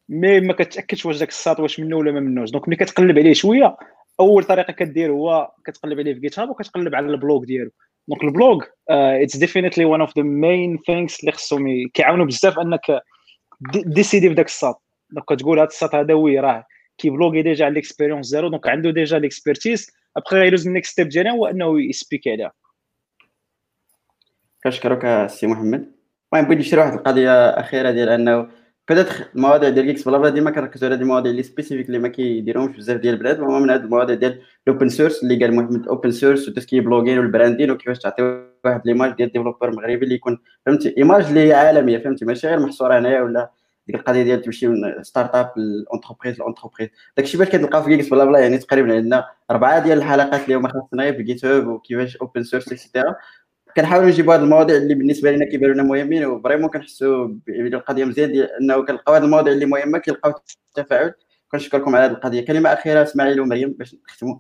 mais 0.10 0.40
ما 0.40 0.54
كتأكدش 0.54 1.06
واش 1.06 1.18
داك 1.18 1.30
الساط 1.30 1.60
واش 1.60 1.80
منه 1.80 1.98
ولا 1.98 2.12
ما 2.12 2.20
منوش. 2.20 2.52
donc 2.52 2.68
ملي 2.68 2.78
كتقلب 2.78 3.20
عليه 3.20 3.34
شوية 3.34 3.78
أول 4.20 4.44
طريقة 4.44 4.74
كدير 4.74 5.12
هو 5.12 5.52
كتقلب 5.66 6.00
عليه 6.00 6.14
في 6.14 6.20
GitHub 6.20 6.50
وكتقلب 6.50 6.96
على 6.96 7.08
ال 7.08 7.15
blog 7.15 7.46
ديالو. 7.46 7.72
donc 8.08 8.24
ال 8.24 8.32
blog 8.32 8.64
it's 8.90 9.38
definitely 9.38 9.86
one 9.86 10.02
of 10.02 10.18
the 10.18 10.24
main 10.24 10.80
things 10.88 11.20
اللي 11.20 11.32
خصهم 11.32 11.90
كيعاونوا 11.94 12.26
بزاف 12.26 12.60
أنك 12.60 13.02
décider 13.86 14.30
في 14.30 14.36
ذاك 14.36 14.46
الساط. 14.46 14.82
donc 15.12 15.26
كتقول 15.26 15.60
هذا 15.60 15.68
الساط 15.68 15.96
هذا 15.96 16.14
oui 16.14 16.40
راه 16.40 16.66
كي 16.98 17.08
blogger 17.08 17.42
déjà 17.42 17.66
على 17.66 17.72
ال 17.72 17.77
expérience 17.77 18.32
ديالو 18.32 18.50
donc 18.50 18.68
عنده 18.68 18.92
déjà 18.92 19.20
l'expertise 19.20 19.92
après 20.18 20.36
غيدوز 20.36 20.68
ال 20.68 20.73
next 20.73 20.92
step 20.92 21.10
ديالها 21.10 21.32
هو 21.32 21.46
أنه 21.46 21.82
يسبيكي 21.82 22.32
عليها. 22.32 22.52
كنشكرك 24.64 25.30
سي 25.30 25.48
محمد. 25.48 25.92
المهم 26.34 26.48
بغيت 26.48 26.60
نشير 26.60 26.80
واحد 26.80 26.94
القضية 26.94 27.50
أخيرة 27.50 27.92
ديال 27.92 28.10
أنه 28.10 28.48
بدات 28.90 29.08
المواضيع 29.36 29.70
ديال 29.70 29.86
Geeks 29.86 30.04
Blabla 30.08 30.30
ديما 30.30 30.52
كنركزوا 30.52 30.88
على 30.88 30.96
هاد 30.96 31.02
المواضيع 31.02 31.32
اللي 31.32 31.44
spécifiques 31.44 31.88
اللي 31.88 32.00
ما 32.00 32.08
كيديروهمش 32.08 32.78
بزاف 32.78 32.98
ديال 32.98 33.14
البلاد 33.14 33.40
وهما 33.40 33.60
من 33.60 33.70
هاد 33.70 33.84
المواضيع 33.84 34.16
ديال 34.16 34.42
ال 34.68 34.72
open 34.72 34.90
source 34.90 35.24
اللي 35.24 35.46
قال 35.46 35.56
محمد 35.56 35.88
open 35.88 36.12
source 36.12 36.50
وتسكي 36.50 36.80
blogging 36.80 37.20
وال 37.20 37.30
branding 37.30 37.72
وكيفاش 37.72 38.00
تعطي 38.00 38.44
واحد 38.66 38.82
l'image 38.86 39.16
ديال 39.16 39.32
developer 39.32 39.72
مغربي 39.72 40.04
اللي 40.04 40.16
يكون 40.16 40.38
فهمتي؟ 40.66 40.96
image 40.98 41.26
اللي 41.26 41.54
عالمية 41.54 41.98
فهمتي؟ 41.98 42.26
ماشي 42.26 42.48
غير 42.48 42.60
محصورة 42.60 43.00
هنايا 43.00 43.22
ولا 43.22 43.52
ديك 43.88 43.96
القضية 43.96 44.24
ديال 44.24 44.42
تمشي 44.42 44.68
من 44.68 45.04
startup 45.04 45.52
l'entreprise 45.58 46.40
l'entreprise 46.40 46.90
داكشي 47.18 47.38
باش 47.38 47.48
كتلقى 47.48 47.84
في 47.84 47.90
Geeks 47.90 48.10
Blabla 48.10 48.40
يعني 48.40 48.58
تقريبا 48.58 48.96
عندنا 48.96 49.26
أربعة 49.52 49.80
ديال 49.80 49.98
الحلقات 49.98 50.44
اللي 50.44 50.56
هما 50.56 50.70
خاصنا 50.70 51.04
غير 51.04 51.14
في 51.14 51.24
GitHub 51.24 51.68
وكيفاش 51.68 52.18
open 52.18 52.44
source 52.44 52.72
et 52.72 52.83
cetera 52.83 53.16
كنحاولوا 53.76 54.10
نجيبوا 54.10 54.36
هذه 54.36 54.42
المواضيع 54.42 54.78
اللي 54.78 54.96
بالنسبة 54.96 55.32
لنا 55.32 55.46
كيبانوا 55.46 55.74
لنا 55.74 55.84
مهمين 55.84 56.26
و 56.26 56.31
vraiment 56.31 56.70
كنحسوا 56.70 57.28
بهذه 57.48 57.68
القضية 57.68 58.06
مزيان 58.06 58.32
ديال 58.32 58.50
إنه 58.62 58.86
كنلقاو 58.86 59.16
هذه 59.16 59.24
المواضيع 59.24 59.54
اللي 59.54 59.66
مهمة 59.66 59.98
كيلقاو 59.98 60.34
التفاعل 60.78 61.14
كنشكركم 61.52 61.96
على 61.96 62.06
هذه 62.06 62.12
القضية. 62.12 62.46
كلمة 62.46 62.74
أخيرة 62.74 63.04
إسماعيل 63.04 63.42
ومريم 63.42 63.74
باش 63.74 63.96
نختموا. 64.10 64.36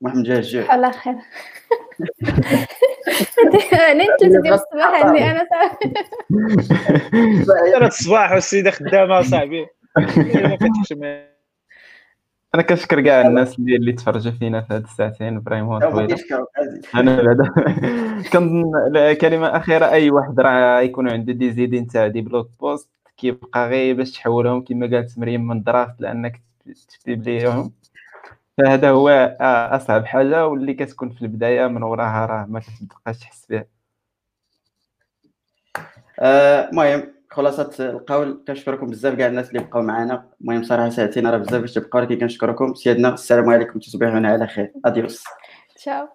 محمد 0.00 0.22
جاهز. 0.22 0.56
على 0.56 0.92
خير. 0.92 1.14
أنا 3.72 4.04
إنت 4.04 4.24
ديال 4.24 4.54
الصباح 4.54 5.04
عندي 5.04 5.24
أنا 5.24 5.46
صافي 5.50 5.92
الصباح 7.86 8.32
والسيدة 8.32 8.70
خدامة 8.70 9.22
صاحبي. 9.22 9.66
أنا 12.54 12.62
كنشكر 12.62 13.00
كاع 13.00 13.20
الناس 13.20 13.58
اللي 13.58 13.76
اللي 13.76 13.92
تفرجوا 13.92 14.32
فينا 14.32 14.60
في 14.60 14.74
هاد 14.74 14.82
الساعتين 14.82 15.40
vraiment 15.40 15.80
طويله 15.80 16.16
أنا 16.94 17.22
بعدا. 17.22 17.44
كنظن 18.32 18.72
كلمة 19.20 19.46
أخيرة 19.46 19.90
أي 19.90 20.10
واحد 20.10 20.40
راه 20.40 20.80
يكون 20.80 21.08
عنده 21.08 21.32
des 21.32 21.50
dizaines 21.50 21.86
تاع 21.86 22.06
des 22.06 22.20
blog 22.20 22.50
posts 22.60 22.88
كيبقى 23.16 23.68
غير 23.68 23.96
باش 23.96 24.12
تحولهم 24.12 24.64
كما 24.64 24.86
قالت 24.86 25.18
مريم 25.18 25.46
من 25.46 25.62
draft 25.62 26.00
لأنك 26.00 26.42
تبيبليهم 27.04 27.72
فهذا 28.58 28.90
هو 28.90 29.36
أصعب 29.70 30.06
حاجة 30.06 30.46
واللي 30.46 30.74
كتكون 30.74 31.10
في 31.10 31.22
البداية 31.22 31.66
من 31.66 31.82
وراها 31.82 32.26
راه 32.26 32.46
ما 32.46 32.60
كتبقاش 32.60 33.18
تحس 33.18 33.46
بها. 33.50 33.64
المهم 36.22 37.17
خلاصة 37.30 37.70
القول 37.80 38.44
كنشكركم 38.48 38.86
بزاف 38.86 39.14
كاع 39.14 39.26
الناس 39.26 39.48
اللي 39.48 39.62
بقاو 39.62 39.82
معنا. 39.82 40.24
المهم 40.40 40.62
صراحة 40.62 40.88
ساعتين 40.88 41.26
راه 41.26 41.38
بزاف 41.38 41.60
باش 41.60 41.74
تبقاو 41.74 42.02
ولكن 42.02 42.18
كنشكركم. 42.18 42.74
سيادنا 42.74 43.14
السلام 43.14 43.50
عليكم 43.50 43.78
تصبحون 43.78 44.26
على 44.26 44.46
خير. 44.46 44.72
اديوس 44.84 45.24
تشاو 45.76 46.08